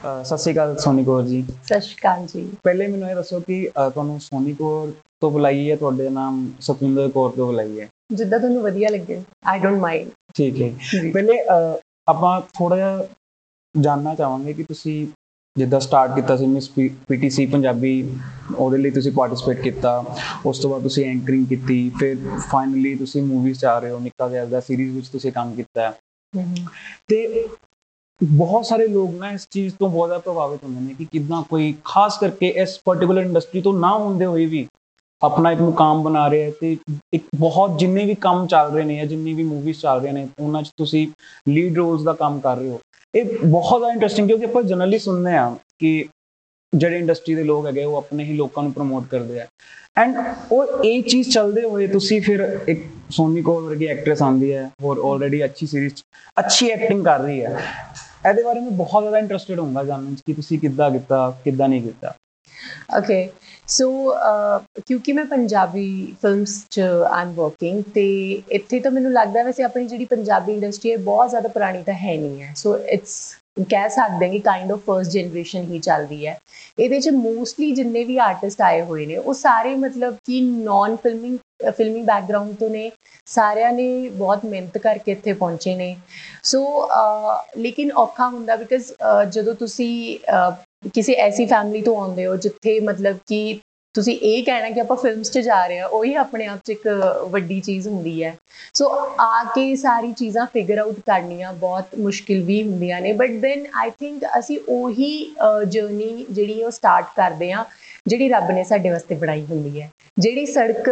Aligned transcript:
ਸਤਿ 0.00 0.36
ਸ਼੍ਰੀ 0.38 0.52
ਅਕਾਲ 0.52 0.76
ਸੋਨੀ 0.78 1.04
ਕੌਰ 1.04 1.22
ਜੀ। 1.22 1.42
ਸਤਿ 1.42 1.80
ਸ਼੍ਰੀ 1.80 1.94
ਅਕਾਲ 2.00 2.26
ਜੀ। 2.26 2.48
ਪਹਿਲੇ 2.64 2.86
ਮੈਨੂੰ 2.86 3.08
ਇਹ 3.10 3.14
ਦੱਸੋ 3.14 3.40
ਕਿ 3.40 3.68
ਤੁਹਾਨੂੰ 3.76 4.18
ਸੋਨੀ 4.20 4.52
ਕੌਰ 4.54 4.92
ਤੋਂ 5.20 5.30
ਬੁਲਾਈ 5.30 5.70
ਹੈ 5.70 5.76
ਤੁਹਾਡੇ 5.76 6.08
ਨਾਮ 6.10 6.46
ਸਤਵਿੰਦਰ 6.60 7.08
ਕੌਰ 7.08 7.30
ਤੋਂ 7.36 7.46
ਬੁਲਾਈ 7.46 7.80
ਹੈ। 7.80 7.88
ਜਿੱਦਾਂ 8.14 8.38
ਤੁਹਾਨੂੰ 8.38 8.62
ਵਧੀਆ 8.62 8.88
ਲੱਗੇ 8.90 9.20
ਆਈ 9.46 9.58
ਡੋਨਟ 9.60 9.78
ਮਾਈਂਡ 9.80 10.08
ਠੀਕ 10.36 10.60
ਹੈ। 10.62 10.70
ਪਹਿਲੇ 11.12 11.38
ਆਪਾਂ 12.08 12.40
ਥੋੜਾ 12.54 12.76
ਜਿਹਾ 12.76 13.06
ਜਾਨਣਾ 13.74 14.14
ਚਾਹਾਂਗੇ 14.14 14.52
ਕਿ 14.52 14.62
ਤੁਸੀਂ 14.62 15.06
ਜਿੱਦਾਂ 15.56 15.80
ਸਟਾਰਟ 15.80 16.14
ਕੀਤਾ 16.14 16.36
ਸੀ 16.36 16.46
ਮਿਸ 16.46 16.68
ਪੀਟੀਸੀ 17.08 17.46
ਪੰਜਾਬੀ 17.46 17.92
ਉਹਦੇ 18.56 18.78
ਲਈ 18.78 18.90
ਤੁਸੀਂ 18.90 19.12
ਪਾਰਟਿਸਿਪੇਟ 19.12 19.60
ਕੀਤਾ 19.60 19.92
ਉਸ 20.46 20.58
ਤੋਂ 20.58 20.70
ਬਾਅਦ 20.70 20.82
ਤੁਸੀਂ 20.82 21.04
ਐਂਕਰਿੰਗ 21.06 21.46
ਕੀਤੀ 21.46 21.78
ਫਿਰ 21.98 22.16
ਫਾਈਨਲੀ 22.50 22.94
ਤੁਸੀਂ 22.94 23.22
ਮੂਵੀਜ਼ 23.22 23.58
'ਚ 23.58 23.64
ਆ 23.64 23.78
ਰਹੇ 23.78 23.90
ਹੋ 23.90 23.98
ਨਿੱਕਾ 23.98 24.28
ਜਿਹਾ 24.28 24.60
ਸੀਰੀਜ਼ 24.60 24.94
ਵਿੱਚ 24.96 25.08
ਤੁਸੀਂ 25.08 25.32
ਕੰਮ 25.32 25.54
ਕੀਤਾ। 25.54 25.92
ਤੇ 27.08 27.48
ਬਹੁਤ 28.20 28.66
ਸਾਰੇ 28.66 28.86
ਲੋਕ 28.86 29.14
ਨਾ 29.14 29.30
ਇਸ 29.32 29.46
ਚੀਜ਼ 29.50 29.74
ਤੋਂ 29.74 29.88
ਬਹੁਤ 29.90 30.08
ਜ਼ਿਆਦਾ 30.08 30.22
ਪ੍ਰਭਾਵਿਤ 30.22 30.64
ਹੁੰਦੇ 30.64 30.80
ਨੇ 30.80 30.94
ਕਿ 30.94 31.04
ਕਿਦਾਂ 31.04 31.42
ਕੋਈ, 31.42 31.74
ਖਾਸ 31.84 32.18
ਕਰਕੇ 32.18 32.48
ਇਸ 32.56 32.78
ਪਾਰਟਿਕੂਲਰ 32.84 33.22
ਇੰਡਸਟਰੀ 33.22 33.60
ਤੋਂ 33.62 33.72
ਨਾ 33.74 33.92
ਹੁੰਦੇ 33.94 34.24
ਹੋਏ 34.24 34.46
ਵੀ 34.46 34.66
ਆਪਣਾ 35.22 35.52
ਇੱਕ 35.52 35.60
ਮੁਕਾਮ 35.60 36.02
ਬਣਾ 36.02 36.28
ਰਿਹਾ 36.30 36.46
ਹੈ 36.46 36.52
ਤੇ 36.60 36.76
ਇੱਕ 37.12 37.24
ਬਹੁਤ 37.36 37.78
ਜਿੰਨੇ 37.78 38.04
ਵੀ 38.06 38.14
ਕੰਮ 38.14 38.46
ਚੱਲ 38.46 38.70
ਰਹੇ 38.72 38.84
ਨੇ 38.84 38.96
ਜਾਂ 38.96 39.06
ਜਿੰਨੀ 39.06 39.34
ਵੀ 39.34 39.42
ਮੂਵੀਜ਼ 39.42 39.80
ਚੱਲ 39.80 40.00
ਰਹੀਆਂ 40.00 40.12
ਨੇ, 40.14 40.28
ਉਹਨਾਂ 40.40 40.62
'ਚ 40.62 40.70
ਤੁਸੀਂ 40.76 41.06
ਲੀਡ 41.48 41.76
ਰੋਲਸ 41.76 42.02
ਦਾ 42.02 42.12
ਕੰਮ 42.12 42.38
ਕਰ 42.40 42.56
ਰਹੇ 42.56 42.68
ਹੋ। 42.68 42.80
ਇਹ 43.14 43.24
ਬਹੁਤ 43.44 43.78
ਜ਼ਿਆਦਾ 43.78 43.92
ਇੰਟਰਸਟਿੰਗ 43.92 44.28
ਕਿਉਂਕਿ 44.28 44.44
ਆਪਾਂ 44.44 44.62
ਜਨਰਲੀ 44.62 44.98
ਸੁਣਦੇ 44.98 45.36
ਆ 45.36 45.54
ਕਿ 45.78 46.04
ਜਿਹੜੇ 46.72 46.98
ਇੰਡਸਟਰੀ 46.98 47.34
ਦੇ 47.34 47.44
ਲੋਕ 47.44 47.66
ਹੈਗੇ 47.66 47.84
ਉਹ 47.84 47.96
ਆਪਣੇ 47.96 48.24
ਹੀ 48.24 48.34
ਲੋਕਾਂ 48.36 48.62
ਨੂੰ 48.62 48.72
ਪ੍ਰਮੋਟ 48.72 49.06
ਕਰਦੇ 49.10 49.40
ਆ। 49.40 49.46
ਐਂਡ 49.96 50.16
ਉਹ 50.52 50.84
ਇਹ 50.84 51.02
ਚੀਜ਼ 51.02 51.30
ਚੱਲਦੇ 51.30 51.62
ਹੋਏ 51.62 51.86
ਤੁਸੀਂ 51.86 52.20
ਫਿਰ 52.22 52.40
ਇੱਕ 52.68 52.84
ਸੋਨੀ 53.10 53.42
ਕੋਲ 53.42 53.62
ਵਰਗੀ 53.64 53.86
ਐਕਟ੍ਰੈਸ 53.86 54.22
ਆਂਦੀ 54.22 54.52
ਹੈ 54.52 54.70
ਔਰ 54.84 54.98
ਆਲਰੇਡੀ 55.04 55.44
ਅੱਛੀ 55.44 55.66
ਸੀਰੀਜ਼ 55.66 56.02
ਅੱਛੀ 56.38 56.68
ਐਕਟਿੰਗ 56.70 57.04
ਕਰ 57.04 57.20
ਰਹੀ 57.20 57.40
ਹੈ। 57.44 57.56
ਇਹਦੇ 58.28 58.42
ਬਾਰੇ 58.42 58.60
ਮੈਂ 58.60 58.70
ਬਹੁਤ 58.70 59.02
ਜ਼ਿਆਦਾ 59.02 59.18
ਇੰਟਰਸਟਿਡ 59.18 59.58
ਹੋਊਂਗਾ 59.58 59.84
ਜਾਣਨ 59.84 60.14
'ਚ 60.14 60.22
ਕਿ 60.26 60.32
ਤੁਸੀਂ 60.34 60.58
ਕਿੱਦਾਂ 60.58 60.90
ਕੀਤਾ, 60.90 61.30
ਕਿੱਦਾਂ 61.44 61.68
ਨਹੀਂ 61.68 61.82
ਕੀਤਾ। 61.82 62.14
ਓਕੇ 62.98 63.28
ਸੋ 63.68 63.90
ਕਿਉਂਕਿ 64.86 65.12
ਮੈਂ 65.12 65.24
ਪੰਜਾਬੀ 65.24 66.14
ਫਿਲਮਸ 66.22 66.64
ਚ 66.70 66.80
ਆਮ 67.10 67.32
ਵਰਕਿੰਗ 67.34 67.82
ਤੇ 67.94 68.06
ਇੱਥੇ 68.52 68.80
ਤਾਂ 68.80 68.90
ਮੈਨੂੰ 68.90 69.12
ਲੱਗਦਾ 69.12 69.42
ਵੈਸੇ 69.42 69.62
ਆਪਣੀ 69.62 69.86
ਜਿਹੜੀ 69.86 70.04
ਪੰਜਾਬੀ 70.04 70.52
ਇੰਡਸਟਰੀ 70.52 70.90
ਹੈ 70.92 70.96
ਬਹੁਤ 71.04 71.30
ਜ਼ਿਆਦਾ 71.30 71.48
ਪੁਰਾਣੀ 71.48 71.82
ਤਾਂ 71.82 71.94
ਹੈ 71.94 72.16
ਨਹੀਂ 72.16 72.42
ਹੈ। 72.42 72.52
ਸੋ 72.56 72.76
ਇਟਸ 72.78 73.18
ਕਹਿ 73.70 73.88
ਸਕਦੇ 73.90 74.26
ਹਾਂ 74.26 74.32
ਕਿ 74.32 74.38
ਕਾਈਂਡ 74.38 74.72
ਆਫ 74.72 74.80
ਫਰਸਟ 74.86 75.10
ਜਨਰੇਸ਼ਨ 75.10 75.62
ਹੀ 75.70 75.78
ਚੱਲਦੀ 75.78 76.26
ਹੈ। 76.26 76.38
ਇਹਦੇ 76.78 77.00
ਚ 77.00 77.08
ਮੋਸਟਲੀ 77.14 77.70
ਜਿੰਨੇ 77.72 78.04
ਵੀ 78.04 78.16
ਆਰਟਿਸਟ 78.18 78.60
ਆਏ 78.62 78.82
ਹੋਏ 78.82 79.06
ਨੇ, 79.06 79.16
ਉਹ 79.16 79.34
ਸਾਰੇ 79.34 79.74
ਮਤਲਬ 79.76 80.16
ਕਿ 80.26 80.40
ਨਾਨ 80.40 80.96
ਫਿਲਮਿੰਗ 80.96 81.38
ਫਿਲਮੀ 81.68 82.02
ਬੈਕਗ੍ਰਾਉਂਡ 82.02 82.54
ਤੋਂ 82.56 82.68
ਨੇ, 82.70 82.90
ਸਾਰਿਆਂ 83.26 83.72
ਨੇ 83.72 84.08
ਬਹੁਤ 84.10 84.44
ਮਿਹਨਤ 84.44 84.78
ਕਰਕੇ 84.78 85.12
ਇੱਥੇ 85.12 85.32
ਪਹੁੰਚੇ 85.34 85.74
ਨੇ। 85.76 85.96
ਸੋ 86.42 86.88
ਲੇਕਿਨ 87.58 87.92
ਔਖਾ 87.98 88.28
ਹੁੰਦਾ 88.28 88.56
ਬਿਕਾਜ਼ 88.56 88.92
ਜਦੋਂ 89.30 89.54
ਤੁਸੀਂ 89.54 90.18
ਕਿਸੇ 90.94 91.14
ਐਸੀ 91.20 91.46
ਫੈਮਿਲੀ 91.46 91.82
ਤੋਂ 91.82 91.96
ਆਉਂਦੇ 91.96 92.26
ਹੋ 92.26 92.36
ਜਿੱਥੇ 92.36 92.78
ਮਤਲਬ 92.80 93.18
ਕਿ 93.26 93.60
ਤੁਸੀਂ 93.94 94.16
ਇਹ 94.22 94.42
ਕਹਿਣਾ 94.44 94.68
ਕਿ 94.70 94.80
ਆਪਾਂ 94.80 94.96
ਫਿਲਮਸ 94.96 95.30
'ਚ 95.30 95.38
ਜਾ 95.38 95.66
ਰਹੇ 95.66 95.78
ਹਾਂ, 95.80 95.86
ਉਹੀ 95.88 96.14
ਆਪਣੇ 96.14 96.46
ਆਪ 96.46 96.58
'ਚ 96.64 96.70
ਇੱਕ 96.70 96.86
ਵੱਡੀ 97.30 97.60
ਚੀਜ਼ 97.60 97.88
ਹੁੰਦੀ 97.88 98.22
ਹੈ। 98.24 98.34
ਸੋ 98.74 98.88
ਆ 99.20 99.42
ਕੇ 99.54 99.74
ਸਾਰੀ 99.76 100.12
ਚੀਜ਼ਾਂ 100.12 100.46
ਫਿਗਰ 100.52 100.78
ਆਊਟ 100.78 101.00
ਕਰਨੀਆਂ 101.06 101.52
ਬਹੁਤ 101.54 101.94
ਮੁਸ਼ਕਿਲ 102.00 102.42
ਵੀ 102.42 102.62
ਹੁੰਦੀਆਂ 102.62 103.00
ਨੇ 103.00 103.12
ਬਟ 103.12 103.30
ਦੈਨ 103.40 103.66
ਆਈ 103.74 103.90
ਥਿੰਕ 104.00 104.24
ਅਸੀਂ 104.38 104.58
ਉਹੀ 104.68 105.10
ਜਰਨੀ 105.68 106.24
ਜਿਹੜੀ 106.30 106.62
ਉਹ 106.62 106.70
ਸਟਾਰਟ 106.70 107.06
ਕਰਦੇ 107.16 107.52
ਹਾਂ, 107.52 107.64
ਜਿਹੜੀ 108.06 108.28
ਰੱਬ 108.28 108.50
ਨੇ 108.50 108.64
ਸਾਡੇ 108.64 108.90
ਵਾਸਤੇ 108.90 109.14
ਬਣਾਈ 109.14 109.44
ਹੁੰਦੀ 109.50 109.80
ਹੈ। 109.80 109.90
ਜਿਹੜੀ 110.18 110.46
ਸੜਕ 110.46 110.88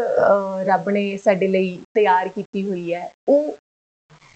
ਰੱਬ 0.67 0.91
ਨੇ 0.91 1.17
ਸਾਡੇ 1.25 1.47
ਲਈ 1.49 1.79
ਤਿਆਰ 1.95 2.29
ਕੀਤੀ 2.29 2.69
ਹੋਈ 2.69 2.93
ਹੈ, 2.95 3.11
ਉਹ 3.29 3.57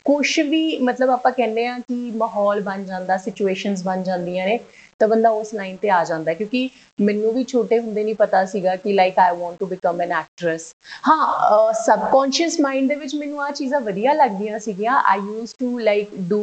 ਕੁਝ 0.05 0.41
ਵੀ 0.41 0.79
ਮਤਲਬ 0.81 1.11
ਆਪਾਂ 1.11 1.33
ਕਹਿੰਦੇ 1.33 1.67
ਆ 1.67 1.79
ਕਿ 1.79 1.95
ਮਾਹੌਲ 2.17 2.61
ਬਣ 2.61 2.85
ਜਾਂਦਾ 2.85 3.17
ਸਿਚੁਏਸ਼ਨਸ 3.17 3.83
ਬਣ 3.85 4.03
ਜਾਂਦੀਆਂ 4.03 4.47
ਨੇ, 4.47 4.59
ਤਾਂ 5.01 5.09
ਬੰਦਾ 5.09 5.31
ਉਸ 5.31 5.53
ਲਾਈਨ 5.55 5.77
ਤੇ 5.77 5.91
ਆ 5.91 6.03
ਜਾਂਦਾ 6.05 6.35
ਕਿਉਂਕਿ 6.35 6.69
ਮੈਨੂੰ 6.99 7.33
ਵੀ 7.35 7.45
ਛੋਟੇ 7.45 7.79
ਹੁੰਦੇ 7.79 8.05
ਨਹੀਂ 8.05 8.15
ਪਤਾ 8.15 8.45
ਸੀਗਾ 8.45 8.75
ਕਿ 8.77 8.93
like 8.93 9.19
I 9.19 9.37
want 9.37 9.59
to 9.59 9.67
become 9.67 10.01
an 10.01 10.13
actress 10.13 10.71
ਹਾਂ 11.09 11.73
ਸਬਕੌਂਸ਼ੀਅਸ 11.85 12.61
ਮਾਈਂਡ 12.61 12.89
ਦੇ 12.89 12.95
ਵਿੱਚ 12.95 13.15
ਮੈਨੂੰ 13.15 13.43
ਆ 13.43 13.51
ਚੀਜ਼ਾਂ 13.51 13.81
ਵਧੀਆ 13.81 14.13
ਲੱਗਦੀਆਂ 14.15 14.59
ਸੀਗੀਆਂ। 14.59 15.03
I 15.05 15.19
used 15.19 15.55
to 15.61 15.79
like 15.79 16.15
do 16.29 16.43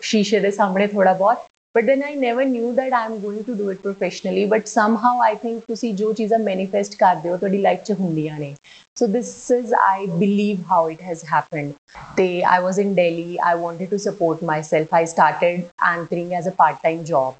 ਸ਼ੀਸ਼ੇ 0.00 0.40
ਦੇ 0.40 0.50
ਸਾਹਮਣੇ 0.50 0.86
ਥੋੜਾ 0.86 1.12
ਬਹੁਤ। 1.12 1.46
But 1.74 1.84
then 1.84 2.02
I 2.02 2.14
never 2.16 2.44
knew 2.44 2.70
that 2.72 2.92
I 2.92 3.04
am 3.04 3.16
going 3.18 3.42
to 3.44 3.54
do 3.54 3.70
it 3.70 3.78
professionally 3.78 4.44
but 4.44 4.66
somehow 4.66 5.20
I 5.22 5.34
think 5.34 5.62
ਤੁਸੀਂ 5.68 5.92
ਜੋ 5.94 6.12
ਚੀਜ਼ਾਂ 6.12 6.38
ਮੈਨੀਫੈਸਟ 6.38 6.94
ਕਰਦੇ 6.94 7.30
ਹੋ 7.30 7.36
ਤੁਹਾਡੀ 7.36 7.58
ਲਾਈਫ 7.58 7.82
'ਚ 7.82 7.92
ਹੁੰਦੀਆਂ 7.92 8.38
ਨੇ 8.38 8.54
so 8.96 9.06
this 9.08 9.30
is 9.50 9.74
I 9.80 10.06
believe 10.08 10.62
how 10.70 10.88
it 10.90 11.02
has 11.02 11.24
happened 11.24 11.72
ਤੇ 12.16 12.26
I 12.44 12.62
was 12.62 12.78
in 12.78 12.94
Delhi 12.94 13.36
I 13.42 13.58
wanted 13.58 13.90
to 13.90 13.96
support 13.98 14.42
myself 14.44 14.94
I 14.94 15.06
started 15.06 15.62
anchoring 15.88 16.32
as 16.32 16.48
a 16.48 16.52
part 16.52 16.82
time 16.82 17.04
job 17.04 17.34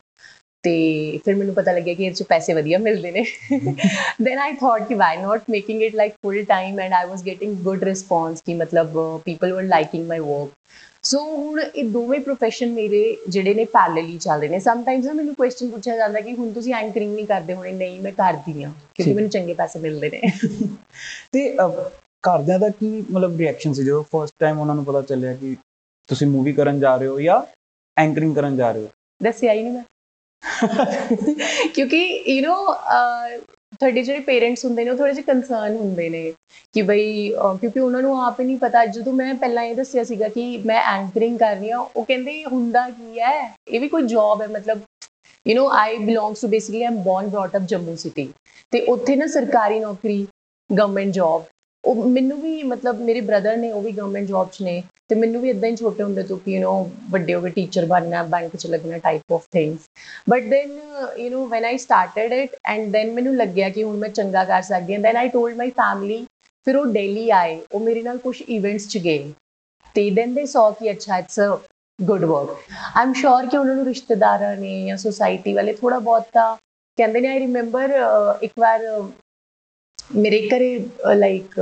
ਤੇ 0.64 1.20
ਫਿਰ 1.24 1.34
ਮੈਨੂੰ 1.34 1.54
ਪਤਾ 1.54 1.72
ਲੱਗਿਆ 1.72 1.94
ਕਿ 1.94 2.04
ਇਹ 2.06 2.12
ਚ 2.12 2.22
ਪੈਸੇ 2.22 2.54
ਵਧੀਆ 2.54 2.78
ਮਿਲਦੇ 2.78 3.10
ਨੇ 3.10 3.24
ਦੈਨ 4.22 4.38
ਆਈ 4.38 4.52
ਥੌਟ 4.52 4.88
ਕਿ 4.88 4.94
why 4.94 5.16
not 5.16 5.50
making 5.50 5.82
it 5.82 5.94
like 5.94 6.14
full 6.22 6.42
time 6.44 6.80
and 6.80 6.92
I 6.92 7.06
was 7.06 7.24
getting 7.26 7.56
good 7.62 7.84
response 7.84 8.42
ਕਿ 8.42 8.54
ਮਤਲਬ 8.54 8.98
ਪੀਪਲ 9.24 9.52
ਵਰ 9.52 9.62
ਲਾਈਕਿੰਗ 9.64 10.06
ਮਾਈ 10.08 10.18
ਵਰਕ 10.18 10.50
ਸੋ 11.04 11.18
ਹੁਣ 11.26 11.60
ਇਹ 11.60 11.84
ਦੋਵੇਂ 11.90 12.18
ਪ੍ਰੋਫੈਸ਼ਨ 12.20 12.72
ਮੇਰੇ 12.72 13.16
ਜਿਹੜੇ 13.28 13.54
ਨੇ 13.54 13.64
ਪੈਰਲਲੀ 13.64 14.16
ਚੱਲ 14.18 14.40
ਰਹੇ 14.40 14.48
ਨੇ। 14.48 14.58
ਸਮ 14.60 14.82
ਟਾਈਮਸ 14.84 15.04
ਨਾ 15.04 15.12
ਮੈਨੂੰ 15.12 15.34
ਕੁਐਸਚਨ 15.34 15.70
ਪੁੱਛਿਆ 15.70 15.96
ਜਾਂਦਾ 15.96 16.20
ਕਿ 16.20 16.32
ਹੁਣ 16.34 16.52
ਤੁਸੀਂ 16.52 16.74
ਐਂਕਰਿੰਗ 16.74 17.14
ਨਹੀਂ 17.14 17.26
ਕਰਦੇ 17.26 17.54
ਹੋਣੇ 17.54 17.72
ਨਹੀਂ 17.72 18.00
ਮੈਂ 18.00 18.12
ਕਰਦੀ 18.12 18.62
ਆ 18.62 18.70
ਕਿਉਂਕਿ 18.94 19.14
ਮੈਨੂੰ 19.14 19.30
ਚੰਗੇ 19.30 19.54
ਪੈਸੇ 19.54 19.78
ਮਿਲਦੇ 19.78 20.10
ਨੇ। 20.10 20.20
ਤੇ 21.32 21.48
ਘਰਦਿਆਂ 22.24 22.58
ਦਾ 22.58 22.68
ਕੀ 22.70 22.90
ਮਤਲਬ 23.10 23.38
ਰਿਐਕਸ਼ਨ 23.38 23.72
ਸੀ 23.72 23.84
ਜਦੋਂ 23.84 24.02
ਫਰਸਟ 24.12 24.34
ਟਾਈਮ 24.38 24.58
ਉਹਨਾਂ 24.60 24.74
ਨੂੰ 24.74 24.84
ਪਤਾ 24.84 25.02
ਚੱਲਿਆ 25.02 25.34
ਕਿ 25.34 25.56
ਤੁਸੀਂ 26.08 26.26
ਮੂਵੀ 26.26 26.52
ਕਰਨ 26.52 26.80
ਜਾ 26.80 26.96
ਰਹੇ 26.96 27.06
ਹੋ 27.06 27.20
ਜਾਂ 27.20 27.40
ਐਂਕਰਿੰਗ 27.96 28.34
ਕਰਨ 28.34 28.56
ਜਾ 28.56 28.70
ਰਹੇ 28.72 28.82
ਹੋ? 28.82 28.88
ਦੱਸਿਆ 29.20 29.52
ਹੀ 29.52 29.62
ਨਹੀਂ 29.62 29.72
ਮੈਂ। 29.72 29.82
ਕਿਉਂਕਿ 31.74 32.02
ਯੂ 32.28 32.42
نو 32.44 32.54
ਤੁਹਾਡੇ 33.80 34.02
ਜਿਹੜੇ 34.02 34.20
ਪੇਰੈਂਟਸ 34.20 34.64
ਹੁੰਦੇ 34.64 34.84
ਨੇ, 34.84 34.90
ਉਹ 34.90 34.96
ਥੋੜੇ 34.96 35.12
ਜਿਹਾ 35.12 35.24
ਕੰਸਰਨ 35.26 35.76
ਹੁੰਦੇ 35.76 36.08
ਨੇ 36.08 36.32
ਕਿ 36.74 36.82
ਬਈ 36.82 37.28
ਕਿਉਂਕਿ 37.60 37.80
ਉਹਨਾਂ 37.80 38.02
ਨੂੰ 38.02 38.20
ਆਪ 38.24 38.40
ਹੀ 38.40 38.44
ਨਹੀਂ 38.44 38.56
ਪਤਾ। 38.58 38.84
ਜਦੋਂ 38.86 39.12
ਮੈਂ 39.12 39.34
ਪਹਿਲਾਂ 39.34 39.62
ਇਹ 39.64 39.74
ਦੱਸਿਆ 39.74 40.04
ਸੀਗਾ 40.04 40.28
ਕਿ 40.28 40.44
ਮੈਂ 40.66 40.80
ਐਂਕਰਿੰਗ 40.92 41.38
ਕਰ 41.38 41.56
ਰਹੀ 41.56 41.70
ਹਾਂ, 41.70 41.78
ਉਹ 41.78 42.04
ਕਹਿੰਦੇ, 42.04 42.44
ਹੁੰਦਾ 42.44 42.88
ਕੀ 42.90 43.20
ਹੈ? 43.20 43.54
ਇਹ 43.68 43.80
ਵੀ 43.80 43.88
ਕੋਈ 43.88 44.02
ਜੌਬ 44.06 44.42
ਹੈ, 44.42 44.46
ਮਤਲਬ 44.48 44.80
you 45.46 45.54
know 45.56 45.68
I 45.74 45.96
belongs 45.98 46.40
to 46.40 46.48
basically 46.48 46.82
I'm 46.84 46.96
born 47.02 47.28
brought 47.28 47.56
up 47.56 47.62
Jammu 47.68 47.94
city 47.96 48.28
ਤੇ 48.72 48.80
ਉੱਥੇ 48.88 49.16
ਨਾ 49.16 49.26
ਸਰਕਾਰੀ 49.26 49.78
ਨੌਕਰੀ 49.80 50.26
ਗਵਰਨਮੈਂਟ 50.70 51.12
ਜੌਬ 51.14 51.44
ਉਹ 51.83 52.03
ਮੈਨੂੰ 52.09 52.41
ਵੀ 52.41 52.61
ਮਤਲਬ 52.63 53.01
ਮੇਰੇ 53.01 53.21
ਬ੍ਰਦਰ 53.21 53.57
ਨੇ 53.57 53.71
ਉਹ 53.71 53.81
ਵੀ 53.81 53.91
ਗਵਰਨਮੈਂਟ 53.91 54.27
ਜੌਬ 54.27 54.49
'ਚ 54.49 54.61
ਨੇ 54.61 54.81
ਤੇ 55.09 55.15
ਮੈਨੂੰ 55.15 55.41
ਵੀ 55.41 55.49
ਇਦਾਂ 55.49 55.69
ਹੀ 55.69 55.75
ਛੋਟੇ 55.75 56.03
ਹੁੰਦੇ 56.03 56.23
ਤੋਂ 56.23 56.37
ਕਿ 56.37 56.51
ਯੂ 56.51 56.61
نو 56.61 56.89
ਵੱਡੇ 57.09 57.33
ਹੋ 57.33 57.41
ਕੇ 57.41 57.49
ਟੀਚਰ 57.49 57.85
ਬਣਨਾ 57.85 58.23
ਬੈਂਕ 58.23 58.55
'ਚ 58.55 58.67
ਲੱਗਣਾ 58.67 58.97
type 58.97 59.33
of 59.33 59.45
things 59.51 59.85
but 60.29 60.43
then 60.43 60.71
you 61.19 61.29
know 61.29 61.47
when 61.47 61.65
I 61.65 61.77
started 61.77 62.33
it 62.33 62.55
and 62.65 62.91
then 62.91 63.11
ਮੈਨੂੰ 63.11 63.35
ਲੱਗਿਆ 63.35 63.69
ਕਿ 63.69 63.83
ਹੁਣ 63.83 63.97
ਮੈਂ 63.97 64.09
ਚੰਗਾ 64.09 64.43
ਕਰ 64.43 64.61
ਸਕਦੀ 64.61 64.93
ਹਾਂ 64.93 65.01
then 65.01 65.17
I 65.17 65.29
told 65.29 65.57
my 65.57 65.69
family 65.69 66.25
ਫਿਰ 66.67 66.75
ਉਹ 66.75 66.85
ਦਿੱਲੀ 66.85 67.29
ਆਏ 67.29 67.59
ਉਹ 67.71 67.79
ਮੇਰੇ 67.79 68.01
ਨਾਲ 68.01 68.17
ਕੁਝ 68.17 68.41
ਇਵੈਂਟਸ 68.41 68.87
'ਚ 68.87 68.97
ਗਏ 68.97 69.31
ਤੇ 69.95 70.09
ਦੈਨ 70.09 70.33
ਦੇ 70.33 70.45
ਸੌ 70.45 70.69
ਕਿ 70.71 70.91
ਅੱਛਾ 70.91 71.17
it's 71.17 71.39
a 71.39 71.57
good 71.99 72.23
work 72.25 72.49
I 72.49 73.01
am 73.01 73.13
sure 73.13 73.45
ਕਿ 73.45 73.57
ਉਹਨਾਂ 73.57 73.75
ਨੂੰ 73.75 73.85
ਰਿਸ਼ਤੇਦਾਰਾਂ 73.85 74.55
ਨੇ 74.55 74.85
ਜਾਂ 74.85 74.97
ਸੋਸਾਇਟੀ 74.97 75.53
ਵਾਲੇ 75.53 75.73
ਥੋੜਾ 75.73 75.99
ਬਹੁਤ 75.99 76.27
ਤਾਂ 76.33 76.55
ਕਹਿੰਦੇ 76.97 77.21
ਨੇ 77.21 77.27
ਆਈ 77.27 77.39
ਰਿਮੈਂਬਰ 77.39 77.93
ਇੱਕ 78.41 78.53
ਵਾਰ 78.59 78.81
ਮੇਰੇ 80.14 80.48
ਘਰੇ 80.48 80.78
ਲਾਈਕ 81.16 81.54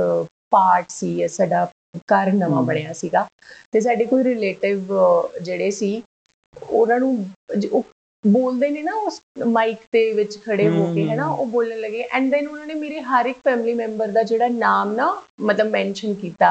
ਪਾਰਟ 0.51 0.89
ਸੀ 0.89 1.27
ਸਾਡਾ 1.27 1.65
ਘਰ 2.13 2.31
ਨਵਾਂ 2.33 2.61
ਬਣਿਆ 2.63 2.93
ਸੀਗਾ। 2.93 3.27
ਤੇ 3.71 3.79
ਸਾਡੇ 3.81 4.05
ਕੋਈ 4.05 4.23
ਰਿਲੇਟਿਵ 4.23 4.93
ਜਿਹੜੇ 5.41 5.71
ਸੀ 5.71 6.01
ਉਹਨਾਂ 6.69 6.99
ਨੂੰ 6.99 7.25
ਉਹ 7.71 7.83
ਬੋਲਦੇ 8.23 8.69
ਨੇ 8.69 8.81
ਨਾ 8.83 8.93
ਉਸ 9.07 9.21
ਮਾਈਕ 9.47 9.77
ਦੇ 9.93 10.11
ਵਿੱਚ 10.13 10.37
ਖੜੇ 10.45 10.67
ਹੋ 10.69 10.93
ਕੇ 10.93 11.07
ਹੈਨਾ 11.09 11.27
ਉਹ 11.31 11.45
ਬੋਲਣ 11.45 11.79
ਲੱਗੇ। 11.79 12.01
ਐਂਡ 12.11 12.31
ਦੈਨ 12.31 12.47
ਉਹਨਾਂ 12.47 12.65
ਨੇ 12.65 12.73
ਮੇਰੇ 12.73 13.01
ਹਰ 13.01 13.25
ਇੱਕ 13.25 13.37
ਫੈਮਿਲੀ 13.45 13.73
ਮੈਂਬਰ 13.73 14.07
ਦਾ 14.07 14.23
ਜਿਹੜਾ 14.23 14.47
ਨਾਮ 14.47 14.93
ਨਾ 14.95 15.11
ਮਤਲਬ 15.41 15.69
ਮੈਂਸ਼ਨ 15.71 16.13
ਕੀਤਾ। 16.13 16.49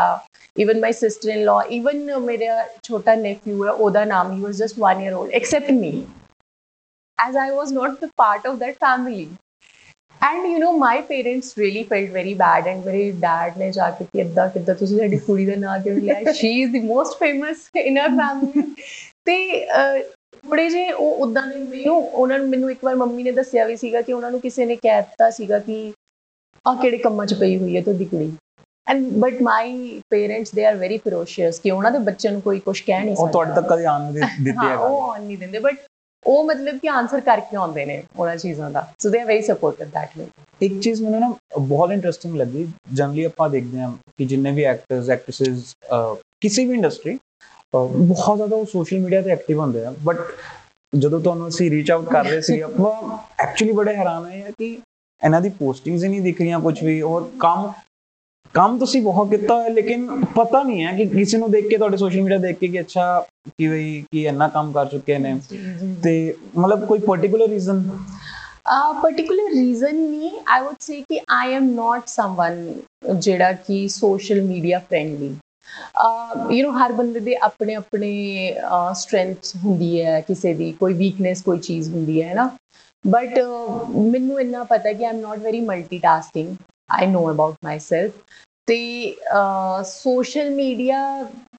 ਇਵਨ 0.56 0.80
ਮਾਈ 0.80 0.92
ਸਿਸਟਰ 0.92 1.30
ਇਨ 1.30 1.44
ਲਾ 1.44 1.60
ਇਵਨ 1.70 2.18
ਮੇਰਾ 2.20 2.64
ਛੋਟਾ 2.82 3.14
ਨੈਫਿਊ 3.14 3.64
ਹੈ 3.66 3.70
ਉਹਦਾ 3.70 4.04
ਨਾਮ 4.04 4.32
ਹੀ 4.32 4.40
was 4.42 4.56
just 4.56 4.78
1 4.84 5.02
year 5.02 5.14
old 5.14 5.32
accept 5.40 5.70
me 5.80 5.92
as 7.18 7.36
I 7.42 7.44
was 7.52 7.70
not 7.76 7.94
the 8.00 8.08
part 8.20 8.44
of 8.48 8.58
that 8.58 8.76
family. 8.82 9.22
And 10.22 10.46
you 10.46 10.58
know 10.58 10.72
my 10.78 11.00
parents 11.02 11.52
really 11.58 11.82
felt 11.82 12.10
very 12.10 12.34
bad 12.34 12.68
and 12.68 12.84
ਮੇਰੇ 12.86 13.10
dad 13.20 13.58
ਨੇ 13.58 13.70
ਜਾ 13.70 13.90
ਕੇ 13.90 14.04
ਕਿ 14.04 14.20
ਇਦਾਂ 14.20 14.48
ਕਿਦਾਂ 14.48 14.74
ਤੁਸੀਂ 14.74 14.98
ਸਾਡੀ 14.98 15.18
ਕੁੜੀ 15.18 15.46
ਦਾ 15.46 15.54
ਨਾਂ 15.56 15.78
ਕਿਉਂ 15.78 15.96
ਲਿਆ 15.96 16.32
she 16.32 16.50
is 16.62 16.72
the 16.72 16.80
most 16.80 17.18
famous 17.18 17.68
in 17.76 17.98
our 17.98 18.08
family 18.10 18.62
ਤੇ 19.26 19.66
ਥੋੜੇ 20.44 20.68
ਜੇ 20.68 20.90
ਉਹ 20.90 21.18
ਉਦਾਂ 21.18 21.46
ਦੇ 21.46 21.58
ਮੈਨੂੰ 21.58 21.96
ਉਹਨਾਂ 22.02 22.38
ਨੂੰ 22.38 22.48
ਮੈਨੂੰ 22.48 22.70
ਇੱਕ 22.70 22.84
ਵਾਰ 22.84 22.94
ਮੰਮੀ 22.96 23.22
ਨੇ 23.22 23.32
ਦੱਸਿਆ 23.32 23.64
ਵੀ 23.64 23.76
ਸੀਗਾ 23.76 24.00
ਕਿ 24.00 24.12
ਉਹਨਾਂ 24.12 24.30
ਨੂੰ 24.30 24.40
ਕਿਸੇ 24.40 24.64
ਨੇ 24.66 24.76
ਕਹਿ 24.76 25.00
ਦਿੱਤਾ 25.00 25.30
ਸੀਗਾ 25.30 25.58
ਕਿ 25.58 25.80
ਆ 26.66 26.74
ਕਿਹੜੇ 26.74 26.98
ਕੰਮਾਂ 26.98 27.26
'ਚ 27.26 27.34
ਪਈ 27.34 27.56
ਹੋਈ 27.58 27.76
ਹੈ 27.76 27.82
ਤੁਹਾਡੀ 27.82 28.04
ਕੁੜੀ 28.04 28.30
and 28.86 29.08
but 29.18 29.42
my 29.42 30.00
parents 30.10 30.54
they 30.54 30.64
are 30.66 30.76
very 30.76 30.98
ferocious 30.98 31.60
ਕਿ 31.60 31.70
ਉਹਨਾਂ 31.70 31.90
ਦੇ 31.90 31.98
ਬੱਚਿਆਂ 32.04 32.32
ਨੂੰ 32.32 32.42
ਕੋਈ 32.42 32.60
ਕੁਝ 32.60 32.80
ਕਹਿ 32.80 33.04
ਨਹੀਂ 33.04 33.14
ਸਕਦਾ 33.16 33.22
ਉਹ 33.22 33.32
ਤੁਹਾਡੇ 33.32 33.54
ਤੱਕ 33.54 33.68
ਕਦੇ 33.68 33.86
ਆਣ 33.86 34.00
ਨਹੀਂ 34.02 34.44
ਦਿੱਤੇ 34.44 34.52
ਹਾਂ 34.58 34.76
ਉਹ 34.78 35.10
ਆਨ 35.10 35.22
ਨਹੀਂ 35.22 35.38
ਦਿੰਦੇ 35.38 35.58
ਬਟ 35.58 35.76
ਉਹ 36.26 36.44
ਮਤਲਬ 36.44 36.78
ਕਿ 36.78 36.88
ਆਨਸਰ 36.88 37.20
ਕਰਕੇ 37.20 37.56
ਆਉਂਦੇ 37.56 37.84
ਨੇ 37.86 38.02
ਉਹਨਾਂ 38.16 38.36
ਚੀਜ਼ਾਂ 38.36 38.70
ਦਾ। 38.70 38.86
So 39.00 39.10
they 39.10 39.20
are 39.20 39.26
very 39.26 39.42
supportive 39.42 39.88
that 39.88 40.18
way 40.18 40.26
ਇੱਕ 40.60 40.80
ਚੀਜ਼ 40.82 41.02
ਮੈਨੂੰ 41.02 41.20
ਨਾ 41.20 41.32
ਬਹੁਤ 41.58 41.90
ਇੰਟਰਸਟਿੰਗ 41.92 42.36
ਲੱਗੀ। 42.36 42.66
ਜਨਰਲੀ 42.92 43.24
ਆਪਾਂ 43.24 43.48
ਦੇਖਦੇ 43.50 43.80
ਹਾਂ 43.80 43.92
ਕਿ 44.18 44.24
ਜਿੰਨੇ 44.24 44.52
ਵੀ 44.52 44.64
ਐਕਟਰਸ 44.64 45.10
ਐਕਟ੍ਰੈਸਸ 45.10 45.74
ਕਿਸੇ 46.40 46.64
ਵੀ 46.64 46.74
ਇੰਡਸਟਰੀ 46.74 47.18
ਬਹੁਤ 47.74 48.36
ਜ਼ਿਆਦਾ 48.36 48.56
ਉਹ 48.56 48.64
ਸੋਸ਼ਲ 48.66 48.98
ਮੀਡੀਆ 48.98 49.22
ਤੇ 49.22 49.30
ਐਕਟਿਵ 49.30 49.60
ਹੁੰਦੇ 49.60 49.84
ਆ। 49.84 49.94
ਬਟ 50.04 50.18
ਜਦੋਂ 50.92 51.20
ਤੁਹਾਨੂੰ 51.20 51.48
ਅਸੀਂ 51.48 51.70
ਰੀਚ 51.70 51.90
ਆਊਟ 51.90 52.08
ਕਰ 52.10 52.24
ਰਹੇ 52.24 52.40
ਸੀ 52.40 52.60
ਆਪਾਂ 52.60 52.92
ਐਕਚੁਅਲੀ 53.44 53.72
ਬੜੇ 53.72 53.94
ਹੈਰਾਨ 53.96 54.24
ਹੋਏ 54.24 54.42
ਆ 54.42 54.50
ਕਿ 54.58 54.66
ਇਹਨਾਂ 55.22 55.40
ਦੀ 55.40 55.48
ਪੋਸਟਿੰਗਸ 55.58 56.04
ਹੀ 56.04 56.08
ਨਹੀਂ 56.08 56.20
ਦਿਖ 56.20 56.40
ਰਹੀਆਂ 56.40 56.60
ਕੁਝ 56.60 56.82
ਵੀ। 56.84 57.00
ਔਰ 57.02 57.28
ਕੰਮ 57.40 57.70
ਕੰਮ 58.54 58.78
ਤੁਸੀਂ 58.78 59.00
ਬਹੁਤ 59.02 59.30
ਕੀਤਾ 59.30 59.54
ਹੋਇਆ 59.54 59.68
ਲੇਕਿਨ 59.68 60.24
ਪਤਾ 60.36 60.62
ਨਹੀਂ 60.62 60.84
ਹੈ 60.84 60.92
ਕਿ 60.96 61.04
ਕਿਸੇ 61.06 61.38
ਨੂੰ 61.38 61.50
ਦੇਖ 61.50 61.66
ਕੇ 61.68 61.76
ਤੁਹਾਡੇ 61.76 61.96
ਸੋਸ਼ਲ 61.96 62.20
ਮੀਡੀਆ 62.22 62.38
ਦੇਖ 62.38 62.58
ਕੇ 62.58 62.68
ਕਿ 62.68 62.80
ਅੱਛਾ 62.80 63.20
ਕਿ 63.48 63.68
ਬਈ 63.68 64.04
ਕਿ 64.12 64.22
ਇੰਨਾ 64.24 64.48
ਕੰਮ 64.48 64.72
ਕਰ 64.72 64.86
ਚੁੱਕੇ 64.86 65.18
ਨੇ। 65.18 65.34
ਤੇ 66.02 66.34
ਮਤਲਬ 66.58 66.84
ਕੋਈ 66.86 66.98
ਪਾਰਟਿਕੂਲਰ 66.98 67.48
ਰੀਜ਼ਨ 67.48 67.82
ਆ 68.66 68.92
ਪਾਰਟਿਕੂਲਰ 68.92 69.50
ਰੀਜ਼ਨ 69.52 69.94
ਨਹੀਂ 69.96 70.30
ਆਈ 70.46 70.60
ਊਡ 70.60 70.74
ਸੇ 70.80 71.00
ਕਿ 71.00 71.20
ਆਈ 71.30 71.52
ਐਮ 71.54 71.70
ਨਾਟ 71.74 72.08
ਸਮਵਨ 72.08 72.72
ਜਿਹੜਾ 73.18 73.52
ਕਿ 73.52 73.86
social 73.88 74.40
media 74.42 74.78
friendly 74.78 75.34
you 76.52 76.66
know 76.66 76.72
ਹਰ 76.78 76.92
ਬੰਦੇ 76.92 77.20
ਦੇ 77.20 77.34
ਆਪਣੇ 77.42 77.74
ਆਪਣੇ 77.74 78.10
ਸਟਰੈਂਥ 78.94 79.54
ਹੁੰਦੀ 79.64 80.00
ਹੈ 80.02 80.20
ਕਿਸੇ 80.20 80.54
ਦੀ 80.54 80.70
ਕੋਈ 80.72 80.94
ਵੀਕਨੈਸ 80.94 81.42
ਕੋਈ 81.42 81.58
ਚੀਜ਼ 81.58 81.88
ਹੁੰਦੀ 81.90 82.22
ਹੈ 82.22 82.34
ਨਾ? 82.34 82.48
ਬਟ 83.04 83.38
ਮੈਨੂੰ 84.12 84.40
ਇੰਨਾ 84.40 84.62
ਪਤਾ 84.64 84.92
ਕਿ 84.92 85.04
I 85.04 85.10
am 85.10 85.20
not 85.20 85.38
very 85.38 85.60
multitasking 85.60 86.54
I 86.91 87.07
know 87.07 87.29
about 87.31 87.55
myself 87.63 88.11
ਤੇ 88.67 89.15
ਸੋਸ਼ਲ 89.85 90.49
ਮੀਡੀਆ 90.49 90.99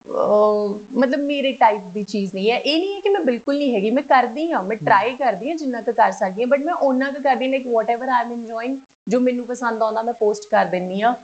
ਮਤਲਬ 0.06 1.20
ਮੇਰੇ 1.20 1.52
ਟਾਈਪ 1.52 1.82
ਦੀ 1.94 2.02
ਚੀਜ਼ 2.02 2.34
ਨਹੀਂ 2.34 2.50
ਹੈ 2.50 2.56
ਇਹ 2.56 2.78
ਨਹੀਂ 2.78 2.94
ਹੈ 2.94 3.00
ਕਿ 3.00 3.08
ਮੈਂ 3.08 3.20
ਬਿਲਕੁਲ 3.20 3.58
ਨਹੀਂ 3.58 3.74
ਹੈਗੀ 3.74 3.90
ਮੈਂ 3.90 4.02
ਕਰਦੀ 4.02 4.50
ਹਾਂ 4.52 4.62
ਮੈਂ 4.62 4.76
ਟਰਾਈ 4.76 5.14
ਕਰਦੀ 5.16 5.50
ਹਾਂ 5.50 5.56
ਜਿੰਨਾ 5.56 5.80
ਕੁ 5.80 5.92
ਕਰ 5.92 6.12
ਸਕਦੀ 6.12 6.42
ਹਾਂ 6.42 6.48
ਬਟ 6.48 6.60
ਮੈਂ 6.60 6.74
ਉਹਨਾਂ 6.74 7.12
ਕੁ 7.12 7.22
ਕਰਦੀ 7.22 7.48
like 7.48 7.66
whatever 7.66 8.08
I 8.08 8.24
am 8.24 8.32
enjoying 8.32 8.76
ਜੋ 9.08 9.20
ਮੈਨੂੰ 9.20 9.46
ਪਸੰਦ 9.46 9.82
ਆਉਂਦਾ 9.82 10.02
ਮੈਂ 10.02 10.14
ਪੋਸਟ 10.14 10.48
ਕਰ 10.50 10.66
ਦਿੰਨੀ 10.66 11.00
ਆ 11.02 11.14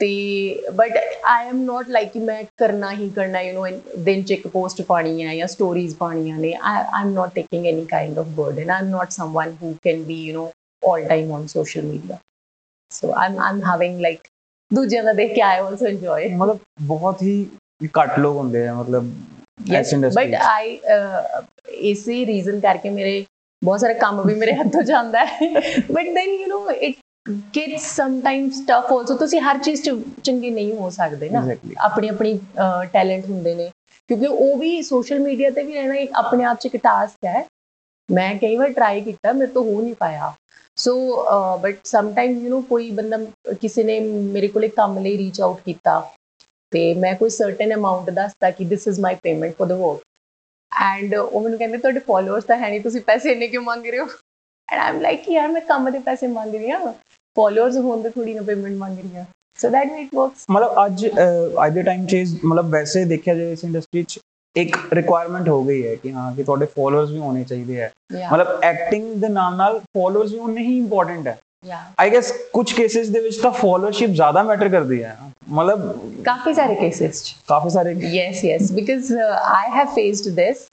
ਤੇ 0.00 0.08
but 0.74 0.96
I 1.24 1.48
am 1.48 1.62
not 1.64 1.88
like 1.88 2.12
ਕਿ 2.12 2.20
ਮੈਂ 2.20 2.42
ਕਰਨਾ 2.56 2.90
ਹੀ 2.92 3.08
ਕਰਨਾ 3.10 3.40
ਯੂ 3.40 3.52
نو 3.54 3.78
ਦਿਨ 4.04 4.22
ਚ 4.22 4.30
ਇੱਕ 4.30 4.46
ਪੋਸਟ 4.48 4.82
ਪਾਣੀ 4.82 5.24
ਹੈ 5.26 5.34
ਜਾਂ 5.36 5.46
ਸਟੋਰੀਜ਼ 5.46 5.96
ਪਾਣੀਆਂ 5.96 6.38
ਨੇ 6.38 6.54
I 6.62 7.02
am 7.02 7.12
not 7.12 7.34
taking 7.34 7.66
any 7.66 7.84
kind 7.84 8.18
of 8.18 8.26
burden 8.36 8.70
I 8.70 8.82
am 8.82 8.88
not 8.88 9.10
someone 9.10 9.56
who 9.62 9.74
can 9.84 10.02
be 10.02 10.22
you 10.22 10.42
know 10.42 10.48
all 10.82 11.04
time 11.08 11.30
on 11.30 11.48
social 11.48 11.84
media 11.84 12.16
so 12.91 13.09
i'm 13.23 13.41
i'm 13.47 13.59
having 13.71 13.99
like 14.07 14.29
ਦੂਜਿਆਂ 14.73 15.03
ਦਾ 15.03 15.13
ਦੇਖ 15.13 15.33
ਕੇ 15.35 15.41
ਆਈ 15.41 15.59
ਆਲਸੋ 15.59 15.87
ਇੰਜੋਏ 15.87 16.27
ਮਤਲਬ 16.35 16.59
ਬਹੁਤ 16.81 17.21
ਹੀ 17.23 17.49
ਘੱਟ 17.99 18.19
ਲੋਕ 18.19 18.37
ਹੁੰਦੇ 18.37 18.67
ਆ 18.67 18.73
ਮਤਲਬ 18.73 19.11
yes 19.71 19.93
but 20.17 20.35
i 20.45 20.65
uh, 20.95 21.43
ਇਸੇ 21.89 22.25
ਰੀਜ਼ਨ 22.25 22.59
ਕਰਕੇ 22.59 22.89
ਮੇਰੇ 22.89 23.25
ਬਹੁਤ 23.63 23.79
ਸਾਰਾ 23.79 23.93
ਕੰਮ 23.93 24.21
ਵੀ 24.27 24.35
ਮੇਰੇ 24.35 24.53
ਹੱਥੋਂ 24.53 24.81
ਜਾਂਦਾ 24.83 25.25
ਹੈ। 25.25 25.49
But 25.95 26.07
then 26.15 26.29
you 26.37 26.47
know 26.51 26.61
it 26.87 26.95
gets 27.57 27.83
sometimes 27.97 28.61
tough 28.69 28.93
also 28.95 29.17
ਤੁਸੀਂ 29.17 29.41
ਹਰ 29.41 29.57
ਚੀਜ਼ 29.57 29.81
ਚ 29.81 29.91
ਚੰਗੇ 30.23 30.49
ਨਹੀਂ 30.49 30.73
ਹੋ 30.75 30.89
ਸਕਦੇ 30.89 31.29
ਨਾ. 31.29 31.45
ਆਪਣੀ 31.79 32.07
ਆਪਣੀ 32.07 32.39
ਟੈਲੈਂਟ 32.93 33.25
ਹੁੰਦੇ 33.25 33.55
ਨੇ। 33.55 33.71
ਕਿਉਂਕਿ 34.07 34.27
ਉਹ 34.27 34.57
ਵੀ 34.57 34.81
ਸੋਸ਼ਲ 34.81 35.19
ਮੀਡੀਆ 35.19 35.49
ਤੇ 35.49 35.63
ਵੀ 35.63 35.73
ਰਹਿਣਾ 35.73 35.95
ਇੱਕ 35.95 36.11
ਆਪਣੇ 36.15 36.43
ਆਪ 36.43 36.59
ਚ 36.59 36.65
ਇੱਕ 36.65 36.77
ਟਾਸਕ 36.77 37.25
ਹੈ। 37.25 37.45
ਮੈਂ 38.09 38.35
ਕਈ 38.35 38.55
ਵਾਰ 38.57 38.69
ਟਰਾਈ 38.69 39.01
ਕੀਤਾ 39.01 39.31
ਮੇਰੇ 39.31 39.51
ਤੋਂ 39.51 39.63
ਹੋ 39.63 39.81
ਨਹੀਂ 39.81 39.95
ਪਾਇਆ। 39.99 40.33
So 40.77 40.93
but 41.61 41.77
some 41.85 42.13
time 42.13 42.37
you 42.37 42.49
know 42.49 42.61
ਕੋਈ 42.61 42.89
ਬੰਦਾ 42.91 43.17
ਕਿਸੇ 43.61 43.83
ਨੇ 43.83 43.99
ਮੇਰੇ 43.99 44.47
ਕੋਲੇ 44.47 44.67
ਕੰਮ 44.67 44.97
ਲਈ 44.99 45.17
ਰੀਚ 45.17 45.41
ਆਊਟ 45.41 45.59
ਕੀਤਾ 45.65 45.99
ਤੇ 46.71 46.93
ਮੈਂ 46.93 47.13
ਕੋਈ 47.15 47.29
ਸਰਟਨ 47.29 47.73
ਅਮਾਉਂਟ 47.73 48.09
ਦੱਸਤਾ 48.09 48.51
ਕਿ 48.51 48.65
this 48.65 48.87
is 48.87 48.99
my 48.99 49.15
payment 49.15 49.55
for 49.55 49.67
the 49.67 49.77
work 49.79 50.01
and 50.71 51.15
ਉਹ 51.15 51.41
ਮੈਨੂੰ 51.41 51.57
ਕਹਿੰਦੇ 51.59 51.77
ਤੁਹਾਡੇ 51.77 51.99
ਫਾਲੋਅਰਸ 51.99 52.43
ਤਾਂ 52.43 52.57
ਹੈ 52.57 52.69
ਨਹੀਂ 52.69 52.81
ਤੁਸੀਂ 52.81 53.01
ਪੈਸੇ 53.01 53.31
ਇੰਨੇ 53.31 53.47
ਕਿਉਂ 53.47 53.63
ਮੰਗ 53.63 53.85
ਰਹੇ 53.85 53.99
ਹੋ 53.99 54.05
ਐਂਡ 54.69 54.79
ਆਮ 54.79 54.99
ਲਾਈਕ 55.01 55.29
ਯਾਰ 55.29 55.47
ਮੈਂ 55.47 55.61
ਕੰਮ 55.61 55.89
ਦੇ 55.89 55.99
ਪੈਸੇ 55.99 56.27
ਮੰਗ 56.27 56.55
ਰਹੀ 56.55 56.71
ਹਾਂ 56.71 56.93
ਫਾਲੋਅਰਸ 57.37 57.77
ਹੋਣ 57.77 58.01
ਦੇ 58.01 58.09
ਥੋੜੀ 58.09 58.33
ਨਾ 58.33 58.41
ਪੇਮੈਂਟ 58.41 58.77
ਮੰਗ 58.77 58.99
ਰਹੀ 58.99 59.15
ਹਾਂ 59.15 59.25
ਸੋ 59.59 59.69
ਦੈਟ 59.69 59.91
ਇਟ 59.99 60.15
ਵਰਕਸ 60.15 60.45
ਮਤਲਬ 60.49 60.85
ਅੱਜ 60.85 61.05
ਅੱਜ 61.65 61.73
ਦੇ 61.73 61.83
ਟਾਈਮ 61.83 62.05
ਚ 62.05 62.15
ਮਤਲਬ 62.45 62.69
ਵੈਸੇ 62.69 63.05
ਦੇਖਿਆ 63.05 63.33
ਜਾਏ 63.33 63.51
ਇਸ 63.51 63.63
ਇੰਡਸਟਰੀ 63.63 64.03
ਚ 64.03 64.19
ਇੱਕ 64.55 64.77
ਰਿਕੁਆਇਰਮੈਂਟ 64.93 65.47
ਹੋ 65.49 65.63
ਗਈ 65.63 65.87
ਹੈ 65.87 65.95
ਕਿ 65.95 66.11
ਹਾਂ 66.11 66.31
ਕਿ 66.35 66.43
ਤੁਹਾਡੇ 66.43 66.65
ਫਾਲੋਅਰਸ 66.65 67.09
ਵੀ 67.09 67.19
ਹੋਣੇ 67.19 67.43
ਚਾਹੀਦੇ 67.43 67.81
ਹੈ 67.81 67.91
ਮਤਲਬ 68.31 68.63
ਐਕਟਿੰਗ 68.63 69.13
ਦੇ 69.13 69.27
ਨਾਲ 69.27 69.55
ਨਾਲ 69.55 69.79
ਫਾਲੋਅਰਸ 69.79 70.31
ਵੀ 70.31 70.39
ਉਨੇ 70.39 70.61
ਹੀ 70.61 70.77
ਇੰਪੋਰਟੈਂਟ 70.77 71.27
ਹੈ 71.27 71.37
ਯਾ 71.65 71.79
ਆਈ 71.99 72.09
ਗੈਸ 72.09 72.31
ਕੁਝ 72.53 72.73
ਕੇਸਿਸ 72.73 73.09
ਦੇ 73.09 73.19
ਵਿੱਚ 73.19 73.37
ਤਾਂ 73.37 73.51
ਫਾਲੋਅਰਸ਼ਿਪ 73.51 74.09
ਜ਼ਿਆਦਾ 74.09 74.43
ਮੈਟਰ 74.43 74.69
ਕਰਦੀ 74.69 75.03
ਹੈ 75.03 75.17
ਮਤਲਬ 75.49 75.99
ਕਾਫੀ 76.25 76.53
ਸਾਰੇ 76.53 76.75
ਕੇਸਿਸ 76.75 77.23
ਚ 77.23 77.35
ਕਾਫੀ 77.47 77.69
ਸਾਰੇ 77.69 77.93
yes 77.93 78.43
yes 78.43 78.69
because 78.77 79.11
uh, 79.23 79.31
i 79.55 79.65
have 79.77 79.91
faced 79.97 80.29
this 80.39 80.63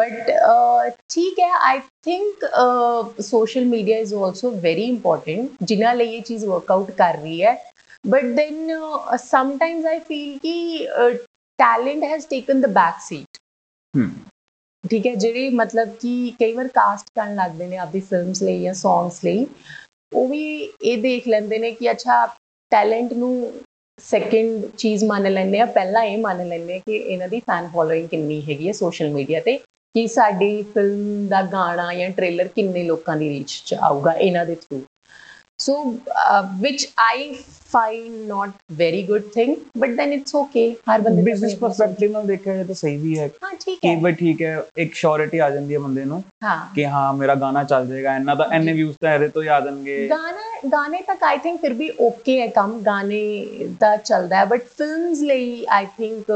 but 0.00 0.32
uh, 0.34 0.90
ਠੀਕ 1.08 1.38
ਹੈ 1.40 1.50
i 1.68 1.78
think 2.08 2.44
uh, 2.64 3.00
social 3.28 3.70
media 3.72 4.02
is 4.06 4.12
also 4.20 4.52
very 4.66 4.86
important 4.90 5.64
ਜਿਨ੍ਹਾਂ 5.64 5.94
ਲਈ 5.94 6.14
ਇਹ 6.16 6.22
ਚੀਜ਼ 6.22 6.44
ਵਰਕਆਊਟ 6.44 6.90
ਕਰ 6.90 7.18
ਰਹੀ 7.18 7.42
ਹੈ 7.42 7.56
but 8.04 8.26
then 8.34 8.58
sometimes 11.60 11.84
i 11.84 11.84
feel 11.84 11.94
ਕਿ 11.94 11.98
talent 11.98 12.04
has 12.04 12.26
taken 12.26 12.60
the 12.60 12.72
back 12.72 12.94
seat. 13.08 13.40
ਹਮ 13.96 14.10
ਠੀਕ 14.88 15.06
ਹੈ 15.06 15.14
ਜਿਹੜੇ 15.14 15.50
ਮਤਲਬ 15.50 15.88
ਕਿ 15.88 16.32
ਕਈ 16.40 16.52
ਵਾਰ 16.52 16.68
ਕਾਸਟ 16.68 17.06
ਕਰਨ 17.14 17.34
ਲੱਗਦੇ 17.34 17.66
ਨੇ 17.66 17.76
ਆਪਦੀ 17.76 18.00
ਫਿਲਮਸ 18.00 18.42
ਲਈ 18.42 18.62
ਜਾਂ 18.62 18.74
ਸੌਂਗਸ 18.74 19.24
ਲਈ 19.24 19.46
ਉਹ 20.14 20.28
ਵੀ 20.28 20.72
ਇਹ 20.82 21.02
ਦੇਖ 21.02 21.28
ਲੈਂਦੇ 21.28 21.58
ਨੇ 21.58 21.70
ਕਿ 21.70 21.90
ਅੱਛਾ 21.90 22.36
ਟੈਲੈਂਟ 22.70 23.12
ਨੂੰ 23.12 23.52
ਸੈਕਿੰਡ 24.00 24.66
ਚੀਜ਼ 24.78 25.04
ਮੰਨ 25.04 25.32
ਲੈਂਦੇ 25.32 25.60
ਆ 25.60 25.66
ਪਹਿਲਾਂ 25.66 26.04
ਇਹ 26.04 26.18
ਮੰਨ 26.18 26.48
ਲੈਂਦੇ 26.48 26.74
ਆ 26.74 26.78
ਕਿ 26.78 26.96
ਇਹਨਾਂ 26.96 27.28
ਦੀ 27.28 27.40
ਫੈਨ 27.40 27.68
ਫੋਲੋਇੰਗ 27.68 28.08
ਕਿੰਨੀ 28.08 28.42
ਹੈਗੀ 28.42 28.68
ਹੈ 28.68 28.72
ਸੋਸ਼ਲ 28.72 29.10
ਮੀਡੀਆ 29.10 29.40
ਤੇ 29.40 29.58
ਕਿ 29.94 30.06
ਸਾਡੀ 30.06 30.62
ਫਿਲਮ 30.62 31.28
ਦਾ 31.28 31.42
ਗਾਣਾ 31.42 31.94
ਜਾਂ 31.94 32.10
ਟ੍ਰੇਲਰ 32.10 32.48
ਕਿੰਨੇ 32.48 32.82
ਲੋਕਾਂ 32.82 33.16
ਦੀ 33.16 33.28
ਰੀਚ 33.28 33.62
ਚ 33.66 33.74
ਆਊਗਾ 33.74 34.12
ਇਹਨਾਂ 34.12 34.46
ਦੇ 34.46 34.54
through 34.54 34.82
so 35.58 35.74
which 36.60 36.88
I 37.00 37.32
find 37.66 38.14
not 38.26 38.50
very 38.72 39.02
good 39.02 39.22
thing 39.34 39.54
but 39.78 39.90
then 39.90 40.12
it's 40.12 40.34
okay 40.34 40.64
ਹਰ 40.90 41.00
ਬੰਦੇ 41.00 41.22
ਬਿਜ਼ਨਸ 41.22 41.54
ਪਰਸਪੈਕਟਿਵ 41.54 42.10
ਨਾਲ 42.12 42.26
ਦੇਖਿਆ 42.26 42.54
ਜਾਏ 42.54 42.64
ਤਾਂ 42.64 42.74
ਸਹੀ 42.74 42.96
ਵੀ 42.96 43.18
ਹੈ 43.18 43.28
ਹਾਂ 43.44 43.50
ਠੀਕ 43.60 43.78
ਕਿ 43.82 43.88
ਹੈ 43.88 43.96
ਬਈ 44.00 44.12
ਠੀਕ 44.12 44.42
ਹੈ 44.42 44.62
ਇੱਕ 44.76 44.94
ਸ਼ੋਰਿਟੀ 44.94 45.38
ਆ 45.38 45.48
ਜਾਂਦੀ 45.50 45.74
ਹੈ 45.74 45.78
ਬੰਦੇ 45.78 46.04
ਨੂੰ 46.04 46.22
ਹਾਂ 46.44 46.56
ਕਿ 46.74 46.86
ਹਾਂ 46.86 47.12
ਮੇਰਾ 47.12 47.34
ਗਾਣਾ 47.34 47.62
ਚੱਲ 47.64 47.86
ਜਾਏਗਾ 47.86 48.16
ਇੰਨਾ 48.16 48.34
ਤਾਂ 48.34 48.46
ਇੰਨੇ 48.54 48.72
ਵਿਊਜ਼ 48.72 48.96
ਤਾਂ 49.00 49.14
ਇਹਦੇ 49.14 49.28
ਤੋਂ 49.28 49.42
ਹੀ 49.42 49.48
ਆ 49.48 49.60
ਜਾਣਗੇ 49.60 50.08
ਗਾਣਾ 50.10 50.68
ਗਾਣੇ 50.68 51.00
ਤੱਕ 51.02 51.24
ਆਈ 51.24 51.38
ਥਿੰਕ 51.38 51.60
ਫਿਰ 51.60 51.72
ਵੀ 51.72 51.90
ਓਕੇ 52.00 52.40
ਹੈ 52.40 52.46
ਕੰਮ 52.52 52.78
ਗਾਣੇ 52.82 53.22
ਦਾ 53.80 53.96
ਚੱਲਦਾ 53.96 54.36
ਹੈ 54.36 54.44
ਬਟ 54.44 54.66
ਫਿਲਮਸ 54.78 55.20
ਲਈ 55.22 55.64
I 55.70 55.86
think 55.96 56.30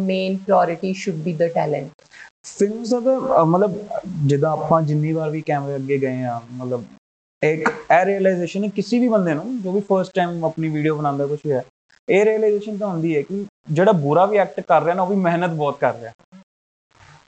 main 0.00 0.36
priority 0.36 0.92
should 0.94 1.16
be 1.16 1.32
the 1.32 1.48
talent 1.54 2.04
films 2.48 2.94
ਦਾ 2.94 3.44
ਮਤਲਬ 3.44 3.78
ਜਿੱਦਾਂ 4.26 4.50
ਆਪਾਂ 4.50 4.82
ਜਿੰਨੀ 4.82 5.12
ਵਾਰ 5.12 5.30
ਵੀ 5.30 5.40
ਕੈਮਰੇ 5.42 5.76
ਅੱਗੇ 5.76 5.98
ਗਏ 5.98 6.22
ਆ 6.24 6.40
ਮਤਲਬ 6.52 6.84
ਇੱਕ 7.42 7.68
ਇਹ 7.68 8.04
ਰਿਅਲਾਈਜੇਸ਼ਨ 8.04 8.64
ਹੈ, 8.64 8.68
ਕਿਸੇ 8.68 8.98
ਵੀ 8.98 9.08
ਬੰਦੇ 9.08 9.34
ਨੂੰ, 9.34 9.62
ਜੋ 9.62 9.72
ਵੀ 9.72 9.80
ਫਰਸਟ 9.80 10.12
ਟਾਈਮ 10.14 10.44
ਆਪਣੀ 10.44 10.68
ਵੀਡੀਓ 10.68 10.96
ਬਣਾਉਂਦਾ 10.96 11.26
ਕੁਝ 11.26 11.38
ਹੈ। 11.46 11.64
ਇਹ 12.08 12.24
ਰਿਅਲਾਈਜੇਸ਼ਨ 12.24 12.76
ਤਾਂ 12.76 12.88
ਹੁੰਦੀ 12.88 13.16
ਹੈ 13.16 13.22
ਕਿ 13.22 13.44
ਜਿਹੜਾ 13.70 13.92
ਬੁਰਾ 13.92 14.26
ਵੀ 14.26 14.36
ਐਕਟ 14.36 14.60
ਕਰ 14.60 14.82
ਰਿਹਾ 14.82 14.94
ਨਾ, 14.94 15.02
ਉਹ 15.02 15.08
ਵੀ 15.08 15.16
ਮਿਹਨਤ 15.16 15.50
ਬਹੁਤ 15.50 15.78
ਕਰ 15.80 15.94
ਰਿਹਾ। 15.94 16.12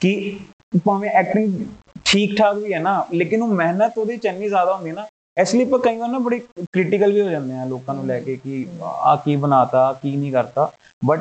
ਕਿ 0.00 0.40
ਭਾਵੇਂ 0.84 1.10
ਐਕਟਿੰਗ 1.10 1.66
ਠੀਕ 2.04 2.36
ਠਾਕ 2.38 2.56
ਵੀ 2.56 2.72
ਹੈ 2.72 2.78
ਨਾ, 2.78 3.06
ਲੇਕਿਨ 3.14 3.42
ਉਹ 3.42 3.48
ਮਿਹਨਤ 3.48 3.98
ਉਹਦੇ 3.98 4.16
ਚ 4.16 4.26
ਇੰਨੀ 4.26 4.48
ਜ਼ਿਆਦਾ 4.48 4.74
ਹੁੰਦੀ 4.74 4.92
ਨਾ, 4.92 5.06
ਇਸ 5.40 5.54
ਲਈ 5.54 5.64
ਆਪਾਂ 5.64 5.78
ਕਈ 5.78 5.96
ਵਾਰ 5.96 6.08
ਨਾ 6.08 6.18
ਬੜੀ 6.18 6.38
ਕ੍ਰਿਟੀਕਲ 6.38 7.12
ਵੀ 7.12 7.20
ਹੋ 7.20 7.28
ਜਾਂਦੇ 7.30 7.58
ਆ 7.58 7.64
ਲੋਕਾਂ 7.64 7.94
ਨੂੰ 7.94 8.06
ਲੈ 8.06 8.20
ਕੇ 8.20 8.36
ਕਿ 8.36 8.66
ਆ 8.82 9.16
ਕੀ 9.16 9.36
ਬਣਾਤਾ 9.36 9.86
ਆਹ 9.86 9.94
ਕੀ 9.94 10.16
ਨਹੀਂ 10.16 10.32
ਕਰਤਾ। 10.32 10.70
ਬਟ 11.04 11.20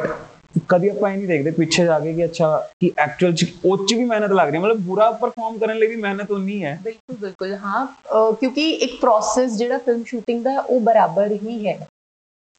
ਕਦੀ 0.69 0.87
ਆਪਾਂ 0.89 1.09
ਇਹ 1.11 1.17
ਨਹੀਂ 1.17 1.27
ਦੇਖਦੇ 1.27 1.51
ਪਿੱਛੇ 1.51 1.83
ਜਾ 1.85 1.99
ਕੇ 1.99 2.13
ਕਿ 2.13 2.23
ਅੱਛਾ 2.25 2.47
ਕਿ 2.81 2.91
ਐਕਚੁਅਲ 2.97 3.33
ਚ 3.33 3.45
ਉਹ 3.65 3.85
ਚ 3.87 3.93
ਵੀ 3.93 4.05
ਮਿਹਨਤ 4.05 4.31
ਲੱਗ 4.31 4.47
ਰਹੀ 4.47 4.55
ਹੈ। 4.55 4.61
ਮਤਲਬ 4.61 4.77
ਬੁਰਾ 4.81 5.09
ਪਰਫਾਰਮ 5.21 5.57
ਕਰਨ 5.57 5.77
ਲਈ 5.77 5.87
ਵੀ 5.87 5.95
ਮਿਹਨਤ 5.95 6.31
ਉਨੀ 6.31 6.63
ਹੈ। 6.63 6.77
ਬਿਲਕੁਲ 6.83 7.15
ਬਿਲਕੁਲ। 7.17 7.53
ਹਾਂ 7.55 7.85
ਕਿਉਂਕਿ 8.33 8.69
ਇੱਕ 8.69 8.99
ਪ੍ਰੋਸੈਸ 9.01 9.57
ਜਿਹੜਾ 9.57 9.77
ਫਿਲਮ 9.77 10.03
ਸ਼ੂਟਿੰਗ 10.03 10.43
ਦਾ 10.43 10.59
ਉਹ 10.59 10.79
ਬਰਾਬਰ 10.81 11.31
ਹੀ 11.43 11.67
ਹੈ। 11.67 11.77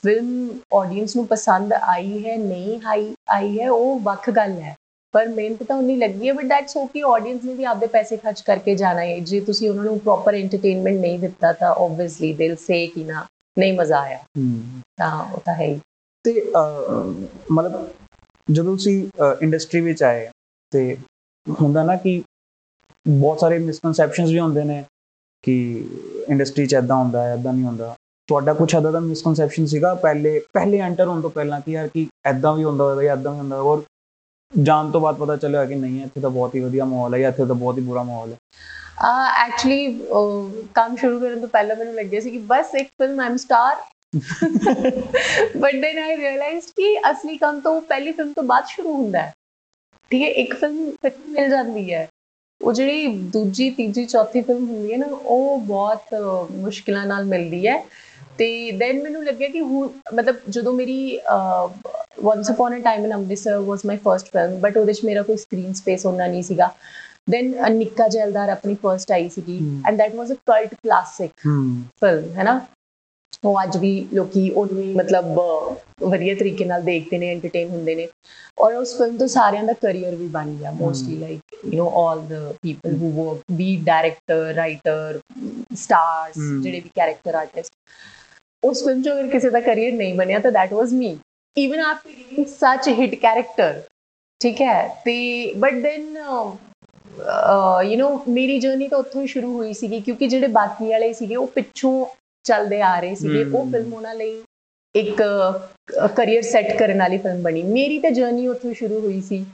ਫਿਲਮ 0.05 0.49
ਆਡੀਅנס 0.75 1.13
ਨੂੰ 1.17 1.27
ਪਸੰਦ 1.27 1.73
ਆਈ 1.73 2.25
ਹੈ 2.27 2.37
ਨਹੀਂ 2.37 2.79
ਆਈ 2.87 3.15
ਆਈ 3.29 3.59
ਹੈ 3.61 3.71
ਉਹ 3.71 3.99
ਵੱਖ 4.01 4.31
ਗੱਲ 4.31 4.53
ਹੈ। 4.61 4.75
ਪਰ 5.15 5.29
ਮਿਹਨਤ 5.29 5.63
ਤਾਂ 5.63 5.77
ਉਨੀ 5.77 5.97
ਲੱਗੀ 5.97 6.29
ਹੈ 6.29 6.33
ਬਟ 6.33 6.45
ਦੈਟਸ 6.45 6.77
ਓਕੇ 6.77 7.03
ਆਡੀਅנס 7.07 7.45
ਨੇ 7.45 7.55
ਵੀ 7.55 7.65
ਆਪਦੇ 7.65 7.87
ਪੈਸੇ 7.87 8.17
ਖਰਚ 8.17 8.41
ਕਰਕੇ 8.41 8.75
ਜਾਣਾ 8.75 9.01
ਹੈ। 9.01 9.19
ਜੇ 9.21 9.41
ਤੁਸੀਂ 9.41 9.71
ਉਹਨਾਂ 9.71 9.85
ਨੂੰ 9.85 9.99
ਪ੍ਰੋਪਰ 10.01 10.35
ਐਂਟਰਟੇਨਮੈਂਟ 10.35 11.01
ਨਹੀਂ 11.01 11.19
ਦਿੱਤਾ 11.19 11.53
ਤਾਂ 11.53 11.75
ਆਬਵੀਅਸਲੀ 11.75 12.33
ਦੇ 12.33 12.55
ਸੇ 12.57 12.87
ਕਿ 12.87 13.05
ਨਾ 13.05 13.25
ਨਹੀਂ 13.57 13.73
ਮਜ਼ਾ 13.73 14.01
ਆਇਆ। 14.01 14.19
ਤਾਂ 14.99 15.11
ਉਹ 15.25 15.41
ਤਾਂ 15.45 15.55
ਹੈ 15.55 15.67
ਹੀ। 15.67 15.81
ਤੇ 16.29 16.41
ਅਹ, 16.57 17.13
ਮਤਲਬ 17.53 17.89
ਜਦੋਂ 18.51 18.77
ਤੁਸੀਂ 18.77 19.09
ਇੰਡਸਟਰੀ 19.43 19.81
ਵਿੱਚ 19.81 20.03
ਆਏ 20.03 20.29
ਤੇ 20.73 20.97
ਹੁੰਦਾ 21.61 21.83
ਨਾ 21.85 21.97
ਕਿ 21.97 22.23
ਬਹੁਤ 23.09 23.41
ਸਾਰੇ 23.41 23.59
ਮਿਸਕਨਸੈਪਸ਼ਨਸ 23.59 24.31
ਵੀ 24.31 24.41
ਹੁੰਦੇ 24.41 24.65
ਨੇ 24.65 24.85
ਕਿ 25.43 25.85
ਇੰਡਸਟਰੀ 26.29 26.67
'ਚ 26.67 26.75
ਐਦਾਂ 26.75 26.97
ਹੁੰਦਾ 26.97 27.23
ਹੈ 27.23 27.33
ਐਦਾਂ 27.33 27.53
ਨਹੀਂ 27.53 27.65
ਹੁੰਦਾ। 27.65 27.95
ਤੁਹਾਡਾ 28.27 28.55
ਕੁਝ 28.55 28.75
ਐਦਾਂ 28.77 28.93
ਦਾ 28.93 29.01
ਮਿਸਕਨਸੈਪਸ਼ਨ 29.01 29.67
ਸੀਗਾ 29.67 29.95
ਪਹਿਲੇ 29.95 30.39
ਪਹਿਲੇ 30.53 30.79
ਐਂਟਰ 30.79 31.07
ਹੋਣ 31.07 31.21
ਤੋਂ 31.21 31.31
ਪਹਿਲਾਂ 31.31 31.61
ਕਿ 31.61 31.73
ਯਾਰ 31.73 31.89
ਕਿ 31.89 32.07
ਐਦਾਂ 32.27 32.53
ਵੀ 32.55 32.65
ਹੁੰਦਾ 32.65 32.85
ਹੋਵੇਗਾ 32.85 33.03
ਜਾਂ 33.03 33.17
ਐਦਾਂ 33.17 33.33
ਵੀ 33.33 33.39
ਹੁੰਦਾ 33.39 33.57
ਹੋਵੇਗਾ 33.57 33.71
ਔਰ 33.71 33.83
ਜਾਣ 34.63 34.91
ਤੋਂ 34.91 35.01
ਬਾਅਦ 35.01 35.17
ਪਤਾ 35.17 35.37
ਚੱਲਿਆ 35.37 35.65
ਕਿ 35.65 35.75
ਨਹੀਂ 35.75 36.03
ਇੱਥੇ 36.05 36.21
ਤਾਂ 36.21 36.31
ਬਹੁਤ 36.31 36.55
ਹੀ 36.55 36.61
ਵਧੀਆ 36.61 36.85
ਮਾਹੌਲ 36.85 37.15
ਹੈ 37.15 37.19
ਜਾਂ 37.19 37.29
ਇੱਥੇ 37.29 37.47
ਤਾਂ 37.47 37.55
ਬਹੁਤ 37.55 37.79
ਹੀ 37.79 37.83
ਬੁਰਾ 37.83 38.03
ਮਾਹੌਲ 38.03 38.33
ਹੈ। 38.33 38.37
ਐਕਚੁਅਲੀ 39.47 40.01
ਕੰਮ 40.75 40.97
ਸ਼ੁਰੂ 40.97 41.21
ਕਰਨ 41.21 41.41
ਤੋਂ 41.41 41.49
ਪਹਿਲਾਂ 41.49 41.77
ਮੈਨੂੰ 41.77 41.95
ਲੱਗਿਆ 41.95 42.21
ਸੀ 42.21 42.31
ਕਿ 42.31 42.39
ਬਸ 42.39 42.75
ਇੱਕ 42.75 42.89
film 42.89 43.21
I'm 43.21 43.37
star 43.37 43.77
but 44.13 45.75
then 45.75 45.99
I 45.99 46.17
realized 46.17 46.71
ਕਿ 46.77 46.95
ਅਸਲੀ 47.11 47.37
ਕੰਮ 47.39 47.61
ਤਾਂ 47.61 47.81
ਪਹਿਲੀ 47.83 48.13
ਫਿਲਮ 48.13 48.33
ਤੋਂ 48.33 48.43
ਬਾਅਦ 48.45 48.67
ਸ਼ੁਰੂ 48.67 48.95
ਹੁੰਦਾ 48.95 49.21
ਹੈ। 49.21 49.33
ਠੀਕ 50.11 50.23
ਹੈ 50.23 50.29
ਇੱਕ 50.43 50.55
ਫਿਲਮ 50.55 50.91
ਫਿਰ 51.03 51.13
ਮਿਲ 51.29 51.49
ਜਾਂਦੀ 51.51 51.93
ਹੈ। 51.93 52.07
ਉਹ 52.61 52.73
ਜਿਹੜੀ 52.73 53.07
ਦੂਜੀ 53.33 53.69
ਤੀਜੀ 53.71 54.05
ਚੌਥੀ 54.07 54.41
ਫਿਲਮ 54.43 54.65
ਹੁੰਦੀ 54.67 54.93
ਹੈ 54.93 54.97
ਨਾ 54.99 55.07
ਉਹ 55.07 55.59
ਬਹੁਤ 55.63 56.15
ਮੁਸ਼ਕਿਲਾਂ 56.53 57.07
ਨਾਲ 57.07 57.25
ਮਿਲਦੀ 57.25 57.67
ਹੈ। 57.67 57.83
ਤੇ 58.39 58.71
ਦੈਨ 58.73 59.03
ਮੈਨੂੰ 59.03 59.25
ਲੱਗਿਆ 59.25 59.49
ਕਿ 59.49 59.61
ਹੁਣ 59.63 59.89
ਮਤਲਬ 60.15 60.37
ਜਦੋਂ 60.49 60.73
ਮੇਰੀ 60.73 60.99
once 62.25 62.51
upon 62.51 62.77
a 62.77 62.83
time 62.83 63.05
in 63.05 63.13
Amritsar 63.15 63.59
was 63.63 63.85
my 63.87 63.97
first 63.97 64.27
film 64.29 64.59
but 64.61 64.77
ਉਹਦੇ 64.77 64.93
ਚ 64.93 65.05
ਮੇਰਾ 65.05 65.23
ਕੋਈ 65.23 65.37
ਸਕਰੀਨ 65.37 65.73
ਸਪੇਸ 65.75 66.07
ਹੁੰਦਾ 66.07 66.27
ਨਹੀਂ 66.27 66.43
ਸੀਗਾ। 66.43 66.71
ਦੈਨ 67.31 67.55
ਨਿੱਕਾ 67.73 68.07
ਜੈਲਦਾਰ 68.09 68.49
ਆਪਣੀ 68.49 68.75
ਫਰਸਟ 68.75 69.13
ਆਈ 69.13 69.29
ਸੀਗੀ। 69.29 69.59
And 69.89 69.99
that 69.99 70.15
was 70.15 70.33
a 70.33 70.35
cult 70.47 70.75
classic 70.75 71.31
film 72.01 72.35
ਹੈ 72.37 72.43
ਨਾ? 72.45 72.61
ਉਹ 73.44 73.62
ਅੱਜ 73.64 73.76
ਵੀ 73.78 73.90
ਲੋਕੀ 74.14 74.50
ਉਹਨੂੰ 74.52 74.82
ਹੀ 74.82 74.94
ਮਤਲਬ 74.96 75.26
ਅਹ, 75.40 75.76
ਵਧੀਆ 76.02 76.36
ਤਰੀਕੇ 76.36 76.66
ਨਾਲ 76.66 76.82
ਦੇਖਦੇ 76.82 77.18
ਨੇ 77.18 77.30
ਐਂਟਰਟੇਨ 77.32 77.70
ਹੁੰਦੇ 77.70 77.96
ਨੇ 77.96 78.08
ਔਰ 78.58 78.74
ਉਸ 78.76 78.96
ਫਿਲਮ 78.98 79.18
ਤੋਂ 79.18 79.28
ਸਾਰਿਆਂ 79.28 79.64
ਦਾ 79.64 79.74
ਕੈਰੀਅਰ 79.74 80.16
ਵੀ 80.16 80.28
ਬਣ 80.28 80.50
ਗਿਆ 80.50 80.72
mostly 80.72 81.16
like 81.18 81.56
you 81.66 81.84
know 81.84 81.90
all 82.00 82.22
the 82.28 82.54
people 82.62 82.96
who 82.96 83.12
work 83.14 83.42
be 83.52 83.76
director 83.86 84.54
writer 84.56 85.20
stars 85.76 86.38
Hmm. 86.38 86.62
ਜਿਹੜੇ 86.64 86.80
ਵੀ 86.80 86.90
ਕੈਰੈਕਟਰ 86.96 87.36
ਆਰਟਿਸਟ 87.36 87.74
ਉਸ 88.64 88.84
ਫਿਲਮ 88.84 89.02
'ਚ 89.02 89.10
ਅਗਰ 89.10 89.28
ਕਿਸੇ 89.28 89.50
ਦਾ 89.50 89.60
ਕੈਰੀਅਰ 89.62 89.94
ਨਹੀਂ 89.94 90.14
ਬਣਿਆ 90.14 90.40
ਤਾਂ 90.40 90.52
that 90.52 90.76
was 90.76 90.96
me 90.96 91.12
even 91.58 91.82
after 91.86 92.14
giving 92.14 92.48
such 92.54 92.88
a 92.88 92.98
hit 93.02 93.18
character 93.22 93.72
ਠੀਕ 94.42 94.62
ਹੈ 94.62 94.88
ਤੇ 95.06 95.16
ਬਟ 95.58 95.74
ਦੈਨ 95.84 96.18
ਯੂ 97.84 97.98
نو 98.00 98.18
ਮੇਰੀ 98.30 98.60
ਜਰਨੀ 98.60 98.88
ਤਾਂ 98.88 98.98
ਉੱਥੋਂ 99.00 99.22
ਹੀ 99.22 99.28
ਸ਼ੁਰੂ 99.28 99.54
ਹੋਈ 99.54 99.74
ਸੀਗੀ 99.74 100.00
ਕਿਉਂਕਿ 100.02 100.28
ਜਿਹੜੇ 100.28 100.48
ਬਾਕੀ 100.54 100.90
ਵਾਲੇ 100.90 101.12
ਸੀਗੇ 101.14 101.36
ਉਹ 101.36 101.48
ਪਿੱਛੋਂ 101.56 102.06
ਚੱਲਦੇ 102.49 102.81
ਆ 102.83 102.99
ਰਹੇ 103.01 103.15
ਸੀਗੇ 103.17 103.45
ਉਹ। 103.45 103.71
ਫਿਲਮ 103.71 103.93
ਉਹਨਾਂ 103.95 104.15
ਲਈ 104.15 104.41
ਇੱਕ 104.95 105.23
ਕੈਰੀਅਰ 106.17 106.43
ਸੈੱਟ 106.43 106.77
ਕਰਨ 106.79 106.99
ਵਾਲੀ 106.99 107.19
ਫਿਲਮ 107.19 107.43
ਬਣੀ। 107.43 107.63
ਮੇਰੀ 107.65 107.99
ਤਾਂ 107.99 108.11
ਜਰਨੀ 108.11 108.47
ਉੱਥੋਂ 108.49 108.73
ਸ਼ੁਰੂ 108.75 109.01
ਹੋਈ 109.01 109.21
ਸੀ। 109.21 109.45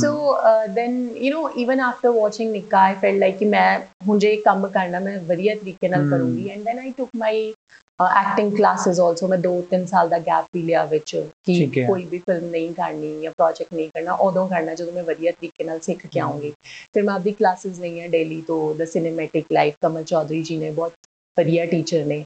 So 0.00 0.36
then 0.74 0.94
you 1.16 1.32
know 1.34 1.48
even 1.60 1.80
after 1.80 2.10
watching 2.12 2.50
Nikka 2.52 2.78
I 2.80 2.94
felt 3.02 3.18
like 3.20 3.36
ਕਿ 3.38 3.44
ਮੈਂ 3.46 3.78
ਹੁਣ 4.08 4.18
ਜੇ 4.18 4.34
ਕੰਮ 4.44 4.66
ਕਰਨਾ 4.68 5.00
ਮੈਂ 5.00 5.18
ਵਧੀਆ 5.26 5.54
ਤਰੀਕੇ 5.54 5.88
ਨਾਲ. 5.88 6.08
ਕਰੂੰਗੀ। 6.10 6.48
And 6.50 6.62
then 6.64 6.78
I 6.78 6.90
took 6.96 7.08
my 7.16 7.52
acting 8.00 8.52
classes 8.56 9.00
also 9.00 9.26
ਮੈਂ 9.28 9.38
2-3 9.38 9.84
ਸਾਲ 9.86 10.08
ਦਾ 10.08 10.18
ਗੈਪ 10.18 10.46
ਵੀ 10.54 10.62
ਲਿਆ 10.62 10.84
ਵਿੱਚ 10.84 11.14
ਕਿ। 11.46 11.84
ਕੋਈ 11.86 12.04
ਵੀ 12.04 12.18
ਫਿਲਮ 12.18 12.48
ਨਹੀਂ 12.50 12.72
ਕਰਨੀ 12.74 13.20
ਜਾਂ 13.22 13.32
ਪ੍ਰੋਜੈਕਟ 13.32 13.74
ਨਹੀਂ 13.74 13.88
ਕਰਨਾ 13.88 14.12
ਉਦੋਂ 14.20 14.46
ਕਰਨਾ 14.48 14.74
ਜਦੋਂ 14.74 14.92
ਮੈਂ 14.92 15.02
ਵਧੀਆ 15.02 15.32
ਤਰੀਕੇ 15.32 15.64
ਨਾਲ 15.64 15.80
ਸਿੱਖ 15.80 16.06
ਕੇ 16.06 16.20
ਆਉਂਗੀ 16.20 16.52
ਫਿਰ 16.94 17.02
ਮੈਂ 17.02 17.14
ਆਪਦੀ 17.14 17.32
ਕਲਾਸਿਸ 17.32 17.78
ਲਈਆਂ 17.80 18.08
ਡੇਲੀ 18.08 18.40
ਤੋਂ 18.46 18.74
the 18.74 18.84
cinematic 18.84 19.52
life 19.52 19.74
Kamal 19.80 20.04
Chaudhary 20.04 20.42
ji 20.42 20.56
ਨੇ 20.56 20.70
ਬਹੁਤ 20.70 20.92
ਵਧੀਆ 21.36 21.64
ਟੀਚਰ 21.66 22.04
ਨੇ। 22.06 22.24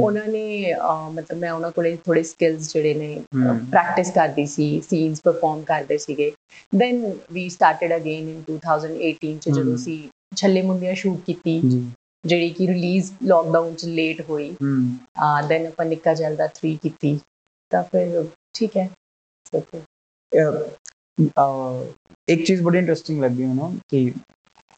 ਉਹਨਾਂ 0.00 0.26
ਨੇ 0.28 0.74
ਮਤਲਬ 1.12 1.38
ਮੈਂ 1.38 1.50
ਉਹਨਾਂ 1.52 1.70
ਕੋਲੇ 1.70 1.96
ਥੋੜੇ 2.04 2.22
ਸਕਿੱਲਸ 2.22 2.72
ਜਿਹੜੇ 2.72 2.94
ਨੇ। 2.94 3.14
ਪ੍ਰੈਕਟਿਸ 3.70 4.10
ਕਰਦੀ 4.10 4.46
ਸੀ 4.46 4.68
ਸੀਨਸ 4.90 5.20
ਪਰਫਾਰਮ 5.24 5.62
ਕਰਦੇ 5.62 5.98
ਸੀਗੇ। 5.98 6.30
Then 6.76 7.04
we 7.32 7.48
started 7.48 7.96
again 7.96 8.28
in 8.28 8.42
2018 8.50 9.36
ਚ 9.38 9.48
ਜਦੋਂ। 9.50 9.76
ਸੀ 9.76 10.02
ਛੱਲੇ 10.36 10.62
ਮੁੰਡਿਆਂ 10.62 10.94
ਸ਼ੂਟ 10.94 11.20
ਕੀਤੀ 11.26 11.60
ਜਿਹੜੀ 12.24 12.48
ਕਿ 12.50 12.66
ਰਿਲੀਜ਼ 12.66 13.10
ਲੋਕਡਾਊਨ 13.24 13.74
ਚ 13.74 13.84
ਲੇਟ 13.86 14.20
ਹੋਈ। 14.30 14.50
ਹੂੰ। 14.62 15.46
ਦੈਨ 15.48 15.66
ਆਪਾਂ 15.66 15.84
ਨਿੱਕਾ 15.86 16.14
ਜਲਦਾ 16.14 16.46
3 16.56 16.76
ਕੀਤੀ। 16.82 17.18
ਤਾਂ 17.72 17.82
ਫਿਰ 17.82 18.24
ਠੀਕ 18.54 18.76
ਹੈ। 18.76 18.88
ਇੱਕ 22.28 22.44
ਚੀਜ਼ 22.46 22.62
ਬੜੀ 22.62 22.78
ਇੰਟਰਸਟਿੰਗ 22.78 23.20
ਲੱਗੀ 23.22 23.44
ਮੈਨੂੰ 23.44 23.72
ਕਿ 23.88 24.12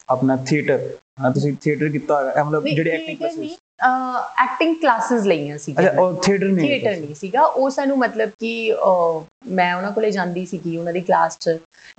ਆਪਣਾ 0.09 0.35
ਥੀਏਟਰ 0.47 0.89
ਹਾਂ 1.21 1.31
ਤੁਸੀਂ 1.31 1.53
ਥੀਏਟਰ 1.61 1.89
ਕੀਤਾ 1.89 2.21
ਮਤਲਬ 2.43 2.65
ਜਿਹੜੇ 2.65 2.91
ਐਕਟਿੰਗ 2.91 3.17
ਕਲਾਸਿਸ 3.17 3.57
ਐਕਟਿੰਗ 3.79 4.75
ਕਲਾਸਿਸ 4.81 5.23
ਲਈਆਂ 5.25 5.57
ਸੀ 5.57 5.73
ਅੱਛਾ 5.79 6.01
ਉਹ 6.01 6.13
ਥੀਏਟਰ 6.23 6.45
ਨਹੀਂ 6.47 6.67
ਥੀਏਟਰ 6.67 6.97
ਨਹੀਂ 6.97 7.15
ਸੀਗਾ। 7.15 7.41
ਉਹ 7.41 7.69
ਸਾਨੂੰ 7.69 7.97
ਮਤਲਬ 7.97 8.29
ਕਿ 8.39 8.51
ਮੈਂ 9.51 9.73
ਉਹਨਾਂ 9.75 9.91
ਕੋਲੇ 9.91 10.11
ਜਾਂਦੀ 10.11 10.45
ਸੀਗੀ 10.45 10.75
ਉਹਨਾਂ 10.77 10.93
ਦੀ 10.93 11.01
ਕਲਾਸ 11.01 11.37
'ਚ। 11.39 11.49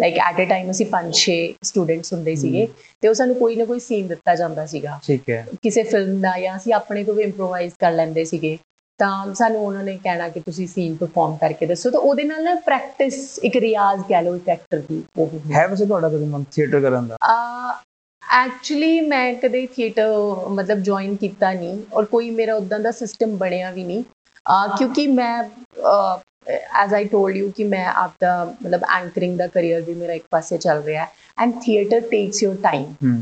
ਲਾਈਕ 0.01 0.19
ਐਟ 0.19 0.41
ਅ 0.41 0.45
ਟਾਈਮ 0.49 0.71
ਅਸੀਂ 0.71 0.87
5-6 0.93 1.37
ਸਟੂਡੈਂਟਸ 1.63 2.13
ਹੁੰਦੇ 2.13 2.35
ਸੀਗੇ। 2.37 2.67
ਤੇ 3.03 3.09
ਉਹ 3.09 3.15
ਸਾਨੂੰ 3.15 3.37
ਕੋਈ 3.37 3.57
ਨਾ 3.57 3.65
ਕੋਈ 3.65 3.81
ਸੀਨ 3.81 4.07
ਦਿੱਤਾ 4.09 4.35
ਜਾਂਦਾ 4.35 4.67
ਸੀਗਾ। 4.67 4.99
ਠੀਕ 5.03 5.31
ਹੈ। 5.31 5.47
ਕਿਸੇ 5.63 5.83
ਫਿਲਮ 5.83 6.21
ਦਾ 6.21 6.39
ਜਾਂ 6.41 6.57
ਅਸੀਂ 6.57 6.75
ਆਪਣੇ 6.75 7.05
ਤੋਂ 7.05 7.15
ਵੀ 7.15 7.23
ਇੰਪਰੋਵਾਈਜ਼ 7.23 7.75
ਕਰ 7.81 7.93
ਲੈਂਦੇ 7.93 8.25
ਸੀਗੇ। 8.25 8.57
ਤਾਂ 9.01 9.35
ਸਾਨੂੰ 9.35 9.61
ਉਹਨਾਂ 9.61 9.83
ਨੇ 9.85 9.97
ਕਹਿਣਾ 10.05 10.29
ਕਿ 10.29 10.41
ਤੁਸੀਂ 10.41 10.67
ਸੀਨ 10.67 10.95
ਪਰਫਾਰਮ 10.97 11.37
ਕਰਕੇ 11.37 11.67
ਦੱਸੋ। 11.67 11.91
ਤਾਂ 11.91 12.01
ਉਹਦੇ 12.01 12.25
ਨਾਲ 12.25 12.43
ਨਾ 12.45 12.55
ਪ੍ਰੈਕਟਿਸ 12.67 13.17
ਇੱਕ 13.45 13.57
ਰਿਆਜ਼ 13.57 14.03
ਕਹਿ 14.09 14.23
ਲਓ 14.23 14.37
ਇੱਕ 14.37 14.49
ਐਕਟਰ 14.49 14.83
ਦੀ 14.89 15.03
ਉਹ 15.19 15.31
ਹੈ 15.53 15.67
ਵੈਸੇ 15.69 15.87
ਤੁਹਾਡਾ 15.87 16.09
ਕਦੇ 16.09 16.27
ਮਨ 16.27 16.45
ਥੀਏਟਰ 16.53 16.81
ਕਰਨ 16.81 17.09
ਦਾ? 17.09 17.17
ਐਕਚੁਅਲੀ 18.33 19.01
ਮੈਂ 19.01 19.35
ਕਦੇ 19.35 19.67
ਥੀਏਟਰ 19.67 20.13
ਮਤਲਬ 20.49 20.79
ਜੁਆਇਨ 20.79 21.15
ਕੀਤਾ 21.17 21.53
ਨਹੀਂ 21.53 21.79
ਔਰ 21.93 22.05
ਕੋਈ 22.05 22.31
ਮੇਰਾ 22.31 22.55
ਉਦਾਂ 22.55 22.81
ਦਾ 22.81 22.91
ਸਿਸਟਮ 22.91 23.37
ਬਣਿਆ 23.37 23.71
ਵੀ 23.71 23.85
ਨਹੀਂ 23.85 24.03
ਅਹ 24.47 24.77
ਕਿਉਂਕਿ 24.79 25.07
ਮੈਂ 25.07 25.43
ਐਜ਼ 26.79 26.95
ਆਈ 26.95 27.05
ਟੋਲਡ 27.05 27.37
ਯੂ 27.37 27.51
ਕਿ 27.51 27.65
ਮੈਂ 27.65 27.87
ਆਪਦਾ 27.87 28.45
ਮਤਲਬ 28.45 28.85
ਐਂਕਰਿੰਗ 28.97 29.37
ਦਾ 29.39 29.47
ਕੈਰੀਅਰ 29.47 29.81
ਵੀ 29.81 29.95
ਮੇਰਾ 29.95 30.13
ਇੱਕ 30.13 30.25
ਪਾਸੇ 30.31 30.59
ਚੱਲ 30.59 30.83
ਰਿਹਾ 30.83 31.05
ਹੈ 31.05 31.11
and 31.39 31.53
theatre 31.63 32.01
takes 32.01 32.43
your 32.43 32.57
time 32.63 32.85
ਹੂੰ 33.05 33.21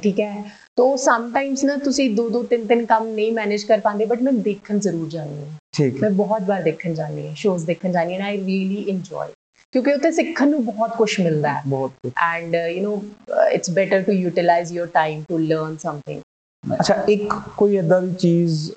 ਠੀਕ 0.00 0.20
ਹੈ 0.20 0.44
ਤੋ 0.76 0.96
ਸਮ 0.96 1.32
ਟਾਈਮਸ 1.32 1.64
ਨਾ 1.64 1.76
ਤੁਸੀਂ 1.76 2.10
ਦੋ 2.10 2.28
ਦੋ 2.28 2.42
ਤਿੰਨ 2.42 2.66
ਤਿੰਨ 2.66 2.84
ਕੰਮ 2.86 3.06
ਨਹੀਂ 3.06 3.32
ਮੈਨੇਜ 3.32 3.64
ਕਰ 3.64 3.80
ਪਾਉਂਦੇ 3.80 4.04
ਬਟ 4.06 4.22
ਮੈਂ 4.22 4.32
ਦੇਖਣ 4.32 4.78
ਜ਼ਰੂਰ 4.78 5.08
ਜਾਂਦੀ 5.08 5.38
ਹਾਂ 5.38 5.58
ਠੀਕ 5.72 5.94
ਹੈ 5.94 6.00
ਮੈਂ 6.00 6.10
ਬਹੁਤ 6.10 6.42
ਵਾਰ 6.42 6.62
ਦੇਖਣ 6.62 6.94
ਜਾਂਦੀ 6.94 7.26
ਹਾਂ 7.26 7.34
ਸ਼ੋਜ਼ 7.34 7.66
ਦੇਖਣ 7.66 7.92
ਜਾਂਦੀ 7.92 8.14
ਹਾਂ 8.14 8.26
ਆਈ 8.26 8.36
ਰੀਲੀ 8.36 8.82
ਇੰਜੋਏ 8.82 9.28
ਕਿਉਂਕਿ 9.72 9.92
ਉੱਥੇ 9.92 10.10
ਸਿੱਖਣ 10.10 10.48
ਨੂੰ 10.48 10.64
ਬਹੁਤ 10.64 10.96
ਕੁਝ 10.96 11.20
ਮਿਲਦਾ 11.20 11.52
ਹੈ। 11.54 11.62
ਬਹੁਤ 11.68 11.92
uh, 12.06 12.62
you 12.74 12.82
know 12.86 12.94
uh, 13.34 13.48
it's 13.56 13.72
better 13.74 14.00
to 14.08 14.16
utilize 14.20 14.72
your 14.78 14.86
time 14.96 15.20
to 15.30 15.38
learn 15.44 15.76
something. 15.84 16.20
ਅੱਛਾ 16.64 16.94
ਇੱਕ 17.08 17.34
ਕੋਈ 17.56 17.76
ਏਦਾਂ 17.76 18.00
ਦੀ 18.02 18.14
ਚੀਜ਼ 18.14 18.70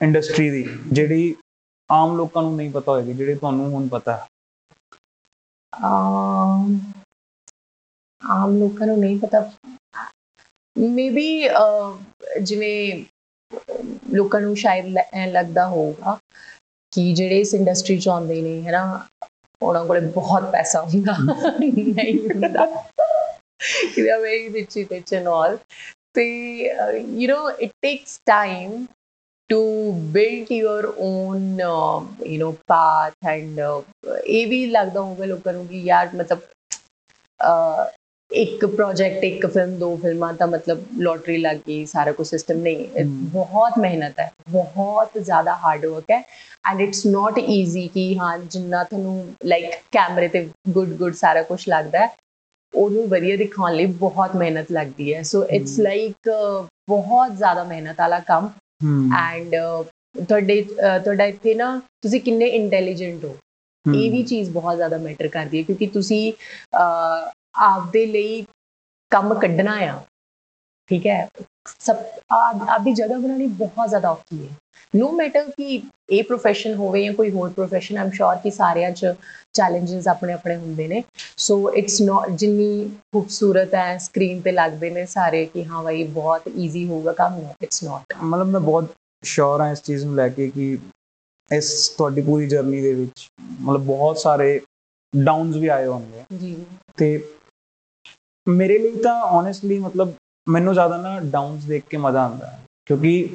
ਇੰਡਸਟਰੀ 0.00 0.50
ਦੀ 0.50 0.64
ਜਿਹੜੀ 0.92 1.34
ਆਮ 1.90 2.16
ਲੋਕਾਂ 2.16 2.42
ਨੂੰ 2.42 2.56
ਨਹੀਂ 2.56 2.70
ਪਤਾ 2.70 2.92
ਹੋਏਗੀ 2.92 3.12
ਜਿਹੜੀ 3.12 3.34
ਤੁਹਾਨੂੰ 3.34 3.70
ਹੁਣ 3.70 3.88
ਪਤਾ 3.88 4.16
ਹੈ? 4.16 4.26
ਆਮ 8.22 8.58
ਲੋਕਾਂ 8.58 8.86
ਨੂੰ 8.86 8.98
ਨਹੀਂ 8.98 9.18
ਪਤਾ। 9.18 9.50
ਮੇਬੀ 10.76 11.48
ਜਿਵੇਂ 12.42 13.04
ਲੋਕਾਂ 14.14 14.40
ਨੂੰ 14.40 14.56
ਸ਼ਾਇਦ 14.56 14.86
ਲੱਗਦਾ 15.28 15.66
ਹੋਊਗਾ 15.68 16.18
ਕਿ 16.92 17.12
ਜਿਹੜੇ 17.14 17.40
ਇਸ 17.40 17.54
ਇੰਡਸਟਰੀ 17.54 17.98
ਚ 17.98 18.08
ਆਉਂਦੇ 18.08 18.40
ਨੇ 18.42 18.60
ਹੈ 18.62 18.72
ਨਾ 18.72 19.06
ਉਹਨਾਂ 19.62 19.84
ਕੋਲੇ 19.84 20.00
ਬਹੁਤ 20.00 20.50
ਪੈਸਾ 20.52 20.82
ਹੁੰਦਾ 20.82 21.16
ਨਹੀਂ 21.60 22.18
ਹੁੰਦਾ 22.18 22.66
ਕਿ 23.94 24.02
they 24.02 24.10
are 24.10 24.20
very 24.20 24.48
rich 24.52 24.78
rich 24.92 25.14
and 25.14 25.28
all 25.28 25.58
ਤੇ 26.14 26.24
you 27.18 27.28
know 27.28 27.50
it 27.60 27.70
takes 27.82 28.20
time 28.26 28.86
to 29.50 29.92
build 30.14 30.50
your 30.50 30.82
own 30.96 31.46
uh, 31.60 32.00
you 32.24 32.38
know 32.38 32.50
path 32.72 33.30
and 33.30 33.60
ਇਹ 34.26 34.46
ਵੀ 34.46 34.66
ਲੱਗਦਾ 34.66 35.00
ਹੋਊਗਾ 35.00 35.24
ਲੋਕਾਂ 35.24 35.52
ਨੂੰ 35.52 35.66
ਕਿ 35.66 35.78
ਯਾਰ 35.78 36.10
ਮਤਲਬ 36.14 36.40
ਇੱਕ 38.30 38.64
ਪ੍ਰੋਜੈਕਟ 38.66 39.24
ਇੱਕ 39.24 39.46
ਫਿਲਮ 39.46 39.74
ਦੋ 39.78 39.94
ਫਿਲਮਾਂ 39.96 40.32
ਤਾਂ 40.34 40.46
ਮਤਲਬ 40.46 40.82
ਲੋਟਰੀ 40.98 41.36
ਲੱਗ 41.38 41.56
ਗਈ 41.68 41.84
ਸਾਰਾ 41.86 42.12
ਕੁਝ 42.12 42.26
ਸਿਸਟਮ 42.26 42.58
ਨਹੀਂ। 42.58 43.04
ਬਹੁਤ 43.32 43.78
ਮਿਹਨਤ 43.78 44.20
ਹੈ 44.20 44.30
ਬਹੁਤ 44.50 45.18
ਜ਼ਿਆਦਾ 45.18 45.54
ਹਾਰਡ 45.64 45.86
ਵਰਕ 45.86 46.10
ਹੈ 46.10 46.22
ਐਂਡ 46.64 46.80
ਇਟਸ 46.80 47.04
ਨਾਟ 47.06 47.38
ਈਜ਼ੀ 47.38 47.86
ਕਿ 47.88 48.14
ਹਾਂ 48.18 48.38
ਜਿੰਨਾ 48.40 48.82
ਤੁਹਾਨੂੰ 48.84 49.24
ਲਾਈਕ 49.46 49.70
ਕੈਮਰੇ 49.92 50.28
ਤੇ 50.28 50.48
ਗੁੱਡ 50.70 50.92
ਗੁੱਡ 50.98 51.14
ਸਾਰਾ 51.14 51.42
ਕੁਝ 51.42 51.60
ਲੱਗਦਾ 51.68 51.98
ਹੈ 51.98 52.08
ਉਹਨੂੰ 52.74 53.06
ਵਧੀਆ 53.08 53.36
ਦਿਖਾਉਣ 53.36 53.74
ਲਈ 53.74 53.86
ਬਹੁਤ 54.00 54.36
ਮਿਹਨਤ 54.36 54.70
ਲੱਗਦੀ 54.72 55.14
ਹੈ 55.14 55.22
ਸੋ 55.22 55.44
ਇਟਸ। 55.46 55.78
ਲਾਈਕ 55.80 56.28
ਬਹੁਤ 56.88 57.32
ਜ਼ਿਆਦਾ 57.36 57.64
ਮਿਹਨਤ 57.64 58.00
ਵਾਲਾ 58.00 58.18
ਕੰਮ 58.26 58.48
ਐਂਡ 59.18 59.54
ਤੁਹਾਡੇ 60.18 60.60
ਤੁਹਾਡਾ 60.62 61.24
ਇੱਥੇ 61.24 61.54
ਨਾ 61.54 61.76
ਤੁਸੀਂ 62.02 62.20
ਕਿੰਨੇ 62.20 62.46
ਇੰਟੈਲੀਜੈਂਟ 62.52 63.24
ਹੋ 63.24 63.36
ਇਹ 63.86 64.10
ਵੀ 64.10 64.22
ਚੀਜ਼ 64.22 64.50
ਬਹੁਤ 64.50 64.76
ਜ਼ਿਆਦਾ 64.76 64.96
ਮੈਟਰ 64.98 65.28
ਕਰਦੀ 65.28 65.58
ਹੈ 65.58 65.62
ਕਿਉਂਕਿ 65.62 65.86
ਤੁਸੀਂ 65.88 66.32
ਆਪਦੇ 67.54 68.06
ਲਈ 68.06 68.46
ਕੰਮ 69.10 69.34
ਕੱਢਣਾ 69.34 69.72
ਆ 69.72 70.04
ਠੀਕ 70.86 71.06
ਹੈ? 71.06 71.28
ਸਭ 71.80 71.96
ਆਪ- 72.30 72.68
ਆਪਦੀ 72.68 72.92
ਜਗ੍ਹਾ 72.92 73.18
ਬਣਾਉਣੀ 73.18 73.46
ਬਹੁਤ 73.46 73.88
ਜ਼ਿਆਦਾ 73.88 74.10
ਔਖੀ 74.10 74.48
ਹੈ। 74.48 74.52
ਨੋ 74.96 75.10
ਮੈਟਰ 75.12 75.50
ਕਿ 75.56 75.82
ਇਹ 76.10 76.24
ਪ੍ਰੋਫੈਸ਼ਨ 76.24 76.74
ਹੋਵੇ 76.74 77.04
ਜਾਂ 77.04 77.14
ਕੋਈ 77.14 77.30
ਹੋਰ 77.30 77.50
ਪ੍ਰੋਫੈਸ਼ਨ 77.50 77.98
ਆਮ 77.98 78.10
ਸ਼ੋਰ 78.10 78.36
ਕਿ 78.36 78.50
ਸਾਰਿਆਂ 78.50 78.90
'ਚ 78.90 79.14
ਚੈਲੰਜਸ 79.52 80.08
ਆਪਣੇ 80.08 80.32
ਆਪਣੇ 80.32 80.56
ਹੁੰਦੇ 80.56 80.88
ਨੇ। 80.88 81.02
ਸੋ 81.36 81.72
ਇਟਸ 81.72 82.00
ਨਾਟ 82.00 82.30
ਜਿੰਨੀ 82.30 82.90
ਖੂਬਸੂਰਤ 83.12 83.74
ਹੈ 83.74 83.98
ਸਕਰੀਨ 83.98 84.40
ਤੇ 84.40 84.52
ਲੱਗਦੇ 84.52 84.90
ਨੇ 84.90 85.06
ਸਾਰੇ 85.06 85.46
ਕਿ 85.46 85.64
ਹਾਂ 85.64 85.82
ਭਾਈ 85.82 86.04
ਬਹੁਤ 86.04 86.42
ਈਜ਼ੀ 86.56 86.86
ਹੋਊਗਾ 86.88 87.12
ਕੰਮ 87.12 87.48
ਇਟਸ 87.62 87.82
ਨਾਟ 87.82 88.14
ਮਤਲਬ 88.22 88.46
ਮੈਂ 88.46 88.60
ਬਹੁਤ 88.60 88.94
ਸ਼ੋਰ 89.24 89.60
ਹਾਂ 89.60 89.72
ਇਸ 89.72 89.82
ਚੀਜ਼ 89.82 90.04
ਨੂੰ 90.04 90.14
ਲੈ 90.14 90.28
ਕੇ 90.28 90.48
ਕਿ 90.48 90.78
ਇਸ 91.50 91.88
ਤੁਹਾਡੀ 91.88 92.22
ਪੂਰੀ 92.22 92.46
ਜਰਨੀ 92.46 92.80
ਦੇ 92.80 92.94
ਵਿੱਚ 92.94 93.28
ਮਤਲਬ 93.60 93.80
ਬਹੁਤ 93.80 94.18
ਸਾਰੇ 94.18 94.60
ਡਾਊਨਸ 95.16 95.56
ਵੀ 95.56 95.68
ਆਏ 95.68 95.86
ਹੋਣਗੇ। 95.86 96.22
ਜੀ। 96.38 96.64
ਤੇ 96.96 97.28
ਮੇਰੇ 98.46 98.78
ਲਈ 98.78 99.00
ਤਾਂ 99.02 99.20
ਓਨੈਸਟਲੀ 99.32 99.78
ਮਤਲਬ 99.78 100.12
ਮੈਨੂੰ 100.46 100.72
ਜ਼ਿਆਦਾ 100.74 100.96
ਨਾ 100.96 101.18
ਡਾਊਨਸ 101.20 101.64
ਦੇਖ 101.64 101.84
ਕੇ 101.90 101.96
ਮਜ਼ਾ 101.96 102.22
ਆਉਂਦਾ 102.24 102.46
ਹੈ 102.46 102.58
ਕਿਉਂਕਿ 102.86 103.28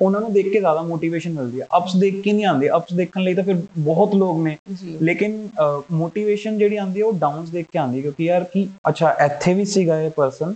ਉਹਨਾਂ 0.00 0.20
ਨੂੰ 0.20 0.32
ਦੇਖ 0.32 0.46
ਕੇ 0.52 0.58
ਜ਼ਿਆਦਾ 0.58 0.80
ਮੋਟੀਵੇਸ਼ਨ 0.82 1.32
ਮਿਲਦੀ 1.32 1.60
ਹੈ। 1.60 1.66
ਅਪਸ 1.76 1.94
ਦੇਖ 1.96 2.20
ਕੇ 2.22 2.32
ਨਹੀਂ 2.32 2.46
ਆਉਂਦੇ 2.46 2.68
ਅਪਸ 2.70 2.92
ਦੇਖਣ 2.94 3.22
ਲਈ 3.22 3.34
ਤਾਂ 3.34 3.44
ਫਿਰ 3.44 3.56
ਬਹੁਤ 3.78 4.14
ਲੋਕ 4.14 4.38
ਨੇ। 4.38 4.56
ਲੇਕਿਨ 5.02 5.48
ਮੋਟੀਵੇਸ਼ਨ 5.92 6.58
ਜਿਹੜੀ 6.58 6.76
ਆਉਂਦੀ 6.76 7.00
ਹੈ 7.00 7.04
ਉਹ 7.06 7.12
ਡਾਊਨਸ 7.12 7.50
ਦੇਖ 7.50 7.66
ਕੇ 7.72 7.78
ਆਉਂਦੀ 7.78 8.02
ਕਿਉਂਕਿ 8.02 8.24
ਯਾਰ 8.24 8.44
ਕਿ 8.44 8.66
ਅੱਛਾ 8.88 9.16
ਇੱਥੇ 9.24 9.54
ਵੀ 9.54 9.64
ਸੀਗਾ 9.64 10.00
ਇਹ 10.00 10.10
ਪਰਸਨ 10.10 10.54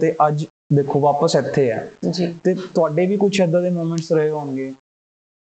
ਤੇ 0.00 0.14
ਅੱਜ 0.28 0.44
ਦੇਖੋ 0.72 1.00
ਵਾਪਸ 1.00 1.36
ਇੱਥੇ 1.36 1.70
ਹੈ। 1.72 1.88
ਜੀ। 2.10 2.34
ਤੇ 2.44 2.54
ਤੁਹਾਡੇ 2.74 3.06
ਵੀ 3.06 3.16
ਕੁਝ 3.16 3.40
ਏਦਾਂ 3.40 3.62
ਦੇ 3.62 3.70
ਮੂਮੈਂਟਸ 3.70 4.12
ਰਹੇ 4.12 4.30
ਹੋਣਗੇ? 4.30 4.72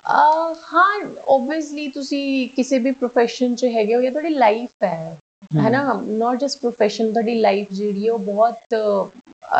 ਹਾਂ 0.05 0.99
ਓਬਵੀਅਸਲੀ 1.27 1.87
ਤੁਸੀਂ 1.87 2.49
ਕਿਸੇ 2.49 2.79
ਵੀ 2.79 2.91
profession 3.03 3.55
'ਚ 3.55 3.65
ਹੈਗੇ 3.65 3.95
ਹੋ 3.95 4.01
ਜਾਂ 4.01 4.11
ਤੁਹਾਡੀ 4.11 4.29
ਲਾਈਫ 4.29 4.83
ਹੈ 4.83 5.17
ਹੈ 5.55 5.69
ਨਾ 5.69 5.81
ਨਾਟ 6.07 6.39
ਜਸਟ 6.39 6.59
ਪ੍ਰੋਫੈਸ਼ਨ 6.59 7.11
ਤੁਹਾਡੀ 7.11 7.35
ਲਾਈਫ 7.37 7.71
ਜਿਹੜੀ 7.71 8.05
ਹੈ 8.07 8.11
ਉਹ 8.11 8.19
ਬਹੁਤ 8.21 8.73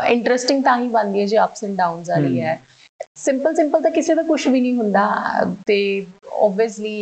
ਇੰਟਰਸਟਿੰਗ 0.06 0.63
ਤਾਂ 0.63 0.77
ਹੀ 0.77 0.88
ਬਣਦੀ 0.89 1.20
ਹੈ 1.22 1.25
ਜੇ 1.25 1.38
ਅਪਸ 1.39 1.63
ਐਂਡ 1.63 1.75
ਡਾਊਨਸ 1.77 2.10
ਆ 2.10 2.18
ਰਹੀ 2.18 2.42
ਹੈ। 2.42 2.60
ਸਿੰਪਲ 3.18 3.56
ਸਿੰਪਲ 3.56 3.82
ਤਾਂ 3.82 3.92
ਕਿਸੇ 3.92 4.15
ਦਾ 4.15 4.22
ਕੁਝ 4.24 4.48
ਵੀ 4.48 4.60
ਨਹੀਂ 4.62 4.74
ਹੁੰਦਾ 4.75 5.06
ਤੇ 5.68 5.77
ਆਬਵੀਅਸਲੀ 6.39 6.98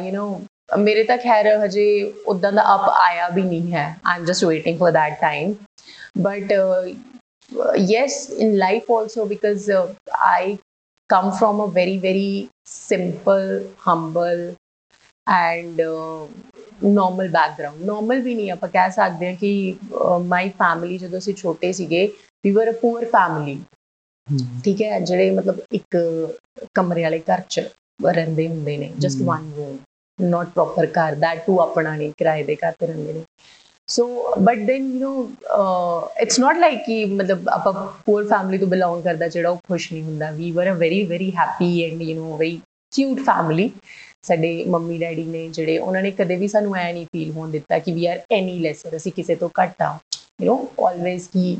ਯੂ 0.00 0.12
نو 0.12 0.78
ਮੇਰੇ 0.78 1.02
ਤਾਂ 1.04 1.16
ਖੈਰ 1.18 1.46
ਹਜੇ 1.58 1.86
ਉਦਾਂ 2.26 2.52
ਦਾ 2.52 2.62
ਅਪ 2.74 2.88
ਆਇਆ 2.90 3.28
ਵੀ 3.28 3.42
ਨਹੀਂ 3.42 3.72
ਹੈ। 3.72 3.86
I'm 4.04 4.24
just 4.24 4.44
waiting 4.44 4.78
for 4.78 4.92
that 4.92 5.20
time 5.20 5.54
but 6.20 6.52
yes 7.84 8.28
in 8.32 8.56
life 8.56 8.90
also 8.92 9.24
because 9.26 9.70
I 9.70 10.56
come 11.10 11.30
from 11.30 11.62
a 11.62 11.68
very 11.72 11.96
very 11.98 12.48
simple 12.66 13.62
humble 13.88 14.52
simple 15.19 15.27
humble 15.27 15.67
and 15.67 15.79
uh, 15.81 16.25
normal 16.91 17.29
background 17.29 17.85
normal 17.85 18.21
ਵੀ 18.21 18.35
ਨਹੀਂ 18.35 18.51
ਆਪਾਂ 18.51 18.69
ਕਹਿ 18.69 18.91
ਸਕਦੇ 18.91 19.27
ਹਾਂ 19.27 19.35
ਕਿ 19.35 19.75
ਮਾਈ 20.27 20.49
ਫੈਮਿਲੀ 20.49 20.97
ਜਦੋਂ 20.97 21.17
ਅਸੀਂ 21.17 21.33
ਛੋਟੇ 21.33 21.71
ਸੀਗੇ 21.71 22.05
ਵੀ 22.43 22.51
ਵਰ 22.51 22.69
ਅ 22.69 22.73
ਪੂਅਰ 22.81 23.05
ਫੈਮਿਲੀ 23.05 23.59
ਠੀਕ 24.63 24.81
ਹੈ 24.81 24.99
ਜਿਹੜੇ 24.99 25.31
ਮਤਲਬ 25.31 25.59
ਇੱਕ 25.73 25.97
ਕਮਰੇ 26.73 27.03
ਵਾਲੇ 27.03 27.19
ਘਰ 27.19 27.41
ਚ 27.49 27.59
ਰਹਿੰਦੇ 28.05 28.47
ਹੁੰਦੇ 28.47 28.77
ਨੇ 28.77 28.91
just 28.99 29.21
hmm. 29.21 29.25
One 29.27 29.51
room 29.57 29.77
not 30.19 30.47
proper 30.49 30.87
ਘਰ 30.87 31.15
ਦੈਟ 31.15 31.45
ਟੂ 31.45 31.59
ਆਪਣਾ 31.59 31.95
ਨਹੀਂ 31.95 32.11
ਕਿਰਾਏ 32.17 32.43
ਦੇ 32.43 32.55
ਘਰ 32.55 32.71
ਤੇ 32.79 32.87
ਰਹਿੰਦੇ 32.87 33.13
ਨੇ 33.13 33.23
so 33.89 34.33
but 34.39 34.57
then 34.59 34.89
you 34.91 35.09
know 35.09 35.27
it's 36.21 36.39
not 36.39 36.57
like 36.57 36.79
ਕਿ 36.85 37.05
ਮਤਲਬ 37.05 37.49
ਆਪਾਂ 37.49 37.73
ਪੂਅਰ 38.05 38.27
ਫੈਮਿਲੀ 38.27 38.57
ਤੋਂ 38.57 38.67
ਬਿਲੋਂਗ 38.67 39.03
ਕਰਦਾ 39.03 39.27
ਜਿਹੜਾ 39.27 39.49
ਉਹ 39.49 39.57
ਖੁਸ਼ 39.57 39.93
ਨਹੀਂ 39.93 40.03
ਹੁੰਦਾ 40.03 40.31
ਵੀ 40.31 40.51
were 40.51 40.71
a 40.71 40.75
very 40.75 41.03
very 41.03 41.31
happy 41.31 41.83
and 41.83 42.01
you 42.01 42.15
know 42.17 42.37
very 42.37 42.59
cute 42.93 43.19
family 43.19 43.71
ਸਾਡੇ 44.24 44.64
ਮੰਮੀ 44.68 44.98
ਡੈਡੀ 44.98 45.24
ਨੇ 45.24 45.48
ਜਿਹੜੇ, 45.48 45.78
ਉਹਨਾਂ 45.78 46.02
ਨੇ 46.02 46.10
ਕਦੇ 46.10 46.36
ਵੀ 46.36 46.48
ਸਾਨੂੰ 46.48 46.76
ਐ 46.76 46.92
ਨਹੀਂ 46.92 47.06
ਫੀਲ 47.12 47.30
ਹੋਣ 47.30 47.50
ਦਿੱਤਾ 47.50 47.78
ਕਿ 47.78 47.92
ਵੀ 47.92 48.06
ਆਰ 48.06 48.20
ਐਨੀ 48.32 48.58
ਲੈਸਰ 48.58 48.96
ਅਸੀਂ 48.96 49.12
ਕਿਸੇ 49.12 49.34
ਤੋਂ 49.34 49.48
ਘੱਟ 49.60 49.82
ਆ 49.82 49.98
you 50.42 50.54
know 50.54 50.86
always 50.86 51.28
Ki 51.28 51.56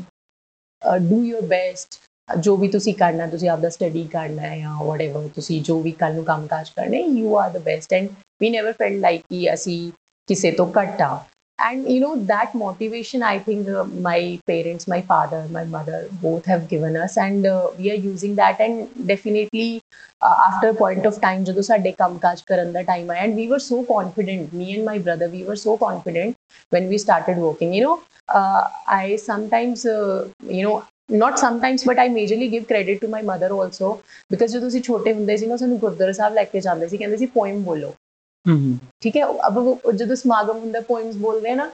do 1.01 1.23
your 1.23 1.41
best 1.47 1.99
ਜੋ 2.29 2.55
ਵੀ 2.57 2.67
ਤੁਸੀਂ 2.67 2.93
ਕਰਨਾ, 2.95 3.27
ਤੁਸੀਂ 3.27 3.49
ਆਪਦਾ 3.49 3.69
ਸਟੱਡੀ 3.69 4.03
ਕਰਨਾ 4.03 4.41
ਹੈ 4.41 4.57
ਜਾਂ 4.59 4.75
ਵਟਐਵਰ 4.83 5.27
ਤੁਸੀਂ 5.35 5.61
ਜੋ 5.61 5.79
ਵੀ 5.81 5.91
ਕੱਲ 5.91 6.13
ਨੂੰ 6.15 6.23
ਕੰਮਕਾਜ 6.23 6.69
ਕਰਨਾ 6.75 6.97
ਹੈ 6.97 7.01
you 7.17 7.35
are 7.37 7.49
the 7.49 7.57
best 7.57 7.93
and 7.93 8.09
we 8.41 8.49
never 8.49 8.73
felt 8.73 8.99
like 8.99 9.21
ਕਿ 9.29 9.53
ਅਸੀਂ 9.53 9.91
ਕਿਸੇ 10.29 10.51
ਤੋਂ 10.51 10.71
ਘੱਟ 10.77 11.01
ਆ 11.01 11.17
and 11.60 11.88
you 11.88 12.00
know 12.00 12.16
that 12.16 12.54
motivation 12.54 13.22
i 13.22 13.38
think 13.38 13.68
uh, 13.68 13.84
my 13.84 14.38
parents 14.46 14.86
my 14.86 15.00
father 15.00 15.46
my 15.50 15.64
mother 15.64 16.06
both 16.20 16.44
have 16.44 16.68
given 16.68 16.96
us 16.96 17.16
and 17.16 17.46
uh, 17.46 17.70
we 17.78 17.90
are 17.90 17.94
using 17.94 18.34
that 18.34 18.60
and 18.60 19.06
definitely 19.06 19.80
uh, 20.22 20.36
after 20.48 20.68
a 20.68 20.74
point 20.74 21.06
of 21.06 21.20
time 21.20 21.44
ਜਦੋਂ 21.44 21.62
ਸਾਡੇ 21.62 21.92
ਕੰਮਕਾਜ 21.92 22.42
ਕਰਨ 22.46 22.72
ਦਾ 22.72 22.82
time 22.82 23.10
ਆਇਆ 23.10 23.24
and 23.24 23.34
we 23.34 23.46
were 23.52 23.62
so 23.68 23.82
confident 23.92 24.52
me 24.52 24.68
and 24.74 24.84
my 24.90 24.98
brother 24.98 25.30
we 25.36 25.42
were 25.48 25.58
so 25.64 25.76
confident 25.86 26.36
when 26.76 26.88
we 26.92 26.98
started 26.98 27.42
working 27.46 27.74
you 27.78 27.82
know 27.86 27.96
uh, 28.38 28.62
i 28.88 29.16
sometimes 29.16 29.86
uh, 29.96 30.28
you 30.58 30.64
know 30.68 30.76
not 31.22 31.38
sometimes 31.38 31.84
but 31.84 31.98
i 31.98 32.08
majorly 32.08 32.50
give 32.50 32.66
credit 32.72 33.00
to 33.00 33.08
my 33.08 33.22
mother 33.22 33.50
also 33.58 33.92
because 34.32 34.52
ਜਦੋਂ 34.52 34.68
ਅਸੀਂ 34.68 34.82
ਛੋਟੇ 34.82 35.12
ਹੁੰਦੇ 35.12 35.36
ਸੀ 35.36 35.46
ਨਾ 35.46 35.56
ਸਾਨੂੰ 35.56 35.78
ਗੁਰਦੁਆਰਾ 35.78 36.12
ਸਾਹਿਬ 36.12 36.34
ਲੈ 36.34 36.44
ਕੇ 36.44 36.60
ਜਾਂਦੇ 36.60 36.88
ਸੀ 36.88 36.96
ਕਹਿੰਦੇ 36.96 37.16
ਸੀ 37.16 37.26
poem 37.26 37.62
ਬੋਲੋ 37.64 37.88
ਹੂੰ 37.88 37.99
ਠੀਕ 38.45 39.17
ਹੈ 39.17 39.25
ਅਬ 39.47 39.57
ਉਹ 39.57 39.91
ਜਦੋਂ 39.91 40.15
ਸਮਾਗਮ 40.15 40.57
ਹੁੰਦਾ 40.57 40.79
ਪੋਇਮਸ 40.87 41.15
ਬੋਲਦੇ 41.15 41.49
ਆ 41.51 41.55
ਨਾ 41.55 41.69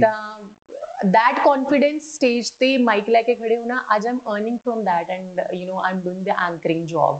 ਤਾਂ 0.00 0.38
that 1.06 1.38
confidence 1.44 2.08
stage 2.16 2.50
ਤੇ 2.58 2.76
ਮਾਈਕ 2.78 3.08
ਲੈ 3.10 3.22
ਕੇ 3.22 3.34
ਖੜੇ 3.34 3.56
ਹੋਣਾ 3.56 3.82
ਅੱਜ 3.96 4.06
ਆਮ 4.06 4.18
earning 4.32 4.58
from 4.66 4.84
that 4.88 5.08
and 5.14 5.40
uh, 5.40 5.46
you 5.60 5.66
know 5.70 5.80
i'm 5.88 6.02
doing 6.04 6.20
the 6.28 6.36
anchoring 6.44 6.84
job 6.92 7.18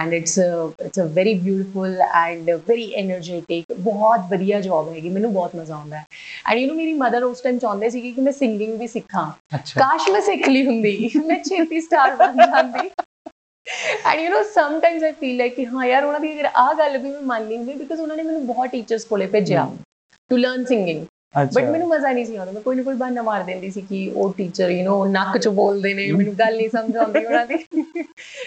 and 0.00 0.16
it's 0.18 0.34
a 0.44 0.48
it's 0.88 1.02
a 1.04 1.06
very 1.18 1.34
beautiful 1.46 2.04
and 2.20 2.52
very 2.66 2.86
energetic 3.02 3.72
ਬਹੁਤ 3.78 4.28
ਵਧੀਆ 4.30 4.60
ਜੌਬ 4.60 4.92
ਹੈਗੀ 4.94 5.08
ਮੈਨੂੰ 5.08 5.32
ਬਹੁਤ 5.32 5.56
ਮਜ਼ਾ 5.56 5.74
ਆਉਂਦਾ 5.74 5.96
ਹੈ 5.96 6.04
and 6.50 6.62
you 6.62 6.68
know 6.68 6.76
ਮੇਰੀ 6.76 6.92
ਮਦਰ 6.98 7.24
ਉਸ 7.24 7.40
ਟਾਈਮ 7.40 7.58
ਚਾਹੁੰਦੇ 7.58 7.90
ਸੀ 7.90 8.00
ਕਿ 8.00 8.20
ਮੈਂ 8.20 8.32
ਸਿੰਗਿੰਗ 8.32 8.78
ਵੀ 8.80 8.86
ਸਿੱਖਾਂ 8.88 9.26
ਕਾਸ਼ 9.78 10.10
ਮੈਂ 10.10 10.20
ਸਿੱਖ 10.20 10.48
ਲਈ 10.48 10.66
ਹੁੰਦੀ 10.66 11.10
ਮੈਂ 11.26 11.42
ਛੇਤੀ 11.48 11.80
ਸਟਾਰ 11.80 12.16
ਬਣ 12.16 12.36
ਜਾਂਦੀ 12.36 12.88
and 14.05 14.19
you 14.19 14.29
know 14.29 14.43
sometimes 14.53 15.03
I 15.03 15.11
feel 15.11 15.37
like 15.37 15.55
ਕਿ 15.55 15.65
ਹਾਂ 15.65 15.85
ਯਾਰ 15.85 16.03
ਉਹਨਾਂ 16.03 16.19
ਦੀ 16.19 16.33
ਅਗਰ 16.33 16.49
ਆਹ 16.55 16.73
ਗੱਲ 16.73 16.97
ਵੀ 16.97 17.11
ਮੈਂ 17.11 17.21
ਮੰਨ 17.21 17.47
ਲਈ 17.47 17.57
ਹੁੰਦੀ 17.57 17.73
ਬਿਕਾਜ਼ 17.73 18.01
ਉਹਨਾਂ 18.01 18.15
ਨੇ 18.17 18.23
ਮੈਨੂੰ 18.23 18.45
ਬਹੁਤ 18.47 18.69
ਟੀਚਰਸ 18.69 19.05
ਕੋਲੇ 19.05 19.27
ਭੇਜਿਆ 19.27 19.67
ਟੂ 20.31 20.37
ਲਰਨ 20.37 20.65
ਸਿੰਗਿੰਗ 20.65 21.05
ਅੱਛਾ 21.35 21.49
ਬਟ 21.53 21.69
ਮੈਨੂੰ 21.69 21.87
ਮਜ਼ਾ 21.89 22.11
ਨਹੀਂ 22.11 22.25
ਸੀ 22.25 22.35
ਆਉਂਦਾ 22.35 22.51
ਮੈਂ 22.51 22.61
ਕੋਈ 22.61 22.75
ਨਾ 22.75 22.83
ਕੋਈ 22.83 22.95
ਬਹਾਨਾ 22.95 23.21
ਮਾਰ 23.21 23.43
ਦਿੰਦੀ 23.43 23.69
ਸੀ 23.71 23.81
ਕਿ 23.81 24.11
ਉਹ 24.15 24.33
ਟੀਚਰ 24.33 24.69
ਯੂ 24.69 24.85
نو 24.85 25.09
ਨੱਕ 25.11 25.37
ਚ 25.37 25.47
ਬੋਲਦੇ 25.47 25.93
ਨੇ 25.93 26.11
ਮੈਨੂੰ 26.11 26.33
ਗੱਲ 26.33 26.55
ਨਹੀਂ 26.55 26.69
ਸਮਝ 26.69 26.95
ਆਉਂਦੀ 26.97 27.25
ਉਹਨਾਂ 27.25 27.45
ਦੀ 27.45 27.57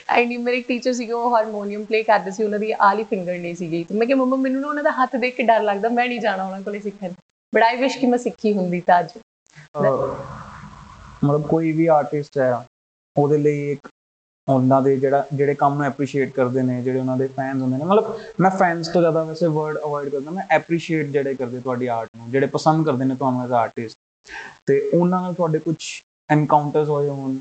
ਐਂਡ 0.09 0.33
ਮੇਰੇ 0.39 0.61
ਟੀਚਰ 0.61 0.93
ਸੀਗੇ 0.93 1.13
ਉਹ 1.13 1.35
ਹਾਰਮੋਨੀਅਮ 1.37 1.85
ਪਲੇ 1.85 2.03
ਕਰਦੇ 2.03 2.31
ਸੀ 2.31 2.45
ਉਹਨਾਂ 2.45 2.59
ਦੀ 2.59 2.73
ਆਲੀ 2.81 3.05
ਫਿੰਗਰ 3.05 3.39
ਨਹੀਂ 3.39 3.55
ਸੀਗੀ 3.55 3.85
ਤੇ 3.85 3.95
ਮੈਂ 3.95 4.07
ਕਿਹਾ 4.07 4.19
ਮੰਮਾ 4.19 4.37
ਮੈਨੂੰ 4.37 4.61
ਨਾ 4.61 4.69
ਉਹਨਾਂ 4.69 4.83
ਦਾ 4.83 4.91
ਹੱਥ 4.91 5.17
ਦੇਖ 5.17 5.37
ਕੇ 5.37 5.43
ਡਰ 5.43 5.63
ਲੱਗਦਾ 5.63 5.89
ਮੈਂ 5.89 6.09
ਨਹੀਂ 6.09 6.21
ਜਾਣਾ 6.21 6.45
ਉਹਨਾਂ 6.45 6.61
ਕੋਲੇ 6.61 6.81
ਸਿੱਖਣ 6.81 7.13
ਬਟ 7.53 7.63
ਆਈ 7.63 7.77
ਵਿਸ਼ 7.77 7.99
ਕਿ 7.99 8.07
ਮੈਂ 8.07 8.19
ਸਿੱਖੀ 8.19 8.53
ਹੁੰਦੀ 8.53 8.81
ਤਾਂ 8.81 9.01
ਅੱਜ 9.01 9.13
ਅਹ 9.77 9.81
ਮਤਲਬ 11.25 11.47
ਕੋਈ 11.47 11.73
ਵੀ 11.73 11.87
ਆਰਟਿਸਟ 11.87 12.39
ਹੈ 12.39 12.53
ਉਹਦੇ 13.17 13.39
ਲਈ 13.39 13.71
ਇੱਕ 13.71 13.89
ਉਹਨਾਂ 14.50 14.82
ਦੇ 14.82 14.98
ਜਿਹੜਾ 14.98 15.28
ਜਿਹੜੇ 15.34 15.56
ਕੰਮ 15.56 15.74
ਨੂੰ 15.74 15.86
ਐਪਰੀਸ਼ੀਏਟ 15.86 16.32
ਕਰਦੇ 16.32 16.62
ਨੇ 16.62 16.82
ਜਿਹੜੇ 16.82 17.00
ਉਹਨਾਂ 17.00 17.18
ਦੇ 17.18 17.28
ਫੈਨਸ 17.28 17.62
ਹੁੰਦੇ 17.62 17.78
ਨੇ। 17.78 17.84
ਮਤਲਬ 17.84 18.20
ਮੈਂ 18.40 18.52
ਫੈਨਸ 18.52 18.88
ਤੋਂ 18.88 19.02
ਜ਼ਿਆਦਾ 19.02 19.24
ਵੈਸੇ 19.24 19.48
ਵਰਡ 19.48 19.78
ਅਵੋਇਡ 19.78 20.10
ਕਰਦਾ। 20.10 20.32
ਮੈਂ 20.32 20.44
ਐਪਰੀਸ਼ੀਏਟ 20.50 21.08
ਜਿਹੜੇ 21.08 21.36
ਕਰਦੇ 21.36 21.60
ਤੁਹਾਡੀ 21.60 21.88
ਆਰਟ 21.88 22.10
ਨੂੰ 22.18 22.32
ਜਿਹੜੇ 22.32 22.48
ਪਸੰਦ 22.48 22.86
ਕਰਦੇ 22.86 23.06
ਨੇ 23.06 23.16
ਤੁਹਾਨੂੰ 23.16 23.44
ਐਜ਼ 23.44 23.52
ਆਰਟਿਸਟ 23.52 23.98
ਤੇ 24.66 24.92
ਉਹਨਾਂ 24.94 25.22
ਨਾਲ 25.22 25.34
ਤੁਹਾਡੇ 25.34 25.60
ਕੁਝ 25.60 25.76
ਐਨਕਾਊਂਟਰਸ 26.32 26.90
ਹੋਏ 26.90 27.10
ਹੋਣ? 27.10 27.38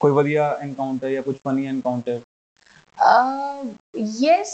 ਕੋਈ 0.00 0.12
ਵਧੀਆ 0.12 0.58
ਐਨਕਾਊਂਟਰ 0.60 1.10
ਜਾਂ 1.10 1.22
ਕੁਝ 1.22 1.36
funny 1.36 1.66
encounter 1.66 2.20
uh, 2.98 3.64
yes 4.22 4.50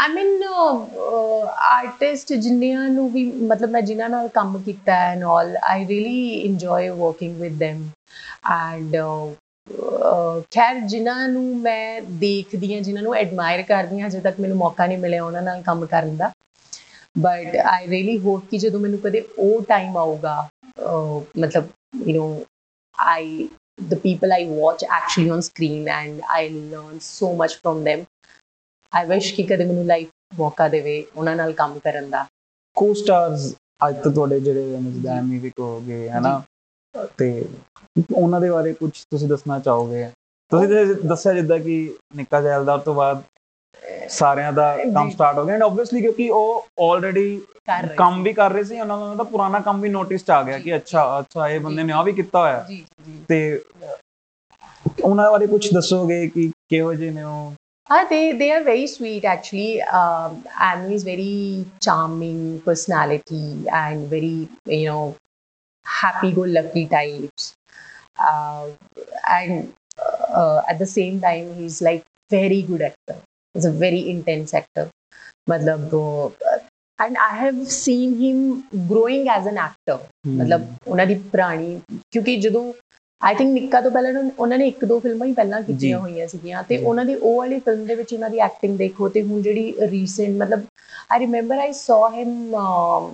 i 0.00 0.08
mean 0.14 0.42
uh, 0.42 0.76
uh, 1.06 1.46
artist 1.80 2.36
ਜਿਨ੍ਹਾਂ 2.36 2.88
ਨੂੰ 2.88 3.12
ਵੀ 3.12 3.32
ਮਤਲਬ 3.32 3.70
ਮੈਂ 3.70 3.82
ਜਿਨ੍ਹਾਂ 3.82 4.08
ਨਾਲ 4.08 4.28
ਕੰਮ 4.28 4.62
ਕੀਤਾ 4.62 4.92
and 4.92 5.24
all 5.24 5.56
I 5.56 5.86
really 5.86 6.30
enjoy 6.30 6.88
working 6.88 7.40
with 7.40 7.62
them 7.62 7.82
and 8.50 8.96
ਖੈਰ 10.50 10.80
ਜਿਨ੍ਹਾਂ 10.80 11.28
ਨੂੰ 11.28 11.44
ਮੈਂ 11.60 12.00
ਦੇਖਦੀ 12.20 12.74
ਹਾਂ 12.74 12.80
ਜਿਨ੍ਹਾਂ 12.82 13.02
ਨੂੰ 13.02 13.14
ਐਡਮਾਇਰ 13.14 13.62
ਕਰਦੀ 13.62 14.00
ਹਾਂ 14.00 14.08
ਅਜੇ 14.08 14.20
ਤੱਕ 14.20 14.40
ਮੈਨੂੰ 14.40 14.56
ਮੌਕਾ 14.56 14.86
ਨਹੀਂ 14.86 14.98
ਮਿਲਿਆ 14.98 15.24
ਉਹਨਾਂ 15.24 15.42
ਨਾਲ 15.42 15.62
ਕੰਮ 15.62 15.86
ਕਰਨ 15.86 16.16
ਦਾ। 16.16 16.30
ਬਟ 17.18 17.56
ਆਈ 17.56 17.86
ਰੀਲੀ 17.88 18.18
ਹੋਪ 18.18 18.44
ਕਿ 18.50 18.58
ਜਦੋਂ 18.58 18.80
ਮੈਨੂੰ 18.80 18.98
ਕਦੇ 18.98 19.22
ਉਹ 19.38 19.62
ਟਾਈਮ 19.68 19.96
ਆਊਗਾ 19.96 20.48
ਮਤਲਬ 21.38 21.68
you 22.06 22.16
know 22.16 22.44
I 22.98 23.48
the 23.90 23.96
people 24.02 24.32
I 24.34 24.44
watch 24.50 24.82
actually 24.98 25.30
on 25.32 25.42
screen 25.46 25.88
and 25.94 26.20
I 26.34 26.42
learn 26.52 27.00
so 27.06 27.28
much 27.40 27.56
from 27.56 27.82
them. 27.88 28.04
I 28.92 29.02
wish 29.10 29.26
ਕਿ 29.36 29.42
ਕਦੇ 29.42 29.64
ਮੈਨੂੰ 29.64 29.84
ਲਾਈਫ 29.86 30.08
ਮੌਕਾ 30.38 30.68
ਦੇਵੇ 30.68 30.94
ਉਹਨਾਂ 31.16 31.36
ਨਾਲ 31.36 31.52
ਕੰਮ 31.52 31.78
ਕਰਨ 31.78 32.10
ਦਾ। 32.10 32.24
ਕੋ 32.76 32.92
ਸਟਾਰਸ 32.94 33.54
ਅੱਜ 33.88 34.02
ਤੋਂ 34.04 34.12
ਤੁਹਾਡੇ 34.12 34.40
ਜਿਹੜੇ 34.40 34.78
ਜਿੱਦਾਂ 34.82 35.16
ਐਮੀ 35.16 35.38
ਵਿਕ 35.38 35.60
ਹੋ 35.60 35.80
ਗਏ 35.80 36.08
ਹਨਾ? 36.08 36.42
ਤੇ 37.18 37.28
ਉਹਨਾਂ 38.12 38.40
ਦੇ 38.40 38.50
ਬਾਰੇ 38.50 38.72
ਕੁਝ 38.72 38.90
ਤੁਸੀਂ 39.10 39.28
ਦੱਸਣਾ 39.28 39.58
ਚਾਹੋਗੇ 39.58 40.08
ਤੁਸੀਂ 40.50 40.68
ਦੱਸਿਆ 41.08 41.32
ਜਿੱਦਾਂ 41.32 41.58
ਕਿ 41.58 41.94
ਨਿੱਕਾ 42.16 42.40
ਜੈਲਦਾਰ 42.40 42.78
ਤੋਂ 42.78 42.94
ਬਾਅਦ 42.94 43.22
ਸਾਰਿਆਂ 44.08 44.52
ਦਾ 44.52 44.76
ਕੰਮ। 44.94 45.10
ਸਟਾਰਟ 45.10 45.38
ਹੋ 45.38 45.44
ਗਿਆ 45.44 45.54
ਐਂਡ 45.54 45.62
ਆਬਵੀਅਸਲੀ 45.62 46.00
ਕਿਉਂਕਿ 46.00 46.28
ਉਹ 46.30 46.66
ਆਲਰੇਡੀ 46.80 47.40
ਕੰਮ 47.96 48.22
ਵੀ 48.22 48.32
ਕਰ 48.32 48.52
ਰਹੇ 48.52 48.64
ਸੀ 48.64 48.80
ਉਹਨਾਂ 48.80 48.98
ਦਾ 48.98 49.14
ਤਾਂ 49.14 49.24
ਪੁਰਾਣਾ 49.24 49.60
ਕੰਮ 49.60 49.80
ਵੀ 49.80 49.88
ਨੋਟਿਸ 49.88 50.30
ਆ 50.30 50.42
ਗਿਆ 50.42 50.58
ਕਿ 50.58 50.76
ਅੱਛਾ 50.76 51.04
ਅੱਛਾ 51.20 51.48
ਇਹ 51.48 51.60
ਬੰਦੇ 51.60 51.82
ਨੇ 51.82 51.92
ਆ 51.92 52.02
ਵੀ 52.02 52.12
ਕੀਤਾ 52.12 52.40
ਹੋਇਆ 52.40 52.66
ਤੇ 53.28 53.60
ਉਹਨਾਂ 55.04 55.30
ਬਾਰੇ 55.30 55.46
ਕੁਝ 55.46 55.66
ਦੱਸੋਗੇ 55.74 56.26
ਕਿ 56.28 56.50
ਕਿਹੋ 56.70 56.94
ਜਿਹੇ 56.94 57.10
ਨੇ 57.10 57.22
ਉਹ 57.22 57.52
Ah, 57.90 57.96
they 58.10 58.32
they 58.38 58.46
are 58.52 58.62
very 58.64 58.86
sweet 58.92 59.24
actually. 59.24 59.66
Um, 59.98 60.32
Anu 60.68 60.94
is 60.94 61.02
very 61.04 61.34
charming 61.80 62.38
personality 62.60 63.42
and 63.80 64.08
very 64.14 64.30
you 64.66 64.78
know 64.86 65.02
happy-go-lucky 65.86 66.82
types. 66.86 67.44
Uh, 68.19 68.67
and 69.29 69.73
uh, 70.33 70.61
at 70.67 70.77
the 70.79 70.85
same 70.85 71.19
time, 71.21 71.53
he's 71.55 71.81
like 71.81 72.03
very 72.31 72.61
good 72.61 72.81
actor. 72.81 73.15
He's 73.55 73.65
a 73.65 73.71
very 73.71 74.09
intense 74.09 74.53
actor. 74.53 74.89
मतलब 75.49 75.89
वो 75.93 76.33
and 76.99 77.17
I 77.17 77.29
have 77.35 77.71
seen 77.71 78.15
him 78.19 78.63
growing 78.87 79.29
as 79.29 79.45
an 79.45 79.57
actor. 79.57 79.97
ਮਤਲਬ 80.27 80.65
ਉਹਨਾਂ 80.87 81.05
ਦੀ 81.05 81.15
ਪੁਰਾਣੀ 81.15 81.81
ਕਿਉਂਕਿ 82.11 82.35
ਜਦੋਂ 82.35 82.73
ਆਈ 83.23 83.35
think 83.35 83.53
ਨਿੱਕਾ 83.53 83.81
ਤੋਂ 83.81 83.91
ਪਹਿਲਾਂ 83.91 84.11
ਉਹਨਾਂ- 84.11 84.31
ਉਹਨਾਂ 84.39 84.57
ਨੇ 84.57 84.67
ਇੱਕ 84.67 84.85
ਦੋ 84.85 84.99
ਫਿਲਮਾਂ 84.99 85.27
ਹੀ 85.27 85.33
ਪਹਿਲਾਂ 85.33 85.61
ਕੀਤੀਆਂ 85.61 85.77
ਜੀ। 85.77 85.93
ਹੋਈਆਂ 85.93 86.27
ਸੀਗੀਆਂ 86.27 86.63
ਤੇ 86.63 86.77
ਜੀ। 86.77 86.83
ਉਹਨਾਂ 86.83 87.05
ਦੀ 87.05 87.15
ਉਹ 87.15 87.37
ਵਾਲੀ 87.37 87.59
ਫਿਲਮ 87.59 87.85
ਦੇ 87.85 87.95
ਵਿੱਚ 87.95 88.13
ਉਹਨਾਂ 88.13 88.29
ਦੀ 88.29 88.39
ਐਕਟਿੰਗ 88.39 88.77
ਦੇਖੋ 88.77 89.09
ਤੇ 89.09 89.21
ਹੁਣ 89.21 89.41
ਜਿਹੜੀ 89.41 89.75
ਰੀਸੈਂਟ 89.89 90.41
ਮਤਲਬ 90.41 90.63
I 91.11 91.19
remember 91.19 91.57
I 91.57 91.69
saw 91.69 92.01
him 92.15 92.31
um, 92.63 93.11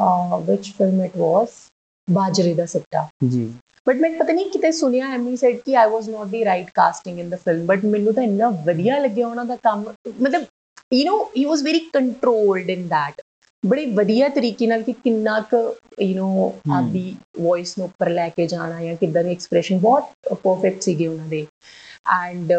uh, 0.00 0.36
which 0.50 0.70
film 0.72 1.00
it 1.08 1.16
was 1.22 1.48
ਬਾਜਰੇ 2.08 2.54
ਦਾ 2.54 2.66
ਸਿੱਟਾ 2.66 3.08
ਜੀ 3.28 3.52
ਬਟ 3.86 3.96
ਮੈਂ 3.96 4.10
ਪਤਾ 4.10 4.32
ਨਹੀਂ 4.32 4.50
ਕਿਤੇ 4.50 4.70
ਸੁਣਿਆ 4.72 5.06
ਐਮੀ 5.14 5.36
ਸੈਡ 5.36 5.56
ਕਿ 5.56 5.76
I 5.76 5.90
was 5.90 6.08
not 6.08 6.26
the 6.26 6.44
right 6.44 6.70
casting 6.74 7.18
in 7.18 7.28
the 7.30 7.36
film 7.36 7.66
but 7.66 7.84
ਮੈਨੂੰ 7.84 8.14
ਤਾਂ 8.14 8.22
ਇੰਨਾ 8.22 8.48
ਵਧੀਆ 8.64 8.98
ਲੱਗਿਆ 8.98 9.26
ਉਹਨਾਂ 9.26 9.44
ਦਾ 9.44 9.56
ਕੰਮ 9.56 9.84
ਮਤਲਬ 10.20 10.44
you 10.92 11.04
know 11.04 11.24
he 11.36 11.44
was 11.44 11.62
very 11.62 11.78
controlled 11.92 12.70
in 12.70 12.88
that 12.88 13.20
ਬੜੇ 13.62 13.84
ਵਧੀਆ 13.86 14.28
ਤਰੀਕੇ 14.28 14.66
ਨਾਲ 14.66 14.82
ਕਿ 14.82 14.92
ਕਿੰਨਾ 14.94 15.38
ਕੁ 15.50 15.56
ਯੂ 16.00 16.14
نو 16.14 16.48
ਹਮ। 16.48 16.72
ਆਪਦੀ 16.72 17.14
ਵੌਇਸ 17.40 17.76
ਨੂੰ 17.78 17.86
ਉੱਪਰ 17.86 18.08
ਲੈ 18.10 18.28
ਕੇ 18.28 18.46
ਜਾਣਾ 18.46 18.80
ਜਾਂ 18.84 18.94
ਕਿੱਦਾਂ 18.96 19.22
ਦੇ 19.24 19.30
ਐਕਸਪ੍ਰੈਸ਼ਨ 19.30 19.78
ਬਹੁਤ 19.78 20.34
ਪਰਫੈਕਟ 20.34 20.82
ਸੀਗੇ 20.82 21.06
ਉਹਨਾਂ 21.06 21.26
ਦੇ 21.26 21.46
ਐਂਡ 22.14 22.52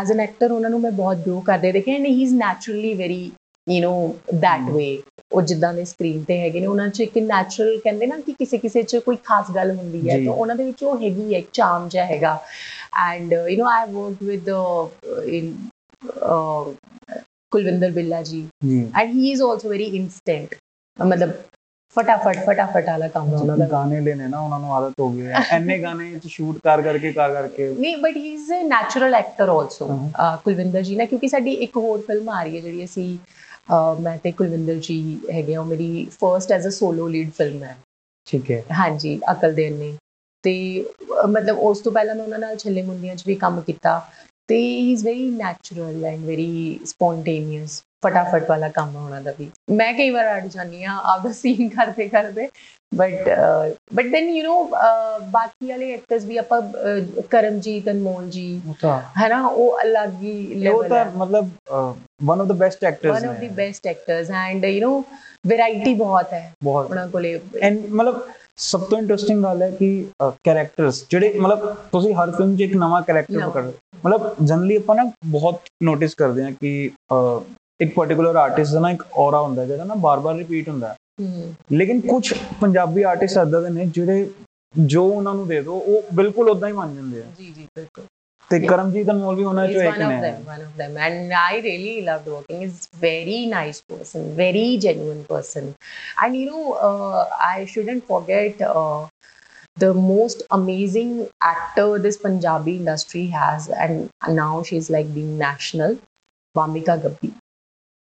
ਐਜ਼ 0.00 0.12
ਐਨ 0.12 0.20
ਐਕਟਰ 0.20 0.52
ਉਹਨਾਂ 0.52 0.70
ਨੂੰ 0.70 0.80
ਮੈਂ 0.80 0.90
ਬਹੁਤ 0.92 1.18
ਗਰੋ 1.26 1.40
ਕਰਦੇ 1.40 1.72
ਦੇਖਿਆ 1.72 1.94
and 1.94 2.06
he 2.06 2.22
is 2.22 2.34
naturally 2.34 2.94
very 2.94 3.30
you 3.66 3.80
know 3.82 3.94
that 4.34 4.60
ਹਮ। 4.60 4.72
ਵੇ 4.72 4.88
ਉਹ 5.32 5.42
ਜਿੱਦਾਂ 5.42 5.72
ਦੇ 5.74 5.84
ਸਕਰੀਨ 5.84 6.22
ਤੇ 6.24 6.38
ਹੈਗੇ 6.40 6.60
ਨੇ 6.60 6.66
ਉਹਨਾਂ 6.66 6.88
'ਚ 6.88 7.00
ਇੱਕ 7.00 7.16
ਨੈਚੁਰਲ 7.20 7.78
ਕਹਿੰਦੇ 7.78 8.06
ਨਾ 8.06 8.16
ਕਿ 8.18 8.32
ਕਿਸੇ 8.32 8.58
ਕਿਸੇ 8.58 8.82
'ਚ 8.82 8.96
ਕੋਈ 8.96 9.16
ਖਾਸ 9.24 9.50
ਗੱਲ 9.54 9.70
ਹੁੰਦੀ 9.70 10.08
ਹੈ 10.10 10.18
ਜੀ। 10.18 10.24
ਤਾਂ 10.26 10.32
ਉਹਨਾਂ 10.34 10.56
ਦੇ 10.56 10.64
ਵਿੱਚ 10.64 10.82
ਉਹ 10.84 11.02
ਹੈਗੀ 11.02 11.34
ਹੈ 11.34 11.40
ਚਾਰਮ 11.52 11.88
ਜਿਹਾ 11.88 12.04
ਹੈਗਾ 12.04 12.38
and 13.06 13.32
you 13.32 13.56
know 13.56 13.66
I 13.68 13.90
worked 13.92 14.22
with 14.22 14.48
in 15.28 15.54
Kulwinder 17.52 17.90
Billa 17.90 18.22
ji 18.22 18.40
ji 18.64 18.78
and 19.00 19.12
he 19.14 19.32
is 19.32 19.42
also 19.42 19.72
very 19.72 19.90
instant 19.98 20.56
ਮਤਲਬ 20.98 21.30
ਫਟਾਫਟ 21.96 22.38
ਫਟਾਫਟ 22.46 22.88
ਵਾਲਾ 22.88 23.06
ਕੰਮ 23.08 23.32
ਉਹਨਾਂ 23.32 23.56
ਦਾ 23.58 23.66
ਗਾਣੇ 23.66 24.00
ਲੈਣੇ 24.00 24.26
ਨਾ 24.28 24.40
ਉਹਨਾਂ 24.40 24.58
ਨੂੰ 24.60 24.72
ਆਦਤ 24.74 25.00
ਹੋ 25.00 25.08
ਗਈ 25.10 25.26
ਹੈ 25.26 25.42
ਐਨੇ 25.52 25.78
ਗਾਣੇ 25.78 26.12
ਚ 26.18 26.26
ਸ਼ੂਟ 26.28 26.58
ਕਰ 26.64 26.82
ਕਰਕੇ 26.82 27.12
ਕਰ 27.12 27.32
ਕਰਕੇ 27.32 27.68
ਨਹੀਂ 27.70 27.96
but 27.96 28.16
he 28.16 28.32
is 28.34 28.50
a 28.52 28.62
natural 28.64 29.14
actor 29.14 29.48
also 29.48 29.86
ਹਾਂ। 30.18 30.36
ਕੁਲਵਿੰਦਰ 30.36 30.82
ਜੀ 30.82 30.96
ਨਾ 30.96 31.04
ਕਿਉਂਕਿ 31.04 31.28
ਸਾਡੀ 31.28 31.52
ਇੱਕ 31.66 31.76
ਹੋਰ 31.76 32.00
ਫਿਲਮ 32.06 32.28
ਆ 32.28 32.42
ਰਹੀ 32.42 32.56
ਹੈ 32.56 32.60
ਜਿਹੜੀ 32.60 32.84
ਅਸੀਂ 32.84 33.16
ਅਹ, 33.16 33.49
ਮੈਂ 34.01 34.17
ਤੇ 34.17 34.31
ਕੁਲਵਿੰਦਰ 34.31 34.75
ਜੀ 34.75 35.19
ਹੈਗੇ 35.31 35.55
ਆ 35.55 35.63
ਮੇਰੀ 35.63 36.05
first 36.11 36.51
as 36.51 36.67
a 36.67 36.71
solo 36.71 37.07
lead 37.07 37.31
film 37.31 37.63
ਹੈ। 37.63 37.77
ਠੀਕ 38.27 38.51
ਹੈ। 38.51 38.63
ਹਾਂਜੀ 38.79 39.19
ਅਕਲ 39.31 39.53
ਦੇਨ 39.53 39.73
ਨੇ 39.73 39.93
ਤੇ 40.43 40.53
ਮਤਲਬ 41.29 41.57
ਉਸ 41.59 41.79
ਤੋਂ 41.79 41.91
ਪਹਿਲਾਂ 41.91 42.15
ਮੈਂ 42.15 42.23
ਉਹਨਾਂ 42.23 42.39
ਨਾਲ 42.39 42.55
ਛੱਲੇ 42.57 42.81
ਮੁੰਡੀਆਂ 42.81 43.15
'ਚ 43.15 43.23
ਵੀ 43.27 43.35
ਕੰਮ 43.35 43.61
ਕੀਤਾ 43.61 43.99
ਤੇ 44.47 44.57
he 44.57 44.91
is 44.91 45.05
very 45.05 45.29
natural 45.29 46.05
and 46.05 46.25
very 46.25 46.79
spontaneous 46.85 47.81
ਫਟਾਫਟ 48.05 48.49
ਵਾਲਾ 48.49 48.69
ਕੰਮ 48.69 48.95
ਉਹਨਾਂ 48.95 49.21
ਦਾ 49.21 49.33
ਵੀ। 49.39 49.49
ਮੈਂ 49.71 49.93
ਕਈ 49.93 50.09
ਵਾਰ 50.09 50.35
ਅੜ 50.37 50.47
ਜਾਂਦੀ 50.47 50.83
ਆ 50.83 50.95
ਆਪਦਾ 51.05 51.31
ਸੀਨ 51.31 51.69
ਕਰਦੇ 51.69 52.07
ਕਰਦੇ 52.07 52.47
But 52.92 53.28
but 53.94 54.06
then 54.06 54.28
you 54.30 54.42
know 54.44 54.66
ਬਾਕੀ 55.30 55.66
ਵਾਲੇ 55.66 55.92
ਐਕਟਰਸ 55.92 56.24
ਵੀ 56.24 56.36
ਆਪਾਂ 56.36 56.60
ਅਹ, 56.60 57.22
ਕਰਮਜੀਤ 57.30 57.88
ਅਨਮੋਲ 57.88 58.28
ਜੀ 58.30 58.60
ਉਹ 58.68 58.74
ਤਾਂ 58.80 59.00
ਹੈ 59.18 59.28
ਨਾ 59.28 59.46
ਉਹ 59.46 59.78
ਅਲੱਗ 59.82 60.12
ਹੀ 60.22 60.34
ਉਹ 60.46 60.60
ਲੈਵਲ 60.60 60.88
ਤਾਂ 60.88 60.98
ਹੈ 60.98 61.10
ਮਤਲਬ 61.16 61.48
one 62.22 62.40
of 62.40 62.46
the 62.46 62.54
best 62.54 62.84
actors 62.84 63.14
one 63.14 63.28
of 63.28 63.38
the 63.38 63.48
best 63.56 63.86
actors 63.86 64.30
and 64.38 64.64
you 64.64 64.88
know 64.88 65.02
variety 65.48 65.94
ਬਹੁਤ 65.94 66.32
ਹੈ 66.32 66.52
ਬਹੁਤ 66.64 66.90
ਉਹਨਾਂ 66.90 67.06
ਕੋਲੇ 67.08 67.38
ਐਂਡ 67.62 67.80
ਮਤਲਬ 67.90 68.20
ਸਭ 68.60 68.80
ਤੋਂ 68.80 68.98
ਇੰਟਰਸਟਿੰਗ 68.98 69.42
ਗੱਲ 69.42 69.62
ਹੈ 69.62 69.70
ਕਿ 69.70 69.88
ਕੈਰੈਕਟਰਸ 70.44 71.04
ਜਿਹੜੇ 71.10 71.32
ਮਤਲਬ 71.38 71.74
ਤੁਸੀਂ 71.92 72.14
ਹਰ 72.14 72.30
ਫਿਲਮ 72.30 72.56
'ਚ 72.56 72.60
ਇੱਕ 72.60 72.74
ਨਵਾਂ 72.76 73.00
ਕੈਰੈਕਟਰ 73.02 73.34
ਨਵਾਂ। 73.34 73.48
ਪਕੜ 73.50 73.64
ਮਤਲਬ 74.04 74.34
ਜਨਰਲੀ 74.42 74.76
ਆਪਾਂ 74.76 74.94
ਨਾ 74.96 75.02
ਬਹੁਤ 75.26 75.60
ਨੋਟਿਸ 75.82 76.14
ਕਰਦੇ 76.14 76.44
ਹਾਂ 76.44 76.52
ਕਿ 76.52 76.90
ਅਹ, 77.12 77.40
ਇੱਕ 77.80 77.94
ਪਾਰਟਿਕੂਲਰ 77.94 78.36
ਆਰਟਿਸਟ 78.36 78.72
ਦਾ 78.72 78.80
ਨਾ 78.80 78.90
ਇੱਕ 78.90 79.02
ਔਰਾ 79.16 79.40
ਹੁੰਦਾ 79.40 79.64
ਜਿਹੜਾ 79.64 79.84
ਨਾ 79.84 79.94
ਬਾਰ-ਬਾਰ 79.98 80.34
ਰਿਪੀਟ 80.36 80.68
ਹੁੰਦਾ 80.68 80.88
ਹੈ। 80.88 80.94
ਹਮ, 81.09 81.09
ਲੇਕਿਨ 81.71 81.99
ਕੁਝ 82.01 82.33
ਪੰਜਾਬੀ 82.61 83.03
ਆਰਟਿਸਟ 83.03 83.37
ਏਦਾਂ 83.37 83.61
ਦੇ 83.61 83.69
ਨੇ 83.69 83.85
ਜਿਹੜੇ 83.85 84.29
ਜੋ 84.75 85.05
ਉਹਨਾਂ 85.07 85.33
ਨੂੰ 85.35 85.47
ਦੇ 85.47 85.61
ਦਿਓ 85.61 85.77
ਉਹ 85.77 86.13
ਬਿਲਕੁਲ 86.13 86.49
ਉਦਾਂ 86.49 86.69
ਹੀ 86.69 86.73
ਬਣ 86.73 86.93
ਜਾਂਦੇ 86.95 87.21
ਆ 87.21 87.25
ਜੀ 87.37 87.51
ਜੀ 87.51 87.67
ਬਿਲਕੁਲ 87.75 88.05
ਤੇ 88.51 88.59
ਕਰਮਜੀਤ 88.59 89.09
ਅਨਮੋਲ 89.09 89.35
ਵੀ 89.35 89.43
ਉਹਨਾਂ 89.43 89.67
He's 89.67 89.73
ਚੋਂ 89.73 89.81
ਇੱਕ 89.83 89.97
ਨੇ 89.99 90.33
them. 90.77 90.97
And 90.97 91.33
I 91.33 91.59
really 91.65 92.01
loved 92.01 92.27
working. 92.27 92.61
He's 92.61 92.87
very 93.03 93.45
nice 93.45 93.81
person, 93.81 94.35
very 94.35 94.77
genuine 94.77 95.23
person. 95.25 95.69
And 96.23 96.35
you 96.35 96.45
know, 96.49 96.73
uh, 96.87 97.21
I 97.47 97.65
shouldn't 97.65 98.05
forget 98.07 98.61
uh, 98.61 99.07
the 99.77 99.93
most 99.93 100.43
amazing 100.51 101.13
actor 101.41 101.87
this 101.99 102.17
Punjabi 102.17 102.75
industry 102.75 103.25
has, 103.27 103.69
and 103.85 104.09
now 104.41 104.63
she's 104.63 104.89
like 104.89 105.13
being 105.13 105.37
national, 105.37 105.97
Bamika 106.55 106.97
Gabbi. 107.05 107.31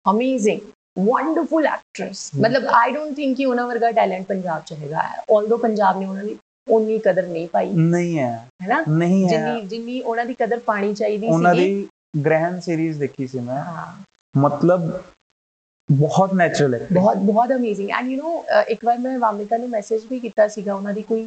Amazing. 0.06 0.62
Wonderful 0.98 1.66
actress 1.66 2.30
ਮਤਲਬ 2.40 2.66
I 2.66 2.90
don't 2.90 3.16
think 3.16 3.36
ਕਿ 3.36 3.44
ਉਹਨਾਂ 3.46 3.66
ਵਰਗਾ 3.66 3.90
talent 3.90 4.26
Punjab 4.26 4.62
ਚ 4.66 4.72
ਹੈਗਾ 4.72 4.98
although 5.36 5.56
Punjab 5.56 5.98
ਨੇ 5.98 6.06
ਉਹਨਾਂ 6.06 6.24
ਦੀ 6.24 6.36
ਉਨੀ 6.68 6.98
ਕਦਰ 6.98 7.26
ਨਹੀਂ 7.26 7.48
ਪਾਈ। 7.48 7.70
ਨਹੀਂ 7.70 8.18
ਹੈ। 8.18 8.48
ਹੈਨਾ? 8.62 8.84
ਨਹੀਂ 8.88 9.24
ਹੈ। 9.24 9.28
ਜਿੰਨੀ 9.28 9.60
ਜਿੰਨੀ 9.60 10.00
ਉਹਨਾਂ 10.00 10.24
ਦੀ 10.24 10.34
ਕਦਰ 10.34 10.58
ਪਾਣੀ 10.58 10.94
ਚਾਹੀਦੀ 10.94 11.26
ਸੀ 11.26 11.32
ਉਹਨਾਂ 11.32 11.54
ਦੀ 11.54 11.88
ਗ੍ਰੈਂਡ 12.24 12.60
ਸੀਰੀਜ਼ 12.60 12.98
ਦੇਖੀ 12.98 13.26
ਸੀ 13.26 13.40
ਮੈਂ। 13.40 13.64
ਮਤਲਬ 14.38 14.90
ਬਹੁਤ 15.91 16.33
ਨੈਚੁਰਲ 16.33 16.73
ਹੈ 16.73 16.87
ਬਹੁਤ 16.91 17.17
ਬਹੁਤ 17.17 17.51
ਅਮੇਜ਼ਿੰਗ 17.51 17.89
ਐਂਡ 17.89 18.07
ਯੂ 18.07 18.17
نو 18.19 18.61
ਇੱਕ 18.69 18.83
ਵਾਰ 18.85 18.97
ਮੈਂ 18.97 19.17
ਵਾਮਿਕਾ 19.19 19.57
ਨੂੰ 19.57 19.69
ਮੈਸੇਜ 19.69 20.01
ਵੀ 20.09 20.19
ਕੀਤਾ 20.19 20.47
ਸੀਗਾ 20.47 20.73
ਉਹਨਾਂ 20.73 20.93
ਦੀ 20.93 21.01
ਕੋਈ 21.01 21.23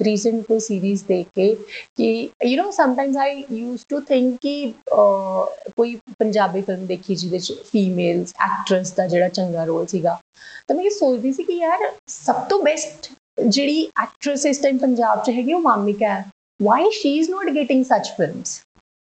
ਰੀਸੈਂਟ 0.00 0.42
ਕੋਈ 0.46 0.60
ਸੀਰੀਜ਼ 0.60 1.04
ਦੇਖ 1.08 1.26
ਕੇ 1.34 1.54
ਕਿ 1.96 2.08
you 2.44 2.62
know 2.62 2.70
sometimes 2.72 3.16
I 3.16 3.44
used 3.52 3.84
to 3.88 4.00
think 4.00 4.36
ਕਿ 4.42 4.54
ਅਹ, 4.92 5.70
ਕੋਈ 5.76 5.94
ਪੰਜਾਬੀ 6.18 6.60
ਫਿਲਮ 6.62 6.84
ਦੇਖੀ 6.86 7.14
ਜਿਹਦੇ 7.14 7.38
ਚ 7.38 7.52
ਫੀਮੇਲਸ 7.72 8.34
ਐਕਟਰਸ 8.44 8.92
ਦਾ 8.92 9.06
ਜਿਹੜਾ 9.06 9.28
ਚੰਗਾ 9.30 9.64
ਰੋਲ 9.64 9.86
ਸੀਗਾ 9.86 10.18
ਤਾਂ 10.68 10.76
ਮੈਂ 10.76 10.84
ਇਹ 10.84 10.90
ਸੋਚਦੀ 10.90 11.32
ਸੀ 11.32 11.42
ਕਿ 11.42 11.52
ਯਾਰ 11.52 11.90
ਸਭ 12.10 12.44
ਤੋਂ 12.48 12.62
ਬੈਸਟ 12.62 13.10
ਜਿਹੜੀ 13.40 13.84
ਐਕਟਰਸ 14.02 14.46
ਇਸ 14.46 14.58
ਟਾਈਮ 14.58 14.78
ਪੰਜਾਬ 14.78 15.22
ਚ 15.24 15.30
ਹੈਗੀ 15.30 15.52
ਉਹ 15.52 15.60
ਵਾਮਿਕਾ 15.62 16.08
ਹੈ 16.08 16.24
why 16.60 16.90
she 16.92 17.16
is 17.18 17.30
not 17.30 17.54
getting 17.54 17.84
such 17.84 18.10
films 18.16 18.60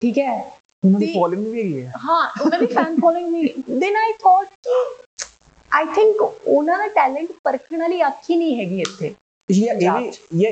ਠੀਕ 0.02 0.18
ਹੈ 0.18 0.38
ਉਹਨਾਂ 0.83 0.99
ਦੀ 0.99 1.13
ਫੋਲੋਇੰਗ 1.13 1.47
ਵੀ 1.47 1.61
ਹੈਗੀ 1.61 1.81
ਹੈ 1.81 1.91
ਹਾਂ 2.03 2.21
ਉਹਨਾਂ 2.41 2.59
ਦੀ 2.59 2.65
ਫੈਨ 2.65 2.95
ਫੋਲੋਇੰਗ 2.99 3.33
ਵੀ 3.33 3.53
ਦੈਨ 3.79 3.95
ਆਈ 3.97 4.13
ਥੋਟ 4.19 4.47
ਕਿ 4.63 5.25
ਆਈ 5.71 5.85
ਥਿੰਕ 5.95 6.21
ਉਹਨਾਂ 6.21 6.77
ਦਾ 6.77 6.87
ਟੈਲੈਂਟ 6.87 7.31
ਪਰਖਣ 7.43 7.79
ਵਾਲੀ 7.79 8.01
ਅੱਖ 8.07 8.29
ਹੀ 8.29 8.35
ਨਹੀਂ 8.35 8.55
ਹੈਗੀ 8.59 8.79
ਇੱਥੇ। 8.81 9.13
ਇਹ 9.49 9.79
ਜਾਂ 9.79 9.99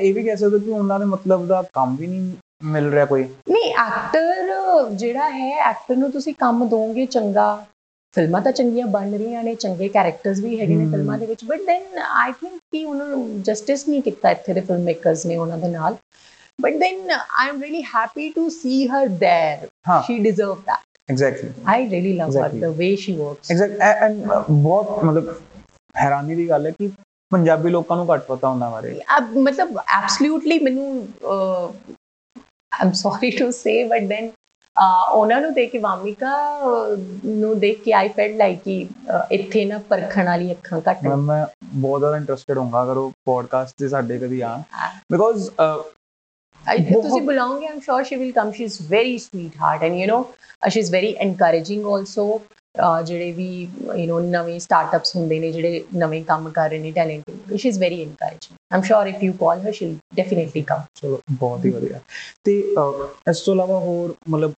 ਇਹ 0.00 0.12
ਵੀ 0.14 0.22
ਕਹਿ 0.24 0.36
ਸਕਦੇ 0.36 0.58
ਕਿ 0.58 0.70
ਉਹਨਾਂ 0.70 0.98
ਦੇ 0.98 1.04
ਮਤਲਬ 1.04 1.46
ਦਾ 1.46 1.62
ਕੰਮ 1.74 1.96
ਵੀ 1.96 2.06
ਨਹੀਂ 2.06 2.32
ਮਿਲ 2.72 2.90
ਰਿਹਾ 2.90 3.04
ਕੋਈ? 3.04 3.24
ਨਹੀਂ 3.50 3.72
ਐਕਟਰ 3.80 4.88
ਜਿਹੜਾ 4.92 5.28
ਹੈ 5.30 5.50
ਐਕਟਰ 5.70 5.96
ਨੂੰ 5.96 6.10
ਤੁਸੀਂ 6.12 6.34
ਕੰਮ 6.34 6.68
ਦੋਗੇ 6.68 7.06
ਚੰਗਾ। 7.06 7.48
ਫਿਲਮਾਂ 8.14 8.40
ਤਾਂ 8.42 8.52
ਚੰਗੀਆਂ 8.52 8.86
ਬਣ 8.86 9.10
ਰਹੀਆਂ 9.12 9.42
ਨੇ 9.44 9.54
ਚੰਗੇ 9.54 9.88
ਕੈਰੈਕਟਰਸ 9.88 10.38
ਵੀ 10.40 10.58
ਹੈਗੇ 10.60 10.74
ਨੇ। 10.74 10.86
ਫਿਲਮਾਂ 10.90 11.18
ਦੇ 11.18 11.26
ਵਿੱਚ। 11.26 11.44
ਬਟ 11.44 11.60
ਦੈਨ 11.66 11.98
ਆਈ 11.98 12.32
ਥਿੰਕ 12.32 12.52
ਕਿ 12.72 12.84
ਉਹਨਾਂ 12.84 13.06
ਨੂੰ 13.06 13.42
ਜਸਟਿਸ 13.42 13.86
ਨਹੀਂ 13.88 14.02
ਕੀਤਾ 14.02 14.30
ਇੱਥੇ 14.30 14.52
ਦੇ 14.52 14.60
ਫਿਲਮ 14.60 14.82
ਮੇਕਰਸ 14.84 15.24
ਨੇ 15.26 15.36
ਉਹਨਾਂ 15.36 15.58
ਦੇ 15.58 15.68
ਨਾਲ। 15.68 15.96
but 16.58 16.78
then 16.78 17.10
i'm 17.36 17.60
really 17.60 17.80
happy 17.82 18.32
to 18.32 18.50
see 18.50 18.86
her 18.86 19.08
there. 19.08 19.68
huh. 19.86 20.02
she 20.02 20.18
deserved 20.20 20.64
that. 20.66 20.84
Exactly. 21.08 21.50
I 21.64 21.88
really 21.90 22.14
love 22.14 22.28
exactly. 22.28 22.60
her 22.60 22.66
the 22.66 22.72
way 22.72 22.94
she 22.96 23.12
works. 23.14 23.50
Exactly. 23.50 23.78
And 23.80 24.26
ਬਹੁਤ 24.50 25.04
ਮਤਲਬ 25.04 25.28
ਹੈਰਾਨੀ 25.94 26.34
ਦੀ 26.34 26.48
ਗੱਲ 26.48 26.66
ਹੈ 26.66 26.70
ਕਿ 26.70 26.90
ਪੰਜਾਬੀ 27.30 27.70
ਲੋਕਾਂ 27.70 27.96
ਨੂੰ 27.96 28.06
ਘੱਟ 28.08 28.26
ਪਤਾ 28.26 28.48
ਹੁੰਦਾ 28.48 28.68
ਬਾਰੇ 28.70 28.98
ਮਤਲਬ 29.36 29.78
ਐਬਸੋਲੂਟਲੀ 29.78 30.58
ਮੈਨੂੰ 30.58 31.06
I'm 32.72 32.92
sorry 32.92 33.30
to 33.38 33.50
say 33.50 33.82
but 33.88 34.02
then 34.08 34.30
ਉਹਨਾਂ 35.12 35.40
ਨੂੰ 35.40 35.52
ਦੇਖ 35.54 35.70
ਕੇ 35.72 35.78
ਵਾਮਿਕਾ 35.78 36.34
ਨੂੰ 37.26 37.58
ਦੇਖ 37.60 37.82
ਕੇ 37.84 37.92
ਆਈ 37.92 38.08
ਫੈਲਟ 38.08 38.36
ਲਾਈਕ 38.36 38.60
ਕਿ 38.64 38.86
ਇੱਥੇ 39.32 39.64
ਨਾ 39.64 39.78
ਪਰਖਣ 39.88 40.26
ਵਾਲੀ 40.26 40.52
ਅੱਖਾਂ 40.52 40.80
ਘੱਟ 40.88 41.06
ਮੈਂ 41.06 41.44
ਬਹੁਤ 41.64 42.00
ਜ਼ਿਆਦਾ 42.00 42.16
ਇੰਟਰਸਟਿਡ 42.16 42.58
ਹੋਊਂਗਾ 42.58 42.82
ਅਗਰ 42.82 42.96
ਉਹ 42.96 43.12
ਪੋਡਕਾਸਟ 43.26 43.74
ਤੇ 43.78 43.88
ਸਾਡੇ 43.88 44.18
ਕਦੀ 44.18 44.40
ਆ 44.40 44.56
ਬਿਕੋਜ਼ 45.12 45.50
ਤੁਸੀਂ 46.67 47.21
ਬੁਲਾਓਗੇ 47.21 47.67
I'm 47.67 47.79
sure 47.79 48.03
she 48.03 48.15
will 48.15 48.31
come 48.31 48.51
she 48.51 48.63
is 48.63 48.81
very 48.89 49.17
sweet 49.17 49.55
heart 49.61 49.83
and 49.83 49.95
you 49.95 50.07
know 50.07 50.23
she 50.69 50.79
is 50.79 50.91
very 50.91 51.13
encouraging 51.19 51.85
also 51.85 52.41
ਜਿਹੜੇ 53.05 53.31
ਵੀ 53.31 53.47
ਯੂ 53.61 54.05
نو 54.09 54.19
ਨਵੇਂ 54.25 54.59
ਸਟਾਰਟਅਪਸ 54.59 55.15
ਹੁੰਦੇ 55.15 55.39
ਨੇ 55.39 55.51
ਜਿਹੜੇ 55.51 55.83
ਨਵੇਂ 55.95 56.23
ਕੰਮ 56.25 56.49
ਕਰ 56.51 56.69
ਰਹੇ 56.69 56.79
ਨੇ 56.79 56.91
talent 56.91 57.57
she 57.57 57.69
is 57.69 57.79
very 57.79 58.01
encouraging 58.03 58.57
I'm 58.71 58.81
sure 58.83 59.07
if 59.07 59.23
you 59.23 59.33
call 59.39 59.61
her 59.61 59.71
she 59.71 59.93
definitely 60.15 60.61
come 60.63 60.81
ਚਲੋ 60.95 61.19
ਬਹੁਤ 61.31 61.65
ਹੀ 61.65 61.69
ਵਧੀਆ 61.69 61.99
ਤੇ 62.45 62.61
ਅਹ, 62.77 63.07
ਇਸ 63.29 63.41
ਤੋਂ 63.41 63.53
ਇਲਾਵਾ 63.53 63.79
ਹੋਰ 63.79 64.15
ਮਤਲਬ 64.29 64.53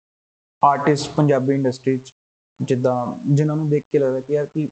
ਆਰਟਿਸਟ 0.62 1.10
ਪੰਜਾਬੀ 1.16 1.54
ਇੰਡਸਟਰੀ 1.54 1.96
ਚ 1.98 2.12
ਜਿੱਦਾਂ 2.60 2.96
ਜਿਨ੍ਹਾਂ 3.28 3.56
ਨੂੰ 3.56 3.68
ਦੇਖ 3.70 3.84
ਕੇ 3.90 3.98
ਲੱਗਦਾ 3.98 4.20
ਕਿ 4.20 4.32
ਯਾਰ 4.34 4.46
ਕਿ 4.46 4.68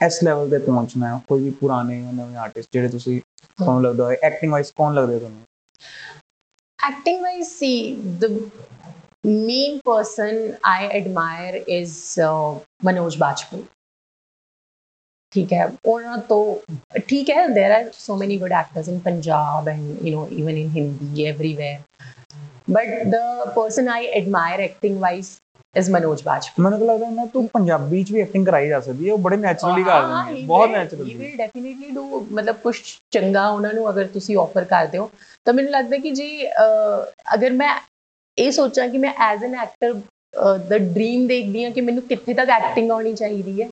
ਇਸ 0.00 0.22
ਲੈਵਲ 0.22 0.48
ਤੇ 0.50 0.58
ਪਹੁੰਚਣਾ 0.60 1.08
ਹੈ 1.08 1.20
ਕੋਈ 1.28 1.42
ਵੀ 1.42 1.50
ਪੁਰਾਣੇ 1.56 2.00
ਜਾਂ 2.02 2.12
ਨਵੇਂ 2.14 2.36
ਆਰਟਿਸਟ 2.38 2.68
ਜਿਹੜੇ 2.72 2.88
ਤੁਸੀਂ 2.88 3.20
ਤੁਹਾਨੂੰ 3.58 3.82
ਲੱਗਦਾ 3.82 4.04
ਹੋਏ 4.04 4.16
ਐਕਟਿੰਗ 4.22 4.52
ਵਾਈਜ਼ 4.52 4.72
ਕੌਣ 4.76 4.94
ਲੱਗਦੇ 4.94 5.18
ਤੁਹਾਨੂੰ 5.18 5.40
acting 6.79 7.21
wise 7.21 7.51
see 7.51 7.95
the 8.19 8.29
main 9.23 9.81
person 9.81 10.57
i 10.63 10.87
admire 10.89 11.63
is 11.79 11.95
uh, 12.19 12.59
manoj 12.83 13.17
bajpayee 13.25 13.65
ठीक 15.33 15.51
है 15.51 15.65
और 15.87 16.03
ना 16.03 16.15
तो 16.29 16.37
ठीक 17.07 17.29
है 17.29 17.47
there 17.53 17.71
are 17.71 17.89
so 17.93 18.15
many 18.15 18.37
good 18.39 18.51
actors 18.51 18.89
in 18.89 18.99
Punjab 19.07 19.67
and 19.69 20.05
you 20.07 20.11
know 20.11 20.25
even 20.33 20.57
in 20.57 20.69
Hindi 20.71 21.23
everywhere 21.23 22.13
but 22.69 23.03
the 23.07 23.19
person 23.55 23.89
I 23.89 24.05
admire 24.19 24.61
acting 24.61 24.99
wise 25.01 25.29
is 25.75 25.89
manoj 25.89 26.11
bajpayee 26.19 26.61
ਮੈਨੂੰ 26.61 26.79
ਤਾਂ 26.79 26.87
ਲੱਗਦਾ 26.87 27.05
ਉਹਨਾਂ 27.05 27.25
ਤੋਂ 27.27 27.41
ਪੰਜਾਬੀ 27.53 28.03
ਚ 28.03 28.11
ਵੀ 28.11 28.21
ਐਕਟਿੰਗ 28.21 28.45
ਕਰਾਈ 28.45 28.67
ਜਾ 28.67 28.79
ਸਕਦੀ 28.79 29.07
ਹੈ 29.07 29.13
ਉਹ 29.13 29.17
ਬੜੇ 29.17 29.37
ਨੈਚੁਰਲੀ 29.37 29.83
ਕਰ 29.83 29.89
ਹਾਂ, 29.91 30.23
ਦਿੰਦੇ 30.25 30.31
he 30.31 30.41
ਨੇ 30.41 30.47
ਬਹੁਤ 30.47 30.69
ਨੈਚੁਰਲੀ 30.69 31.15
will 31.15 31.35
definitely 31.37 31.91
do 31.95 32.21
ਮਤਲਬ 32.31 32.55
ਕੁਝ 32.63 32.75
ਚੰਗਾ 33.11 33.47
ਉਹਨਾਂ 33.49 33.73
ਨੂੰ 33.73 33.89
ਅਗਰ 33.89 34.07
ਤੁਸੀਂ 34.07 34.37
ਆਫਰ 34.37 34.63
ਕਰਦੇ 34.65 34.97
ਹੋ 34.97 35.09
ਤਾਂ 35.45 35.53
ਮੈਨੂੰ 35.53 35.71
ਲੱਗਦਾ 35.71 35.97
ਕਿ 35.97 36.11
ਜੀ 36.11 36.29
ਅਗਰ 37.33 37.51
ਮੈਂ 37.53 37.69
ਇਹ 38.37 38.51
ਸੋਚਾਂ 38.51 38.87
ਕਿ 38.87 38.97
ਮੈਂ 38.97 39.13
ਐਜ਼ 39.23 39.43
ਐਨ 39.43 39.55
ਐਕਟਰ 39.55 39.93
ਦਾ 40.69 40.77
ਡ੍ਰੀਮ 40.77 41.27
ਦੇਖਦੀ 41.27 41.63
ਹਾਂ 41.63 41.71
ਕਿ 41.71 41.81
ਮੈਨੂੰ 41.81 42.03
ਕਿੱਥੇ 42.03 42.33
ਤੱਕ 42.33 42.49
ਐਕਟਿੰਗ 42.49 42.91
ਆਉਣੀ 42.91 43.13
ਚਾਹੀਦੀ 43.13 43.61
ਹੈ 43.61 43.69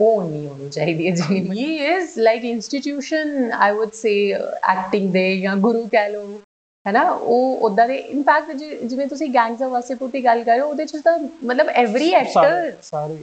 ਉਹ 0.00 0.22
ਨਹੀਂ 0.22 0.46
ਹੋਣੀ 0.48 0.68
ਚਾਹੀਦੀ 0.68 1.08
ਹੈ 1.08 1.14
ਜੀ। 1.14 1.38
He 1.52 1.64
is 1.86 2.18
like 2.18 2.44
institution 2.44 3.50
I 3.52 3.72
would 3.72 3.92
say 3.92 4.12
acting 4.32 5.10
ਦੇ 5.12 5.24
ਜਾਂ 5.40 5.56
ਗੁਰੂ 5.56 5.86
ਕਹਿ 5.92 6.10
ਲਓ 6.10 6.40
ਹੈ 6.88 6.92
ਨਾ 6.92 7.02
ਉਹ 7.10 7.58
ਉਦਾਂ 7.60 7.86
ਦੇ 7.88 7.96
ਇਨਫੈਕਟ 7.96 8.56
ਜਿਵੇਂ 8.84 9.06
ਤੁਸੀਂ 9.06 9.28
ਗੈਂਗਸ 9.28 9.62
ਆਫ 9.62 9.70
ਵਾਸੇਪੁਰ 9.70 10.10
ਦੀ 10.10 10.24
ਗੱਲ 10.24 10.42
ਕਰ 10.44 10.52
ਰਹੇ 10.52 10.60
ਹੋ 10.60 10.68
ਉਹਦੇ 10.68 10.84
ਚ 10.84 10.96
ਤਾਂ 10.96 11.18
ਮਤਲਬ 11.44 11.68
ਐਵਰੀ 11.68 12.12
ਐਕਟਰ 12.12 12.72
ਸਾਰੇ 12.82 13.18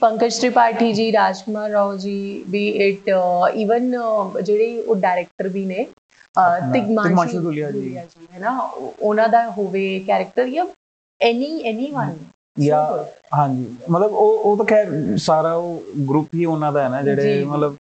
Pankaj 0.00 0.36
Tripathi 0.40 0.88
ji, 0.94 1.04
Rajkumar 1.12 1.62
Rao 1.72 1.96
ji, 1.96 2.44
be 2.50 2.60
it 2.78 3.08
uh, 3.12 3.46
even 3.56 3.88
uh, 3.94 4.42
ਜਿਹੜੇ 4.42 4.82
ਉਹ 4.82 4.94
ਡਾਇਰੈਕਟਰ 4.96 5.48
ਵੀ 5.48 5.64
ਨੇ 5.64 5.86
ਤਿਗਮਾਂਸ਼ੂ 6.72 7.02
ਤਿਗਮਾਂਸ਼ੂ 7.02 7.40
ਦੁਲੀਆ 7.40 7.70
ਜੀ। 7.70 7.96
ਹੈ 7.96 8.38
ਨਾ 8.38 8.58
ਉਹ- 8.58 8.92
ਉਹਨਾਂ 9.02 9.28
ਦਾ 9.28 9.50
ਹੋਵੇ 9.50 9.98
ਕੈਰੈਕਟਰ 10.06 10.48
ਜਾਂ 10.48 10.66
ਐਨੀ 11.20 11.62
ਐਨੀਵਨ 11.64 12.16
ਜਾਂ 12.60 12.84
ਹਾਂਜੀ 13.34 13.76
ਮਤਲਬ 13.90 14.12
ਉਹ 14.12 14.38
ਉਹ 14.38 14.56
ਤਾਂ 14.56 14.66
ਖੈਰ 14.66 15.16
ਸਾਰਾ 15.16 15.54
ਉਹ 15.54 15.82
ਗਰੁੱਪ 16.08 16.34
ਹੀ 16.34 16.44
ਉਹਨਾਂ 16.44 16.72
ਦਾ 16.72 16.82
ਹੈ 16.82 16.88
ਨਾ 16.88 17.02
ਜਿਹੜੇ 17.02 17.34
ਜੀ। 17.34 17.44
ਮਤਲਬ 17.44 17.76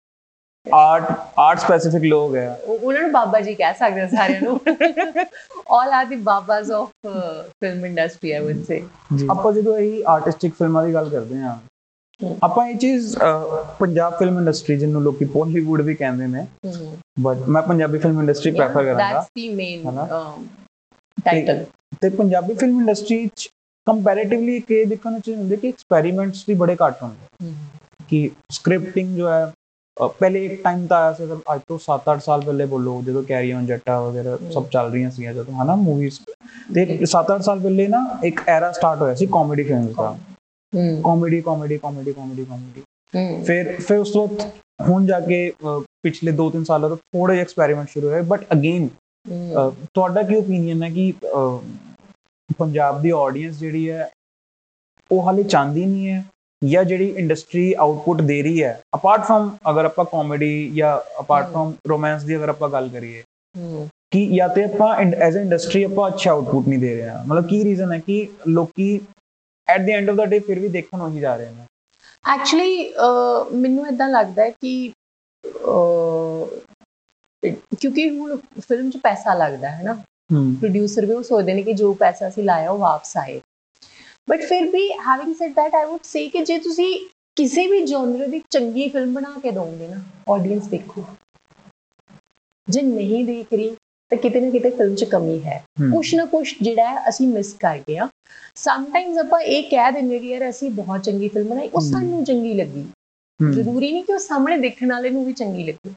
ਆਰਟ 0.75 1.05
ਆਰਟ 1.39 1.59
ਸਪੈਸੀਫਿਕ 1.59 2.05
ਲੋਕ 2.05 2.35
ਹੈ। 2.37 2.49
ਉਹਨਾਂ 2.67 3.03
ਨੂੰ 3.03 3.11
ਬਾਬਾ 3.13 3.41
ਜੀ 3.41 3.55
ਕਹਿ 3.55 3.75
ਸਕਦੇ 3.79 4.01
ਹਾਂ 4.01 4.09
ਸਾਰਿਆਂ 4.09 4.41
ਨੂੰ। 4.43 4.61
Are 5.77 6.03
the 6.11 6.19
babas 6.27 6.69
of 6.77 7.11
uh, 7.11 7.39
film 7.63 7.87
industry 7.89 8.33
i 8.35 8.43
would 8.45 8.61
say 8.67 8.79
ਆਪਾਂ 9.31 9.53
ਜਦੋਂ 9.53 9.77
ਇਹ 9.79 10.05
ਆਰਟਿਸਟਿਕ 10.09 10.55
ਫਿਲਮਾਂ 10.55 10.85
ਦੀ 10.87 10.95
ਗੱਲ 10.95 11.09
ਕਰਦੇ 11.09 11.35
ਹਮ। 11.37 11.59
ਆਪਾਂ 12.43 12.67
ਇਹ 12.69 12.77
ਚੀਜ਼ 12.79 13.17
ਪੰਜਾਬ 13.79 14.19
ਫਿਲਮ 14.19 14.39
ਇੰਡਸਟਰੀ 14.39 14.77
ਜਿਹਨੂੰ 14.79 15.03
ਲੋਕੀ 15.03 15.25
ਪੋਲੀਵੁੱਡ 15.25 15.81
ਵੀ 15.83 15.95
ਕਹਿੰਦੇ 15.95 16.27
ਨੇ 16.27 16.47
ਬਟ 17.21 17.49
ਮੈਂ 17.49 17.63
ਪੰਜਾਬੀ 17.63 17.99
ਫਿਲਮ 17.99 18.21
ਇੰਡਸਟਰੀ 18.21 18.51
ਪ੍ਰੈਫਰ 18.51 18.85
ਕਰਾਂਗਾ। 18.85 19.13
That's 19.13 19.27
the 19.37 19.49
main? 19.55 20.07
ਟਾਈਟਲ 21.25 21.65
ਤੇ 22.01 22.09
ਪੰਜਾਬੀ 22.09 22.55
ਫਿਲਮ 22.55 22.81
ਇੰਡਸਟਰੀ 22.81 23.29
ਚ 23.37 23.49
ਕੰਪੈਰੀਟਿਵਲੀ 23.87 24.59
ਕਿ 24.61 24.85
ਦੇਖਣ 24.85 25.11
ਨੂੰ 25.11 25.21
ਚਾਹੀਦਾ 25.21 25.41
ਹੁੰਦੇ 25.41 25.57
ਕਿ 25.57 25.69
ਐਕਸਪੈਰੀਮੈਂਟਸ 25.69 26.45
ਵੀ 26.49 26.55
ਬੜੇ 26.55 26.77
ਘੱਟ 26.87 27.03
ਹੁੰਦੇ। 27.03 27.53
ਕਿ 28.09 28.31
ਸਕ੍ਰਿਪਟਿੰਗ 28.51 29.17
ਜੋ 29.17 29.29
ਹੈ 29.29 29.53
ਪਹਿਲੇ 29.97 30.45
ਇੱਕ 30.45 30.63
ਟਾਈਮ 30.63 30.87
ਤਾਂ 30.87 30.97
ਆਇਆ 30.99 31.13
ਸੀ 31.13 31.25
ਅਗਰ 31.25 31.37
ਅੱਜ 31.55 31.61
ਤੋਂ 31.69 31.79
7-8 31.81 32.19
ਸਾਲ 32.21 32.41
ਪਹਿਲੇ 32.41 32.65
ਬੋਲੋ 32.67 33.01
ਜਦੋਂ 33.03 33.23
ਕੈਰੀ 33.23 33.53
ਔਨ 33.53 33.67
ਜੱਟਾ 33.67 34.01
ਵਗੈਰਾ 34.01 34.37
ਸਭ 34.53 34.67
ਚੱਲ 34.73 34.91
ਰਹੀਆਂ 34.93 35.11
ਸੀ 35.11 35.23
ਜਦੋਂ 35.25 35.55
ਹਨਾ 35.63 35.75
ਮੂਵੀਜ਼ 35.77 36.19
ਤੇ 36.75 36.85
7-8 37.07 37.39
ਸਾਲ 37.43 37.61
ਪਹਿਲੇ 37.61 37.87
ਨਾ 37.89 38.01
ਇੱਕ 38.25 38.41
ਐਰਾ 38.49 38.71
ਸਟਾਰਟ 38.73 39.01
ਹੋਇਆ 39.03 39.15
ਸੀ 39.15 39.27
ਕਾਮੇਡੀ 39.33 39.63
ਫਿਲਮਸ 39.63 39.95
ਦਾ। 39.97 40.17
Comedy 41.03 41.41
comedy 41.41 41.79
comedy 41.79 42.13
comedy 42.13 42.45
comedy 42.45 42.83
ਫਿਰ 43.45 43.75
ਫਿਰ 43.81 43.99
ਉਸ 43.99 44.11
ਤੋਂ 44.11 44.27
ਬਾਅਦ 44.29 44.89
ਹੁਣ 44.89 45.07
ਜਾ 45.07 45.21
ਕੇ 45.21 45.41
ਪਿਛਲੇ 46.03 46.33
2-3 46.41 46.65
ਸਾਲਾਂ 46.65 46.89
ਤੋਂ 46.89 46.97
ਥੋੜੇ 46.97 47.33
ਜਿਹੇ 47.33 47.43
ਐਕਸਪੈਰੀਮੈਂਟ 47.43 47.89
ਸ਼ੁਰੂ 47.89 48.09
ਹੋਏ 48.09 48.23
ਬਟ 48.27 48.45
ਅਗੇਨ 48.53 48.89
ਤੁਹਾਡਾ 49.95 50.23
ਕੀ 50.23 50.37
ਓਪੀਨੀਅਨ 50.37 50.83
ਹੈ 50.83 50.91
ਕਿ 50.91 51.13
ਪੰਜਾਬ 52.59 53.01
ਦੀ 53.03 53.11
ਆਡੀਅנס 53.17 53.59
ਜਿਹੜੀ 53.59 53.89
ਹੈ 53.91 54.09
ਉਹ 55.11 55.23
ਹਾਲੇ 55.23 55.43
ਚਾਹੁੰਦੀ 55.45 55.85
ਨਹੀਂ 55.85 56.09
ਹੈ? 56.09 56.25
ਜਾਂ 56.67 56.83
ਜਿਹੜੀ 56.85 57.09
ਇੰਡਸਟਰੀ 57.19 57.73
ਆਊਟਪੁੱਟ 57.79 58.21
ਦੇ 58.23 58.43
ਰਹੀ 58.43 58.63
ਹੈ 58.63 58.81
ਅਪਾਰਟ 58.95 59.25
ਫਰਮ 59.25 59.51
ਅਗਰ 59.71 59.85
ਆਪਾਂ 59.85 60.05
ਕਾਮੇਡੀ 60.05 60.71
ਜਾਂ 60.77 60.97
ਅਪਾਰਟ। 61.21 61.51
ਫਰਮ 61.53 61.73
ਰੋਮਾਂਸ 61.89 62.23
ਦੀ 62.25 62.37
ਅਗਰ 62.37 62.49
ਆਪਾਂ 62.49 62.69
ਗੱਲ 62.71 62.89
ਕਰੀਏ 62.89 63.23
ਕਿ 64.13 64.27
ਜਾਂ 64.37 64.49
ਤੇ 64.49 64.65
ਆਪਾਂ 64.65 64.95
ਐਜ਼ 64.97 65.37
ਅ 65.37 65.41
ਇੰਡਸਟਰੀ 65.41 65.83
ਆਪਾਂ 65.85 66.09
ਅੱਛਾ 66.09 66.31
ਆਊਟਪੁੱਟ 66.31 66.69
ਨਹੀਂ 66.69 66.79
ਦੇ 66.79 66.95
ਰਹੇ 66.97 67.09
ਹਾਂ। 67.09 67.25
ਮਤਲਬ 67.27 67.47
ਕੀ 67.49 67.63
ਰੀਜ਼ਨ 67.65 67.93
ਹੈ 67.93 67.99
ਕਿ 67.99 68.27
ਲੋਕੀ 68.49 68.89
at 69.69 69.81
the 69.81 69.93
end 69.93 70.11
of 70.11 70.17
the 70.17 70.25
day 70.25 70.39
ਫਿਰ 70.41 70.59
ਵੀ 70.61 70.69
ਦੇਖਣ 70.69 71.01
ਉਹੀ 71.03 71.21
ਜਾ 71.21 71.37
ਰਹੇ 71.37 71.51
ਨੇ। 71.51 71.65
ਐਕਚੁਅਲੀ 72.25 72.93
ਮੈਨੂੰ 73.55 73.87
ਇਦਾਂ 73.89 74.09
ਲੱਗਦਾ 74.09 74.43
ਹੈ 74.43 74.51
ਕਿ 74.51 74.93
ਕਿਉਂਕਿ 77.81 78.09
ਹੁਣ 78.11 78.37
ਫਿਲਮ 78.61 78.91
'ਚ 78.91 78.97
ਪੈਸਾ 79.03 79.35
ਲੱਗਦਾ 79.35 79.71
ਹੈ 79.71 79.83
ਨਾ। 79.83 79.95
ਪ੍ਰੋਡਿਊਸਰ 80.33 81.07
ਵੀ 81.07 81.13
ਉਹ 81.15 81.23
ਸੋਚਦੇ 81.23 81.55
ਨੇ 81.55 81.63
ਕਿ 81.63 81.73
ਜੋ 81.73 81.93
ਪੈਸਾ 81.95 82.29
ਅਸੀਂ 82.29 82.45
ਲਾਇਆ 82.45 82.71
ਉਹ 82.71 82.79
ਵਾਪਸ 82.79 83.17
ਆਏ। 83.17 83.41
ਬਟ 84.29 84.43
ਫਿਰ 84.43 84.67
ਵੀ 84.71 84.89
having 85.07 85.35
said 85.35 85.53
that 85.53 85.75
I 85.75 85.85
would 85.85 86.01
say 86.05 86.27
ਕਿ 86.29 86.45
ਜੇ 86.45 86.59
ਤੁਸੀਂ 86.59 86.93
ਕਿਸੇ 87.37 87.67
ਵੀ 87.67 87.81
ਜਨਰ 87.87 88.27
ਦੀ 88.27 88.41
ਚੰਗੀ 88.51 88.89
ਫਿਲਮ 88.89 89.13
ਬਣਾ 89.15 89.33
ਕੇ 89.43 89.51
ਦੋਗੇ 89.51 89.89
ਨਾ 89.89 90.01
ਆਡੀਅנס 90.31 90.69
ਦੇਖੋ 90.69 91.05
ਜੇ 92.69 92.83
ਨਹੀਂ 92.83 93.25
ਦੇਖ 93.25 93.53
ਰਹੀ 93.53 93.75
ਤਾਂ 94.11 94.19
ਕਿਤੇ 94.19 94.41
ਨਾ 94.41 94.51
ਕਿਤੇ 94.51 94.71
ਫਿਲਮ 94.71 94.95
'ਚ 94.95 95.05
ਕਮੀ 95.05 95.39
ਹੈ 95.43 95.63
ਕੁਛ 95.93 96.15
ਨਾ 96.15 96.25
ਕੁਛ 96.25 96.55
ਜਿਹੜਾ 96.63 97.09
ਅਸੀਂ 97.09 97.27
ਮਿਸ 97.29 97.53
ਕਰ 97.61 97.79
ਗਏ 97.89 97.97
ਆ 97.99 98.09
ਸਮਟਾਈਮਸ 98.57 99.19
ਆਪਾਂ 99.19 99.41
ਇਹ 99.41 99.63
ਕਹਿ 99.71 99.93
ਦਿੰਦੇ 99.93 100.19
ਕਿ 100.19 100.29
ਯਾਰ 100.29 100.49
ਅਸੀਂ 100.49 100.71
ਬਹੁਤ 100.73 101.03
ਚੰਗੀ 101.03 101.29
ਫਿਲਮ 101.29 101.49
ਬਣਾਈ 101.49 101.69
ਉਹ। 101.69 101.81
ਸਾਨੂੰ 101.83 102.25
ਚੰਗੀ 102.25 102.53
ਲੱਗੀ 102.55 102.85
ਜ਼ਰੂਰੀ 103.41 103.91
ਨਹੀਂ 103.93 104.05
ਕਿ 104.05 104.13
ਉਹ 104.13 104.19
ਸਾਹਮਣੇ 104.19 104.57
ਦੇਖਣ 104.59 104.93
ਵਾਲੇ 104.93 105.11
ਨੂੰ 105.11 105.25
ਵੀ 105.25 105.33
ਚੰਗੀ 105.33 105.65
ਲੱਗੇ 105.65 105.91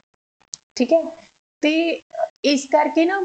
ਠੀਕ 0.76 0.92
ਹੈ 0.92 1.02
ਤੇ 1.62 2.00
ਇਸ 2.44 2.64
ਕਰਕੇ 2.66 3.04
ਨਾ 3.04 3.20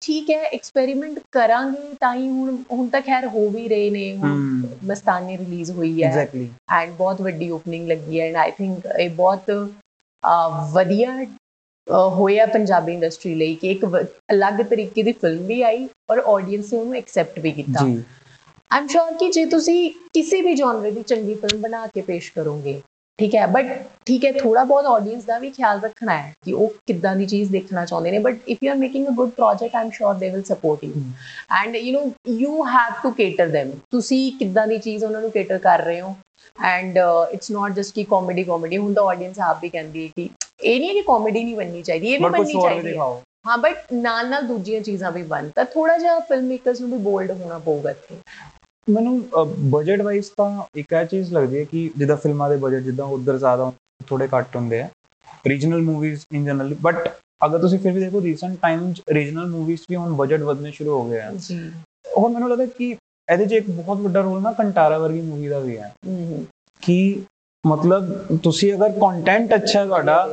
ਠੀਕ 0.00 0.30
ਹੈ 0.30 0.42
ਐਕਸਪੈਰੀਮੈਂਟ 0.44 1.18
ਕਰਾਂਗੇ 1.32 1.94
ਤਾਂ 2.00 2.14
ਹੀ 2.14 2.28
ਹੁਣ 2.28 2.56
ਹੁਣ 2.72 2.88
ਤਾਂ 2.88 3.00
ਖੈਰ 3.00 3.26
ਹੋ 3.26 3.48
ਵੀ 3.50 3.68
ਰਹੇ 3.68 3.90
ਨੇ 3.90 4.12
ਮਸਤਾਨੀ 4.84 5.36
ਰਿਲੀਜ਼ 5.38 5.70
ਹੋਈ 5.70 6.02
ਹੈ। 6.02 6.08
ਐਗਜ਼ੈਕਟਲੀ 6.08 6.48
ਐਂਡ 6.72 6.92
ਬਹੁਤ 6.92 7.20
ਵੱਡੀ 7.22 7.50
ਓਪਨਿੰਗ 7.50 7.88
ਲੱਗੀ 7.88 8.20
ਹੈ 8.20 8.26
ਐਂਡ 8.26 8.36
ਆਈ 8.36 8.50
ਥਿੰਕ 8.50 8.86
ਇਹ 8.98 9.10
ਬਹੁਤ 9.10 9.50
ਵਧੀਆ 10.72 11.24
ਹੋਇਆ 12.10 12.46
ਪੰਜਾਬੀ 12.46 12.92
ਇੰਡਸਟਰੀ 12.92 13.34
ਲਈ 13.34 13.54
ਕਿ 13.54 13.70
ਇੱਕ 13.70 13.84
ਅਲੱਗ 14.32 14.62
ਤਰੀਕੇ 14.62 15.02
ਦੀ 15.02 15.12
ਫਿਲਮ 15.12 15.42
ਵੀ 15.46 15.60
ਆਈ 15.62 15.86
ਔਰ 16.10 16.18
ਆਡੀਅנס 16.18 16.72
ਨੇ 16.72 16.78
ਉਹਨੂੰ 16.78 16.94
ਐਕਸੈਪਟ 16.96 17.38
ਵੀ 17.38 17.50
ਕੀਤਾ। 17.52 17.84
ਜੀ। 17.86 18.02
ਆਮ 18.70 18.86
ਸ਼ੋਰ 18.86 19.12
ਕਿ 19.14 19.30
ਜੇ 19.30 19.44
ਤੁਸੀਂ 19.46 19.90
ਕਿਸੇ 20.14 20.40
ਵੀ 20.40 20.54
ਜਨਰ 20.54 20.90
ਦੀ 20.90 21.02
ਚੰਗੀ 21.02 21.34
ਫਿਲਮ 21.34 21.60
ਬਣਾ 21.60 21.86
ਕੇ 21.86 22.00
ਪੇਸ਼ 22.02 22.32
ਕਰੋਗੇ 22.32 22.80
ਠੀਕ 23.18 23.34
ਹੈ 23.34 23.46
ਬਟ 23.46 23.66
ਠੀਕ 24.06 24.24
ਹੈ 24.24 24.30
ਥੋੜਾ 24.32 24.62
ਬਹੁਤ 24.64 24.86
ਆਡੀਅנס 24.86 25.24
ਦਾ 25.26 25.38
ਵੀ 25.38 25.50
ਖਿਆਲ 25.50 25.80
ਰੱਖਣਾ 25.80 26.16
ਹੈ 26.16 26.32
ਕਿ 26.44 26.52
ਉਹ 26.52 26.72
ਕਿੱਦਾਂ 26.86 27.14
ਦੀ 27.16 27.26
ਚੀਜ਼ 27.26 27.50
ਦੇਖਣਾ 27.50 27.84
ਚਾਹੁੰਦੇ 27.84 28.10
ਨੇ 28.10 28.18
but 28.18 28.38
if 28.48 28.62
you 28.62 28.70
are 28.70 28.76
making 28.76 29.06
a 29.08 29.10
good 29.10 29.30
project 29.30 29.76
I'm 29.76 29.90
sure 29.90 30.14
they 30.14 30.30
will 30.30 30.42
support 30.42 30.84
you 30.84 30.92
and 31.62 31.76
you 31.76 32.00
know 32.00 32.10
you 32.30 32.64
have 32.64 32.92
to 33.02 33.10
cater 33.10 33.48
them. 33.48 33.70
ਤੁਸੀਂ 33.90 34.32
ਕਿੱਦਾਂ 34.32 34.66
ਦੀ 34.66 34.78
ਚੀਜ਼ 34.78 35.04
ਉਹਨਾਂ 35.04 35.20
ਨੂੰ 35.20 35.30
ਕੇਟਰ 35.30 35.58
ਕਰ 35.58 35.82
ਰਹੇ 35.82 36.00
ਹੋ? 36.00 36.14
ਐਂਡ 36.58 36.98
ਇਟਸ 37.32 37.50
ਨਾਟ 37.50 37.72
ਜਸਟ 37.72 37.94
ਕਿ 37.94 38.04
ਕਾਮੇਡੀ 38.04 38.44
ਕਾਮੇਡੀ 38.44 38.76
ਹੁਣ 38.76 38.94
ਤਾਂ 38.94 39.04
ਆਡੀਅנס 39.04 39.40
ਆਪ 39.40 39.58
ਵੀ 39.62 39.68
ਕਹਿੰਦੀ 39.68 40.06
ਹੈ 40.06 40.10
ਕਿ 40.16 40.28
ਇਹ 40.62 40.78
ਨਹੀਂ 40.80 40.88
ਹੈ 40.88 40.94
ਕਿ 40.94 41.02
ਕਾਮੇਡੀ 41.02 41.44
ਨਹੀਂ 41.44 41.56
ਬਣਨੀ 41.56 41.82
ਚਾਹੀਦੀ 41.82 42.12
ਇਹ 42.12 42.18
ਵੀ 42.18 42.24
ਬਣਨੀ 42.24 42.52
ਚਾਹੀਦੀ 42.52 42.98
ਹੈ। 42.98 43.04
ਹਾਂ 43.46 43.56
ਬਟ 43.58 43.92
ਨਾਲ 43.92 44.28
ਨਾਲ 44.28 44.42
ਦੂਜੀਆਂ 44.42 44.80
ਚੀਜ਼ਾਂ 44.80 45.10
ਵੀ 45.12 45.22
ਬਣ 45.22 45.48
ਤਾਂ 45.48 45.64
ਥੋੜਾ 45.64 45.96
ਜਿਹਾ 45.98 46.18
ਫਿਲਮ 46.20 46.44
ਮੇਕਰਸ 46.44 46.80
ਨੂੰ 46.80 46.90
ਵੀ 46.90 46.98
ਬੋਲਡ 46.98 47.30
ਹੋਣਾ 47.30 47.58
ਪਊਗਾ 47.58 47.90
ਇੱਥੇ। 47.90 48.16
ਮੈਨੂੰ 48.88 49.22
ਬਜਟ 49.70 50.00
ਵਾਈਜ਼ 50.02 50.30
ਤਾਂ 50.36 50.62
ਇੱਕ 50.76 50.92
ਇਹ 50.92 51.04
ਚੀਜ਼ 51.06 51.32
ਲੱਗਦੀ 51.32 51.58
ਹੈ 51.58 51.64
ਕਿ 51.64 51.90
ਜਿੱਦਾਂ 51.98 52.16
ਫਿਲਮਾਂ 52.16 52.50
ਦੇ 52.50 52.56
ਬਜਟ 52.56 52.82
ਜਿੱਦਾਂ 52.82 53.06
ਉਧਰ 53.06 53.38
ਜ਼ਿਆਦਾ 53.38 53.72
ਥੋੜੇ 54.06 54.28
ਘੱਟ 54.38 54.56
ਹੁੰਦੇ 54.56 54.80
ਆ 54.82 54.88
regional 55.46 55.82
movies 55.82 56.24
in 56.32 56.44
general 56.44 56.74
but 56.82 57.08
ਅਗਰ 57.46 57.58
ਤੁਸੀਂ 57.58 57.78
ਫਿਰ 57.78 57.92
ਵੀ 57.92 58.00
ਦੇਖੋ 58.00 58.20
ਰੀਸੈਂਟ 58.22 58.56
ਟਾਈਮ 58.62 58.92
ਚ 58.92 59.02
ਰੀਜਨਲ 59.12 59.46
ਮੂਵੀਜ਼ 59.46 59.80
ਵੀ 59.90 59.96
ਹੁਣ 59.96 60.12
ਬਜਟ 60.12 60.40
ਵਧਨੇ 60.40 60.70
ਸ਼ੁਰੂ 60.70 60.90
ਹੋ 60.90 61.04
ਗਏ 61.04 61.20
ਆ। 61.20 61.30
ਜੀ। 61.32 61.58
ਹੋਰ 62.16 62.30
ਮੈਨੂੰ 62.30 62.50
ਲੱਗਦਾ 62.50 62.66
ਕਿ 62.66 62.96
ਇਹਦੇ 63.28 63.46
'ਚ 63.46 63.52
ਇੱਕ 63.52 63.70
ਬਹੁਤ 63.70 63.98
ਵੱਡਾ 63.98 64.20
ਰੋਲ 64.20 64.42
ਨਾ 64.42 64.52
ਕੰਟਾਰਾ 64.52 64.98
ਵਰਗੀ 64.98 65.20
ਮੂਵੀ 65.20 65.48
ਦਾ 65.48 65.58
ਵੀ 65.58 65.76
ਹੈ। 65.78 65.94
ਕਿ 66.82 67.22
ਮਤਲਬ 67.66 68.36
ਤੁਸੀਂ 68.42 68.72
ਅਗਰ 68.74 68.90
ਕੰਟੈਂਟ 68.90 69.54
ਅੱਛਾ 69.54 69.80
ਹੈ 69.80 69.86
ਤੁਹਾਡਾ 69.86 70.28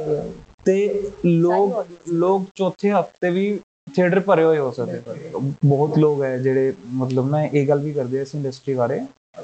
ਤੇ 0.65 1.09
ਲੋਕ 1.25 1.85
ਲੋਕ 2.09 2.45
ਚੌਥੇ 2.55 2.91
ਹਫ਼ਤੇ 2.91 3.29
ਵੀ 3.29 3.59
ਥੀਏਟਰ 3.87 4.19
ਭਰੇ 4.19 4.43
ਹੋਏ 4.43 4.57
ਹੋ 4.57 4.71
ਸਕਦੇ 4.71 5.01
ਬਹੁਤ 5.65 5.97
ਲੋਕ 5.97 6.21
ਹੈ 6.23 6.37
ਜਿਹੜੇ 6.37 6.73
ਮਤਲਬ 6.93 7.29
ਨਾ 7.29 7.43
ਇਹ 7.43 7.67
ਗੱਲ 7.67 7.79
ਵੀ 7.79 7.93
ਕਰਦੇ 7.93 8.21
ਇਸ 8.21 8.33
ਇੰਡਸਟਰੀ 8.35 8.73
ਬਾਰੇ। 8.73 8.99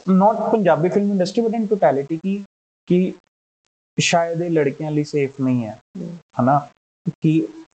Not 0.10 0.40
Punjabi 0.52 0.90
film 0.90 1.12
industry 1.12 1.44
but 1.44 1.54
in 1.56 1.66
totality 1.68 2.18
ਕੀ 2.18 2.42
ਕਿ 2.88 3.14
ਸ਼ਾਇਦ 3.98 4.42
ਇਹ 4.42 4.50
ਲੜਕੀਆਂ 4.50 4.92
ਲਈ 4.92 5.04
ਸੇਫ 5.04 5.40
ਨਹੀਂ 5.42 5.66
ਹੈ। 5.66 5.78
ਹਨਾ? 6.42 6.60
ਕਿ 7.22 7.32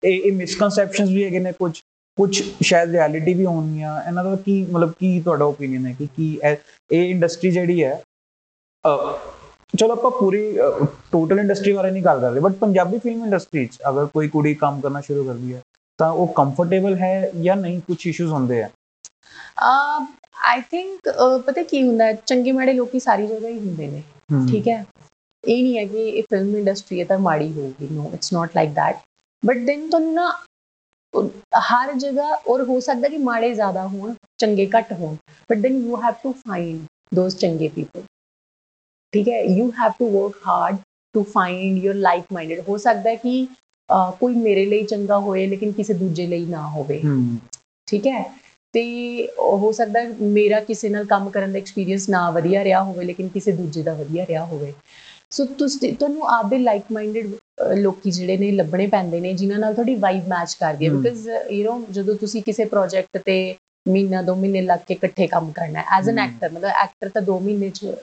ਇਹ 0.05 0.21
ਇਹ 0.21 0.33
ਮਿਸਕਨਸੈਪਸ਼ਨਸ 0.33 1.09
ਵੀ 1.09 1.25
ਹੈਗੇ 1.25 1.39
ਨੇ 1.39 1.53
ਕੁਝ 1.53 1.73
ਕੁਝ 2.19 2.43
ਸ਼ਾਇਦ 2.63 2.91
ਰਿਐਲਿਟੀ 2.91 3.35
ਵੀ 3.35 3.45
ਹੋਣਗੀਆਂ। 3.47 4.01
ਇਹਨਾਂ 4.03 4.25
ਦਾ 4.25 4.35
ਕੀ 4.37 4.63
ਮਤਲਬ 4.71 4.93
ਕੀ 5.01 5.21
ਤੁਹਾਡਾ 5.21 5.45
ਓਪੀਨੀਅਨ 5.45 5.87
ਹੈ 5.87 5.93
ਕਿ 5.93 6.07
ਕੀ 6.17 6.39
ਇਹ- 6.45 7.03
ਇੰਡਸਟਰੀ 7.11 7.51
ਜਿਹੜੀ 7.51 7.83
ਹੈ 7.85 8.01
ਚਲੋ 9.75 9.93
ਆਪਾਂ 9.93 10.11
ਪੂਰੀ 10.11 10.41
ਟੋਟਲ 11.13 11.39
ਇੰਡਸਟਰੀ 11.39 11.73
ਬਾਰੇ 11.73 11.91
ਨਹੀਂ 11.91 12.03
ਗੱਲ 12.03 12.21
ਕਰ 12.21 12.31
ਰਹੇ 12.31 12.41
ਬਟ 12.41 12.53
ਪੰਜਾਬੀ 12.53 12.99
ਫਿਲਮ 12.99 13.25
ਇੰਡਸਟਰੀ 13.25 13.65
'ਚ 13.67 13.79
ਅਗਰ 13.89 14.07
ਕੋਈ 14.07 14.29
ਕੁੜੀ 14.29 14.55
ਕੰਮ 14.55 14.81
ਕਰਨਾ 14.81 15.01
ਸ਼ੁਰੂ 15.01 15.25
ਕਰਦੀ 15.25 15.53
ਹੈ 15.55 15.61
ਤਾਂ 16.01 16.11
ਉਹ 16.13 16.27
ਕੰਫਰਟੇਬਲ 16.37 16.97
ਹੈ 16.99 17.31
ਜਾਂ 17.43 17.57
ਨਹੀਂ? 17.57 17.81
ਕੁਝ 17.81 18.07
ਇਸ਼ੂਜ਼ 18.07 18.33
ਹੁੰਦੇ 18.33 18.63
ਆ? 18.63 18.69
ਆਈ 20.49 20.61
ਥਿੰਕ 20.71 21.09
ਪਤਾ 21.47 21.63
ਕੀ 21.63 21.83
ਹੁੰਦਾ 21.83 22.13
ਚੰਗੇ 22.13 22.53
ਮਾੜੇ 22.53 22.73
ਲੋਕੀ 22.73 23.01
ਸਾਰੀ 23.01 23.27
ਜਗ੍ਹਾ 23.27 23.49
ਹੀ 23.49 23.59
ਹੁੰਦੇ 23.59 23.87
ਨੇ। 23.89 24.03
ਠੀਕ 24.51 24.69
ਹੈ? 24.69 24.85
ਇਹ 25.45 25.63
ਨਹੀਂ 25.63 25.79
ਹੈ 25.79 25.85
ਕਿ 25.87 26.09
ਇਹ 26.09 26.23
ਫਿਲਮ 26.31 26.57
ਇੰਡਸਟਰੀ 26.57 27.01
ਹੈ 27.01 27.05
ਤਾਂ 27.05 27.19
ਮਾੜੀ 27.19 27.51
ਹੋਊਗੀ। 27.53 27.89
No 27.91 28.11
it's 28.15 28.33
not 28.33 28.57
like 28.57 28.75
that 28.77 28.97
but 29.43 29.59
then 29.67 29.89
ਤੁਹਾਨੂੰ 29.91 30.13
ਨਾ 30.15 30.31
ਹਰ 31.71 31.93
ਜਗ੍ਹਾ 31.99 32.35
ਔਰ 32.49 32.63
ਹੋ 32.65 32.79
ਸਕਦਾ 32.81 33.09
ਕਿ 33.09 33.17
ਮਾੜੇ 33.19 33.53
ਜ਼ਿਆਦਾ 33.55 33.87
ਹੋਣ 33.89 34.15
ਚੰਗੇ 34.39 34.69
ਘੱਟ 34.77 34.93
ਹੋਣ। 34.93 35.15
But 35.51 35.57
then 35.59 35.81
you 35.87 35.97
have 36.03 36.15
to 36.23 36.33
find 36.47 36.85
those 37.15 37.37
ਚੰਗੇ 37.39 37.69
ਪੀਪਲ 37.75 38.03
ਠੀਕ 39.13 39.29
ਹੈ? 39.29 39.41
You 39.43 39.71
have 39.81 39.93
to 39.99 40.09
work 40.11 40.37
hard 40.47 40.77
to 41.15 41.23
find 41.33 41.85
your 41.85 41.95
like 41.97 42.25
minded 42.33 42.61
ਹੋ 42.69 42.77
ਸਕਦਾ 42.79 43.15
ਕਿ 43.15 43.47
ਕੋਈ 44.21 44.35
ਮੇਰੇ 44.37 44.65
ਲਈ 44.67 44.83
ਚੰਗਾ 44.85 45.19
ਹੋਏ 45.21 45.47
ਲੇਕਿਨ 45.47 45.73
ਕਿਸੇ 45.73 45.95
ਦੂਜੇ 45.95 46.27
ਲਈ 46.27 46.45
ਨਾ 46.47 46.67
ਹੋਵੇ 46.69 47.01
ਠੀਕ 47.89 48.07
ਹੈ 48.07 48.23
ਤੇ 48.75 48.83
ਹੋ 49.41 49.71
ਸਕਦਾ 49.73 50.01
ਮੇਰਾ 50.33 50.61
ਕਿਸੇ 50.63 50.89
ਨਾਲ 50.89 51.05
ਕੰਮ 51.07 51.29
ਕਰਨ 51.31 51.53
ਦਾ 51.53 51.59
ਐਕਸਪੀਰੀਅੰਸ 51.59 52.09
ਨਾ 52.09 52.29
ਵਧੀਆ 52.33 52.65
ਰਿਹਾ 52.65 52.83
ਹੋਵੇ 52.83 53.05
ਲੇਕਿਨ 53.05 53.29
ਕਿਸੇ 53.29 53.53
ਦੂਜੇ 53.53 53.83
ਦਾ 53.83 53.95
ਵਧੀਆ 53.95 54.27
ਰਿਹਾ 54.27 54.45
ਹੋਵੇ 54.45 54.73
ਸੋ 55.33 55.45
ਤੁਸੀਂ 55.59 55.93
ਤੁਹਾਨੂੰ 55.95 56.29
ਆਪਦੇ 56.31 56.59
ਲਾਈਕ 56.59 56.85
ਮਾਈਂਡਡ 56.93 57.35
ਲੋਕੀ 57.77 58.11
ਜਿਹੜੇ 58.11 58.37
ਨੇ 58.37 58.51
ਲੱਭਣੇ 58.53 58.87
ਪੈਂਦੇ 58.89 59.21
ਨੇ 59.21 59.33
ਜਿਨ੍ਹਾਂ 59.35 59.59
ਨਾਲ 59.59 59.75
ਤੁਹਾਡੀ 59.75 59.95
ਵਾਈਬ 59.97 60.29
ਮੈਚ 60.29 60.55
ਕਰਦੀ 60.55 60.87
ਹੈ। 60.87 60.91
ਬਿਕਾਜ਼ 60.93 61.29
ਯੂ 61.51 61.65
نو 61.67 61.83
ਜਦੋਂ 61.91 62.15
ਤੁਸੀਂ 62.17 62.43
ਕਿਸੇ 62.43 62.65
ਪ੍ਰੋਜੈਕਟ 62.67 63.19
ਤੇ 63.25 63.37
ਮਹੀਨਾ 63.87 64.23
ਦੋ 64.23 64.35
ਮਹੀਨੇ 64.35 64.61
ਲੱਗ 64.63 64.79
ਕੇ 64.89 64.95
ਇਕੱਠੇ 64.95 65.27
ਕੰਮ 65.27 65.51
ਕਰਨਾ 65.53 65.83
ਐਜ਼ 65.99 66.09
ਐਨ। 66.09 66.19
ਐਕਟਰ 66.21 66.51
ਮਤਲਬ 66.51 66.71
ਐਕਟਰ 66.83 67.09
ਤਾਂ 67.09 67.23
ਦੋ 67.23 67.39
ਮਹੀਨੇ 67.41 67.71
ਚ 67.71 67.95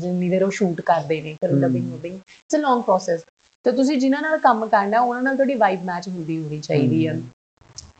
ਜਿੰਨੀ 0.00 0.28
ਦੇਰ 0.28 0.42
ਉਹ 0.44 0.50
ਸ਼ੂਟ 0.52 0.80
ਕਰਦੇ 0.82 1.20
ਨੇ 1.22 1.34
ਫਿਰ। 1.40 1.52
Dubbing 1.58 1.92
dubbing 1.92 2.14
it's 2.14 2.56
a 2.56 2.58
long 2.58 2.82
process 2.82 3.24
ਤੇ 3.64 3.72
ਤੁਸੀਂ 3.72 3.96
ਜਿਨ੍ਹਾਂ 3.98 4.22
ਨਾਲ 4.22 4.38
ਕੰਮ 4.38 4.66
ਕਰਨਾ 4.68 5.00
ਉਹਨਾਂ 5.00 5.22
ਨਾਲ 5.22 5.36
ਤੁਹਾਡੀ 5.36 5.54
ਵਾਈਬ 5.56 5.84
ਮੈਚ 5.84 6.08
ਹੁੰਦੀ 6.08 6.42
ਹੋਣੀ 6.42 6.60
ਚਾਹੀਦੀ 6.60 7.06
ਹੈ 7.08 7.18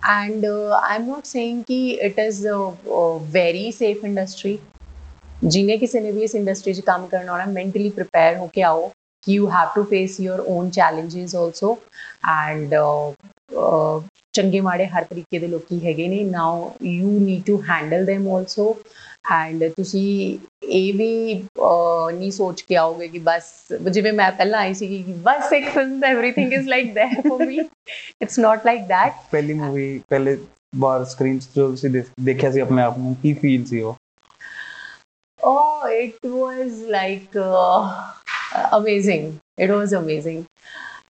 i'm 0.07 1.07
not 1.07 1.29
saying 1.29 1.61
ki 1.65 1.77
it 2.01 2.19
is 2.19 2.41
a, 2.47 2.57
a 2.95 3.05
very 3.31 3.67
safe 3.73 4.05
industry 4.05 4.57
ਜਿਨੇ 5.47 5.77
ਕਿਸੇ 5.79 6.01
ਨੇ 6.01 6.11
ਵੀ 6.11 6.23
ਇਸ 6.25 6.35
ਇੰਡਸਟਰੀ 6.35 6.73
'ਚ 6.75 6.81
ਕੰਮ 6.81 7.07
ਕਰਨਾ 7.07 7.33
ਹੋਣਾ 7.33 7.45
ਮੈਂਟਲੀ 7.47 7.89
ਪ੍ਰਿਪੇਅਰ 7.91 8.37
ਹੋ 8.37 8.47
ਕੇ 8.55 8.63
ਆਓ। 8.63 8.91
ਕਿ 9.23 9.33
you 9.33 9.49
have 9.51 9.69
to 9.75 9.83
face 9.91 10.19
your 10.21 10.41
own 10.49 10.71
challenges 10.71 11.35
also 11.37 11.77
and 12.31 12.75
ਚੰਗੇ 14.35 14.61
ਮਾੜੇ 14.61 14.87
ਹਰ 14.87 15.05
ਤਰੀਕੇ 15.05 15.39
ਦੇ 15.39 15.47
ਲੋਕੀ 15.49 15.85
ਹੈਗੇ 15.87 16.09
ਨੇ। 16.09 16.23
Now 16.25 16.73
you 16.85 17.11
need 17.21 17.43
to 17.47 17.61
handle 17.71 18.05
them 18.07 18.29
also 18.37 18.75
and 19.33 19.65
ਤੁਸੀਂ 19.69 20.39
ਇਹ 20.63 20.93
ਵੀ 20.95 21.35
ਨਹੀਂ 22.15 22.31
ਸੋਚ 22.33 22.63
ਕੇ 22.63 22.77
ਆਓਗੇ 22.77 23.09
ਕਿ 23.09 23.19
ਬਸ 23.19 23.45
ਜਿਵੇਂ 23.91 24.13
ਮੈਂ 24.13 24.33
ਪਹਿਲਾਂ 24.33 24.61
ਆਈ 24.61 24.75
ਸੀ 24.75 24.87
ਕਿ 24.89 25.13
ਬਸ 25.13 25.53
ਇੱਕ 25.53 25.69
film 25.69 26.05
everything 26.05 26.53
is 26.53 26.69
like 26.69 26.95
that 26.95 27.21
for 27.29 27.47
me 27.47 27.59
it's 28.23 28.39
not 28.39 28.67
like 28.67 28.83
that 28.83 29.13
ਪਹਿਲੀ 29.31 29.55
ਮੂਵੀ 29.55 30.01
ਪਹਿਲੇ 30.09 30.39
ਬਾਰ 30.77 31.05
ਸਕਰੀਨ 31.05 31.39
ਜੋ 31.57 31.71
ਤੁਸੀਂ 31.71 31.91
ਦੇਖ- 31.91 32.11
ਦੇਖਿਆ 32.21 32.51
ਸੀ 32.51 32.61
ਆਪਣੇ 32.61 32.83
ਆਪ 32.83 32.99
ਨੂੰ 32.99 33.15
ਕੀ 33.23 33.35
ਫੀਲ 33.35 33.65
ਸੀ 33.65 33.83
ਉਹ? 33.83 33.97
Oh, 35.41 35.87
it 35.95 36.27
was 36.35 36.77
like 36.91 37.35
uh, 37.37 37.81
amazing. 38.73 39.25
It 39.59 39.71
was 39.71 39.93
amazing. 39.93 40.39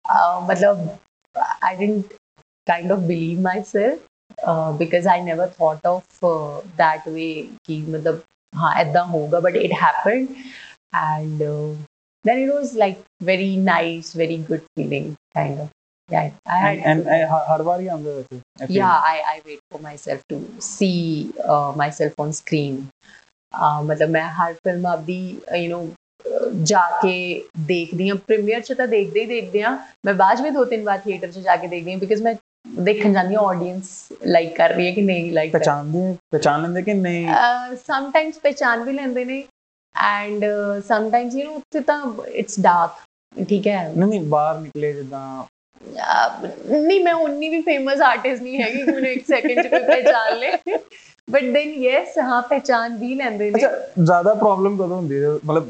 Uh, 0.09 0.41
matlab 0.41 0.81
i 1.61 1.71
didn't 1.75 2.11
kind 2.67 2.91
of 2.91 3.05
believe 3.07 3.39
myself. 3.39 4.01
Because 4.77 5.07
I 5.07 5.21
never 5.21 5.47
thought 5.47 5.87
of 5.87 6.25
that 6.77 7.07
way 7.09 7.31
ਕਿ 7.63 7.79
ਮਤਲਬ 7.89 8.19
ਹਾਂ 8.53 8.73
ਐਦਾਂ 8.75 9.05
ਹੋਊਗਾ 9.05 9.39
but 9.39 9.55
it 9.55 9.73
happened 9.83 10.27
and 10.93 11.43
then 12.25 12.39
it 12.39 12.51
was 12.51 12.73
like 12.73 13.01
very 13.21 13.55
nice, 13.55 14.13
very 14.13 14.37
good 14.37 14.63
feeling, 14.75 15.15
kind 15.33 15.59
of. 15.59 15.69
Yeah, 16.09 16.31
I 16.47 16.57
had 16.57 16.79
and, 16.79 17.07
and 17.07 17.29
Harvari 17.29 17.85
Yeah, 18.69 18.89
I, 18.89 19.21
I 19.27 19.41
wait 19.45 19.59
for 19.71 19.79
myself 19.79 20.23
to 20.29 20.39
see 20.59 21.31
uh, 21.47 21.73
myself 21.75 22.19
on 22.19 22.33
screen. 22.33 22.87
ਮਤਲਬ 23.85 24.09
ਮੈਂ 24.09 24.29
ਹਰ 24.29 24.53
film 24.53 24.85
ਆਪਦੀ 24.85 25.17
you 25.57 25.69
know 25.69 25.85
ਜਾ 26.63 26.79
ਕੇ 27.01 27.13
ਦੇਖਦੀ 27.67 28.09
ਆ 28.09 28.15
premier 28.27 28.61
ਚ 28.61 28.73
ਤਾਂ 28.73 28.87
ਦੇਖਦੇ 28.87 29.19
ਹੀ 29.19 29.25
ਦੇਖਦੇ 29.25 29.61
ਆ 29.63 29.69
ਮੈਂ 30.05 30.13
ਬਾਅਦ 30.13 30.41
ਵਿੱਚ 30.41 30.53
ਦੋ 30.53 30.65
ਤਿੰਨ 30.65 30.83
ਵਾਰ 30.83 30.97
ਥੀਏਟਰ 30.97 31.31
ਚ 31.31 31.39
ਜਾ 31.39 31.55
ਕੇ 31.55 31.67
ਦੇਖਦੀ 31.67 31.93
ਆ 31.93 31.97
ਬਿਕਾਜ਼ 31.97 32.21
ਮੈਂ 32.21 32.33
ਦੇਖਣ 32.65 33.13
ਜਾਂਦੀ 33.13 33.35
ਆ 33.35 33.39
ਆਡੀਅנס 33.41 34.17
ਲਾਈਕ 34.27 34.55
ਕਰ 34.55 34.69
ਰਹੀ 34.69 34.87
ਹੈ 34.87 34.91
ਕਿ 34.91 35.01
ਨਹੀਂ 35.01 35.31
ਲਾਈਕ 35.31 35.51
ਪਛਾਣਦੇ 35.53 36.15
ਪਛਾਣ 36.31 36.61
ਲੈਂਦੇ 36.61 36.81
ਕਿ 36.81 36.93
ਨਹੀਂ? 36.93 37.27
ਸਮ 37.77 38.09
ਟਾਈਮਸ 38.11 38.39
ਪਛਾਣ 38.43 38.83
ਵੀ 38.83 38.93
ਲੈਂਦੇ 38.93 39.25
ਨੇ 39.25 39.43
and 39.95 40.45
sum 40.87 41.09
Times 41.09 41.35
you 41.35 41.43
know 41.43 41.55
ਉੱਥੇ 41.55 41.79
ਤਾਂ 41.81 42.01
ਇਟਸ 42.27 42.59
ਡਾਰਕ 42.59 43.03
ਠੀਕ 43.45 43.67
ਹੈ। 43.67 43.91
ਨਹੀਂ 43.97 44.21
ਬਾਹਰ 44.29 44.59
ਨਿਕਲੇ 44.59 44.91
ਜਿੱਦਾਂ। 44.93 45.43
ਨਹੀਂ 46.71 46.99
ਮੈਂ 47.03 47.13
ਉਨੀ 47.15 47.49
ਵੀ 47.49 47.61
ਫੇਮਸ 47.61 48.01
ਆਰਟਿਸਟ 48.01 48.41
ਨਹੀਂ 48.41 48.61
ਹੈਗੀ 48.61 48.81
ਕਿ 48.83 48.91
ਮੈਨੂੰ 48.91 49.09
1 49.09 49.23
ਸੈਕਿੰਡ 49.27 49.61
ਚ 49.61 49.67
ਕੋਈ 49.67 49.79
ਪਹਿਚਾਨ 49.81 50.37
ਲੇ। 50.37 50.51
ਬਟ 51.27 51.43
ਦੈਨ 51.53 51.73
ਯੈਸ 51.75 52.17
ਹਾਂ 52.19 52.41
ਪਹਿਚਾਨ 52.41 52.95
ਵੀ 52.97 53.13
ਲੈਂਦੇ 53.15 53.49
ਨੇ। 53.51 53.57
ਅੱਛਾ 53.57 53.69
ਜ਼ਿਆਦਾ 53.99 54.33
ਪ੍ਰੋਬਲਮ 54.33 54.75
ਕਦੋਂ 54.77 54.95
ਹੁੰਦੀ 54.97 55.23
ਹੈ? 55.23 55.29
ਮਤਲਬ 55.45 55.69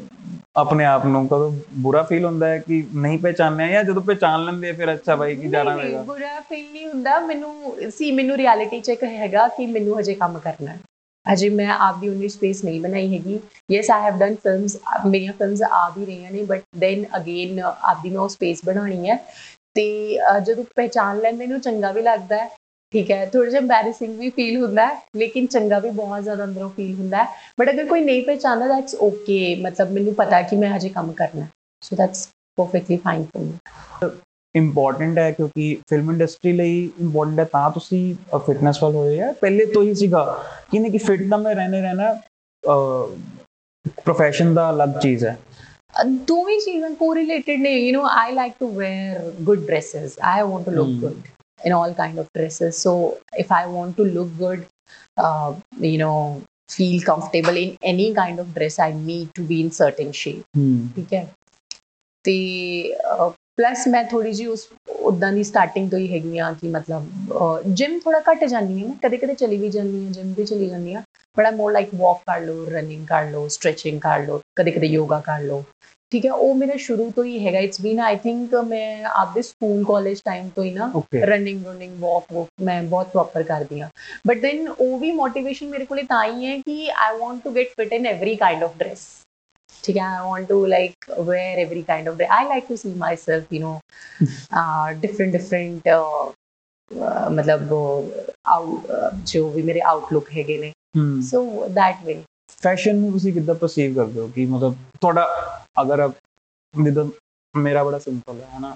ਆਪਣੇ 0.56 0.86
ਆਪ 0.86 1.06
ਨੂੰ 1.06 1.26
ਕਦੋਂ 1.28 1.52
ਬੁਰਾ 1.78 2.02
ਫੀਲ 2.04 2.26
ਹੁੰਦਾ 2.26 2.48
ਹੈ 2.48 2.58
ਕਿ 2.60 2.84
ਨਹੀਂ 2.96 3.18
ਪਹਿਚਾਨਿਆ 3.20 3.68
ਜਾਂ 3.68 3.84
ਜਦੋਂ 3.84 4.02
ਪਹਿਚਾਨ 4.02 4.44
ਲੈਂਦੇ 4.46 4.70
ਆ 4.70 4.74
ਫਿਰ 4.74 4.94
ਅੱਛਾ 4.94 5.16
ਬਾਈ 5.16 5.36
ਕੀ 5.36 5.48
ਜਾਣਾ 5.50 5.74
ਹੋਏਗਾ? 5.74 6.02
ਬੁਰਾ 6.04 6.40
ਫੀਲ 6.42 6.66
ਨਹੀਂ 6.72 6.86
ਹੁੰਦਾ। 6.88 7.20
ਮੈਨੂੰ 7.22 7.76
ਸੀ 7.92 8.12
ਮੈਨੂੰ 8.12 8.38
ਰਿਐਲਿਟੀ 8.38 8.80
ਚੈੱਕ 8.82 9.04
ਹੈਗਾ 9.06 9.48
ਕਿ 9.58 9.66
ਮੈਨੂੰ 9.68 10.00
ਹਜੇ 10.00 10.14
ਕੰਮ 10.16 10.38
ਕਰਨਾ 10.40 10.72
ਹੈ। 10.72 10.80
ਅਜੇ 11.26 11.50
ਮੈਂ 11.50 11.68
ਆਪਦੀ 11.70 12.10
ਉਨੀ 12.10 12.28
ਸਪੇਸ 12.30 12.64
ਨਹੀਂ 12.64 12.80
ਬਣਾਈ 12.82 13.14
ਹੈਗੀ। 13.14 13.40
Yes 13.70 13.90
I 13.92 14.02
have 14.02 14.18
done 14.18 14.36
films 14.36 14.78
ਮੇਰੀਆਂ 15.06 15.34
ਫਿਲਮਸ 15.34 15.62
ਆ 15.64 15.88
ਵੀ 15.90 16.06
ਰਹੀਆਂ 16.06 16.32
ਨੇ 16.32 16.44
ਬਟ 16.46 16.62
ਦੈਨ 16.80 17.06
ਅਗੇਨ 17.18 17.60
ਆਪਦੀ 17.62 18.10
ਮੈਂ 18.10 18.20
ਉਹ 18.20 18.30
ਸਪੇਸ 18.30 18.62
ਬਣਾਉਣੀ 18.66 19.10
ਹੈ। 19.10 19.16
ਤੇ 19.76 19.86
ਜਦੋਂ 20.44 20.64
ਪਹਿਚਾਨ 20.76 21.18
ਲੈਂਦੇ 21.20 21.48
ਨੂੰ 21.48 21.60
ਚੰਗਾ 21.62 21.92
ਵੀ 21.92 22.02
ਲੱਗਦਾ 22.02 22.38
ਹੈ। 22.38 22.50
ਠੀਕ 22.94 23.10
ਹੈ 23.12 23.26
ਥੋੜਾ 23.26 23.50
ਜਿਹਾ 23.50 23.62
ਐਮਬੈਰੈਸਿੰਗ 23.62 24.18
ਵੀ 24.20 24.30
ਫੀਲ 24.30 24.58
ਹੁੰਦਾ 24.64 24.86
ਹੈ 24.88 25.00
ਲੇਕਿਨ 25.18 25.46
ਚੰਗਾ 25.48 25.80
ਵੀ 25.80 25.90
ਬਹੁਤ 25.92 26.24
ਜ਼ਿਆਦਾ 26.24 26.44
ਅੰਦਰੋਂ 26.44 26.70
ਫੀਲ 26.70 26.94
ਹੁੰਦਾ 26.96 27.24
ਹੈ। 27.24 27.28
ਬਟ 27.60 27.70
ਅਗਰ 27.70 27.86
ਕੋਈ 27.86 28.04
ਨਹੀਂ 28.04 28.22
ਪਹਿਚਾਨਦਾ 28.26 28.68
ਦੈਟਸ 28.68 28.96
ਓਕੇ 29.08 29.40
ਮਤਲਬ 29.62 29.92
ਮੈਨੂੰ 29.92 30.14
ਪਤਾ 30.16 30.42
ਕਿ 30.42 30.56
ਮੈਂ 30.58 30.70
ਹਜੇ 30.76 30.90
ਕੰਮ 30.90 31.12
ਕਰਨਾ 31.14 31.46
so 31.84 31.96
that's 31.96 32.28
perfectly 32.58 32.98
fine 32.98 33.24
for 33.26 33.44
me 33.44 34.10
important 34.56 35.18
ਹੈ 35.18 35.32
ਕਿਉਂਕਿ 35.32 35.76
ਫਿਲਮ 35.90 36.12
ਇੰਡਸਟਰੀ 36.12 36.52
ਲਈ 36.54 36.78
ਇੰਪੋਰਟੈਂਟ 37.00 37.40
ਹੈ 37.40 37.46
ਤਾਂ 37.52 37.70
ਤੁਸੀਂ 37.72 38.04
ਫਿਟਨੈਸ 38.46 38.82
ਵੱਲ 38.84 38.96
ਹੋਏ 38.96 39.20
ਆ। 39.22 39.32
ਪਹਿਲੇ 39.42 39.66
ਤੋਂ 39.74 39.84
ਹੀ 39.84 39.94
ਸੀਗਾ 39.96 40.24
ਕਿ 40.72 40.80
ਨਹੀਂ 40.80 40.92
ਕਿ 40.92 40.98
ਫਿਟ 40.98 41.30
ਤਾਂ 41.30 41.38
ਮੈਂ 41.38 41.56
ਰਹਿਣੇ 41.56 41.82
ਰਹਿਣਾ 41.82 42.14
profession 44.10 44.54
ਦਾ 44.56 44.70
ਅਲੱਗ 44.70 45.00
ਚੀਜ਼ 45.02 45.26
ਹੈ। 45.26 45.38
ਦੋਵੇਂ 46.28 46.60
ਚੀਜ਼ਾਂ 46.60 46.90
ਕੋਰਿਲੇਟਡ 47.00 47.60
ਨੇ 47.62 47.72
you 47.72 48.00
know 48.00 48.08
I 48.12 48.32
like 48.34 48.54
to 48.60 48.68
wear 48.72 49.32
good 49.42 49.66
dresses 49.66 50.18
I 50.24 50.42
want 50.42 50.66
to 50.66 50.72
look 50.72 50.90
good 51.02 51.14
in 51.60 51.72
all 51.72 51.94
kind 51.94 52.20
of 52.20 52.32
dresses. 52.34 52.78
So 52.78 53.18
if 53.34 53.52
i 53.52 53.66
want 53.66 53.98
to 53.98 54.04
look 54.04 54.38
good 54.38 54.66
uh, 55.18 55.54
you 55.80 55.98
know 55.98 56.42
feel 56.70 57.02
comfortable 57.02 57.56
in 57.56 57.78
any 57.84 58.14
kind 58.14 58.40
of 58.40 58.54
dress 58.54 58.80
i 58.80 58.92
need 58.92 59.34
to 59.36 59.42
be 59.42 59.62
in 59.62 59.72
certain 59.72 60.12
shape. 60.12 60.44
ਠੀਕ 60.96 61.14
ਹੈ 61.14 61.28
ਤੇ 62.26 62.36
plus 63.58 63.88
ਮੈਂ 63.88 64.04
ਥੋੜੀ 64.04 64.32
ਜੀ 64.34 64.46
ਉਸ 64.46 64.68
ਉਦਾਂ 65.00 65.32
ਦੀ 65.34 65.44
starting 65.44 65.90
ਤੋਂ 65.92 66.00
ਹੀ 66.00 66.14
ਹੈਗੀ 66.14 66.38
ਆ 66.38 66.52
ਕਿ 66.52 66.68
ਮਤਲਬ 66.68 67.64
ਜਿਮ 67.74 68.00
ਥੋੜਾ 68.00 68.20
ਘੱਟ 68.20 68.44
ਜਾਂਦੀ 68.46 68.84
ਹਾਂ 68.84 68.96
ਕਦੇ 69.04 69.18
ਕਦੇ 69.18 69.34
ਚਲੀ 69.34 69.58
ਵੀ 69.58 69.70
ਜਾਂਦੀ 69.70 70.04
ਹਾਂ 70.06 70.12
ਜਿਮ 70.12 70.34
ਵੀ 70.34 70.46
ਚਲੀ 70.46 70.70
ਜਾਂਦੀ 70.70 70.94
ਹਾਂ 70.94 71.02
ਬਟ 71.38 71.46
ਆਈ 71.46 71.56
ਮੋਰ 71.56 71.72
ਲਾਈਕ 71.72 71.90
ਵਾਕ 71.96 72.18
ਕਰ 72.28 72.42
ਲਓ 72.42 72.66
ਰਨਿੰਗ 72.66 73.08
ਕਰ 73.08 73.30
ਲਓ 73.32 73.48
ਸਟ੍ਰੈਚਿੰਗ 73.48 74.00
ਕਰ 74.02 74.26
ਲਓ 74.26 74.42
ਕਦੇ 74.56 74.72
ਕਦੇ 74.72 74.88
ਯੋਗਾ 74.88 75.20
ਕਰ 75.20 75.42
ਲਓ 75.42 75.64
ਠੀਕ 76.16 76.26
ਹੈ 76.26 76.32
ਉਹ 76.34 76.54
ਮੇਰਾ 76.56 76.76
ਸ਼ੁਰੂ 76.80 77.10
ਤੋਂ 77.16 77.24
ਹੀ 77.24 77.46
ਹੈਗਾ 77.46 77.60
ਇਟਸ 77.60 77.82
ਬੀਨ 77.82 78.00
ਆਈ 78.00 78.16
ਥਿੰਕ 78.18 78.54
ਮੈਂ 78.66 79.06
ਆਪਦੇ 79.06 79.42
ਸਕੂਲ 79.42 79.84
ਕਾਲਜ 79.84 80.20
ਟਾਈਮ 80.26 80.48
ਤੋਂ 80.50 80.64
ਹੀ 80.64 80.70
ਨਾ 80.72 80.90
okay 80.96 81.26
running 81.26 81.66
running 81.66 81.98
walk 82.00 82.32
walk 82.34 82.48
ਮੈਂ 82.62 82.82
ਬਹੁਤ 82.84 83.08
ਪ੍ਰੋਪਰ 83.08 83.44
ਕਰਦੀ 83.44 83.82
ਹਾਂ 83.82 83.90
ਬਟ 84.28 84.38
ਦੈਨ 84.38 84.68
ਉਹ 84.70 84.98
ਵੀ 85.00 85.12
ਮੋਟੀਵੇਸ਼ਨ 85.12 85.68
ਮੇਰੇ 85.68 85.86
ਕੋਲੇ 85.86 86.04
ਤਾਂ 86.04 86.24
ਹੀ 86.26 86.46
ਹੈ 86.46 86.58
ਕਿ 86.58 86.90
I 86.98 87.18
want 87.18 87.42
to 87.44 87.52
get 87.52 87.74
fit 87.78 87.94
in 87.94 88.06
every 88.06 88.36
kind 88.36 88.64
of 88.64 88.78
dress 88.78 89.02
ਠੀਕ 89.84 89.98
ਹੈ 89.98 90.04
I 90.04 90.30
want 90.30 90.48
to 90.48 90.66
like 90.66 91.10
wear 91.20 91.60
every 91.60 91.82
kind 91.82 92.08
of 92.10 92.22
I 92.30 92.48
like 92.48 92.68
to 92.70 92.76
see 92.76 92.94
myself 93.16 93.54
you 93.54 93.60
know 93.62 94.94
different 95.02 95.32
different 95.32 95.90
ਮਤਲਬ 97.32 97.74
ਆਊਟ 98.48 98.88
ਜੋ 99.26 99.50
ਵੀ 99.50 99.62
ਮੇਰੇ 99.62 99.82
ਆਊਟਲੁੱਕ 99.88 100.32
ਹੈਗੇ 100.38 100.58
ਨੇ 100.58 100.72
ਹੂੰ 100.98 101.22
ਸੋ 101.24 101.68
ਦੈਟ 101.72 102.06
ਵੇ 102.06 102.22
ਫੈਸ਼ਨ 102.62 102.96
ਨੂੰ 102.96 103.12
ਤੁਸੀਂ 103.12 103.34
ਕਿੱਦਾਂ 103.34 103.56
ਪਰਸੀਵ 103.56 103.96
ਕਰਦੇ 103.96 104.20
ਹੋ 104.20 104.28
ਕਿ 104.28 104.46
ਮਤਲਬ 104.46 104.76
ਤੁਹਾਡਾ 105.02 105.28
ਅਗਰ 105.76 106.08
ਜਿੱਦਾਂ 106.74 107.06
ਮੇਰਾ 107.56 107.84
ਬੜਾ 107.84 108.00
ਸਿੰਪਲ 108.00 108.40
ਹੈ 108.42 108.58
ਹਨਾ 108.58 108.76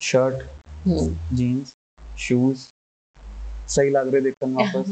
ਸ਼ਰਟ 0.00 0.42
ਜੀਨਸ 1.34 1.72
ਸ਼ੂਜ਼ 2.16 2.66
ਸਹੀ 3.68 3.90
ਲੱਗ 3.90 4.08
ਰਹੇ 4.08 4.20
ਦੇਖਣ 4.20 4.48
ਨੂੰ 4.48 4.62
ਵਾਪਸ 4.64 4.88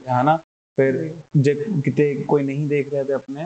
ਲਿਆ 0.00 0.20
ਹਨਾ 0.20 0.36
ਫਿਰ 0.78 1.12
ਜੇ 1.36 1.54
ਕਿਤੇ 1.84 2.14
ਕੋਈ 2.28 2.42
ਨਹੀਂ 2.42 2.66
ਦੇਖ 2.68 2.88
ਰਿਹਾ 2.90 3.04
ਤੇ 3.04 3.12
ਆਪਣੇ 3.12 3.44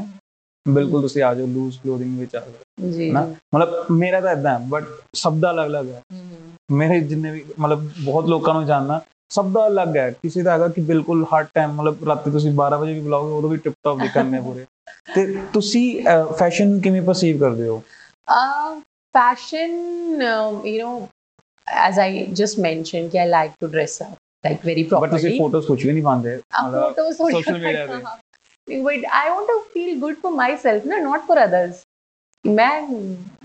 ਬਿਲਕੁਲ 0.67 1.01
ਤੁਸੀਂ 1.03 1.23
ਆ 1.23 1.35
ਜਾਓ 1.35 1.47
ਲੂਜ਼ 1.47 1.79
ਕਲੋਥਿੰਗ 1.79 2.19
ਵਿੱਚ 2.19 2.37
ਆ 2.37 2.41
ਜਾਓ 2.41 2.91
ਜੀ 2.91 3.11
ਨਾ 3.11 3.23
ਮਤਲਬ 3.55 3.91
ਮੇਰਾ 3.93 4.21
ਤਾਂ 4.21 4.33
ਇਦਾਂ 4.33 4.53
ਹੈ 4.53 4.67
ਬਟ 4.69 4.85
ਸਭ 5.15 5.39
ਦਾ 5.41 5.51
ਅਲੱਗ-ਅਲੱਗ 5.51 5.89
ਹੈ 5.89 6.03
ਮੇਰੇ 6.71 7.01
ਜਿੰਨੇ 7.01 7.31
ਵੀ 7.31 7.45
ਮਤਲਬ 7.59 7.89
ਬਹੁਤ 8.05 8.27
ਲੋਕਾਂ 8.27 8.55
ਨੂੰ 8.55 8.65
ਜਾਣਦਾ 8.67 9.01
ਸਭ 9.31 9.53
ਦਾ 9.53 9.67
ਅਲੱਗ 9.67 9.97
ਹੈ 9.97 10.11
ਕਿਸੇ 10.13 10.43
ਦਾ 10.43 10.53
ਹੈਗਾ 10.53 10.69
ਕਿ 10.69 10.81
ਬਿਲਕੁਲ 10.81 11.25
ਹਰ 11.25 11.45
ਟਾਈਮ 11.45 11.73
ਮਤਲਬ 11.73 12.05
ਰਾਤੀ 12.09 12.31
ਤੁਸੀਂ 12.31 12.53
12 12.53 12.79
ਵਜੇ 12.81 12.93
ਵੀ 12.93 13.01
ਬੁਲਾਓਗੇ 13.01 13.33
ਉਦੋਂ 13.33 13.51
ਵੀ 13.51 13.57
ਟਿਪ 13.57 13.75
ਟੌਪ 13.85 13.99
ਦਿਖਣਗੇ 13.99 14.41
ਪੂਰੇ 14.41 14.65
ਤੇ 15.16 15.26
ਤੁਸੀਂ 15.54 15.86
ਫੈਸ਼ਨ 16.40 16.80
ਕਿਵੇਂ 16.80 17.02
ਪਰਸੀਵ 17.02 17.40
ਕਰਦੇ 17.40 17.68
ਹੋ 17.68 17.82
Uh, 18.28 18.76
fashion, 19.16 19.72
um, 20.26 20.54
you 20.66 20.78
know, 20.82 20.92
as 21.68 21.98
I 22.04 22.06
just 22.42 22.60
mentioned, 22.66 23.16
I 23.16 23.26
like 23.26 23.56
to 23.64 23.70
dress 23.74 23.96
up 24.06 24.14
like 24.44 24.62
very 24.70 24.84
but 24.84 24.94
properly. 24.94 25.10
ਤੁਸੀਂ 25.12 25.40
ਫੋਟੋਜ਼ 25.40 25.66
ਕੁਝ 25.68 25.86
ਵੀ 25.86 25.92
ਨਹੀਂ 25.92 26.04
ਪਾਉਂਦੇ 26.04 26.36
Uh, 26.36 26.64
ਮਤਲਬ 26.68 26.94
photos, 26.94 27.20
social 27.32 27.60
media 27.66 27.88
पे। 27.88 28.82
But 28.84 29.06
I 29.22 29.26
want 29.30 29.50
to 29.52 29.58
feel 29.74 29.92
good 30.04 30.22
for 30.22 30.32
myself, 30.36 30.86
na, 30.92 31.00
not 31.08 31.26
for 31.30 31.38
others. 31.48 31.82
ਮੈਂ 32.46 32.82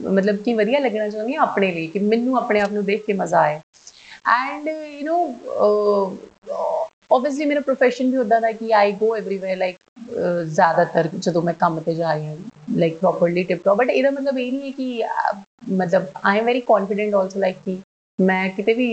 ਮਤਲਬ 0.02 0.36
ਕਿ 0.36 0.54
ਵਧੀਆ 0.54 0.78
ਲੱਗਣਾ 0.80 1.08
ਚਾਹੁੰਦੀ 1.08 1.34
ਹਾਂ 1.34 1.42
ਆਪਣੇ 1.42 1.70
ਲਈ 1.72 1.86
ਕਿ 1.86 1.98
ਮੈਨੂੰ 1.98 2.36
ਆਪਣੇ 2.38 2.60
ਆਪ 2.60 2.72
ਨੂੰ 2.72 2.84
ਦੇਖ 2.84 3.04
ਕੇ 3.06 3.12
ਮਜ਼ਾ 3.12 3.40
ਆਏ 3.40 3.60
ਐਂਡ 4.34 4.68
ਯੂ 4.68 5.06
نو 5.08 5.18
ਆਬਵੀਅਸਲੀ 7.13 7.45
ਮੇਰਾ 7.45 7.61
profession 7.61 8.11
ਵੀ 8.11 8.17
ਉਦਾਂ 8.17 8.39
ਦਾ 8.41 8.51
ਕਿ 8.51 8.71
ਆਈ 8.73 8.91
ਗੋ 8.91 9.15
ਐਵਰੀਵੇਅਰ 9.15 9.57
ਲਾਈਕ 9.57 9.77
ਜ਼ਿਆਦਾਤਰ 10.45 11.07
ਜਦੋਂ 11.17 11.41
ਮੈਂ 11.41 11.53
ਕੰਮ 11.53 11.79
ਤੇ 11.79 11.93
ਜਾ 11.95 12.13
ਰਹੀ 12.13 12.25
ਹਾਂ 12.25 12.35
like 12.77 12.97
properly 12.97 13.43
tip 13.43 13.63
top 13.65 13.77
but 13.77 13.89
ਇਹਦਾ 13.89 14.11
ਮਤਲਬ 14.11 14.37
ਇਹ 14.39 14.51
ਨਹੀਂ 14.51 14.61
ਹੈ 14.63 14.71
ਕਿ 14.77 15.03
ਅਹ, 15.05 15.33
ਮਤਲਬ 15.73 16.05
I 16.23 16.39
am 16.39 16.45
very 16.45 16.61
confident 16.63 17.15
also 17.15 17.39
like 17.39 17.57
ਕਿ 17.65 17.77
ਮੈਂ 18.19 18.47
ਕਿਤੇ 18.49 18.73
ਵੀ 18.73 18.87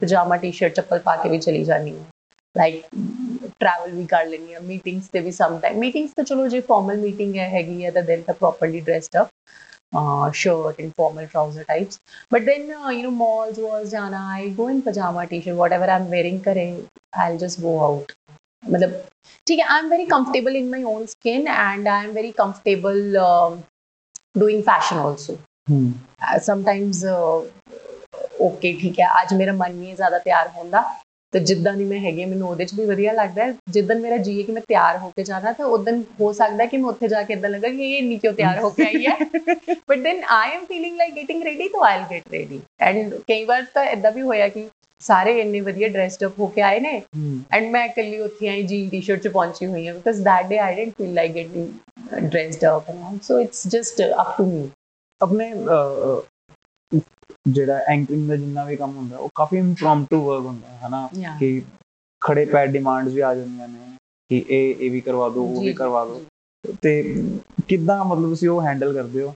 ਪਜਾਮਾ 0.00 0.36
ਟੀ-ਸ਼ਰਟ 0.36 0.74
ਚੱਪਲ 0.74 0.98
ਪਾ 0.98 1.16
ਕੇ 1.16 1.28
ਵੀ 1.28 1.38
ਚਲੀ 1.38 1.64
ਜਾਂਦੀ 1.64 1.90
ਹਾਂ 1.92 2.04
ਲਾਈਕ 2.56 2.82
ਟਰੈਵਲ 3.60 3.90
ਵੀ 3.92 4.04
ਕਰ 4.06 4.26
ਲੈਂਦੀ 4.26 4.54
ਹਾਂ 4.54 4.60
ਮੀਟਿੰਗਸ 4.62 5.08
ਤੇ 5.08 5.20
ਵੀ 5.20 5.30
ਸਮ 5.32 5.58
ਟਾਈਮ 5.58 5.78
ਮੀਟਿੰਗਸ 5.78 6.10
ਤਾਂ 6.16 6.24
ਚਲੋ 6.24 6.46
ਜੇ 6.48 6.60
ਫਾਰਮਲ 6.62 6.96
ਮੀਟਿੰਗ 6.98 7.36
ਹੈ 7.36 7.48
ਹੈਗੀ 7.48 7.84
ਹੈ 7.84 7.90
ਤਾਂ 7.90 8.02
ਦਿਨ 8.02 8.22
ਤਾਂ 8.22 8.34
properly 8.34 8.80
dressed 8.80 9.16
up 9.16 9.26
uh, 9.26 9.71
shirt 10.33 10.79
and 10.79 10.95
formal 10.95 11.27
trouser 11.27 11.63
types. 11.63 11.99
But 12.29 12.45
then, 12.45 12.71
uh, 12.71 12.89
you 12.89 13.03
know, 13.03 13.11
malls 13.11 13.57
was 13.57 13.91
jana, 13.91 14.17
I 14.17 14.49
go 14.49 14.67
in 14.67 14.81
pajama 14.81 15.27
t-shirt, 15.27 15.55
whatever 15.55 15.85
I'm 15.85 16.09
wearing, 16.09 16.41
kare, 16.41 16.75
I'll 17.13 17.37
just 17.37 17.61
go 17.61 17.75
out. 17.83 18.11
मतलब 18.69 18.93
ठीक 19.47 19.59
है 19.59 19.65
I'm 19.65 19.89
very 19.89 20.05
comfortable 20.05 20.55
in 20.55 20.69
my 20.71 20.83
own 20.83 21.07
skin 21.07 21.47
and 21.47 21.87
I'm 21.87 22.13
very 22.13 22.31
comfortable 22.31 23.17
um, 23.17 23.63
doing 24.39 24.63
fashion 24.63 24.97
also. 24.97 25.37
ਹੂੰ 25.69 25.93
Uh, 26.27 26.39
sometimes 26.39 27.01
uh, 27.05 27.39
okay 28.45 28.71
ਠੀਕ 28.81 28.99
ਹੈ 28.99 29.07
ਅੱਜ 29.21 29.33
ਮੇਰਾ 29.33 29.51
ਮਨ 29.53 29.75
ਨਹੀਂ 29.75 29.89
ਹੈ 29.89 29.95
ਜ਼ਿਆਦਾ 29.95 30.19
ਤਿਆਰ 30.19 30.47
ਹੋਣ 30.47 30.69
ਦਾ 30.69 30.81
ਤੇ 31.32 31.40
ਜਿੱਦਾਂ 31.40 31.72
ਦੀ 31.74 31.84
ਮੈਂ 31.84 31.98
ਹੈਗੀ 32.00 32.24
ਮੈਨੂੰ 32.24 32.48
ਉਹਦੇ 32.48 32.64
'ਚ 32.64 32.74
ਵੀ 32.74 32.84
ਵਧੀਆ 32.84 33.12
ਲੱਗਦਾ 33.12 33.44
ਹੈ। 33.44 33.54
ਜਿੱਦਨ 33.70 34.00
ਮੇਰਾ 34.00 34.16
ਜੀ 34.16 34.38
ਹੈ 34.40 34.46
ਕਿ 34.46 34.52
ਮੈਂ 34.52 34.62
ਤਿਆਰ 34.68 34.98
ਹੋ 34.98 35.08
ਕੇ 35.16 35.22
ਜਾਣਾ 35.22 35.52
ਤਾਂ 35.52 35.66
ਉਦੋਂ 35.66 36.02
ਹੋ 36.20 36.32
ਸਕਦਾ 36.32 36.64
ਕਿ 36.66 36.76
ਮੈਂ 36.76 36.90
ਉੱਥੇ 36.90 37.08
ਜਾ 37.08 37.22
ਕੇ 37.22 37.32
ਇਦਾਂ 37.32 37.50
ਲੱਗਾ 37.50 37.68
ਕਿ 37.68 37.92
ਇਹ 37.92 37.98
ਇੰਨੀ 37.98 38.16
ਕਿਉਂ 38.16 38.32
ਤਿਆਰ 38.32 38.60
ਹੋ 38.60 38.70
ਕੇ 38.70 38.82
ਆਈ 38.82 39.06
ਹੈ। 39.06 39.16
But 39.88 39.98
then 39.98 40.22
I 40.28 40.50
am 40.50 40.64
feeling 40.64 40.96
like 40.96 41.14
getting 41.16 41.42
ready 41.42 41.68
ਤਾਂ 41.68 41.80
ਆਈਲ 41.88 42.02
ਗੈਟ 42.10 42.22
ਰੈਡੀ 42.32 42.60
ਐਂਡ 42.80 43.14
ਕਈ 43.14 43.44
ਵਾਰ 43.44 43.64
ਤਾਂ 43.74 43.84
ਇਦਾਂ 43.84 44.12
ਵੀ 44.12 44.22
ਹੋਇਆ 44.22 44.48
ਕਿ 44.48 44.68
ਸਾਰੇ 45.00 45.40
ਇੰਨੇ 45.40 45.60
ਵਧੀਆ 45.60 45.88
ਡਰੈਸਡ 45.88 46.26
ਅਪ 46.26 46.38
ਹੋ 46.40 46.46
ਕੇ 46.46 46.62
ਆਏ 46.62 46.80
ਨੇ 46.80 47.02
ਐਂਡ 47.52 47.70
ਮੈਂ 47.70 47.84
ਇਕੱਲੀ 47.84 48.18
ਉੱਥੇ 48.18 48.48
ਆਈ 48.48 48.62
ਜੀ 48.62 48.88
ਟੀ-ਸ਼ਰਟ 48.90 49.22
'ਚ 49.22 49.28
ਪਹੁੰਚੀ 49.28 49.66
ਹੋਈ 49.66 49.88
ਹਾਂ 49.88 49.94
because 49.94 50.28
I 50.28 50.74
didn't 50.74 50.94
feel 50.98 51.14
like 51.18 51.34
getting 51.34 51.66
dressed 52.30 52.62
up 52.70 52.88
and 52.88 53.04
all. 53.04 53.18
so 53.22 53.38
it's 53.46 53.64
just 53.76 54.00
uh, 54.00 54.24
up 54.24 54.36
to 54.36 54.46
me. 54.46 54.68
ਆਪਣੇ 55.20 55.54
ਜਿਹੜਾ 57.46 57.78
ਐਂਕਰਿੰਗ 57.78 58.28
ਦਾ 58.28 58.36
ਜਿੰਨਾ 58.36 58.64
ਵੀ 58.64 58.76
ਕੰਮ 58.76 58.96
ਹੁੰਦਾ 58.96 59.16
ਉਹ 59.18 59.28
ਕਾਫੀ 59.34 59.56
ਇੰਪ੍ਰੋਮਪਟੂ 59.56 60.24
ਵਰਕ 60.24 60.44
ਹੁੰਦਾ 60.44 60.88
ਹਨਾ. 60.88 61.08
ਕਿ 61.40 61.62
ਖੜੇ 62.20 62.44
ਪੈਰ 62.44 62.66
ਡਿਮਾਂਡਸ 62.66 63.12
ਵੀ 63.12 63.20
ਆ 63.20 63.34
ਜਾਂਦੀਆਂ 63.34 63.68
ਨੇ 63.68 63.96
ਕਿ 64.30 64.44
ਇਹ 64.48 64.74
ਇਹ 64.80 64.90
ਵੀ 64.90 65.00
ਕਰਵਾ 65.00 65.28
ਦਿਓ 65.28 65.42
ਉਹ 65.42 65.60
ਵੀ 65.62 65.72
ਕਰਵਾ 65.72 66.04
ਦਿਓ 66.04 66.22
ਤੇ 66.82 67.22
ਕਿੱਦਾਂ 67.68 68.04
ਮਤਲਬ 68.04 68.28
ਤੁਸੀਂ 68.28 68.48
ਉਹ 68.48 68.62
ਹੈਂਡਲ 68.62 68.92
ਕਰਦੇ 68.94 69.22
ਹੋ? 69.22 69.34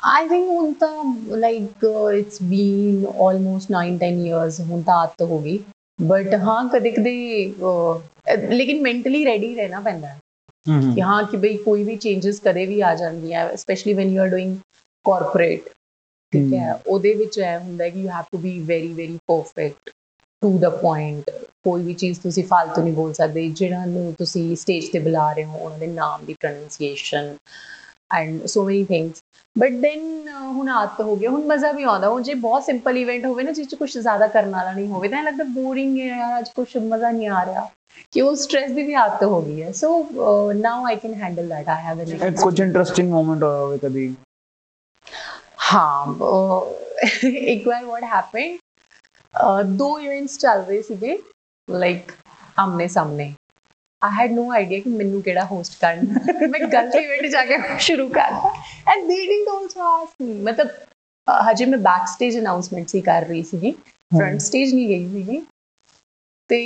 I 0.00 0.28
think 0.28 0.46
ਹੁਣ 0.48 0.72
ਤਾਂ 0.72 1.04
like 1.36 1.84
it's 2.18 2.38
been 2.42 3.06
almost 3.20 3.72
9-10 3.72 4.26
years 4.26 4.60
ਹੁਣ 4.60 4.82
ਤਾਂ 4.82 4.94
ਆਦਤ 4.94 5.22
ਹੋ 5.22 5.38
ਗਈ। 5.38 5.58
ਬਟ 6.02 6.34
ਹਾਂ 6.34 6.68
ਕਦੇ 6.68 6.90
ਕਦੇ 6.90 7.14
ਲੇਕਿਨ 8.48 8.82
ਮੈਂਟਲੀ 8.82 9.24
ਰੈਡੀ 9.24 9.54
ਰਹਿਣਾ 9.54 9.80
ਪੈਂਦਾ। 9.80 10.08
ਹੈ 10.08 10.18
ਹੂੰ। 10.66 10.94
ਕਿ 10.94 11.02
ਹਾਂ 11.02 11.22
ਕਿ 11.24 11.36
ਬਈ 11.36 11.56
ਕੋਈ 11.56 11.84
ਵੀ 11.84 11.96
ਚੇਂजेस 11.96 12.40
ਕਦੇ 12.44 12.66
ਵੀ 12.66 12.80
ਆ 12.80 12.94
ਜਾਂਦੀਆਂ 12.94 13.56
specially 13.56 13.94
when 13.94 14.08
you 14.08 14.22
are 14.22 14.28
doing 14.28 14.56
corporate 15.06 15.68
ਠੀਕ 16.32 16.52
ਹੈ। 16.54 16.72
ਉਹਦੇ 16.86 17.12
ਵਿੱਚ 17.14 17.38
ਇਹ 17.38 17.58
ਹੁੰਦਾ 17.58 17.88
ਕਿ 17.88 18.00
you 18.00 18.08
have 18.08 18.24
to 18.32 18.38
be 18.38 18.58
very 18.64 18.92
very 18.94 19.18
perfect 19.28 19.90
to 20.42 20.58
the 20.58 20.68
point 20.72 21.30
ਕੋਈ 21.64 21.82
ਵੀ 21.84 21.94
ਚੀਜ਼ 21.94 22.20
ਤੁਸੀਂ 22.20 22.44
ਫालतू 22.46 22.82
ਨਹੀਂ 22.82 22.92
ਬੋਲ 22.94 23.12
ਸਕਦੇ। 23.12 23.48
ਜਿਹਨਾਂ 23.50 23.86
ਨੂੰ 23.86 24.12
ਤੁਸੀਂ 24.18 24.44
ਸਟੇਜ 24.56 24.88
ਤੇ 24.88 24.98
ਬੁਲਾ 25.00 25.32
ਰਹੇ 25.32 25.44
ਹੋ 25.44 25.58
ਉਹਨਾਂ 25.58 25.78
ਦੇ 25.78 25.86
ਨਾਮ 25.88 26.24
ਦੀ 26.24 26.34
pronunciation 26.36 27.34
and 28.14 28.46
so 28.46 28.64
many 28.64 28.84
things 28.84 29.22
but 29.56 29.72
then 29.80 30.28
ਹੁਣ 30.28 30.68
ਆਦਤ 30.70 31.00
ਹੋ 31.00 31.16
ਗਿਆ 31.16 31.30
ਹੁਣ 31.30 31.44
ਮਜ਼ਾ 31.46 31.72
ਵੀ 31.72 31.82
ਆਉਂਦਾ। 31.84 32.08
ਹੁਣ 32.08 32.22
ਜੇ 32.22 32.34
ਬਹੁਤ 32.36 32.64
ਸਿੰਪਲ 32.64 32.96
ਇਵੈਂਟ 32.98 33.24
ਹੋਵੇ 33.26 33.42
ਨਾ 33.44 33.52
ਜਿਸ 33.52 33.68
ਚ 33.68 33.74
ਕੁਝ 33.74 33.90
ਜ਼ਿਆਦਾ 33.92 34.26
ਕਰਨ 34.28 34.50
ਵਾਲਾ 34.50 34.72
ਨਹੀਂ 34.72 34.86
ਹੋਵੇ 34.88 35.08
ਤਾਂ 35.08 35.18
ਐਂ 35.18 35.24
ਲੱਗਦਾ 35.24 35.44
ਬੋਰਿੰਗ 35.52 35.98
ਹੈ 36.00 36.06
ਯਾਰ 36.08 36.38
ਅੱਜ 36.38 36.48
ਕੁਝ 36.56 36.66
ਮਜ਼ਾ 36.78 37.10
ਨਹੀਂ 37.10 37.28
ਆ 37.30 37.44
ਰਿਹਾ। 37.44 37.68
ਕਿ 38.12 38.20
ਉਹ 38.20 38.34
ਸਟ੍ਰੈਸ 38.36 38.70
ਦੀ 38.72 38.82
ਵੀ 38.82 38.94
ਆਦਤ 38.96 39.22
ਹੋ 39.24 39.40
ਗਈ 39.42 39.62
ਹੈ। 39.62 39.70
So 39.72 40.52
now 40.54 40.84
I 40.86 40.96
can 40.96 41.14
handle 41.14 41.48
that 41.48 41.68
I 41.68 41.84
have 41.84 42.00
an 42.02 42.34
ਕੁਝ 42.36 42.60
ਇੰਟਰਸਟਿੰਗ 42.60 43.10
ਮੂਮੈਂਟ 43.12 43.42
ਹੋਇਆ 43.42 43.58
ਹੋਵੇ 43.58 43.78
ਕਦੀ। 43.80 44.14
ਹਾਂ, 45.58 46.06
ਅਹ, 46.06 46.96
ਇੱਕ 47.24 47.66
ਵਾਰ 47.68 47.84
ਵਾਟ 47.84 48.04
ਹੈਪਨ 48.04 48.56
ਦੋ 49.76 49.98
ਇਵੈਂਟਸ 50.00 50.38
ਚੱਲ 50.38 50.62
ਰਹੇ 50.64 50.82
ਸੀਗੇ 50.82 51.18
ਲਾਈਕ 51.68 52.12
ਆਮਨੇ 52.58 52.86
ਸਾਹਮਣੇ 52.88 53.32
ਆਈ 54.02 54.10
ਹੈਡ 54.18 54.32
ਨੋ 54.32 54.50
ਆਈਡੀਆ 54.52 54.80
ਕਿ 54.80 54.90
ਮੈਨੂੰ 54.90 55.22
ਕਿਹੜਾ 55.22 55.44
ਹੋਸਟ 55.44 55.74
ਕਰਨਾ। 55.80 56.20
ਮੈਂ 56.48 56.60
ਗਲਤ 56.60 56.94
ਇਵੈਂਟ 56.94 57.26
ਜਾ 57.26 57.44
ਕੇ 57.44 57.56
ਸ਼ੁਰੂ 57.78 58.08
ਕਰਤਾ 58.08 58.52
ਐਂਡ 58.92 59.06
ਦੇ 59.08 59.16
ਡਿਡਨਟ 59.26 59.48
ਆਲਸੋ 59.48 59.80
ਆਸਕ 59.82 60.22
ਮੀ 60.22 60.32
ਮਤਲਬ 60.42 60.68
ਹਜੇ 61.50 61.64
ਮੈਂ 61.64 61.78
ਬੈਕ 61.78 62.06
ਸਟੇਜ 62.08 62.38
ਅਨਾਉਂਸਮੈਂਟ 62.38 62.88
ਸੀ 62.88 63.00
ਕਰ 63.00 63.24
ਰਹੀ 63.24 63.42
ਸੀਗੀ। 63.42 63.70
ਫਰੰਟ 64.10 64.40
ਸਟੇਜ 64.40 64.74
ਨਹੀਂ 64.74 64.88
ਗਈ 64.88 65.08
ਸੀਗੀ। 65.08 65.40
ਤੇ 66.50 66.58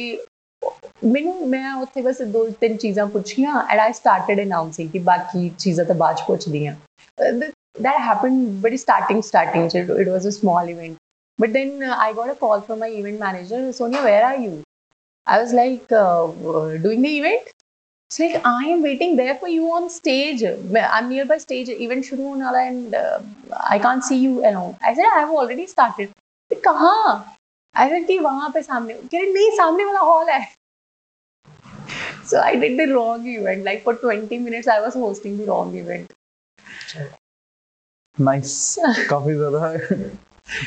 ਮੈਨੂੰ, 1.04 1.48
ਮੈਂ 1.48 1.72
ਉੱਥੇ 1.74 2.02
ਬਸ 2.02 2.20
ਦੋ 2.22 2.48
ਤਿੰਨ 2.50 2.76
ਚੀਜ਼ਾਂ 2.76 3.06
ਪੁੱਛੀਆਂ 3.06 3.62
ਐਂਡ 3.70 3.80
ਆਈ 3.80 3.92
ਸਟਾਰਟਡ 3.92 4.40
ਅਨਾਉਂਸਿੰਗ 4.42 4.90
ਕਿ 4.90 4.98
ਬਾਕੀ 4.98 5.48
ਚੀਜ਼ਾਂ 5.58 5.84
ਤਾਂ 5.84 5.94
ਬਾਅਦ 5.94 6.16
ਚ 6.16 6.22
ਪੁੱਛਦੀ 6.22 6.66
ਆ 6.66 6.74
that 7.78 8.00
happened 8.00 8.60
very 8.62 8.76
starting 8.76 9.22
starting. 9.22 9.64
It, 9.64 9.90
it 9.90 10.08
was 10.08 10.24
a 10.26 10.32
small 10.32 10.68
event. 10.68 10.98
But 11.38 11.52
then 11.52 11.82
uh, 11.82 11.96
i 11.98 12.12
got 12.12 12.30
a 12.30 12.34
call 12.34 12.60
from 12.60 12.80
my 12.80 12.88
event 12.88 13.18
manager 13.18 13.72
sonia 13.72 14.02
where 14.02 14.24
are 14.24 14.36
you? 14.36 14.62
I 15.26 15.40
was 15.40 15.52
like 15.52 15.90
uh, 15.92 16.26
doing 16.78 17.02
the 17.02 17.18
event. 17.18 17.50
It's 18.10 18.20
like 18.20 18.42
i 18.44 18.64
am 18.64 18.82
waiting 18.82 19.16
there 19.16 19.36
for 19.36 19.48
you 19.48 19.64
on 19.72 19.88
stage. 19.88 20.42
I'm 20.44 21.08
nearby 21.08 21.38
stage. 21.38 21.68
Event 21.70 22.04
shuru 22.04 22.24
hone 22.30 22.42
and 22.64 22.94
uh, 22.94 23.20
i 23.74 23.78
can't 23.78 24.04
see 24.04 24.18
you 24.18 24.46
alone. 24.46 24.76
I 24.84 24.94
said 24.94 25.06
i've 25.14 25.30
already 25.30 25.66
started. 25.66 26.10
kaha 26.64 26.96
i 27.82 27.88
said 27.90 28.06
ki 28.08 28.18
wahan 28.24 28.52
pe 28.54 28.62
samne 28.64 28.96
keh 29.12 29.22
nahi 29.36 29.52
samne 29.60 29.84
wala 29.90 30.02
hall 30.08 30.32
hai 30.32 30.42
so 32.32 32.40
i 32.40 32.54
did 32.56 32.78
the 32.78 32.88
wrong 32.94 33.26
event. 33.26 33.64
Like 33.64 33.82
for 33.84 33.94
20 34.06 34.38
minutes 34.38 34.68
i 34.68 34.80
was 34.80 34.94
hosting 34.94 35.38
the 35.38 35.46
wrong 35.52 35.74
event. 35.84 36.12
Nice 38.20 38.76
काफी 39.10 39.34
ज्यादा 39.34 39.72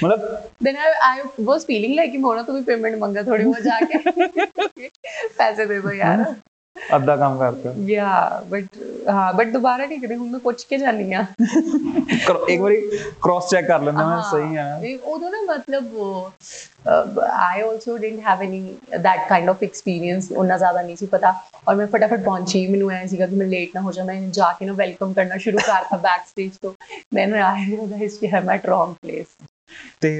मतलब 0.04 0.50
then 0.64 0.78
I 0.78 0.91
I 1.10 1.22
was 1.46 1.66
feeling 1.66 1.96
like 1.96 2.12
कि 2.12 2.18
मोना 2.18 2.41
तू 2.43 2.54
भी 2.54 2.62
payment 2.64 3.00
मांगा 3.00 3.24
थोड़ी 3.24 3.46
वो 3.46 3.54
जाके 3.62 3.98
पैसे 5.38 5.66
दे 5.66 5.80
दो 5.82 5.91
यार 5.91 6.26
ਅੱਧਾ 6.96 7.16
ਕੰਮ 7.16 7.38
ਕਰਦੇ 7.40 7.70
ਹੋ 7.70 7.84
ਯਾ 7.88 8.42
ਬਟ 8.50 8.66
ਹਾਂ 9.10 9.32
ਬਟ 9.34 9.48
ਦੁਬਾਰਾ 9.48 9.86
ਨਹੀਂ 9.86 10.00
ਕਰੀ 10.00 10.16
ਹੁਣ 10.16 10.30
ਮੈਂ 10.30 10.40
ਪੁੱਛ 10.40 10.64
ਕੇ 10.66 10.78
ਜਾਨੀ 10.78 11.14
ਆ 11.14 11.26
ਇੱਕ 11.42 12.62
ਵਾਰੀ 12.62 12.82
ਕ੍ਰਾਸ 13.24 13.50
ਚੈੱਕ 13.52 13.68
ਕਰ 13.68 13.82
ਲੈਂਦਾ 13.82 14.06
ਮੈਂ 14.08 14.22
ਸਹੀ 14.32 14.56
ਆ। 14.56 14.66
ਨਹੀਂ 14.80 14.98
ਉਦੋਂ 15.06 15.30
ਨਾ 15.32 15.42
ਮਤਲਬ 15.48 15.98
I 16.88 17.62
also 17.62 17.98
didn't 17.98 18.28
have 18.28 18.42
any 18.42 18.60
that 19.00 19.28
kind 19.30 19.50
of 19.50 19.64
experience 19.64 20.32
ਉਹਨਾਂ 20.32 20.58
ਜ਼ਿਆਦਾ 20.58 20.82
ਨਹੀਂ 20.82 20.96
ਸੀ 20.98 21.06
ਪਤਾ। 21.06 21.34
ਔਰ 21.68 21.76
ਮੈਂ 21.76 21.88
ਫਟਾਫਟ 21.88 22.24
ਪਹੁੰਚੀ 22.26 22.66
ਮੈਨੂੰ 22.68 22.92
ਐ 22.92 23.06
ਸੀਗਾ 23.08 23.28
ਕਿ 23.28 23.36
ਮੈਂ 23.36 23.48
ਲੇਟ 23.48 23.76
ਨਾ 23.76 23.82
ਹੋ 23.82 23.92
ਜਾ 23.92 24.04
ਮੈਂ 24.04 24.22
ਜਾ 24.32 24.52
ਕੇ 24.60 24.66
ਨਾ 24.66 24.74
ਵੈਲਕਮ 24.74 25.14
ਕਰਨਾ 25.14 25.38
ਸ਼ੁਰੂ 25.38 25.58
ਕਰਤਾ 25.58 25.98
ਬੈਕ 25.98 26.28
ਸਟੇਜ 26.28 26.52
ਤੋਂ। 26.62 26.74
ਮੈਨੂੰ 27.14 27.40
ਆਇਆ 27.40 27.82
ਉਹਦਾ 27.82 27.98
ਹਿਸਟਰੀ 27.98 28.32
ਹੈ 28.34 28.42
ਮੈਂ 28.42 28.58
ਰੋਂਗ 28.68 28.94
ਪਲੇਸ 29.02 29.28
ਤੇ 30.02 30.16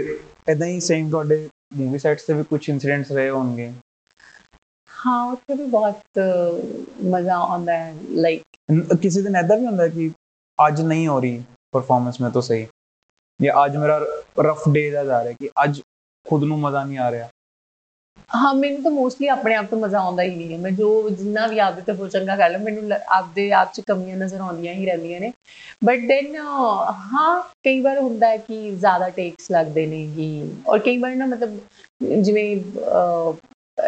ਇਦਾਂ 0.50 0.68
ਹੀ 0.68 0.80
ਸੇਮ 0.82 1.10
ਤੁਹਾਡੇ 1.10 1.48
ਮੂਵੀ 1.76 2.00
ਸੈਟਸ 2.00 2.24
ਤੇ 2.24 2.34
ਵੀ 2.34 2.44
ਕੁਝ 2.44 2.70
ਇਨਸੀਡੈਂਟਸ 2.70 3.12
ਰਹੇ 3.12 3.30
ਹੋਣਗੇ? 3.30 3.72
ਹਾਂ 5.06 5.24
ਉੱਥੇ 5.32 5.56
ਵੀ 5.56 5.66
ਬਹੁਤ 5.70 6.20
ਮਜ਼ਾ 7.06 7.36
ਆਉਂਦਾ 7.38 7.78
ਹੈ 7.78 7.94
ਲਾਈਕ 8.16 8.96
ਕਿਸੇ 9.02 9.22
ਦਿਨ 9.22 9.36
ਐਦਾਂ 9.36 9.58
ਵੀ 9.58 9.66
ਹੁੰਦਾ 9.66 9.88
ਕਿ 9.88 10.10
ਅੱਜ 10.60 10.82
ਨਹੀਂ 10.82 11.08
ਹੋ 11.08 11.20
ਰਹੀ 11.20 11.42
ਪਰਫਾਰਮੈਂਸ 11.74 12.22
ਮੈਂ 12.22 12.30
ਤੋਂ 12.30 12.42
ਸਹੀ 12.42 12.66
ਜਾਂ 13.40 13.66
ਅੱਜ 13.66 13.78
ਮੇਰਾ 13.78 14.00
ਰਫ 14.42 14.68
ਡੇ 14.70 14.90
ਦਾ 14.92 15.04
ਜਾ 15.04 15.24
ਰਿਹਾ 15.24 15.34
ਕਿ 15.40 15.50
ਅੱਜ 15.64 15.82
ਖੁਦ 16.26 16.44
ਨੂੰ 16.44 16.60
ਮਜ਼ਾ 16.60 16.84
ਨਹੀਂ 16.84 16.98
ਆ 17.00 17.10
ਰਿਹਾ। 17.12 17.30
ਹਾਂ 18.32 18.54
ਮੈਨੂੰ 18.56 18.82
ਤਾਂ 18.84 18.92
ਮੋਸਟਲੀ 18.92 19.28
ਆਪਣੇ 19.28 19.56
ਆਪ 19.56 19.66
ਤੋਂ 19.66 19.80
ਮਜ਼ਾ 19.80 20.00
ਆਉਂਦਾ 20.00 20.24
ਹੀ 20.24 20.36
ਨਹੀਂ 20.36 20.54
ਹੈ। 20.54 20.58
ਮੈਂ 20.60 20.72
ਜੋ 20.72 21.10
ਜਿੰਨਾ 21.10 21.46
ਵੀ 21.48 21.60
ਆਪਦੇ 21.60 21.94
ਤੋਂ 21.94 22.08
ਚੰਗਾ 22.10 22.36
ਕਰ 22.36 22.50
ਲਾਂ 22.50 22.60
ਮੈਨੂੰ 22.60 22.92
ਆਪਦੇ 23.10 23.52
ਆਪ 23.54 23.74
'ਚ 23.74 23.82
ਕਮੀਆਂ 23.88 24.18
ਨਜ਼ਰ 24.18 24.40
ਆਉਂਦੀਆਂ 24.42 24.74
ਹੀ 24.74 24.86
ਰਹਿੰਦੀਆਂ 24.86 25.20
ਨੇ। 25.20 25.32
ਬਟ 25.86 26.08
ਦੈਨ 26.08 26.36
ਹਾਂ 26.36 27.42
ਕਈ 27.66 27.80
ਵਾਰ 27.82 28.00
ਹੁੰਦਾ 28.00 28.28
ਹੈ 28.28 28.38
ਕਿ 28.40 28.72
ਜ਼ਿਆਦਾ 28.72 29.10
ਟੇਕਸ 29.10 29.52
ਲੱਗਦੇ 29.52 29.86
ਨੇ 29.86 30.06
ਕਿ 30.16 30.28
ਔਰ 30.68 30.80
ਕਈ 30.80 30.98
ਵਾਰ 30.98 31.16
ਨਾ 31.16 31.26
ਮਤਲਬ 31.26 31.58
ਜਿਵੇਂ 32.22 32.56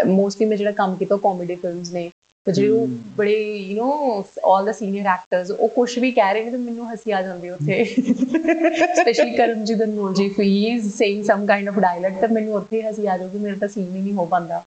ਮੋਸਟਲੀ 0.07 0.47
ਮੈਂ 0.47 0.57
ਜਿਹੜਾ 0.57 0.71
ਕੰਮ 0.75 0.97
ਕੀਤਾ 0.97 1.17
ਕਾਮੇਡੀ 1.23 1.55
ਫਿਲਮਸ 1.57 1.91
ਨੇ 1.93 2.11
ਤੇ 2.47 2.53
ਜਿਹੜੇ 2.53 2.69
ਉਹ 2.71 2.87
ਹਮ। 2.87 2.97
ਬੜੇ 3.17 3.35
you 3.57 3.77
know 3.79 4.23
all 4.47 4.65
the 4.65 4.73
senior 4.73 5.07
actors 5.09 5.51
ਉਹ 5.53 5.69
ਕੁਝ 5.71 5.99
ਵੀ 5.99 6.11
ਕਹਿ 6.13 6.33
ਰਹੇ 6.35 6.45
ਨੇ 6.45 6.51
ਤੇ 6.51 6.57
ਮੈਨੂੰ 6.59 6.89
ਹੱਸੀ 6.91 7.11
ਆ 7.13 7.21
ਜਾਂਦੀ 7.23 7.49
ਹੈ 7.49 7.53
ਉੱਥੇ 7.55 7.85
specially 7.85 9.37
Karamjit 9.37 9.83
Anmol 9.83 10.15
ji 10.15 10.29
he 10.31 10.49
is 10.67 10.91
saying 10.95 11.23
some 11.25 11.47
kind 11.47 11.69
of 11.69 11.79
dialogue 11.81 12.21
ਤਾਂ 12.21 12.29
ਮੈਨੂੰ 12.29 12.55
ਉੱਥੇ 12.55 12.83
ਹੱਸੀ 12.83 13.07
ਆ 13.07 13.17
ਜਾਊਗੀ 13.19 13.39
ਮੇਰਾ 13.39 13.57
ਤਾਂ 13.57 13.69
ਸੀਨ 13.69 13.85
ਹੀ 13.87 14.01
ਨਹੀਂ 14.01 14.13
ਹੋ 14.15 14.25
ਪਾਉਂਦਾ 14.27 14.63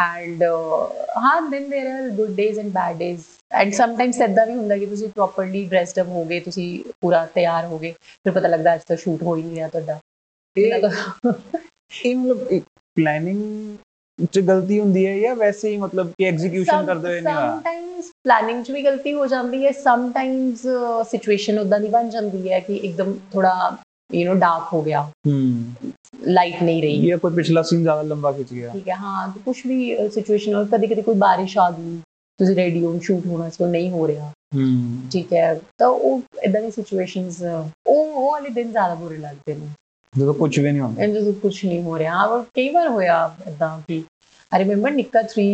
ਐਂਡ 0.00 0.42
ਹਾਂ 1.16 1.40
then 1.42 1.68
there 1.70 1.88
are 1.92 2.08
good 2.12 2.30
days 2.34 2.58
and 2.58 2.68
bad 2.72 2.96
days 2.98 3.22
and 3.52 3.72
sometimes 3.74 4.20
ਇਦਾਂ 4.20 4.46
ਵੀ 4.46 4.54
ਹੁੰਦਾ 4.54 4.76
ਕਿ 4.78 4.86
ਤੁਸੀਂ 4.86 5.08
ਪ੍ਰੋਪਰਲੀ 5.10 5.64
ਡਰੈਸਡ 5.66 6.00
ਅਪ 6.00 6.08
ਹੋਗੇ 6.10 6.40
ਤੁਸੀਂ 6.40 6.68
ਪੂਰਾ 7.02 7.24
ਤਿਆਰ 7.34 7.66
ਹੋਗੇ 7.66 7.92
ਫਿਰ 8.24 8.32
ਪਤਾ 8.32 8.48
ਲੱਗਦਾ 8.48 8.74
ਅੱਜ 8.74 8.82
ਤਾਂ 8.88 8.96
ਸ਼ੂਟ 8.98 9.22
ਹੋ 9.22 9.36
ਹੀ 9.36 9.42
ਨਹੀਂ 9.42 9.54
ਰਿਹਾ 9.56 9.68
ਤੁਹਾਡਾ 9.68 9.98
ਇਹਨਾਂ 10.56 10.78
ਦਾ 10.80 10.90
ਇਹ 12.00 12.16
ਮਤਲਬ 12.16 12.60
ਪਲੈਨਿੰਗ 12.96 13.76
ਚ 14.33 14.39
ਗਲਤੀ 14.39 14.79
ਹੁੰਦੀ 14.79 15.07
ਹੈ 15.07 15.19
ਜਾਂ 15.19 15.35
ਵੈਸੇ 15.35 15.69
ਹੀ 15.69 15.77
ਮਤਲਬ 15.77 16.07
ਕਿ 16.07 16.25
ਐਗਜ਼ੀਕਿਊਸ਼ਨ 16.25 16.85
ਕਰਦੇ 16.85 17.07
ਹੋਏ 17.07 17.21
ਨਹੀਂ 17.21 17.35
ਹੋਇਆ? 17.35 17.51
ਸਮਟਾਈਮਸ 17.51 18.05
ਪਲੈਨਿੰਗ 18.23 18.63
'ਚ 18.63 18.71
ਵੀ 18.71 18.83
ਗਲਤੀ 18.83 19.13
ਹੋ 19.13 19.27
ਜਾਂਦੀ 19.27 19.65
ਹੈ 19.65 19.71
ਸਮਟਾਈਮਸ 19.71 20.61
ਸਿਚੁਏਸ਼ਨ 21.11 21.59
ਉਦਾਂ 21.59 21.79
ਦੀ 21.79 21.87
ਬਣ 21.87 22.09
ਜਾਂਦੀ 22.09 22.51
ਹੈ 22.51 22.59
ਕਿ 22.59 22.75
ਇੱਕਦਮ 22.75 23.13
ਥੋੜਾ 23.33 23.77
ਯੂ 24.15 24.33
نو 24.33 24.39
ਡਾਰਕ 24.39 24.73
ਹੋ 24.73 24.81
ਗਿਆ। 24.81 25.01
ਹੂੰ। 25.27 25.65
ਲਾਈਟ 26.23 26.63
ਨਹੀਂ 26.63 26.81
ਰਹੀ। 26.81 27.09
ਇਹ 27.09 27.17
ਕੋਈ 27.17 27.31
ਪਿਛਲਾ 27.33 27.61
ਸੀਨ 27.61 27.81
ਜ਼ਿਆਦਾ 27.81 28.01
ਲੰਬਾ 28.01 28.31
ਖਿੱਚ 28.31 28.53
ਗਿਆ। 28.53 28.69
ਠੀਕ 28.73 28.89
ਹੈ 28.89 28.95
ਹਾਂ 28.95 29.33
ਕੁਝ 29.45 29.67
ਵੀ 29.67 30.09
ਸਿਚੁਏਸ਼ਨ 30.09 30.53
ਹੋ 30.53 30.65
ਕਦੇ 30.65 30.87
ਕਦੇ 30.87 31.01
ਕੋਈ 31.01 31.15
ਬਾਰਿਸ਼ 31.15 31.57
ਆ 31.57 31.71
ਗਈ 31.71 31.99
ਤੁਸੀਂ 32.39 32.55
ਰੈਡੀ 32.55 32.85
ਹੋ 32.85 32.99
ਸ਼ੂਟ 32.99 33.25
ਹੋਣਾ 33.25 33.49
ਸੀ 33.49 33.63
ਉਹ 33.63 33.69
ਨਹੀਂ 33.69 33.91
ਹੋ 33.91 34.07
ਰਿਹਾ। 34.07 34.31
ਹੂੰ। 34.55 34.97
ਠੀਕ 35.11 35.33
ਹੈ 35.33 35.61
ਤਾਂ 35.77 35.87
ਉਹ 35.87 36.21
ਇਦਾਂ 36.43 36.61
ਦੀ 36.61 36.71
ਸਿਚੁਏਸ਼ਨਸ 36.71 37.41
ਉਹ 37.87 38.05
ਉਹ 38.15 38.31
ਵਾਲੇ 38.31 38.49
ਦਿਨ 38.49 38.71
ਜ਼ਿਆਦਾ 38.71 38.95
ਬੁਰੇ 38.95 39.17
ਲੱਗਦੇ 39.17 39.55
ਨੇ। 39.55 39.67
ਜਦੋਂ 40.17 40.33
ਕੁਝ 40.33 40.59
ਵੀ 40.59 40.71
ਨਹੀਂ 40.71 40.81
ਹੁੰਦਾ। 40.81 41.03
ਐਂਡ 41.03 41.13
ਜਦੋਂ 41.13 41.33
ਕੁਝ 41.33 41.65
ਨਹੀਂ 41.65 41.81
ਹੋ 41.83 41.97
ਰਿਹਾ 41.99 42.23
ਔਰ 42.25 42.43
ਕਈ 42.53 42.69
ਵਾਰ 42.69 42.87
ਹੋਇਆ 42.87 43.35
ਇਦਾਂ 43.47 43.81
ਕਿ 43.87 44.03
ਆਈ 44.51 44.63
ਰਿਮੈਂਬਰ 44.63 44.91
ਨਿੱਕਾ 44.91 45.21
3 45.31 45.45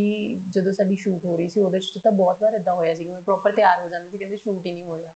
ਜਦੋਂ 0.49 0.74
ਸਾਡੀ 0.74 0.95
ਸ਼ੂਟ 0.95 1.26
ਹੋ 1.26 1.38
ਰਹੀ 1.38 1.49
ਸੀ 1.49 1.59
ਉਹਦੇ 1.59 1.80
ਚ 1.80 1.99
ਤਾਂ 2.03 2.11
ਬਹੁਤ 2.11 2.41
ਵਾਰ 2.41 2.53
ਇਦਾਂ 2.53 2.76
ਹੋਇਆ 2.76 2.95
ਸੀ 2.95 3.03
ਕਿ 3.03 3.09
ਮੈਂ 3.09 3.22
ਪ੍ਰੋਪਰ 3.22 3.51
ਤਿਆਰ 3.51 3.82
ਹੋ 3.82 3.89
ਜਾਂਦੀ 3.89 4.09
ਸੀ 4.09 4.18
ਕਹਿੰਦੇ 4.18 4.38
ਸ਼ੂਟ 4.38 4.66
ਹੀ 4.66 4.72
ਨਹੀਂ 4.72 4.84
ਹੋ 4.84 4.97
ਰਿਹਾ। 4.97 5.14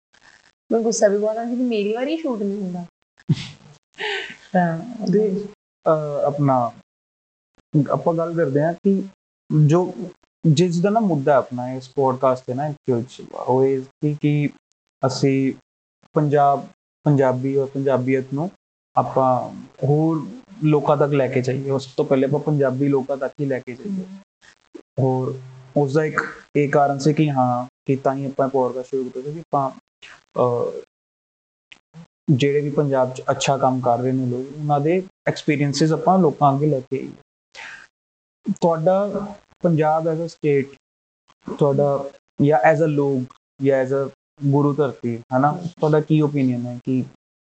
ਮੈਂ 0.71 0.79
ਗੁੱਸਾ 0.79 1.07
ਵੀ 1.07 1.17
ਬਹੁਤ 1.17 1.37
ਆਉਂਦਾ 1.37 1.51
ਸੀ 1.51 1.57
ਕਿ 1.57 1.63
ਮੇਰੀ 1.63 1.93
ਵਾਰੀ 1.93 2.17
ਸ਼ੂਟ 2.17 2.41
ਨਹੀਂ 2.41 2.61
ਹੁੰਦਾ। 2.61 2.85
ਤਾਂ 4.53 4.77
ਅਹ, 5.85 6.25
ਆਪਣਾ 6.25 6.71
ਆਪਾਂ 7.91 8.13
ਗੱਲ 8.13 8.33
ਕਰਦੇ 8.33 8.61
ਹਾਂ 8.61 8.73
ਕਿ 8.73 9.03
ਜੋ 9.65 9.93
ਜਿਸ 10.43 10.79
ਦਾ 10.79 10.89
ਨਾ 10.89 10.99
ਮੁੱਦਾ 10.99 11.35
ਆਪਣਾ 11.35 11.71
ਇਸ 11.73 11.89
ਪੋਡਕਾਸਟ 11.89 12.43
ਤੇ 12.45 12.53
ਨਾ 12.53 12.73
ਉਹ 13.33 13.65
ਇਹ 13.65 13.81
ਸੀ 13.81 14.15
ਕਿ 14.21 14.49
ਅਸੀਂ 15.07 15.53
ਪੰਜਾਬ 16.13 16.67
ਪੰਜਾਬੀ 17.05 17.55
ਔਰ 17.57 17.67
ਪੰਜਾਬੀਅਤ 17.67 18.33
ਨੂੰ 18.33 18.49
ਆਪਾਂ 18.95 19.29
ਹੋਰ 19.83 20.25
ਲੋਕਾਂ 20.63 20.95
ਤੱਕ 20.97 21.13
ਲੈ 21.13 21.27
ਕੇ 21.27 21.41
ਜਾਈਏ। 21.41 21.69
ਉਸ 21.71 21.85
ਤੋਂ 21.97 22.05
ਪਹਿਲੇ 22.05 22.25
ਆਪਾਂ 22.25 22.39
ਪੰਜਾਬੀ 22.39 22.87
ਲੋਕਾਂ 22.87 23.17
ਤੱਕ 23.17 23.33
ਹੀ 23.41 23.45
ਲੈ 23.45 23.59
ਕੇ 23.59 23.73
ਜਾਈਏ। 23.73 24.05
ਹੋਰ 24.99 25.37
ਉਸ 25.77 25.93
ਦਾ 25.93 26.03
ਇੱਕ 26.05 26.21
ਇਹ 26.55 26.69
ਕਾਰਨ 26.69 26.99
ਸੀ 26.99 27.13
ਕਿ 27.13 27.29
ਹਾਂ, 27.31 27.65
ਕਿ 27.87 27.95
ਤਾਂ 27.95 28.15
ਹੀ 28.15 28.25
ਆਪਾਂ 28.25 28.47
ਪੋਡਕਾਸਟ 28.49 28.87
ਸ਼ੁਰੂ 28.89 29.03
ਕੀਤਾ 29.03 29.21
ਸੀ 29.21 29.33
ਕਿ 29.33 29.39
ਆਪਾਂ 29.39 29.69
ਜਿਹੜੇ 32.31 32.61
ਵੀ 32.61 32.69
ਪੰਜਾਬ 32.69 33.13
'ਚ 33.13 33.21
ਅੱਛਾ 33.31 33.57
ਕੰਮ 33.57 33.79
ਕਰ 33.81 33.99
ਰਹੇ 33.99 34.11
ਨੇ 34.11 34.25
ਲੋਕ, 34.25 34.45
ਉਹਨਾਂ 34.57 34.79
ਦੇ 34.79 35.01
ਐਕਸਪੀਰੀਐਂਸਸ 35.27 35.91
ਆਪਾਂ 35.93 36.17
ਲੋਕਾਂ 36.19 36.53
ਅੱਗੇ 36.55 36.65
ਲੈ 36.65 36.79
ਕੇ 36.79 36.97
ਆਈਏ। 36.97 38.53
ਤੁਹਾਡਾ 38.53 39.27
ਪੰਜਾਬ 39.63 40.07
ਐਜ਼ 40.07 40.21
ਅ 40.21 40.27
ਸਟੇਟ 40.27 40.75
ਤੁਹਾਡਾ 41.47 41.87
ਜਾਂ 42.39 42.59
ਐਜ਼ 42.65 42.83
ਅ 42.83 42.87
ਲੋਕ 42.87 43.33
ਜਾਂ 43.59 43.77
ਐਜ਼ 43.77 43.93
ਅ 43.93 44.07
ਗੁਰੂ 44.45 44.73
ਧਰਤੀ, 44.73 45.17
ਹਨਾ? 45.35 45.51
ਤੁਹਾਡਾ 45.51 45.99
ਕੀ 46.01 46.21
ਓਪੀਨੀਅਨ 46.21 46.65
ਹੈ 46.65 46.77
ਕਿ 46.85 47.03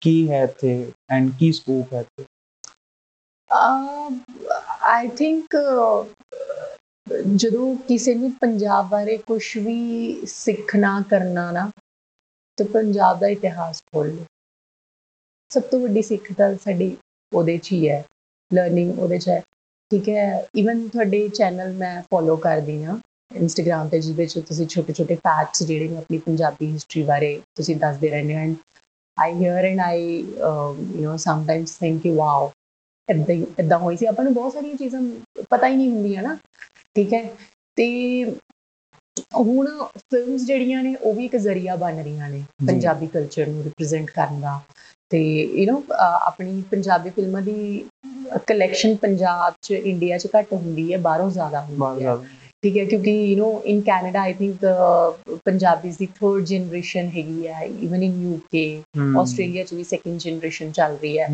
ਕੀ 0.03 0.29
ਹੈ 0.29 0.43
ਇੱਥੇ 0.43 0.91
ਐਂਡ 1.09 1.29
ਕੀ 1.39 1.51
ਸਕੋਪ 1.51 1.93
ਹੈ 1.93 1.99
ਇੱਥੇ? 1.99 2.25
ਆਈ 4.81 5.07
ਥਿੰਕ 5.07 5.55
ਜਦੋਂ 7.35 7.75
ਕਿਸੇ 7.87 8.13
ਨੂੰ 8.15 8.31
ਪੰਜਾਬ 8.31 8.89
ਬਾਰੇ 8.89 9.17
ਕੁਝ 9.17 9.43
ਵੀ 9.57 10.25
ਸਿੱਖਣਾ, 10.25 11.03
ਕਰਨਾ 11.09 11.51
ਨਾ, 11.51 11.69
ਤੇ 12.57 12.63
ਪੰਜਾਬ 12.63 13.19
ਦਾ 13.19 13.27
ਇਤਿਹਾਸ 13.27 13.81
ਖੋਲ 13.83 14.07
ਲਓ। 14.07 14.25
ਸਭ 15.51 15.61
ਤੋਂ 15.61 15.79
ਵੱਡੀ 15.79 16.01
ਸਿੱਖ 16.01 16.31
ਤਾਂ 16.33 16.53
ਸਾਡੀ 16.63 16.95
ਉਹਦੇ 17.33 17.57
'ਚ 17.57 17.71
ਹੀ 17.71 17.89
ਹੈ 17.89 18.03
ਲਰਨਿੰਗ 18.51 18.99
ਉਹਦੇ 18.99 19.17
'ਚ 19.17 19.29
ਹੈ। 19.29 19.39
ਠੀਕ 19.91 20.09
ਹੈ 20.09 20.47
ਇਵਨ 20.55 20.87
ਤੁਹਾਡੇ 20.89 21.27
ਚੈਨਲ 21.29 21.73
ਮੈਂ 21.73 22.01
ਫੋਲੋ 22.01 22.35
ਕਰਦੀ 22.37 22.83
ਹਾਂ 22.83 22.97
ਇੰਸਟਾਗ੍ਰam 23.35 23.89
ਤੇ 23.89 23.99
ਜਿਹਦੇ 24.01 24.25
'ਚ 24.25 24.39
ਤੁਸੀਂ 24.39 24.67
ਛੋਟੇ 24.67 24.93
ਛੋਟੇ 24.93 25.15
ਫੈਕਟਸ 25.15 25.63
ਜਿਹੜੇ 25.63 25.87
ਨੇ, 25.87 25.97
ਆਪਣੀ 25.97 26.17
ਪੰਜਾਬੀ 26.17 26.71
ਹਿਸਟਰੀ 26.73 27.03
ਬਾਰੇ 27.03 27.41
ਤੁਸੀਂ 27.55 27.75
ਦੱਸਦੇ 27.75 28.09
ਰਹਿੰਦੇ 28.09 28.35
ਹੋ। 28.35 28.39
And 28.39 28.55
I 29.17 29.31
hear 29.33 29.57
and 29.59 29.81
I 29.81 29.95
uh, 30.41 30.73
you 30.95 31.03
know 31.03 31.17
sometimes 31.17 31.77
think 31.77 32.01
ਕਿ 32.03 32.11
wow 32.17 32.49
ਇਦਾਂ 33.09 33.35
ਇਦਾਂ 33.59 33.77
ਹੋਈ 33.79 33.97
ਸੀ। 33.97 34.05
ਆਪਾਂ 34.05 34.23
ਨੂੰ 34.25 34.33
ਬਹੁਤ 34.33 34.53
ਸਾਰੀਆਂ 34.53 34.75
ਚੀਜ਼ਾਂ 34.75 35.01
ਪਤਾ 35.49 35.67
ਹੀ 35.67 35.75
ਨਹੀਂ 35.75 35.89
ਹੁੰਦੀਆਂ 35.91 36.23
ਨਾ। 36.23 36.37
ਠੀਕ 36.95 37.13
ਹੈ? 37.13 37.23
ਤੇ 37.77 37.87
ਹੁਣ 39.37 39.67
ਫਿਲਮਸ 39.97 40.41
ਜਿਹੜੀਆਂ 40.41 40.83
ਨੇ 40.83 40.95
ਉਹ 40.95 41.13
ਵੀ 41.13 41.25
ਇੱਕ 41.25 41.35
ਜ਼ਰੀਆ 41.35 41.75
ਬਣ 41.75 42.01
ਰਹੀਆਂ 42.03 42.29
ਨੇ 42.29 42.43
ਪੰਜਾਬੀ 42.67 43.07
ਕਲਚਰ 43.07 43.47
ਨੂੰ 43.47 43.63
ਰਿਪਰੈਜ਼ੈਂਟ 43.63 44.09
ਕਰਨ 44.11 44.41
ਦਾ। 44.41 44.59
ਤੇ 45.09 45.19
ਯੂ 45.41 45.65
نو 45.71 45.81
ਆਪਣੀ 45.99 46.61
ਪੰਜਾਬੀ 46.71 47.09
ਫਿਲਮਾਂ 47.09 47.41
ਦੀ 47.41 47.85
ਕਲੈਕਸ਼ਨ 48.47 48.95
ਪੰਜਾਬ 48.95 49.53
ਚ 49.61 49.71
ਇੰਡੀਆ 49.71 50.17
ਚ 50.17 50.27
ਘੱਟ 50.37 50.53
ਹੁੰਦੀ 50.53 50.91
ਹੈ। 50.93 50.97
ਬਾਹਰੋਂ 50.97 51.29
ਜ਼ਿਆਦਾ 51.31 51.61
ਹੁੰਦੀ 51.65 52.05
ਹੈ। 52.05 52.15
ਠੀਕ 52.62 52.76
ਹੈ 52.78 52.84
ਕਿਉਂਕਿ 52.84 53.10
you 53.12 53.36
know 53.36 53.60
in 53.64 53.80
Canada 53.80 54.20
I 54.20 54.32
think 54.32 54.64
Punjabis 55.44 55.98
the 55.98 56.06
third 56.14 56.44
generation 56.44 57.08
ਹੈਗੀ 57.08 57.46
ਹੈ 57.46 57.64
ਇਵਨ 57.64 58.02
ਇਨ 58.02 58.20
ਯੂਕੇ 58.22 58.64
ਆਸਟ੍ਰੇਲੀਆ 59.18 59.64
'ਚ 59.64 59.74
ਵੀ 59.74 59.84
ਸੈਕੰਡ 59.84 60.18
ਜਨਰੇਸ਼ਨ 60.18 60.70
ਚੱਲ 60.72 60.96
ਰਹੀ 61.02 61.18
ਹੈ 61.18 61.28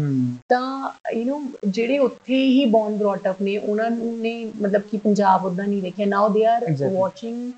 ਤਾਂ 0.50 0.90
ਯੂ 1.14 1.24
نو 1.24 1.40
ਜਿਹੜੇ 1.66 1.98
ਉੱਥੇ 1.98 2.44
ਹੀ 2.44 2.64
ਬੌਰਨ 2.66 2.96
ਬ੍ਰੌਟ 2.96 3.28
ਅਪ 3.30 3.42
ਨੇ 3.42 3.56
ਉਹਨਾਂ 3.58 3.90
ਨੇ 3.90 4.34
ਮਤਲਬ 4.44 4.82
ਕਿ 4.82 4.98
ਪੰਜਾਬ 4.98 5.44
ਉਦਾਂ 5.44 5.66
ਨਹੀਂ 5.66 5.82
ਦੇਖਿਆ 5.82 6.06
now 6.06 6.28
they 6.28 6.46
are 6.46 6.70
watching 6.92 7.52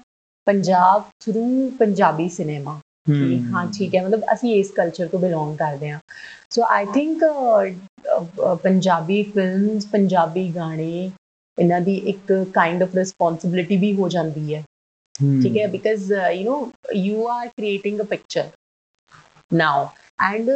Punjab 0.47 1.03
through 1.21 1.71
Punjabi 1.79 2.29
cinema 2.29 2.81
ਹਾਂ 3.53 3.67
ਠੀਕ 3.79 3.95
ਹੈ 3.95 4.03
ਮਤਲਬ 4.03 4.23
ਅਸੀਂ 4.33 4.55
ਇਸ 4.55 4.71
ਕਲਚਰ 4.71 5.07
ਤੋਂ 5.07 5.19
ਬਿਲੋਂਗ 5.19 5.57
ਕਰਦੇ 5.57 5.91
ਹਾਂ 5.91 5.99
so 6.51 6.63
I 6.71 6.87
think 6.95 7.25
Punjabi 8.63 9.23
films 9.23 9.87
Punjabi 9.87 10.49
ਗਾਣੇ 10.49 11.11
ਇਹਨਾਂ 11.59 11.81
ਦੀ 11.81 11.95
ਇੱਕ 12.07 12.33
ਕਾਈਂਡ 12.55 12.83
ਆਫ 12.83 12.95
ਰਿਸਪੌਂਸਿਬਿਲਿਟੀ 12.95 13.77
ਵੀ 13.77 13.95
ਹੋ 13.95 14.09
ਜਾਂਦੀ 14.09 14.55
ਹੈ 14.55 14.63
ਠੀਕ 15.15 15.57
ਹੈ 15.57 15.67
because 15.67 16.13
you 16.13 16.45
know 16.45 16.97
you 16.97 17.27
are 17.29 17.49
creating 17.49 18.01
a 18.01 18.05
picture 18.05 18.49
now 19.51 19.89
and 20.23 20.51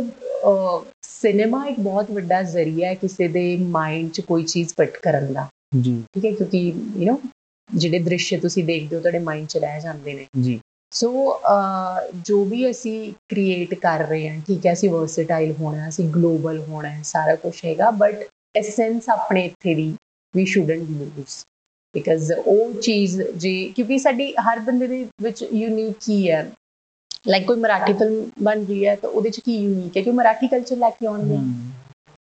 cinema 1.02 1.64
ਇੱਕ 1.66 1.80
ਬਹੁਤ 1.80 2.10
ਵੱਡਾ 2.10 2.42
ਜ਼ਰੀਆ 2.42 2.88
ਹੈ 2.88 2.94
ਕਿਸੇ 2.94 3.28
ਦੇ 3.28 3.44
ਮਾਈਂਡ 3.70 4.10
'ਚ 4.10 4.20
ਕੋਈ 4.20 4.44
ਚੀਜ਼ 4.44 4.74
ਫਿੱਟ 4.74 4.96
ਕਰਨ 4.96 5.32
ਦਾ 5.32 5.48
ਜੀ 5.76 6.02
ਠੀਕ 6.14 6.24
ਹੈ 6.24 6.32
ਕਿਉਂਕਿ 6.32 6.58
ਯੂ 6.58 7.12
نو 7.12 7.16
ਜਿਹੜੇ 7.68 7.98
ਦ੍ਰਿਸ਼ 7.98 8.34
ਤੁਸੀਂ 8.34 8.64
ਦੇਖਦੇ 8.64 8.96
ਹੋ 8.96 9.00
ਤੁਹਾਡੇ 9.00 9.18
ਮਾਈਂਡ 9.18 9.46
'ਚ 9.46 9.56
ਰਹਿ 9.56 9.80
ਜਾਂਦੇ 9.80 10.14
ਨੇ 10.14 10.26
ਜੀ 10.42 10.60
ਸੋ 10.92 11.40
ਜੋ 12.24 12.44
ਵੀ 12.44 12.70
ਅਸੀਂ 12.70 13.12
ਕ੍ਰੀਏਟ 13.28 13.74
ਕਰ 13.74 14.06
ਰਹੇ 14.06 14.28
ਹਾਂ 14.28 14.40
ਠੀਕ 14.46 14.66
ਹੈ 14.66 14.72
ਅਸੀਂ 14.72 14.90
ਵਰਸਟਾਈਲ 14.90 15.52
ਹੋਣਾ 15.52 15.88
ਅਸੀਂ 15.88 16.08
ਗਲੋਬਲ 16.08 16.58
ਹੋਣਾ 16.58 16.88
ਹੈ 16.88 17.02
ਸਾਰਾ 17.02 17.34
ਕੁਝ 17.34 17.54
ਹੈਗਾ 17.64 17.90
ਬਟ 17.90 18.24
ਐਸੈਂਸ 18.56 19.08
ਆਪਣੇ 19.08 19.44
ਇੱਥੇ 19.44 19.74
ਦੀ 19.74 19.94
ਵੀ 20.35 20.45
ਸ਼ੁਡਨਟ 20.45 20.89
ਲੂਜ਼ 20.91 21.43
ਬਿਕਾਜ਼ 21.95 22.31
ਉਹ 22.35 22.73
ਚੀਜ਼ 22.81 23.21
ਜੇ 23.35 23.53
ਕਿਉਂਕਿ 23.75 23.97
ਸਾਡੀ 23.99 24.31
ਹਰ 24.41 24.59
ਬੰਦੇ 24.61 24.87
ਦੇ 24.87 25.05
ਵਿੱਚ 25.21 25.43
ਯੂਨੀਕ 25.43 25.95
ਕੀ 26.01 26.29
ਹੈ। 26.29 26.41
ਲਾਈਕ 27.25 27.45
ਕੋਈ 27.47 27.57
ਮਰਾਠੀ 27.57 27.93
ਫਿਲਮ 27.93 28.29
ਬਣ 28.43 28.63
ਰਹੀ 28.65 28.85
ਹੈ 28.87 28.95
ਤਾਂ 28.95 29.09
ਉਹਦੇ 29.09 29.29
ਚ 29.29 29.39
ਕੀ 29.39 29.55
ਯੂਨੀਕ 29.55 29.97
ਹੈ? 29.97 30.01
ਕਿ 30.03 30.11
ਮਰਾਠੀ 30.11 30.47
ਕਲਚਰ 30.47 30.77
ਲੈ 30.77 30.89
ਕੇ 30.89 31.07
ਆਉਣਗੇ 31.07 31.37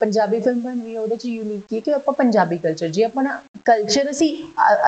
ਪੰਜਾਬੀ 0.01 0.39
ਫਿਲਮ 0.39 0.59
ਬਣ 0.59 0.79
ਰਹੀ 0.81 0.95
ਹੈ 0.95 0.99
ਉਹਦੇ 0.99 1.15
ਚ 1.15 1.25
ਯੂਨੀਕ 1.25 1.73
ਹੈ 1.73 1.79
ਕਿ 1.79 1.93
ਆਪਾਂ 1.93 2.13
ਪੰਜਾਬੀ 2.13 2.57
ਕਲਚਰ 2.57 2.87
ਜੇ 2.89 3.03
ਆਪਣਾ 3.03 3.39
ਕਲਚਰ 3.65 4.09
ਅਸੀਂ 4.09 4.29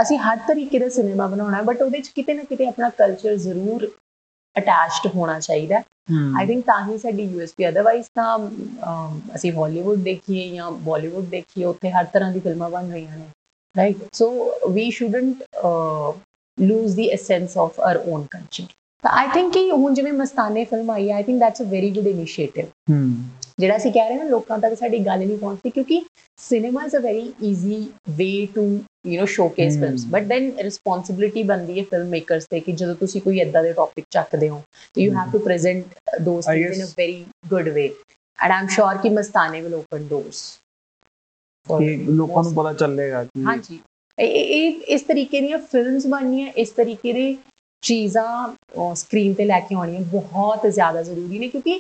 ਅਸੀਂ 0.02 0.18
ਹਰ 0.20 0.38
ਤਰੀਕੇ 0.48 0.80
ਦਾ 0.80 0.90
ਸਿਨੇਮਾ 0.90 1.28
ਬਣਾਉਣਾ 1.28 1.58
ਹੈ 1.58 1.62
ਬਟ 1.64 1.82
ਉਹਦੇ 1.82 2.00
ਚ 2.00 2.08
ਕਿਤੇ 2.16 2.34
ਨਾ 2.34 2.44
ਕਿਤੇ 2.44 2.68
ਆਪਣਾ 2.68 2.90
ਕਲਚਰ 2.98 3.36
ਜ਼ਰੂਰ 3.38 3.90
ਅਟੈਚਡ 4.56 5.08
ਹੋਣਾ 5.16 5.40
ਚਾਹੀਦਾ 5.40 5.82
ਆਈ 6.38 6.48
ਥਿੰਕ 6.48 6.66
ਤਾਂ 6.66 6.80
ਹੀ 6.88 6.98
ਸਾਡੀ 6.98 7.24
ਯੂਐਸਪੀ 7.24 7.68
ਅਦਰਵਾਈਜ਼ 7.70 8.08
ਤਾਂ 8.16 8.38
ਅਸੀਂ 9.36 9.52
ਹਾਲੀਵੁੱਡ 9.54 10.00
ਦੇਖੀਏ 10.00 10.48
ਜਾਂ 10.50 10.72
ਬਾਲੀਵੁੱਡ 10.86 11.26
ਦੇਖੀਏ 11.26 11.66
ਉੱਥੇ 11.66 11.92
ਹਰ 11.92 12.06
ਤਰ੍ਹਾਂ 12.06 12.32
ਦੀ 12.32 12.40
ਫਿਲਮਾਂ 12.40 12.70
ਬਣ 12.70 12.92
ਰਹੀਆਂ 12.92 13.18
ਨੇ। 13.18 13.26
Right 13.76 13.98
so 14.14 14.30
we 14.70 14.90
shouldn't 14.92 15.44
lose 16.58 16.96
the 16.96 17.08
essence 17.10 17.58
of 17.58 17.80
our 17.80 17.98
own 18.08 18.26
culture 18.32 18.66
ਤਾਂ 19.04 19.12
ਆਈ 19.12 19.28
ਥਿੰਕ 19.34 19.54
ਕਿ 19.54 19.70
ਹੁਣ 19.72 19.94
ਜਿਵੇਂ 19.94 20.12
Mastaney 20.14 20.66
film 20.66 20.90
I 20.92 21.10
I 21.10 21.24
think 21.24 21.40
that's 21.40 21.62
a 21.62 21.66
very 21.66 21.90
good 21.92 22.08
initiative 22.08 22.66
ਜਿਹੜਾ 23.58 23.76
ਅਸੀਂ 23.76 23.92
ਕਹਿ 23.92 24.10
ਰਹੇ 24.10 24.18
ਹਾਂ 24.18 24.26
ਲੋਕਾਂ 24.26 24.58
ਤੱਕ 24.60 24.74
ਸਾਡੀ 24.74 25.00
ਗੱਲ 25.00 25.20
ਨਹੀਂ 25.20 25.38
ਪਹੁੰਚਦੀ 25.38 25.70
ਕਿਉਂਕਿ 25.70 26.02
cinema 26.40 26.84
is 26.86 26.96
a 26.96 27.00
very 27.00 27.34
easy 27.44 27.86
way 28.18 28.30
to 28.56 28.64
you 29.08 29.22
know 29.22 29.26
showcase 29.28 29.78
films 29.80 30.06
but 30.06 30.24
then 30.24 30.52
responsibility 30.60 31.44
ਬਣਦੀ 31.44 31.80
ਹੈ 31.80 31.84
ਫਿਲਮ 31.92 32.08
ਮੇਕਰਸ 32.08 32.48
ਤੇ 32.52 32.60
ਕਿ 32.60 32.72
ਜਦੋਂ 32.72 32.96
ਤੁਸੀਂ 32.96 33.22
ਕੋਈ 33.22 33.40
ਇਦਾਂ 33.40 33.64
ਦੇ 33.64 33.74
ਟੌਪਿਕ 33.74 34.06
ਚੱਕਦੇ 34.12 34.50
ਹੋ 34.50 34.62
you 34.98 35.14
have 35.14 35.32
to 35.32 35.40
present 35.40 36.20
those 36.22 36.46
things 36.46 36.78
in 36.78 36.84
a 36.84 36.90
very 36.98 37.24
good 37.50 37.70
way 37.70 37.88
and 38.40 38.52
I'm 38.52 38.68
sure 38.68 38.98
ਕਿ 38.98 39.10
ਮਸਤਾਨੇ 39.10 39.62
ਵਿਲ 39.62 39.74
ਓਪਨ 39.76 40.08
ਡੋਰਸ 40.08 40.44
ਕਿ 41.68 41.96
ਲੋਕਾਂ 41.98 42.44
ਨੂੰ 42.44 42.54
ਪਤਾ 42.54 42.74
ਚੱਲੇਗਾ 42.74 43.24
ਕਿ 43.24 43.44
ਹਾਂਜੀ 43.44 43.80
ਇਹ 44.18 44.82
ਇਸ 44.88 45.02
ਤਰੀਕੇ 45.02 45.40
ਦੀਆਂ 45.42 45.58
ਫਿਲਮਸ 45.62 46.08
ਬਣਨੀਆਂ 46.08 46.52
ਇਸ 46.58 46.70
ਤਰੀਕੇ 46.72 47.14
ਦੇ 47.14 47.36
ਚੀਜ਼ਾਂ 47.84 48.94
ਸਕਰੀਨ 48.96 49.34
ਤੇ 49.34 49.46
ਲੈ 49.46 49.60
ਕੇ 49.60 49.76
ਆਉਣੀਆਂ 49.76 50.02
ਬਹੁਤ 50.12 50.66
ਜ਼ਿਆਦਾ 50.68 51.02
ਜ਼ਰੂਰੀ 51.02 51.40
ਨੇ 51.40 51.48
ਕਿਉਂਕਿ 51.48 51.80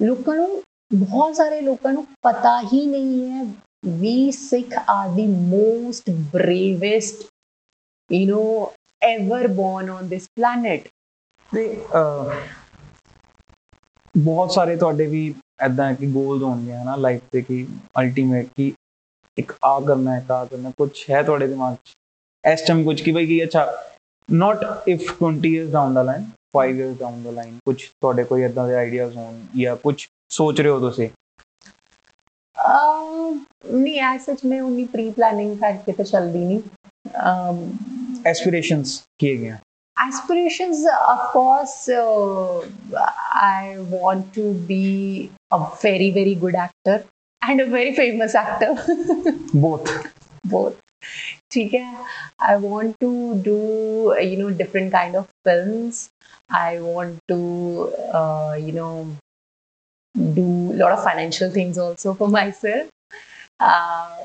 ਲੋਕਾਂ 0.00 0.34
ਨੂੰ 0.36 0.62
ਬਹੁਤ 0.94 1.34
ਸਾਰੇ 1.36 1.60
ਲੋਕਾਂ 1.60 1.92
ਨੂੰ 1.92 2.06
ਪਤਾ 2.22 2.60
ਹੀ 2.62 2.84
ਨਹੀਂ 2.86 3.30
ਹੈ 3.30 3.44
ਵੀ 3.98 4.30
Sikh 4.30 4.74
are 4.88 5.08
the 5.08 5.26
most 5.26 6.10
bravest 6.32 7.24
you 8.10 8.26
know 8.30 8.66
ever 9.02 9.46
born 9.48 9.90
on 9.90 10.08
this 10.08 10.28
planet 10.36 10.88
ਤੇ 11.52 11.66
ਬਹੁਤ 14.14 14.52
ਸਾਰੇ 14.52 14.76
ਤੁਹਾਡੇ 14.76 15.06
ਵੀ 15.06 15.34
ਐਦਾਂ 15.60 15.92
ਕਿ 15.94 16.06
ਗੋਲਸ 16.06 16.42
ਹੋਣਗੇ 16.42 16.72
ਹਨਾ 16.72 16.96
ਲਾਈਫ 16.96 17.20
ਤੇ 17.32 17.42
ਕਿ 17.42 17.66
ਅਲਟੀਮੇਟ 18.00 18.46
ਕਿ 18.56 18.72
ਇੱਕ 19.38 19.52
ਆ 19.64 19.78
ਕਰਨਾ 19.80 20.14
ਹੈ 20.14 20.24
ਕਾ 20.28 20.44
ਕਰਨਾ 20.44 20.70
ਕੁਝ 20.70 20.90
ਹੈ 21.10 21.22
ਤੁਹਾਡੇ 21.22 21.46
ਦਿਮਾਗ 21.46 21.74
'ਚ? 21.74 21.92
ਇਸ 22.44 22.62
ਟਾਈਮ 22.62 22.84
ਕੁਝ 22.84 23.00
ਕਿ 23.02 23.12
ਬਈ 23.12 23.26
ਕਿ 23.26 23.42
ਅੱਛਾ 23.44 23.66
not 24.28 24.88
if 24.88 25.12
20 25.22 25.44
years 25.46 25.70
down 25.70 25.94
the 25.94 26.02
line 26.02 26.24
5 26.54 26.80
years 26.80 26.98
down 26.98 27.22
the 27.22 27.30
line 27.30 27.58
ਕੁਝ 27.64 27.76
ਤੁਹਾਡੇ 27.82 28.24
ਕੋਈ 28.24 28.42
ਇਦਾਂ 28.42 28.66
ਦੇ 28.68 28.74
ਆਈਡੀਆਜ਼ 28.74 29.16
ਹੋਣ 29.16 29.40
ਜਾਂ 29.56 29.76
ਕੁਝ 29.76 29.96
सोच 30.36 30.60
रहे 30.60 30.72
हो 30.72 30.80
तो 30.80 30.90
से 30.90 31.10
नहीं 33.64 33.96
यार 33.96 34.18
सच 34.18 34.44
में 34.44 34.60
उन्हीं 34.60 34.86
प्री 34.88 35.10
प्लानिंग 35.10 35.58
करके 35.60 35.92
तो 35.92 36.04
चल 36.04 36.30
दी 36.32 36.44
नहीं 36.44 36.62
एस्पिरेशंस 38.30 38.98
किए 39.20 39.36
गए 39.36 39.58
aspirations 39.96 40.78
of 41.08 41.18
course 41.32 41.88
uh, 41.88 42.60
i 43.40 43.76
want 43.90 44.30
to 44.34 44.44
be 44.68 45.30
a 45.52 45.58
very 45.82 46.10
very 46.10 46.34
good 46.34 46.54
actor 46.56 47.04
and 47.42 47.60
a 47.60 47.66
very 47.66 47.94
famous 47.94 48.34
actor 48.34 48.70
both 49.66 49.92
both 50.46 50.80
ठीक 51.50 51.72
है 51.74 52.04
I 52.42 52.56
want 52.58 52.94
to 53.00 53.08
do 53.44 53.54
you 54.14 54.36
know 54.38 54.48
different 54.58 54.90
kind 54.92 55.16
of 55.16 55.26
film 55.48 55.90
I 56.56 56.78
want 56.78 57.18
to 57.28 57.38
you 58.58 58.72
know 58.74 58.88
do 60.14 60.72
a 60.72 60.76
lot 60.76 60.92
of 60.92 61.02
financial 61.02 61.50
things 61.50 61.78
also 61.78 62.14
for 62.14 62.28
myself. 62.28 62.88
Uh, 63.60 64.16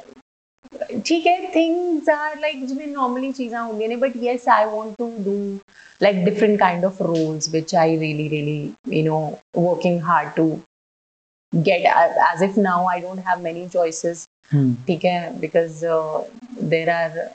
ठीक 1.06 1.26
है 1.26 1.52
things 1.54 2.08
are 2.10 2.36
like 2.42 2.66
जिसमें 2.68 2.88
normally 2.94 3.32
चीजें 3.34 3.58
होंगी 3.58 3.88
नहीं 3.88 4.00
but 4.00 4.16
yes 4.24 4.48
I 4.48 4.66
want 4.66 4.98
to 5.02 5.10
do 5.28 5.36
like 6.06 6.24
different 6.26 6.60
kind 6.60 6.84
of 6.84 7.00
roles 7.00 7.50
which 7.54 7.74
I 7.74 7.88
really 8.04 8.28
really 8.34 8.76
you 8.98 9.04
know 9.04 9.40
working 9.54 10.00
hard 10.00 10.36
to 10.36 10.48
get. 11.54 11.86
As 12.32 12.42
if 12.42 12.58
now 12.58 12.86
I 12.86 13.00
don't 13.00 13.24
have 13.30 13.42
many 13.42 13.68
choices. 13.78 14.26
Hmm. 14.52 14.74
ठीक 14.88 15.06
है 15.06 15.40
because 15.40 15.84
uh, 15.84 16.24
there 16.74 16.90
are 16.90 17.32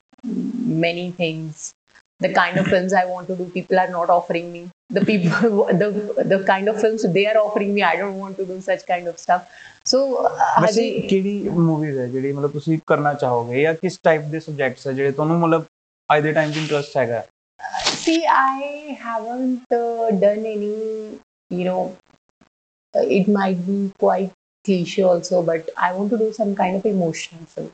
many 0.84 1.10
things 1.10 1.72
the 2.21 2.33
kind 2.33 2.57
of 2.57 2.67
films 2.67 2.93
I 2.93 3.05
want 3.05 3.27
to 3.27 3.35
do 3.35 3.45
people 3.55 3.79
are 3.79 3.89
not 3.89 4.09
offering 4.09 4.51
me 4.51 4.61
the 4.89 5.03
people 5.09 5.65
the 5.81 5.89
the 6.33 6.39
kind 6.51 6.69
of 6.71 6.79
films 6.81 7.05
they 7.17 7.25
are 7.31 7.37
offering 7.37 7.73
me 7.73 7.83
I 7.83 7.95
don't 8.01 8.19
want 8.23 8.37
to 8.37 8.45
do 8.51 8.59
such 8.69 8.85
kind 8.93 9.13
of 9.13 9.25
stuff 9.25 9.43
ਸੋ 9.87 9.99
ਵੈਸੇ 10.61 10.89
ਕਿਹੜੀ 11.09 11.49
movies 11.49 11.97
ਹੈ 11.97 12.07
ਜਿਹੜੀ 12.07 12.31
ਮਤਲਬ 12.31 12.51
ਤੁਸੀਂ 12.51 12.77
ਕਰਨਾ 12.87 13.13
ਚਾਹੋਗੇ 13.21 13.61
ਜਾਂ 13.61 13.73
ਕਿਸ 13.73 13.97
ਟਾਈਪ 14.03 14.23
ਦੇ 14.31 14.39
ਸਬਜੈਕਟਸ 14.39 14.87
ਹੈ 14.87 14.93
ਜਿਹੜੇ 14.93 15.11
ਤੁਹਾਨੂੰ 15.11 15.39
ਮਤਲਬ 15.39 15.65
ਅੱਜ 16.15 16.23
ਦੇ 16.23 16.31
ਟਾਈਮ 16.33 16.51
'ਚ 16.51 16.57
ਇੰਟਰਸਟ 16.57 16.97
ਹੈਗਾ 16.97 17.23
see 17.99 18.17
i 18.33 18.97
haven't 19.05 19.73
uh, 19.77 20.09
done 20.23 20.43
any 20.49 20.73
you 21.59 21.63
know 21.67 21.79
uh, 22.93 23.05
it 23.17 23.31
might 23.37 23.63
be 23.69 23.77
quite 24.03 24.35
cliche 24.67 25.05
also 25.13 25.41
but 25.49 25.71
i 25.87 25.89
want 25.95 26.13
to 26.13 26.19
do 26.21 26.27
some 26.37 26.53
kind 26.59 26.79
of 26.79 26.85
emotional 26.91 27.49
film 27.55 27.71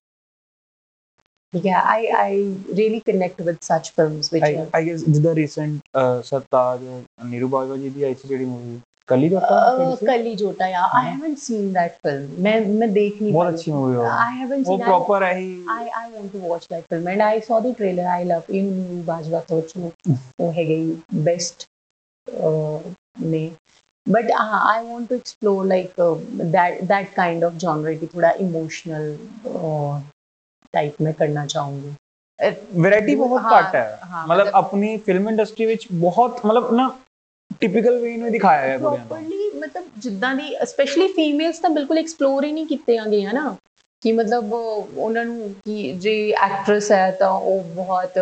yeah 1.53 1.83
i 1.85 2.01
i 2.15 2.33
really 2.77 3.01
connect 3.01 3.41
with 3.41 3.63
such 3.63 3.93
films 3.93 4.31
which 4.31 4.43
I, 4.43 4.55
are, 4.55 4.69
I 4.75 4.83
guess 4.85 5.03
ਜਿੱਦਾਂ 5.05 5.35
recent 5.35 5.81
Sartaj 6.25 6.81
Neeru 7.25 7.49
Bajwa 7.49 7.77
ji 7.77 7.89
ਦੀ 7.89 8.03
ਆਈ 8.05 8.15
ਸੀ 8.15 8.29
ਜਿਹੜੀ 8.29 8.45
movie 8.45 8.79
ਕਲੀ 9.09 9.29
ਜੋਟਾ 9.29 9.95
ਕਲੀ 10.07 10.35
ਜੋਟਾ 10.35 10.69
ਯਾ 10.69 10.83
I 10.95 11.05
haven't 11.07 11.39
seen 11.39 11.73
that 11.73 11.93
film 12.03 12.43
ਮੈਂ 12.43 12.61
ਮੈਂ 12.61 12.89
ਦੇਖ 12.89 13.23
ਨਹੀਂ 13.23 13.33
ਬਹੁਤ 13.33 13.55
ਅੱਛੀ 13.55 13.73
ਮੂਵੀ 13.73 13.97
ਹੈ 13.97 14.11
ਆਈ 14.11 14.37
ਹੈਵਨਟ 14.41 14.67
ਸੀਨ 14.67 14.75
ਉਹ 14.75 14.79
ਪ੍ਰੋਪਰ 14.79 15.23
ਹੈ 15.23 15.33
ਹੀ 15.39 15.65
I 15.71 15.89
I 15.95 16.11
want 16.11 16.33
to 16.33 16.49
watch 16.49 16.67
that 16.71 16.85
film 16.91 17.09
and 17.09 17.23
I 17.23 17.41
saw 17.51 17.63
the 17.63 17.75
trailer 17.79 18.07
I 18.17 18.25
love 18.25 18.43
in 18.51 18.73
Neeru 18.73 19.03
Bajwa 19.03 19.41
ਤੋਂ 19.49 19.63
ਉਹ 20.41 20.53
ਹੈ 20.53 20.65
ਗਈ 20.65 20.97
ਬੈਸਟ 21.15 21.67
ਨੇ 23.23 23.51
but 24.07 24.29
uh, 24.33 24.61
i 24.69 24.83
want 24.83 25.09
to 25.09 25.17
explore 25.17 25.65
like 25.71 25.99
uh, 25.99 26.15
that 26.53 26.77
that 26.91 27.11
kind 27.17 27.45
of 27.49 27.57
genre 27.65 27.93
ki 28.03 28.07
thoda 28.13 28.31
emotional 28.45 29.09
uh, 29.51 30.01
type 30.74 31.02
में 31.02 31.14
करना 31.16 31.46
चाहूँगी 31.48 31.94
variety 32.76 33.16
ਬਹੁਤ 33.16 33.42
ਹਾਂ, 33.42 33.52
ਘੱਟ 33.54 33.76
ਹੈ 33.76 34.00
ਹਾਂ, 34.04 34.26
ਮਤਲਬ 34.28 34.40
ਮਤਲਬ- 34.40 34.56
ਆਪਣੀ 34.56 34.96
ਫਿਲਮ 34.98 35.28
ਇੰਡਸਟਰੀ 35.30 35.66
ਵਿੱਚ 35.66 35.86
ਬਹੁਤ 35.94 36.46
ਮਤਲਬ 36.46 36.74
ਨਾ 36.74 36.90
ਟਿਪੀਕਲ 37.62 38.00
ਵੇ 38.00 38.16
ਨੂੰ 38.18 38.32
ਦਿਖਾਇਆ 38.32 38.66
ਗਿਆ 38.68 38.78
ਕੁੜੀਆਂ 38.80 38.90
ਨੂੰ 38.92 39.08
ਪ੍ਰੋਪਰਲੀ 39.08 39.50
ਮਤਲਬ 39.60 39.84
ਜਿੱਦਾਂ 39.98 40.34
ਦੀ 40.36 40.56
ਸਪੈਸ਼ਲੀ 40.66 41.08
ਫੀਮੇਲਸ 41.14 41.60
ਤਾਂ 41.60 41.70
ਬਿਲਕੁਲ 41.70 41.98
ਐਕਸਪਲੋਰ 41.98 42.46
ਹੀ 42.46 42.52
ਨਹੀਂ 42.52 42.66
ਕੀਤੀਆਂ 42.68 43.06
ਗਈਆਂ 43.06 43.34
ਨਾ 43.34 43.56
ਕਿ 44.02 44.12
ਮਤਲਬ 44.12 44.54
ਉਹਨਾਂ 44.54 45.26
ਨੂੰ 45.26 45.54
ਕਿ 45.66 45.92
ਜੇ 46.00 46.16
ਐਕਟਰੈਸ 46.32 46.92
ਹੈ 46.92 47.10
ਤਾਂ 47.12 47.30
ਉਹ 47.32 47.64
ਬਹੁਤ 47.76 48.18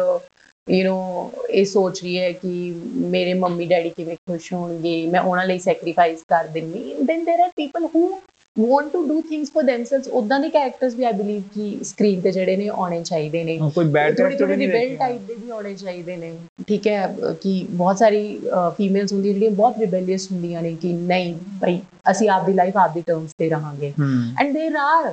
ਯੂ 0.68 0.84
نو 0.86 1.46
ਇਹ 1.50 1.66
ਸੋਚ 1.66 2.02
ਰਹੀ 2.04 2.18
ਹੈ 2.20 2.32
ਕਿ 2.34 2.50
ਮੇਰੇ 3.08 3.34
ਮੰਮੀ 3.36 3.66
ਡੈਡੀ 3.66 3.90
ਕਿਵੇਂ 3.90 4.16
ਖੁਸ਼ 4.18 4.52
ਹੋਣਗੇ 4.54 5.06
ਮੈਂ 5.08 5.22
ਉਹਨਾਂ 5.22 5.46
ਲਈ 5.46 5.60
ਸੈਕਰੀਫਾਈਸ 5.60 6.24
ਕਰ 6.28 6.48
ਦਿੰਨੀ 6.50 6.94
then 7.02 7.24
there 7.24 7.42
are 7.42 7.50
people 7.56 7.86
who 7.96 8.08
want 8.59 8.87
to 8.93 9.03
do 9.07 9.21
things 9.29 9.51
for 9.53 9.67
themselves 9.67 10.09
ਉਦਾਂ 10.19 10.39
ਦੇ 10.41 10.49
ਕੈਰੈਕਟਰਸ 10.51 10.95
ਵੀ 10.95 11.05
ਆਈ 11.05 11.13
ਬਲੀਵ 11.13 11.43
ਕਿ 11.55 11.85
ਸਕਰੀਨ 11.85 12.21
ਤੇ 12.21 12.31
ਜਿਹੜੇ 12.33 12.57
ਨੇ 12.57 12.69
ਆਉਣੇ 12.69 13.03
ਚਾਹੀਦੇ 13.03 13.43
ਨੇ। 13.45 13.59
ਕੋਈ 13.75 13.85
ਬੈਡ 13.87 14.17
ਕੈਰੈਕਟਰ 14.17 14.47
ਨਹੀਂ 14.47 14.69
ਰਿਬੈਲ 14.69 14.97
ਟਾਈਪ 14.97 15.21
ਦੇ 15.29 15.35
ਵੀ 15.35 15.51
ਆਉਣੇ 15.51 15.75
ਚਾਹੀਦੇ 15.75 16.17
ਨੇ। 16.17 16.33
ਠੀਕ 16.69 16.87
ਹੈ 16.87 17.07
ਕਿ 17.43 17.67
ਬਹੁਤ 17.71 17.99
ਸਾਰੀ 17.99 18.39
ਫੀਮੇਲਸ 18.77 19.13
ਹੁੰਦੀਆਂ 19.13 19.35
ਜਿਹੜੀਆਂ 19.35 19.51
ਬਹੁਤ 19.53 19.79
ਰਿਬੈਲੀਅਸ 19.81 20.31
ਹੁੰਦੀਆਂ 20.33 20.63
ਨੇ 20.63 20.75
ਕਿ 20.83 20.93
ਨਹੀਂ 20.93 21.35
ਭਾਈ 21.61 21.81
ਅਸੀਂ 22.11 22.29
ਆਪਦੀ 22.31 22.53
ਲਾਈਫ 22.53 22.77
ਆਪਦੀ 22.77 23.03
ਟਰਮਸ 23.07 23.35
ਤੇ 23.39 23.49
ਰਹਾਂਗੇ। 23.51 23.93
ਐਂਡ 24.41 24.57
देयर 24.57 24.77
ਆਰ 24.83 25.13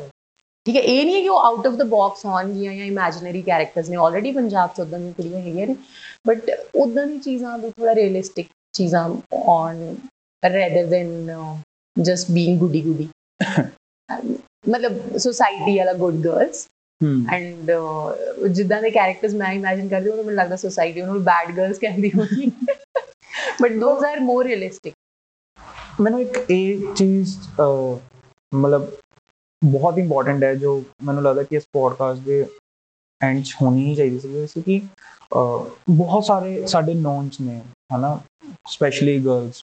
ਠੀਕ 0.65 0.75
ਹੈ 0.75 0.81
ਇਹ 0.81 1.03
ਨਹੀਂ 1.05 1.15
ਹੈ 1.15 1.21
ਕਿ 1.21 1.29
ਉਹ 1.29 1.39
ਆਊਟ 1.39 1.67
ਆਫ 1.67 1.73
ਦਾ 1.73 1.83
ਬਾਕਸ 1.85 2.25
ਹੋਣਗੀਆਂ 2.25 2.73
ਜਾਂ 2.73 2.85
ਇਮੇਜਿਨਰੀ 2.85 3.41
ਕੈਰੈਕਟਰਸ 3.41 3.89
ਨੇ। 3.89 3.95
ਆਲਰੇਡੀ 3.95 4.31
ਪੰਜਾਬ 4.31 4.69
ਚ 4.77 4.81
ਉਦਾਂ 4.81 4.99
ਦੀਆਂ 4.99 5.11
ਕੁੜੀਆਂ 5.13 5.39
ਹੈਗੀਆਂ 5.39 5.67
ਨੇ। 5.67 5.75
ਬਟ 6.27 6.49
ਉਦਾਂ 6.75 7.05
ਦੀ 7.07 7.17
ਚੀਜ਼ਾਂ 7.19 7.57
ਵੀ 7.57 7.69
ਥੋੜਾ 7.69 7.95
ਰੀਅਲਿਸਟਿਕ 7.95 8.47
ਚੀਜ਼ਾਂ 8.73 9.09
on 9.33 9.95
rather 10.43 10.85
than 10.85 11.31
just 11.95 12.31
being 12.31 12.59
goody 12.59 12.81
goody 12.81 13.07
ਮਤਲਬ 14.69 15.17
ਸੋਸਾਇਟੀ 15.17 15.77
ਵਾਲਾ 15.77 15.93
ਗੁੱਡ 15.93 16.15
ਗਰਲਸ 16.23 16.67
ਐਂਡ 17.33 17.71
ਜਿੱਦਾਂ 18.47 18.81
ਦੇ 18.81 18.89
ਕੈਰੈਕਟਰਸ 18.89 19.33
ਮੈਂ 19.33 19.51
ਇਮੇਜਿਨ 19.53 19.87
ਕਰਦੀ 19.89 20.09
ਹਾਂ 20.09 20.15
ਮੈਨੂੰ 20.17 20.33
ਲੱਗਦਾ 20.33 20.55
ਸੋਸਾਇਟੀ 20.55 21.01
ਉਹਨਾਂ 21.01 21.13
ਨੂੰ 21.13 21.23
ਬੈਡ 21.23 21.51
ਗਰਲਸ 21.51 21.79
ਕਹਿੰਦੀ 21.79 22.11
ਹੋਣੀ 22.15 22.51
but 23.61 23.71
those 23.71 24.03
are 24.05 24.19
more 24.19 24.45
realistic 24.45 24.93
ਮੈਨੂੰ 26.01 26.21
ਇੱਕ 26.21 26.37
ਇਹ 26.49 26.93
ਚੀਜ਼ 26.95 27.35
ਮਤਲਬ 28.53 28.91
ਬਹੁਤ 29.61 29.97
ਇੰਪੋਰਟੈਂਟ 29.97 30.43
ਹੈ 30.43 30.53
ਜੋ 30.55 30.81
ਮੈਨੂੰ 31.03 31.23
ਲੱਗਦਾ 31.23 31.43
ਕਿ 31.43 31.55
ਇਸ 31.55 31.63
ਪੋਡਕਾਸਟ 31.73 32.21
ਦੇ 32.21 32.45
ਐਂਡ 33.21 33.43
'ਚ 33.43 33.55
ਹੋਣੀ 33.61 33.95
ਚਾਹੀਦੀ 33.95 34.19
ਸੀ 34.19 34.47
ਸੀ 34.47 34.61
ਕਿ 34.61 34.79
ਅਹ, 35.35 35.65
ਬਹੁਤ 35.89 36.23
ਸਾਰੇ 36.25 36.65
ਸਾਡੇ 36.67 36.93
ਨੌਨਸ 36.93 37.39
ਨੇ 37.41 37.61
ਹਨਾ? 37.95 38.19
ਸਪੈਸ਼ਲੀ 38.67 39.17
ਗਰਲਸ 39.19 39.61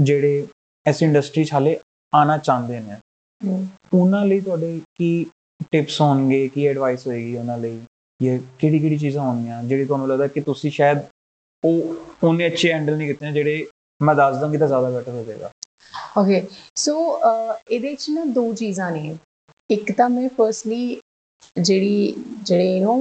ਜਿਹੜੇ 0.00 0.46
ਇਸ 0.86 1.02
ਇੰਡਸਟਰੀ 1.02 1.44
'ਚ 1.44 1.52
ਹਾਲੇ 1.52 1.78
ਆਣਾ 2.12 2.36
ਚਾਹੁੰਦੇ 2.38 2.80
ਨੇ। 2.80 2.96
ਉਹਨਾਂ 3.94 4.24
ਲਈ 4.26 4.40
ਤੁਹਾਡੇ 4.40 4.80
ਕੀ 4.96 5.26
ਟਿਪਸ 5.72 6.00
ਹੋਣਗੇ 6.00 6.46
ਕੀ 6.48 6.66
ਐਡਵਾਈਸ 6.66 7.06
ਹੋਏਗੀ 7.06 7.36
ਉਹਨਾਂ 7.36 7.58
ਲਈ? 7.58 7.80
ਇਹ 8.20 8.38
ਕਿਹੜੀ 8.58 8.78
ਕਿਹੜੀ 8.78 8.96
ਚੀਜ਼ਾਂ 8.98 9.22
ਹੋਣਗੀਆਂ 9.24 9.62
ਜਿਹੜੀ 9.62 9.84
ਤੁਹਾਨੂੰ 9.84 10.08
ਲੱਗਦਾ 10.08 10.26
ਕਿ 10.26 10.40
ਤੁਸੀਂ 10.40 10.70
ਸ਼ਾਇਦ 10.70 10.98
ਉਹ 11.64 11.94
ਉਹਨੇ 12.24 12.46
ਅੱਛੇ 12.46 12.72
ਹੈਂਡਲ 12.72 12.96
ਨਹੀਂ 12.96 13.08
ਕੀਤੇ 13.08 13.26
ਨੇ 13.26 13.32
ਜਿਹੜੇ 13.32 13.66
ਮੈਂ 14.00 14.14
ਦੱਸ 14.14 14.36
ਦਾਂਗੀ 14.36 14.58
ਤਾਂ 14.58 14.66
ਜ਼ਿਆਦਾ 14.68 14.90
ਬੈਟਰ 14.90 15.12
ਹੋ 15.12 15.24
ਜਾਏਗਾ। 15.24 15.50
ਓਕੇ 16.18 16.42
ਸੋ 16.76 16.94
ਇਹਦੇ 17.70 17.94
ਚ 17.94 18.10
ਨਾ 18.10 18.24
ਦੋ 18.34 18.52
ਚੀਜ਼ਾਂ 18.54 18.90
ਨੇ। 18.92 19.16
ਇੱਕ 19.70 19.92
ਤਾਂ 19.92 20.08
ਮੈਂ 20.10 20.28
ਫਰਸਟਲੀ 20.28 21.00
ਜਿਹੜੀ 21.56 22.14
ਜਿਹੜੇ 22.42 22.76
you 22.78 22.94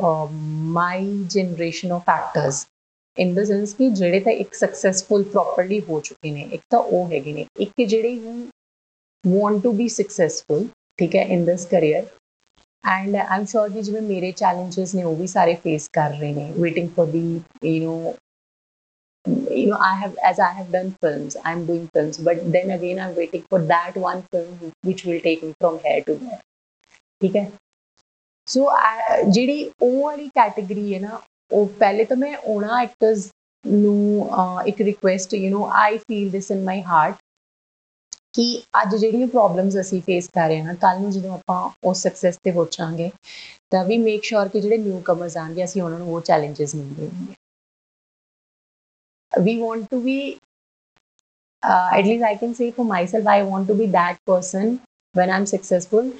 know 0.00 0.26
my 0.72 1.24
generation 1.26 1.92
of 1.92 2.08
actors 2.10 2.66
in 3.16 3.34
the 3.34 3.44
sense 3.44 3.74
ਕਿ 3.74 3.88
ਜਿਹੜੇ 3.90 4.20
ਤਾਂ 4.20 4.32
ਇੱਕ 4.32 4.54
ਸਕਸੈਸਫੁਲ 4.54 5.24
ਪ੍ਰੋਪਰਲੀ 5.24 5.80
ਹੋ 5.88 6.00
ਚੁੱਕੇ 6.00 6.30
ਨੇ, 6.30 6.48
ਇੱਕ 6.52 6.62
ਤਾਂ 6.70 6.78
ਉਹ 6.78 7.12
ਹੈਗੇ 7.12 7.32
ਨੇ, 7.32 7.46
ਇੱਕ 7.60 7.82
ਜਿਹੜੇ 7.82 8.16
ਹੁਣ 8.18 8.46
ਵਾਂਟ 9.24 9.62
ਟੂ 9.62 9.72
ਬੀ 9.72 9.88
ਸਕਸੈਸਫੁਲ 9.88 10.66
ਠੀਕ 10.98 11.16
ਹੈ 11.16 11.22
ਇਨ 11.34 11.44
ਦਿਸ 11.44 11.66
ਕੈਰੀਅਰ 11.66 12.06
ਐਂਡ 12.84 13.16
ਆਮ 13.16 13.44
ਸ਼ੋਰ 13.44 13.68
ਕਿ 13.70 13.82
ਜਿਵੇਂ 13.82 14.02
ਮੇਰੇ 14.02 14.32
ਚੈਲੰਜਸ 14.32 14.94
ਨੇ, 14.94 15.04
ਉਹ 15.04 15.16
ਵੀ 15.16 15.26
ਸਾਰੇ 15.26 15.54
ਫੇਸ 15.64 15.88
ਕਰ 15.92 16.10
ਰਹੇ 16.10 16.32
ਨੇ 16.34 16.50
waiting 16.58 16.88
for 16.96 17.06
the 17.10 17.40
you 17.64 17.78
know 17.84 18.12
you 19.54 19.64
know, 19.66 19.78
i 19.78 19.94
have, 19.96 20.14
as 20.26 20.38
i 20.38 20.46
have 20.50 20.68
done 20.74 20.90
films, 21.04 21.34
i'm 21.44 21.64
doing 21.66 21.82
films, 21.96 22.18
but 22.28 22.38
then 22.52 22.70
again, 22.76 22.98
i'm 22.98 23.14
waiting 23.14 23.42
for 23.50 23.58
that 23.62 23.96
one 24.04 24.22
film 24.30 24.70
which 24.82 25.02
will 25.04 25.18
take 25.26 25.42
me 25.42 25.50
from 25.58 25.76
here 25.82 26.04
to 26.06 26.14
there 26.20 26.38
ਠੀਕ 27.20 27.36
ਹੈ 27.36 27.42
ਸੋ 28.48 28.70
ਜਿਹੜੀ 29.28 29.70
ਉਹ 29.82 30.00
ਵਾਲੀ 30.02 30.28
category 30.34 30.94
ਹੈ 30.94 31.00
ਨਾ 31.00 31.20
ਉਹ 31.50 31.66
ਪਹਿਲੇ 31.78 32.04
ਤਾਂ 32.04 32.16
ਮੈਂ 32.16 32.36
ਉਹਨਾਂ 32.36 32.80
ਐਕਟਰਸ 32.82 33.28
ਨੂੰ 33.64 34.28
ਅਹ, 34.28 34.60
ਇੱਕ 34.66 34.80
request 34.80 35.34
you 35.34 35.50
know 35.50 35.64
I 35.74 35.98
feel 35.98 36.30
this 36.30 36.50
in 36.50 36.62
my 36.64 36.82
heart 36.82 37.16
ਕਿ 38.34 38.44
ਅੱਜ 38.82 38.94
ਜਿਹੜੀਆਂ 38.96 39.26
ਪ੍ਰੋਬਲਮਸ 39.28 39.80
ਅਸੀਂ 39.80 40.00
ਫੇਸ 40.02 40.28
ਕਰ 40.34 40.48
ਰਹੇ 40.48 40.58
ਹਾਂ 40.58 40.66
ਨਾ 40.66 40.74
ਕੱਲ 40.74 41.00
ਨੂੰ 41.00 41.10
ਜਦੋਂ 41.10 41.32
ਆਪਾਂ 41.34 41.70
ਉਸ 41.84 42.02
ਸਕਸੈਸ 42.02 42.36
ਤੇ 42.44 42.50
ਪਹੁੰਚਾਂਗੇ 42.50 43.10
ਤਾਂ 43.70 43.84
ਵੀ 43.84 43.98
ਮੇਕ 43.98 44.24
ਸ਼ੋਰ 44.24 44.48
ਕਿ 44.48 44.60
ਜਿਹੜੇ 44.60 44.76
ਨਿਊ 44.76 45.00
ਕਮਰਸ 45.00 45.36
ਆਣਗੇ 45.36 45.64
ਅਸੀਂ 45.64 45.82
ਉਹਨਾਂ 45.82 45.98
ਨੂੰ 45.98 46.14
ਉਹ 46.14 46.20
ਚੈਲੰਜਸ 46.20 46.74
ਨਹੀਂ 46.74 46.94
ਦੇਵਾਂਗੇ 46.94 47.34
we 49.32 49.52
want 49.58 49.84
to 49.94 49.98
be 50.00 50.14
uh, 51.62 51.90
at 51.98 52.04
least 52.04 52.24
i 52.24 52.32
can 52.34 52.54
say 52.54 52.66
for 52.70 52.84
myself 52.84 53.26
i 53.26 53.36
want 53.42 53.68
to 53.68 53.74
be 53.74 53.86
that 53.86 54.16
person 54.24 54.72
when 55.14 55.32
i'm 55.36 55.46
successful 55.46 56.10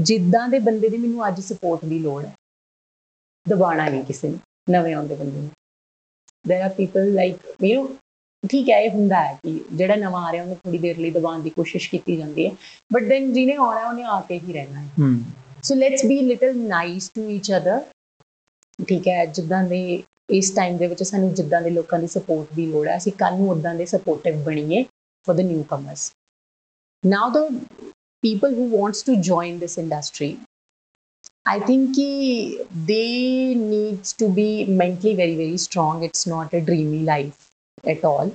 ਜਿੱਦਾਂ 0.00 0.48
ਦੇ 0.48 0.58
ਬੰਦੇ 0.58 0.88
ਦੀ 0.88 0.96
ਮੈਨੂੰ 0.96 1.26
ਅੱਜ 1.28 1.40
ਸਪੋਰਟ 1.40 1.84
ਦੀ 1.84 1.98
ਲੋੜ 1.98 2.24
ਹੈ। 2.24 2.34
ਦਬਾਣਾ 3.46 3.88
ਨਹੀਂ 3.88 4.04
ਕਿਸੇ 4.04 4.28
ਨੂੰ। 4.28 4.38
ਨਵੇਂ 4.70 4.94
ਆਉਂਦੇ 4.94 5.14
ਬੰਦੇ 5.14 5.40
ਨੂੰ। 5.40 5.50
There 6.44 6.62
are 6.66 6.72
people 6.76 7.10
like 7.18 7.68
you 7.68 7.74
know 7.78 7.88
ਠੀਕ 8.48 8.70
ਹੈ 8.70 8.80
ਇਹ 8.80 8.90
ਹੁੰਦਾ 8.90 9.20
ਹੈ 9.20 9.38
ਕਿ 9.42 9.60
ਜਿਹੜਾ 9.72 9.96
ਨਵਾਂ 9.96 10.26
ਆ 10.26 10.32
ਰਿਹਾ 10.32 10.42
ਉਹਨੂੰ 10.42 10.56
ਥੋੜੀ 10.56 10.78
ਦੇਰ 10.78 10.98
ਲਈ 10.98 11.10
ਦਬਾਉਣ 11.10 11.40
ਦੀ 11.40 11.50
ਕੋਸ਼ਿਸ਼ 11.50 11.90
ਕੀਤੀ 11.90 12.16
ਜਾਂਦੀ 12.16 12.46
ਹੈ। 12.46 12.50
ਬਟ 12.92 13.02
ਦੈਨ 13.02 13.32
ਜਿਹਨੇ 13.32 13.54
ਆਉਣਾ 13.54 13.88
ਉਹਨੇ 13.88 14.02
ਆ 14.02 14.20
ਕੇ 14.20 14.38
ਹੀ 14.38 14.52
ਰਹਿਣਾ 14.52 14.80
ਹੈ। 14.80 14.88
ਹੂੰ। 14.98 15.24
So 15.62 15.74
let's 15.74 16.04
be 16.06 16.20
little 16.20 16.56
nice 16.56 17.08
to 17.08 17.30
each 17.30 17.52
other 17.56 17.80
ਠੀਕ 18.88 19.08
ਹੈ 19.08 19.26
ਜਿੱਦਾਂ 19.26 19.64
ਦੇ 19.64 20.02
ਇਸ 20.30 20.50
ਟਾਈਮ 20.50 20.76
ਦੇ 20.76 20.86
ਵਿੱਚ 20.86 21.02
ਸਾਨੂੰ 21.02 21.34
ਜਿੱਦਾਂ 21.34 21.62
ਦੇ 21.62 21.70
ਲੋਕਾਂ 21.70 21.98
ਦੀ 21.98 22.06
ਸਪੋਰਟ 22.06 22.54
ਦੀ 22.54 22.66
ਲੋੜ 22.66 22.88
ਹੈ 22.88 22.96
ਅਸੀਂ 22.96 23.12
ਕੱਲ 23.12 23.36
ਨੂੰ 23.36 23.50
ਉਦਾਂ 23.50 23.74
ਦੇ 23.74 23.86
ਸਪੋਰਟਿਵ 23.86 24.42
ਬਣੀਏ 24.42 24.82
for 25.26 25.36
the 25.36 25.40
newcomers 25.62 26.12
now 27.06 27.30
the 27.30 27.60
people 28.26 28.54
who 28.56 28.64
wants 28.70 28.98
to 29.06 29.12
join 29.26 29.58
this 29.60 29.74
industry 29.82 30.26
I 31.46 31.58
think 31.58 31.94
ki 31.96 32.60
they 32.86 33.54
needs 33.54 34.12
to 34.12 34.28
be 34.28 34.64
mentally 34.66 35.14
very 35.14 35.36
very 35.36 35.56
strong. 35.56 36.02
It's 36.02 36.26
not 36.26 36.52
a 36.52 36.60
dreamy 36.60 37.00
life 37.04 37.46
at 37.84 38.04
all. 38.04 38.30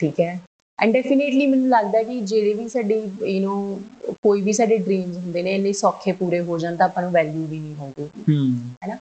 ਠੀਕ 0.00 0.20
ਹੈ 0.20 0.38
and 0.78 0.92
definitely 0.92 1.46
ਮੈਨੂੰ 1.46 1.68
ਲੱਗਦਾ 1.68 2.02
ਕਿ 2.02 2.20
ਜਿਹੜੇ 2.20 2.52
ਵੀ 2.54 2.68
ਸਾਡੇ 2.68 2.96
you 3.28 3.40
know 3.40 4.14
ਕੋਈ 4.22 4.40
ਵੀ 4.42 4.52
ਸਾਡੇ 4.52 4.76
dreams 4.78 5.16
ਹੁੰਦੇ 5.16 5.42
ਨੇ 5.42 5.54
ਇੰਨੇ 5.54 5.72
ਸੌਖੇ 5.72 6.12
ਪੂਰੇ 6.12 6.40
ਹੋ 6.40 6.58
ਜਾਣ 6.58 6.76
ਤਾਂ 6.76 6.86
ਆਪਾਂ 6.86 7.02
ਨੂੰ 7.02 7.12
ਵੈਲਿਊ 7.12 7.46
ਵੀ 7.46 7.58
ਨਹੀਂ 7.58 7.74
ਹੋਊਗੀ। 7.74 8.08
ਹਮ 8.28 8.74
ਹੈਨਾ 8.84 8.98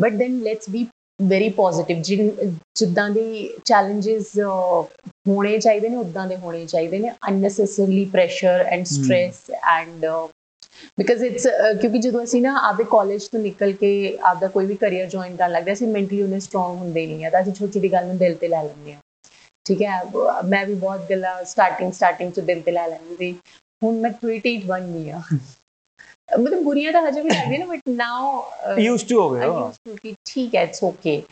but 0.00 0.12
then 0.12 0.38
let's 0.42 0.70
be 0.70 0.86
very 1.20 1.48
positive 1.56 2.02
ਜਿੱਦਾਂ 2.02 3.08
ਦੇ 3.10 3.24
ਚੈਲੰਜਸ 3.64 4.38
ਹੋਣੇ 5.28 5.58
ਚਾਹੀਦੇ 5.58 5.88
ਨੇ 5.88 5.96
ਉਦਾਂ 5.96 6.26
ਦੇ 6.26 6.36
ਹੋਣੇ 6.36 6.64
ਚਾਹੀਦੇ 6.66 6.98
ਨੇ। 6.98 7.10
Unnecessarily 7.28 8.04
pressure 8.12 8.64
and 8.66 8.84
stress 8.86 9.52
and 9.76 10.06
because 10.98 11.22
it's 11.24 11.46
ਕਿਉਂਕਿ 11.80 11.98
ਜਦੋਂ 11.98 12.22
ਅਸੀਂ 12.24 12.40
ਨਾ 12.42 12.56
ਆਪਦੇ 12.62 12.84
ਕਾਲਜ 12.90 13.24
ਤੋਂ 13.28 13.40
ਨਿਕਲ 13.40 13.72
ਕੇ 13.74 13.90
ਆਪਦਾ 14.22 14.48
ਕੋਈ 14.48 14.66
ਵੀ 14.66 14.74
ਕੈਰੀਅਰ 14.76 15.08
ਜੁਆਇਨ 15.08 15.36
ਕਰਨ 15.36 15.52
ਲੱਗਦੇ 15.52 15.72
ਅਸੀਂ 15.72 15.88
ਮੈਂਟਲੀ 15.88 16.22
ਉਹਨੇ 16.22 16.40
ਸਟਰੋਂਗ 16.40 16.76
ਹੁੰਦੇ 16.78 17.06
ਨਹੀਂ 17.06 17.24
ਆ। 17.26 17.30
ਤਾਂ 17.30 17.42
ਅਸੀਂ 17.42 17.52
ਛੋਟੀ 17.52 17.80
ਦੀ 17.80 17.92
ਗੱਲ 17.92 18.06
ਨੂੰ 18.06 18.16
ਦਿਲ 18.18 18.34
ਤੇ 18.34 18.48
ਲੈ 18.48 18.62
ਲੈਂਦੇ 18.62 18.92
ਆ 18.92 18.98
ਠੀਕ 19.66 19.82
ਹੈ? 19.82 20.00
ਮੈਂ 20.44 20.64
ਵੀ 20.66 20.74
ਬਹੁਤ 20.76 21.10
ਗੱਲਾਂ 21.10 21.42
ਸਟਾਰਟਿੰਗ 21.44 21.92
ਸਟਾਰਟਿੰਗ 21.92 22.32
ਚ 22.32 22.40
ਦਿਲ 22.42 22.60
ਤੇ 22.60 22.72
ਲੈ 22.72 22.86
ਲੈਂਦੀ 22.88 23.16
ਸੀ। 23.18 23.32
ਹੁਣ 23.82 24.00
ਮੈਂ 24.00 24.10
28 24.22 24.56
ਬਣ 24.66 24.86
ਗਈ 24.88 25.10
ਆ। 25.10 25.20
ਮਤਲਬ 26.38 26.62
ਬੁਰੀਆਂ 26.64 26.92
ਤਾਂ 26.92 27.02
ਹਜੇ 27.08 27.20
ਵੀ 27.20 27.30
ਲੱਗਦੀਆਂ 27.30 27.58
ਨਾ 27.58 27.66
ਬਟ 27.66 27.80
ਨਾਓ 27.88 28.76
ਯੂਜ਼ਡ 28.78 29.08
ਟੂ 29.08 29.20
ਹੋ 29.20 29.28
ਗਏ 29.30 29.46
ਹੋ 29.46 29.70
ਕਿ 30.02 30.14
ਠੀਕ 30.24 30.54
ਹੈ 30.54 30.62
ਇਟਸ 30.62 30.82
ਓਕੇ 30.84 31.22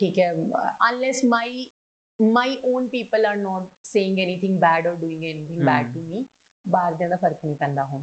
ਠੀਕ 0.00 0.18
ਹੈ? 0.18 0.32
Unless 0.88 1.24
my 1.24 1.66
my 2.18 2.56
own 2.64 2.86
people 2.88 3.26
are 3.26 3.36
not 3.36 3.66
saying 3.84 4.18
anything 4.18 4.58
bad 4.60 4.86
or 4.88 4.94
doing 5.00 5.24
anything 5.24 5.62
bad 5.66 5.92
to 5.94 6.00
me 6.02 6.24
ਬਾਹਰ 6.64 6.94
ਦੇ 6.94 7.08
ਦਾ 7.08 7.16
ਫ਼ਰਕ 7.16 7.44
ਨਹੀਂ 7.44 7.56
ਪੈਂਦਾ 7.56 7.84
ਹੁਣ। 7.84 8.02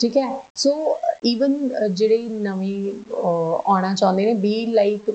ਠੀਕ 0.00 0.16
ਹੈ? 0.16 0.28
ਸੋ 0.56 0.96
ਇਵਨ 1.24 1.70
ਜਿਹੜੇ 1.94 2.18
ਨਵੇਂ 2.18 2.92
ਆਉਣਾ 3.14 3.94
ਚਾਹੁੰਦੇ 3.94 4.24
ਨੇ 4.26 4.34
ਬੀ 4.34 4.66
ਲਾਈਕ 4.66 5.10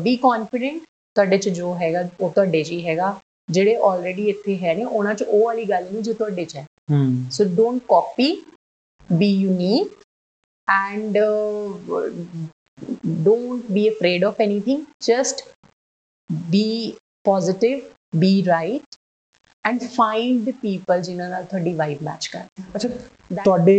ਬੀ 0.00 0.16
ਕੌਨਫੀਡੈਂਟ 0.16 0.82
ਤੁਹਾਡੇ 1.16 1.38
ਚ 1.38 1.48
ਜੋ 1.48 1.74
ਹੈਗਾ 1.74 2.08
ਉਹ 2.20 2.30
ਤੁਹਾਡੇ 2.30 2.62
ਚ 2.64 2.70
ਹੀ 2.70 2.86
ਹੈਗਾ। 2.86 3.20
ਜਿਹੜੇ 3.50 3.76
ਆਲਰੇਡੀ 3.76 4.28
ਇੱਥੇ 4.28 4.56
ਹੈ 4.58 4.74
ਨੇ 4.74 4.84
ਉਹਨਾਂ 4.84 5.14
ਚ 5.14 5.22
ਉਹ 5.22 5.44
ਵਾਲੀ 5.44 5.64
ਗੱਲ 5.64 5.84
ਨਹੀਂ 5.92 6.02
ਜੋ 6.02 6.12
ਤੁਹਾਡੇ 6.12 6.44
ਚ 6.44 6.56
ਹੈ। 6.56 6.66
ਹੂੰ। 6.92 7.06
So 7.36 7.46
don't 7.58 7.80
copy, 7.92 8.28
be 9.10 9.30
unique, 9.44 9.94
and 10.68 11.16
uh, 11.18 12.08
don't 13.26 13.70
be 13.76 13.84
afraid 13.90 14.26
of 14.28 14.42
anything. 14.46 14.80
Just 15.06 15.42
be 16.52 16.64
positive, 17.24 17.78
and 19.64 19.86
find 19.94 20.48
the 20.48 20.54
people 20.60 21.02
ਜਿਨ੍ਹਾਂ 21.02 21.28
ਨਾਲ 21.30 21.44
ਤੁਹਾਡੀ 21.44 21.74
ਵਾਈਬ 21.74 22.02
ਮੈਚ 22.02 22.26
ਕਰਦੀ 22.26 22.64
ਅੱਛਾ 22.76 22.88
ਤੁਹਾਡੇ 23.44 23.78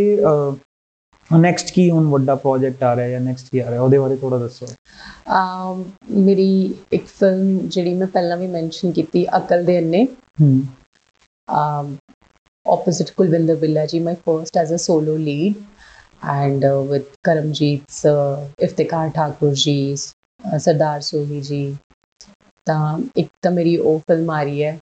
ਨੈਕਸਟ 1.30 1.72
ਕੀ 1.74 1.90
ਹੁਣ 1.92 2.08
ਵੱਡਾ 2.10 2.36
ਪ੍ਰੋਜੈਕਟ 2.36 2.84
ਆ 2.84 2.96
ਰਿਹਾ 2.96 3.08
ਜਾਂ 3.08 3.20
ਨੈਕਸਟ 3.22 3.50
ਕੀ 3.52 3.60
ਆ 3.60 3.70
ਰਿਹਾ 3.70 3.82
ਉਹਦੇ 3.82 3.98
ਬਾਰੇ 4.00 4.16
ਥੋੜਾ 4.16 4.38
ਦੱਸੋ 4.38 4.66
um, 5.36 5.84
ਮੇਰੀ 6.26 6.50
ਇੱਕ 6.94 7.06
ਫਿਲਮ 7.08 7.58
ਜਿਹੜੀ 7.68 7.94
ਮੈਂ 7.94 8.08
ਪਹਿਲਾਂ 8.08 8.38
ਵੀ 8.38 8.48
ਮੈਂਸ਼ਨ 8.48 8.92
ਕੀਤੀ 8.92 9.26
ਅਕਲ 9.38 9.66
ਦੇ 9.66 9.80
ਅੰਨੇ 9.80 10.06
ਹੂੰ 10.42 10.62
um, 11.48 11.98
opposite 12.66 13.16
Kulvinder 13.16 13.56
Villaji, 13.56 14.02
my 14.02 14.16
first 14.16 14.56
as 14.56 14.72
a 14.72 14.78
solo 14.78 15.16
lead, 15.16 15.56
and 16.24 16.64
uh, 16.64 16.82
with 16.82 17.08
Karamjeet's 17.24 18.06
uh, 18.06 18.48
Iftikhar 18.60 19.14
Thakur 19.14 19.54
ji, 19.56 19.96
uh, 20.40 20.60
Sardar 20.60 21.00
Sohi 21.02 21.42
ji. 21.44 21.64
ਤਾਂ 22.68 22.98
ਇੱਕ 23.18 23.30
ਤਾਂ 23.42 23.52
ਮੇਰੀ 23.52 23.76
ਉਹ 23.80 24.00
ਫਿਲਮ 24.00 24.30
ਆ 24.30 24.42
ਰਹੀ 24.44 24.64
ਹੈ 24.64 24.78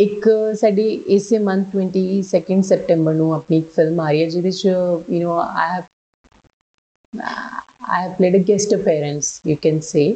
ਇੱਕ 0.00 0.28
ਸਾਡੀ 0.60 0.88
ਇਸੇ 1.16 1.38
ਮੰਥ 1.38 1.76
22 1.76 2.62
ਸੈਪਟੈਂਬਰ 2.62 3.14
ਨੂੰ 3.14 3.32
ਆਪਣੀ 3.34 3.58
ਇੱਕ 3.58 3.68
ਫਿਲਮ 3.74 4.00
ਆ 4.00 4.10
ਰਹੀ 4.10 4.22
ਹੈ 4.22 4.28
ਜਿਹਦੇ 4.28 4.50
ਚ 4.50 4.66
you 4.66 5.22
know 5.22 5.38
I 5.40 5.74
have 5.74 5.84
I 7.88 8.00
have 8.02 8.16
played 8.18 8.34
a 8.34 8.38
guest 8.38 8.72
appearance, 8.72 9.40
you 9.44 9.56
can 9.56 9.80
say. 9.80 10.06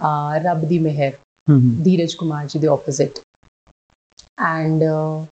Uh, 0.00 0.40
Rab 0.44 0.64
di 0.68 0.78
Meher, 0.86 1.12
ਹੂੰ 1.48 1.60
Dheeraj 1.84 2.16
Kumar 2.16 2.40
ji, 2.46 2.58
the 2.58 2.70
opposite. 2.72 3.20
And 4.38 4.82
uh, 4.82 5.24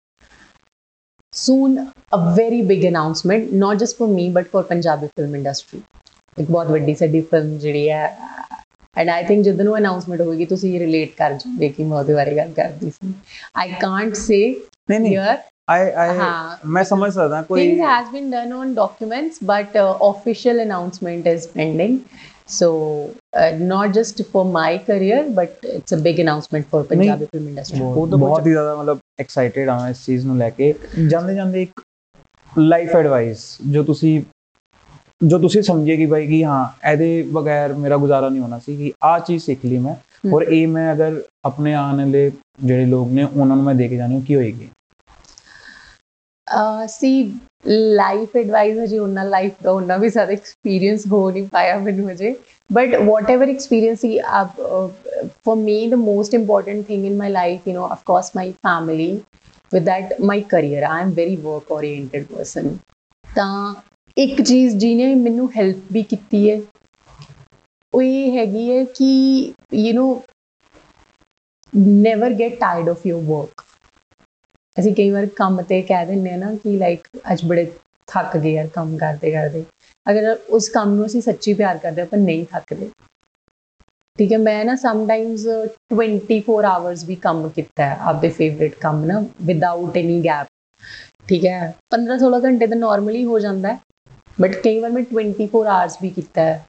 soon, 1.32 1.92
a 2.12 2.34
very 2.36 2.60
big 2.62 2.84
announcement, 2.84 3.52
not 3.52 3.78
just 3.78 3.98
for 3.98 4.08
me, 4.08 4.28
but 4.30 4.50
for 4.50 4.62
Punjabi 4.72 5.10
film 5.16 5.34
industry. 5.34 5.80
ਇੱਕ 6.38 6.50
ਬਹੁਤ 6.50 6.66
ਵੱਡੀ 6.70 6.94
ਸਾਡੀ 6.94 7.20
film 7.30 7.56
ਜਿਹੜੀ 7.58 7.88
ਹੈ 7.90 8.04
and 8.96 9.08
I 9.10 9.24
think 9.24 9.44
ਜਦੋਂ 9.44 9.64
ਨੂੰ 9.64 9.76
announcement 9.78 10.20
ਹੋਏਗੀ 10.20 10.44
ਤੁਸੀਂ 10.46 10.78
ਰਿਲੇਟ 10.80 11.10
ਕਰ 11.16 11.32
ਜਾਓਗੇ 11.34 11.68
ਕਿ 11.68 11.84
ਮੈਂ 11.84 11.98
ਉਹਦੇ 11.98 12.14
ਬਾਰੇ 12.14 12.36
ਗੱਲ 12.36 12.52
ਕਰਦੀ 12.52 12.90
ਸੀ 12.90 13.12
ਆਈ 13.56 13.72
ਕਾਂਟ 13.80 14.14
ਸੇ 14.16 14.38
ਨਹੀਂ 14.90 15.00
ਨਹੀਂ 15.00 15.12
ਹੀਅਰ 15.12 15.36
ਆਈ 15.70 15.90
ਆਈ 15.92 16.16
ਹਾਂ। 16.18 16.56
ਮੈਂ 16.66 16.82
ਸਮਝ 16.84 17.12
ਸਕਦਾ 17.12 17.40
ਕੋਈ 17.42 17.60
things 17.62 17.82
has 17.86 18.08
been 18.14 18.30
done 18.30 18.54
on 18.54 18.74
documents 18.76 19.38
but 19.50 19.76
uh, 19.76 19.86
official 20.08 20.62
announcement 20.64 21.28
is 21.32 21.46
pending 21.52 21.94
so 22.52 22.68
uh, 23.36 23.50
not 23.64 23.92
just 23.98 24.22
for 24.32 24.42
my 24.48 24.70
career 24.88 25.20
but 25.30 25.68
it's 25.72 25.96
a 25.98 26.00
big 26.08 26.22
announcement 26.24 26.68
for 26.72 26.80
punjabi 26.88 27.28
film 27.34 27.46
industry 27.50 27.80
ਬਹੁਤ 27.80 28.14
ਬਹੁਤ 28.16 28.46
ਹੀ 28.46 28.52
ਜ਼ਿਆਦਾ 28.52 28.74
ਮਤਲਬ 28.76 28.98
ਐਕਸਾਈਟਿਡ 29.20 29.68
ਹਾਂ 29.68 29.88
ਇਸ 29.90 30.04
ਚੀਜ਼ 30.06 30.26
ਨੂੰ 30.26 30.36
ਲੈ 30.38 30.50
ਕੇ 30.50 30.72
ਜਾਂਦੇ 31.08 31.34
ਜਾਂਦੇ 31.34 31.62
ਇੱਕ 31.62 31.80
ਲਾਈਫ 32.52 32.96
ਐਡਵਾਈਸ 32.96 33.46
ਜੋ 33.70 33.82
ਤੁਸੀਂ 33.84 34.20
ਜੋ 35.25 35.39
ਤੁਸੀਂ 35.39 35.61
ਸਮਝੇ 35.61 35.97
ਕਿ 35.97 36.05
ਭਾਈ 36.05 36.27
ਕਿ 36.27 36.45
ਹਾਂ 36.45 36.91
ਇਹਦੇ 36.91 37.21
ਬਗੈਰ 37.21 37.73
ਮੇਰਾ 37.73 37.97
ਗੁਜ਼ਾਰਾ 37.97 38.29
ਨਹੀਂ 38.29 38.41
ਹੋਣਾ 38.41 38.59
ਸੀ 38.59 38.77
ਕਿ 38.77 38.93
ਆਹ 39.03 39.19
ਚੀਜ਼ 39.19 39.43
ਸਿੱਖ 39.43 39.59
ਲਈ 39.65 39.77
ਮੈਂ। 39.77 39.95
ਔਰ 40.33 40.41
ਇਹ 40.41 40.67
ਮੈਂ 40.67 40.93
ਅਗਰ 40.93 41.21
ਆਪਣੇ 41.45 41.73
ਆਉਣ 41.73 41.97
ਵਾਲੇ 41.97 42.31
ਜਿਹੜੇ 42.63 42.85
ਲੋਕ 42.85 43.09
ਨੇ 43.09 43.23
ਉਹਨਾਂ 43.23 43.55
ਨੂੰ 43.55 43.65
ਮੈਂ 43.65 43.75
ਦੇ 43.75 43.87
ਕੇ 43.87 43.97
ਜਾਣੀ 43.97 44.21
ਕੀ 44.21 44.35
ਹੋਏਗੀ 44.35 44.67
uh, 46.47 46.83
see 46.95 47.15
life 47.97 48.35
advice 48.41 48.83
ਹਜੇ 48.83 48.99
ਉਹਨਾਂ 48.99 49.25
ਲਾਈਫ 49.25 49.51
ਦਾ 49.63 49.71
ਉਹਨਾਂ 49.71 49.99
ਵੀ 49.99 50.09
ਸਾਰਾ 50.09 50.31
ਐਕਸਪੀਰੀਅੰਸ 50.31 51.07
ਹੋ 51.07 51.31
ਨਹੀਂ 51.31 51.47
ਪਾਇਆ 51.47 51.79
ਮੈਨੂੰ 51.79 52.11
ਹਜੇ 52.11 52.35
whatever 52.73 53.47
experience 53.53 54.03
he, 54.07 54.11
uh, 54.37 54.45
uh, 54.67 54.87
for 55.47 55.55
me 55.55 55.73
the 55.89 55.99
most 56.01 56.37
important 56.39 56.87
thing 56.87 57.03
in 57.09 57.17
my 57.23 57.29
life 57.33 57.67
you 57.69 57.75
know 57.77 57.87
of 57.95 57.99
course 58.11 58.29
my 58.39 58.45
family 58.67 59.09
with 59.71 59.85
that 59.89 60.13
my 60.31 60.37
career 60.53 60.81
i 60.91 61.01
am 61.03 61.11
very 61.19 61.35
work 61.47 61.73
oriented 61.77 62.25
person 62.35 62.69
ਤਾਂ 63.35 63.73
ਇੱਕ 64.17 64.41
ਚੀਜ਼ 64.41 64.75
ਜਿਹਨੇ 64.77 65.13
ਮੈਨੂੰ 65.15 65.49
ਹੈਲਪ 65.57 65.91
ਵੀ 65.91 66.01
ਕੀਤੀ 66.03 66.49
ਹੈ, 66.49 66.59
ਉਹ 67.93 68.01
ਇਹ 68.01 68.37
ਹੈਗੀ 68.37 68.71
ਹੈ 68.71 68.83
ਕਿ 68.95 69.05
you 69.75 69.93
know 69.93 70.15
never 71.73 72.33
get 72.39 72.59
tired 72.59 72.89
of 72.89 73.05
your 73.07 73.21
work 73.23 73.61
ਅਸੀਂ 74.77 74.93
ਕਈ 74.95 75.09
ਵਾਰ 75.11 75.25
ਕੰਮ 75.35 75.61
ਤੇ 75.63 75.81
ਕਹਿ 75.81 76.05
ਦਿੰਦੇ 76.05 76.33
ਆ 76.33 76.37
ਨਾ 76.37 76.53
ਕਿ 76.63 76.77
ਲਾਈਕ 76.77 77.07
ਅੱਜ 77.33 77.43
ਬੜੇ 77.45 77.65
ਥੱਕ 78.07 78.37
ਗਏ 78.37 78.51
ਯਾਰ 78.53 78.67
ਕੰਮ 78.73 78.97
ਕਰਦੇ 78.97 79.31
ਕਰਦੇ। 79.31 79.63
ਅਗਰ 80.05 80.35
ਉਸ 80.49 80.69
ਕੰਮ 80.69 80.93
ਨੂੰ 80.95 81.05
ਅਸੀਂ 81.05 81.21
ਸੱਚੀ 81.21 81.53
ਪਿਆਰ 81.53 81.77
ਕਰਦੇ 81.77 82.01
ਆਪਾਂ 82.01 82.19
ਨਹੀਂ 82.19 82.45
ਥੱਕਦੇ। 82.51 82.89
ਠੀਕ 84.19 84.31
ਹੈ, 84.33 84.37
ਮੈਂ 84.37 84.63
ਨਾ 84.65 84.75
ਸਮਟਾਈਮਸ 84.75 85.45
24 85.93 86.65
ਆਵਰਸ 86.65 87.03
ਵੀ 87.05 87.15
ਕੰਮ 87.21 87.47
ਕੀਤਾ 87.49 87.85
ਹੈ, 87.85 87.97
ਆਪਦੇ 88.01 88.29
ਫੇਵਰਿਟ 88.31 88.75
ਕੰਮ 88.81 89.03
ਨਾ 89.05 89.23
ਵਿਦਆਊਟ 89.41 89.97
ਐਨੀ 89.97 90.21
ਗੈਪ 90.25 90.47
ਠੀਕ 91.27 91.45
ਹੈ 91.45 91.59
15 91.91 92.17
16 92.19 92.39
ਘੰਟੇ 92.43 92.67
ਤਾਂ 92.67 92.77
ਨਾਰਮਲੀ 92.77 93.23
ਹੋ 93.25 93.39
ਜਾਂਦਾ 93.39 93.73
ਹੈ। 93.73 93.79
ਬਟ 94.41 94.55
ਕਈ 94.55 94.79
ਵਾਰ 94.79 94.91
ਮੈਂ 94.91 95.03
24 95.11 95.47
ਆਵਰਸ 95.55 95.97
ਵੀ 96.01 96.09
ਕੀਤਾ 96.09 96.41
ਹੈ 96.41 96.65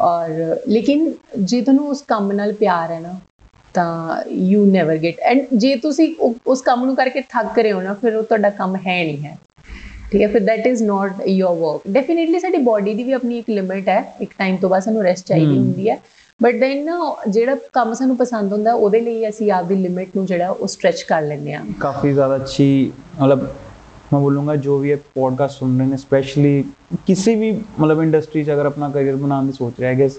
ਔਰ 0.00 0.56
ਲੇਕਿਨ 0.68 1.12
ਜੇ 1.38 1.60
ਤੁਹਾਨੂੰ 1.60 1.88
ਉਸ 1.88 2.02
ਕੰਮ 2.02 2.32
ਨਾਲ 2.32 2.52
ਪਿਆਰ 2.52 2.90
ਹੈ 2.90 3.00
ਨਾ 3.00 3.18
ਤਾਂ 3.74 4.22
ਯੂ 4.30 4.64
ਨੈਵਰ 4.66 4.96
ਗੈਟ 4.96 5.20
ਐਂਡ 5.20 5.44
ਜੇ 5.54 5.74
ਤੁਸੀਂ 5.76 6.14
ਉਸ 6.46 6.62
ਕੰਮ 6.62 6.84
ਨੂੰ 6.84 6.94
ਕਰਕੇ 6.96 7.20
ਥੱਕ 7.30 7.58
ਰਹੇ 7.58 7.72
ਹੋ 7.72 7.80
ਨਾ 7.80 7.94
ਫਿਰ 7.94 8.16
ਉਹ 8.16 8.22
ਤੁਹਾਡਾ 8.22 8.50
ਕੰਮ 8.50 8.76
ਹੈ 8.76 9.04
ਨਹੀਂ 9.04 9.18
ਹੈ 9.18 9.36
ਠੀਕ 10.12 10.22
ਹੈ 10.22 10.28
ਫਿਰ 10.28 10.40
that 10.40 10.66
is 10.66 10.82
not 10.82 11.20
your 11.28 11.56
work 11.56 11.88
definitely 11.88 12.38
ਸਾਡੀ 12.38 12.58
ਬਾਡੀ 12.58 12.94
ਦੀ 12.94 13.04
ਵੀ 13.04 13.12
ਆਪਣੀ 13.12 13.38
ਇੱਕ 13.38 13.50
ਲਿਮਿਟ 13.50 13.88
ਹੈ 13.88 14.14
ਇੱਕ 14.20 14.30
ਟਾਈਮ 14.38 14.56
ਤੋਂ 14.56 14.70
ਬਾਅਦ 14.70 14.82
ਸਾਨੂੰ 14.82 15.02
ਰੈਸਟ 15.02 15.26
ਚਾਹੀਦੀ 15.26 15.58
ਹੁੰਦੀ 15.58 15.88
ਹੈ 15.90 15.98
ਬਟ 16.40 16.54
ਦੈਨ 16.54 16.90
ਜਿਹੜਾ 17.28 17.56
ਕੰਮ 17.72 17.94
ਸਾਨੂੰ 17.94 18.16
ਪਸੰਦ 18.16 18.52
ਹੁੰਦਾ 18.52 18.72
ਉਹਦੇ 18.72 19.00
ਲਈ 19.00 19.28
ਅਸੀਂ 19.28 19.50
ਆਪਦੀ 19.52 19.74
ਲਿਮਿਟ 19.74 20.16
ਨੂੰ 20.16 20.26
ਜਿਹੜਾ 20.26 20.48
ਉਹ 20.50 20.66
ਸਟ੍ਰੈਚ 20.66 21.02
ਕਰ 21.02 21.22
ਲੈਂਦੇ 21.22 21.54
ਆ 21.54 21.64
ਕਾਫੀ 21.80 22.12
ਜ਼ਿਆਦਾ 22.12 22.36
ਅੱਛੀ 22.36 22.92
ਮਤਲਬ 23.20 23.46
मैं 24.13 24.21
बोलूँगा 24.21 24.55
जो 24.55 24.77
भी 24.79 24.89
ये 24.89 24.95
पॉडकास्ट 25.15 25.59
सुन 25.59 25.77
रहे 25.79 25.87
हैं 25.87 25.97
स्पेशली 25.97 26.53
किसी 27.07 27.35
भी 27.35 27.51
मतलब 27.79 28.01
इंडस्ट्री 28.01 28.43
'ਚ 28.43 28.51
ਅਗਰ 28.51 28.65
ਆਪਣਾ 28.65 28.89
ਕਰੀਅਰ 28.89 29.15
ਬਣਾਉਣ 29.15 29.45
ਦੀ 29.45 29.51
ਸੋਚ 29.51 29.79
ਰਿਹਾ 29.79 29.91
ਹੈ 29.91 29.97
ਗੈਸ 29.99 30.17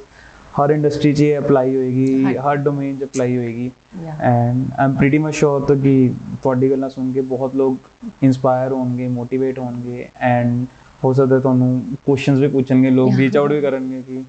ਹਰ 0.59 0.71
ਇੰਡਸਟਰੀ 0.71 1.13
'ਚ 1.15 1.21
ਇਹ 1.21 1.39
ਅਪਲਾਈ 1.39 1.77
ਹੋਏਗੀ 1.77 2.25
ਹਾਂਜੀ। 2.25 2.39
ਹਰ 2.39 2.57
ਡੋਮੇਨ 2.57 2.97
'ਚ 2.97 3.05
ਅਪਲਾਈ 3.05 3.37
ਹੋਏਗੀ 3.37 3.71
Yeah. 3.99 4.21
And 4.23 4.65
I 4.79 4.85
am 4.85 4.95
pretty 4.95 5.19
much 5.19 5.35
sure 5.35 5.61
ਤਾਂ 5.61 5.77
ਕਿ 5.77 6.13
ਤੁਹਾਡੀ 6.43 6.71
ਗੱਲਾਂ 6.71 6.91
ਸੁਣ 6.91 7.13
ਕੇ 7.13 7.21
ਬਹੁਤ 7.21 7.55
ਲੋਕ 7.57 7.77
ਇਨਸਪਾਇਰ 8.23 8.73
ਹੋਣਗੇ 8.73 9.09
ਮੋਟੀਵੇਟ 9.09 9.59
ਹੋਣਗੇ 9.59 10.09
ਐਂਡ 10.21 10.65
ਹੋ 11.05 11.13
ਸਕਦਾ 11.13 11.39
ਤੁਹਾਨੂੰ 11.39 11.83
ਕੁਐਸਚਨਸ 12.07 12.41
ਵੀ 12.41 12.49
ਪੁੱਛਣਗੇ 12.49 12.91
ਲੋਕ 12.91 13.13
ਰੀਚ 13.17 13.37
ਆਊਟ 13.37 13.53
ਵੀ 13.53 13.61
ਕਰਨਗੇ 13.61 14.03
ਕਿ 14.03 14.23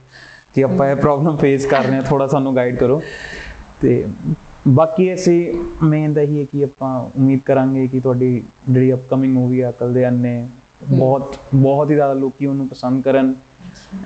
ਕਿ 0.53 0.63
ਆਪਾਂ 0.63 0.87
ਇਹ 0.87 0.95
ਪ੍ਰੋਬਲਮ 0.95 1.37
ਫੇਸ 1.37 1.65
ਕਰ 1.65 1.83
ਰਹੇ 1.83 1.95
ਹਾਂ 1.95 2.01
ਥੋੜਾ 2.01 2.27
ਸਾਨੂੰ 2.27 2.55
ਗਾਈਡ 2.55 2.75
ਕਰੋ 2.75 3.01
ਤੇ 3.81 4.05
ਬਾਕੀ 4.68 5.14
ਅਸੀਂ 5.14 5.54
ਮੇਨ 5.82 6.14
ਤਾਂ 6.14 6.22
ਇਹੀ 6.22 6.40
ਹੈ 6.40 6.44
ਕਿ 6.44 6.64
ਆਪਾਂ 6.64 7.00
ਉਮੀਦ 7.00 7.40
ਕਰਾਂਗੇ 7.44 7.86
ਕਿ 7.86 8.00
ਤੁਹਾਡੀ 8.00 8.42
ਜਿਹੜੀ 8.68 8.92
ਅਪਕਮਿੰਗ 8.92 9.34
ਮੂਵੀ 9.34 9.60
ਆ 9.60 9.70
ਅਕਲ 9.70 9.94
ਦੇ 9.94 10.08
ਅੰਨੇ 10.08 10.46
ਬਹੁਤ 10.88 11.36
ਬਹੁਤ 11.54 11.90
ਹੀ 11.90 11.94
ਜ਼ਿਆਦਾ 11.94 12.12
ਲੋਕੀ 12.12 12.46
ਉਹਨੂੰ 12.46 12.68
ਪਸੰਦ 12.68 13.04
ਕਰਨ। 13.04 13.34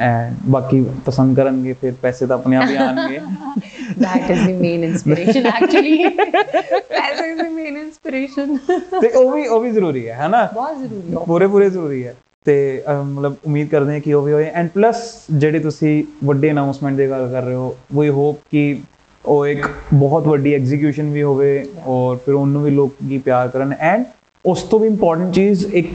ਐਂਡ 0.01 0.35
ਬਾਕੀ 0.47 0.87
ਪਸੰਦ 1.07 1.37
ਕਰਨਗੇ 1.37 1.73
ਫਿਰ 1.73 1.93
ਪੈਸੇ 2.03 2.27
ਤਾਂ 2.27 2.37
ਆਪਣੇ 2.37 2.57
ਆਪ 2.57 2.71
ਹੀ 2.71 2.77
ਆਣਗੇ। 2.77 3.21
That 4.05 4.31
is 4.31 4.41
the 4.41 4.55
main 4.61 4.85
inspiration 4.91 5.49
actually. 5.51 5.97
That 6.97 7.21
is 7.21 7.43
the 7.43 7.51
main 7.57 7.77
inspiration. 7.83 8.59
ਤੇ 9.01 9.09
ਉਹ 9.09 9.33
ਵੀ 9.33 9.47
ਉਹ 9.47 9.61
ਵੀ 9.61 9.71
ਜ਼ਰੂਰੀ 9.71 10.09
ਹੈ 10.09 10.15
ਹੈਨਾ? 10.15 10.49
ਬਹੁਤ 10.55 10.79
ਜ਼ਰੂਰੀ 10.79 11.15
ਹੈ। 11.15 11.19
ਪੂਰੇ 11.25 11.47
ਪੂਰੇ 11.47 11.71
ਜ਼ਰੂਰੀ 11.71 12.07
ਹੈ। 12.07 12.15
ਤੇ 12.45 12.83
ਮਤਲਬ 13.05 13.37
ਉਮੀਦ 13.47 13.69
ਕਰਦੇ 13.69 13.93
ਹਾਂ 13.93 14.01
ਕਿ 14.01 14.15
ਉਹ 14.15 14.23
ਵੀ 14.23 14.33
ਹੋਏ। 14.33 14.51
ਐਂਡ 14.55 14.69
ਪਲੱਸ 14.75 15.15
ਜਿਹੜੇ 15.31 15.59
ਤੁਸੀਂ 15.59 16.05
ਵੱਡੇ 16.25 16.51
ਅਨਾਉਂਸਮੈਂਟ 16.51 16.97
ਦੀ 16.97 17.11
ਗੱਲ 17.11 17.29
ਕਰ 17.33 17.43
ਰਹੇ 17.43 17.55
ਹੋ 17.55 17.77
ਵੀ 17.99 18.09
ਹੋਪ 18.09 18.39
ਕਿ 18.51 18.81
ਉਹ 19.27 19.47
ਇੱਕ 19.47 19.67
ਬਹੁਤ 19.95 20.27
ਵੱਡੀ 20.27 20.55
ਐਗਜ਼ੀਕਿਊਸ਼ਨ 20.55 21.11
ਵੀ 21.11 21.23
ਹੋਵੇ 21.23 21.65
ਔਰ 21.87 22.17
ਫਿਰ 22.17 22.35
ਉਹਨੂੰ 22.35 22.63
ਵੀ 22.63 22.71
ਲੋਕ 22.71 22.95
ਕੀ 23.09 23.19
ਪਿਆਰ 23.19 23.49
ਕਰਨ 23.49 23.73
ਐਂਡ 23.81 24.05
ਉਸ 24.45 24.63
ਤੋਂ 24.63 24.79
ਵੀ 24.81 24.87
ਇੰਪੋਰਟੈਂਟ 24.89 25.33
ਚੀਜ਼ 25.35 25.65
ਇੱਕ 25.75 25.93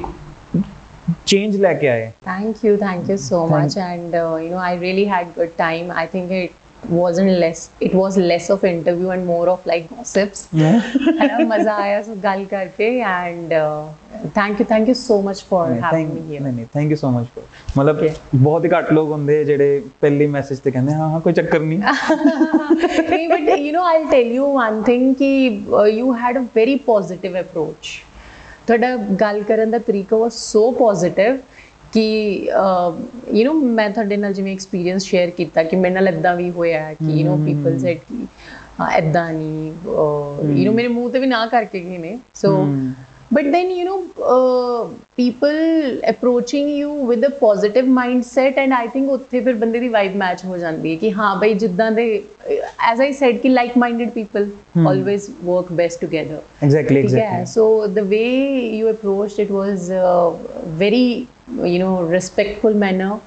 ਚੇਂਜ 1.25 1.55
ਲੈ 1.57 1.73
ਕੇ 1.73 1.89
ਆਏ 1.89 2.09
Thank 2.29 2.63
you, 2.65 2.71
thank 2.79 3.07
you 3.11 3.17
so 3.19 3.37
Thank- 3.41 3.53
much. 3.53 3.75
And 3.83 4.15
uh, 4.15 4.23
you 4.39 4.49
know, 4.49 4.59
I 4.63 4.73
really 4.79 5.05
had 5.05 5.29
good 5.37 5.53
time. 5.57 5.87
I 6.01 6.05
think 6.07 6.33
it 6.39 6.58
wasn't 6.94 7.30
less. 7.42 7.60
It 7.80 7.94
was 7.94 8.16
less 8.30 8.46
of 8.50 8.64
interview 8.70 9.10
and 9.10 9.26
more 9.26 9.48
of 9.48 9.60
like 9.70 9.84
gossips. 9.90 10.40
है 10.54 11.26
ना 11.28 11.38
मजा 11.52 11.74
आया 11.82 12.02
सब 12.08 12.20
ਗੱਲ 12.24 12.44
ਕਰਕੇ 12.50 12.88
and 13.10 13.52
uh, 13.58 13.84
thank 14.38 14.60
you, 14.62 14.66
thank 14.72 14.90
you 14.92 14.96
so 15.02 15.16
much 15.28 15.40
for 15.52 15.62
having 15.84 16.10
me 16.16 16.22
here. 16.30 16.42
ਨਹੀਂ 16.42 16.52
ਨਹੀਂ 16.54 16.66
thank 16.74 16.90
you 16.90 16.96
so 16.96 17.10
much 17.10 17.26
ਮਤਲਬ 17.78 18.02
Okay. 18.02 18.10
ਬਹੁਤ 18.34 18.64
ਹੀ 18.64 18.70
ਘੱਟ 18.70 18.92
ਲੋਕ 18.92 19.10
ਹੁੰਦੇ 19.10 19.38
ਆ 19.40 19.44
ਜਿਹੜੇ 19.44 19.80
ਪਹਿਲੀ 20.00 20.26
ਮੈਸੇਜ 20.36 20.58
ਤੇ 20.64 20.70
ਕਹਿੰਦੇ 20.70 20.94
ਹਾਂ 20.94 21.08
ਹਾਂ 21.10 21.20
ਕੋਈ 21.20 21.32
ਚੱਕਰ 21.32 21.60
ਨਹੀਂ 21.60 21.78
नहीं, 21.78 23.28
but 23.32 23.48
you 23.64 23.72
know, 23.76 23.84
I'll 23.92 24.08
tell 24.12 24.30
you 24.38 24.50
one 24.58 24.82
thing 24.90 25.08
कि 25.22 25.30
uh, 25.80 25.84
you 25.98 26.12
had 26.24 26.42
a 26.42 26.46
very 26.60 26.76
positive 26.90 27.40
approach. 27.44 27.94
ਤੁਹਾਡਾ 28.66 28.94
ਗੱਲ 29.20 29.42
ਕਰਨ 29.48 29.70
ਦਾ 29.70 29.78
ਤਰੀਕਾ 29.86 30.16
was 30.16 30.36
so 30.52 30.60
positive 30.84 31.40
ਕਿ 31.92 32.48
ਯੂ 33.34 33.50
نو 33.50 33.52
ਮੈਂ 33.52 33.90
ਤੁਹਾਡੇ 33.90 34.16
ਨਾਲ 34.16 34.32
ਜਿਵੇਂ 34.32 34.52
ਐਕਸਪੀਰੀਅੰਸ 34.52 35.04
ਸ਼ੇਅਰ 35.04 35.30
ਕੀਤਾ 35.30 35.62
ਕਿ 35.62 35.76
ਮੇਰੇ 35.76 35.94
ਨਾਲ 35.94 36.08
ਇਦਾਂ 36.08 36.36
ਵੀ 36.36 36.50
ਹੋਇਆ 36.50 36.80
ਹੈ 36.80 36.94
ਕਿ 36.94 37.12
ਯੂ 37.12 37.26
نو 37.28 37.44
ਪੀਪਲ 37.44 37.78
ਸੈਡ 37.78 37.96
ਕਿ 37.96 38.26
ਹਾਂ 38.80 38.92
ਇਦਾਂ 38.98 39.32
ਨਹੀਂ 39.32 39.72
ਯੂ 40.62 40.70
نو 40.70 40.74
ਮੇਰੇ 40.74 40.88
ਮੂੰਹ 40.88 41.10
ਤੇ 41.10 41.18
ਵੀ 41.18 41.26
ਨਾ 41.26 41.46
ਕਰਕੇ 41.46 41.80
ਗਏ 41.80 41.98
ਨੇ 41.98 42.18
ਸੋ 42.34 42.56
ਹਮ। 42.56 42.92
but 43.34 43.44
then 43.44 43.70
you 43.76 43.84
know 43.86 43.94
uh, 44.32 44.82
people 45.20 45.56
approaching 46.10 46.68
you 46.80 46.90
with 47.08 47.24
a 47.28 47.30
positive 47.38 47.88
mindset 47.94 48.60
and 48.62 48.74
i 48.76 48.86
think 48.86 49.10
ਉੱਥੇ 49.10 49.40
ਫਿਰ 49.40 49.54
ਬੰਦੇ 49.54 49.78
ਦੀ 49.78 49.88
vibe 49.88 50.14
match 50.22 50.46
ਹੋ 50.46 50.56
ਜਾਂਦੀ 50.56 50.90
ਹੈ 50.90 50.96
ਕਿ 50.96 51.12
ਹਾਂ 51.12 51.36
ਬਈ 51.36 51.54
ਜਿੱਦਾਂ 51.54 51.90
ਦੇ 51.92 52.04
as 52.90 53.02
i 53.06 53.08
said 53.22 53.38
ਕਿ 53.38 53.54
like 53.54 53.74
minded 53.84 54.12
people 54.18 54.46
always 54.86 55.28
work 55.48 55.72
best 55.80 56.04
together 56.04 56.38
exactly 56.64 57.02
ਠੀਕ 57.02 57.14
ਹੈ 57.14 57.20
exactly 57.20 57.52
so 57.54 57.66
the 57.98 58.06
way 58.12 58.30
you 58.80 58.92
approached 58.94 59.42
it 59.46 59.52
was 59.56 59.90
uh, 60.02 60.30
very 60.82 61.04
you 61.55 61.79
know, 61.79 62.01
respectful 62.03 62.73
manner 62.73 63.19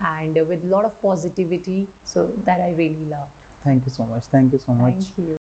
and 0.00 0.34
with 0.34 0.64
a 0.64 0.68
lot 0.68 0.84
of 0.84 1.00
positivity. 1.00 1.88
So 2.04 2.28
that 2.48 2.60
I 2.60 2.72
really 2.72 3.04
love. 3.06 3.30
Thank 3.60 3.84
you 3.84 3.90
so 3.90 4.06
much. 4.06 4.24
Thank 4.26 4.52
you 4.52 4.58
so 4.58 4.72
much. 4.72 5.04
Thank 5.04 5.18
you. 5.18 5.36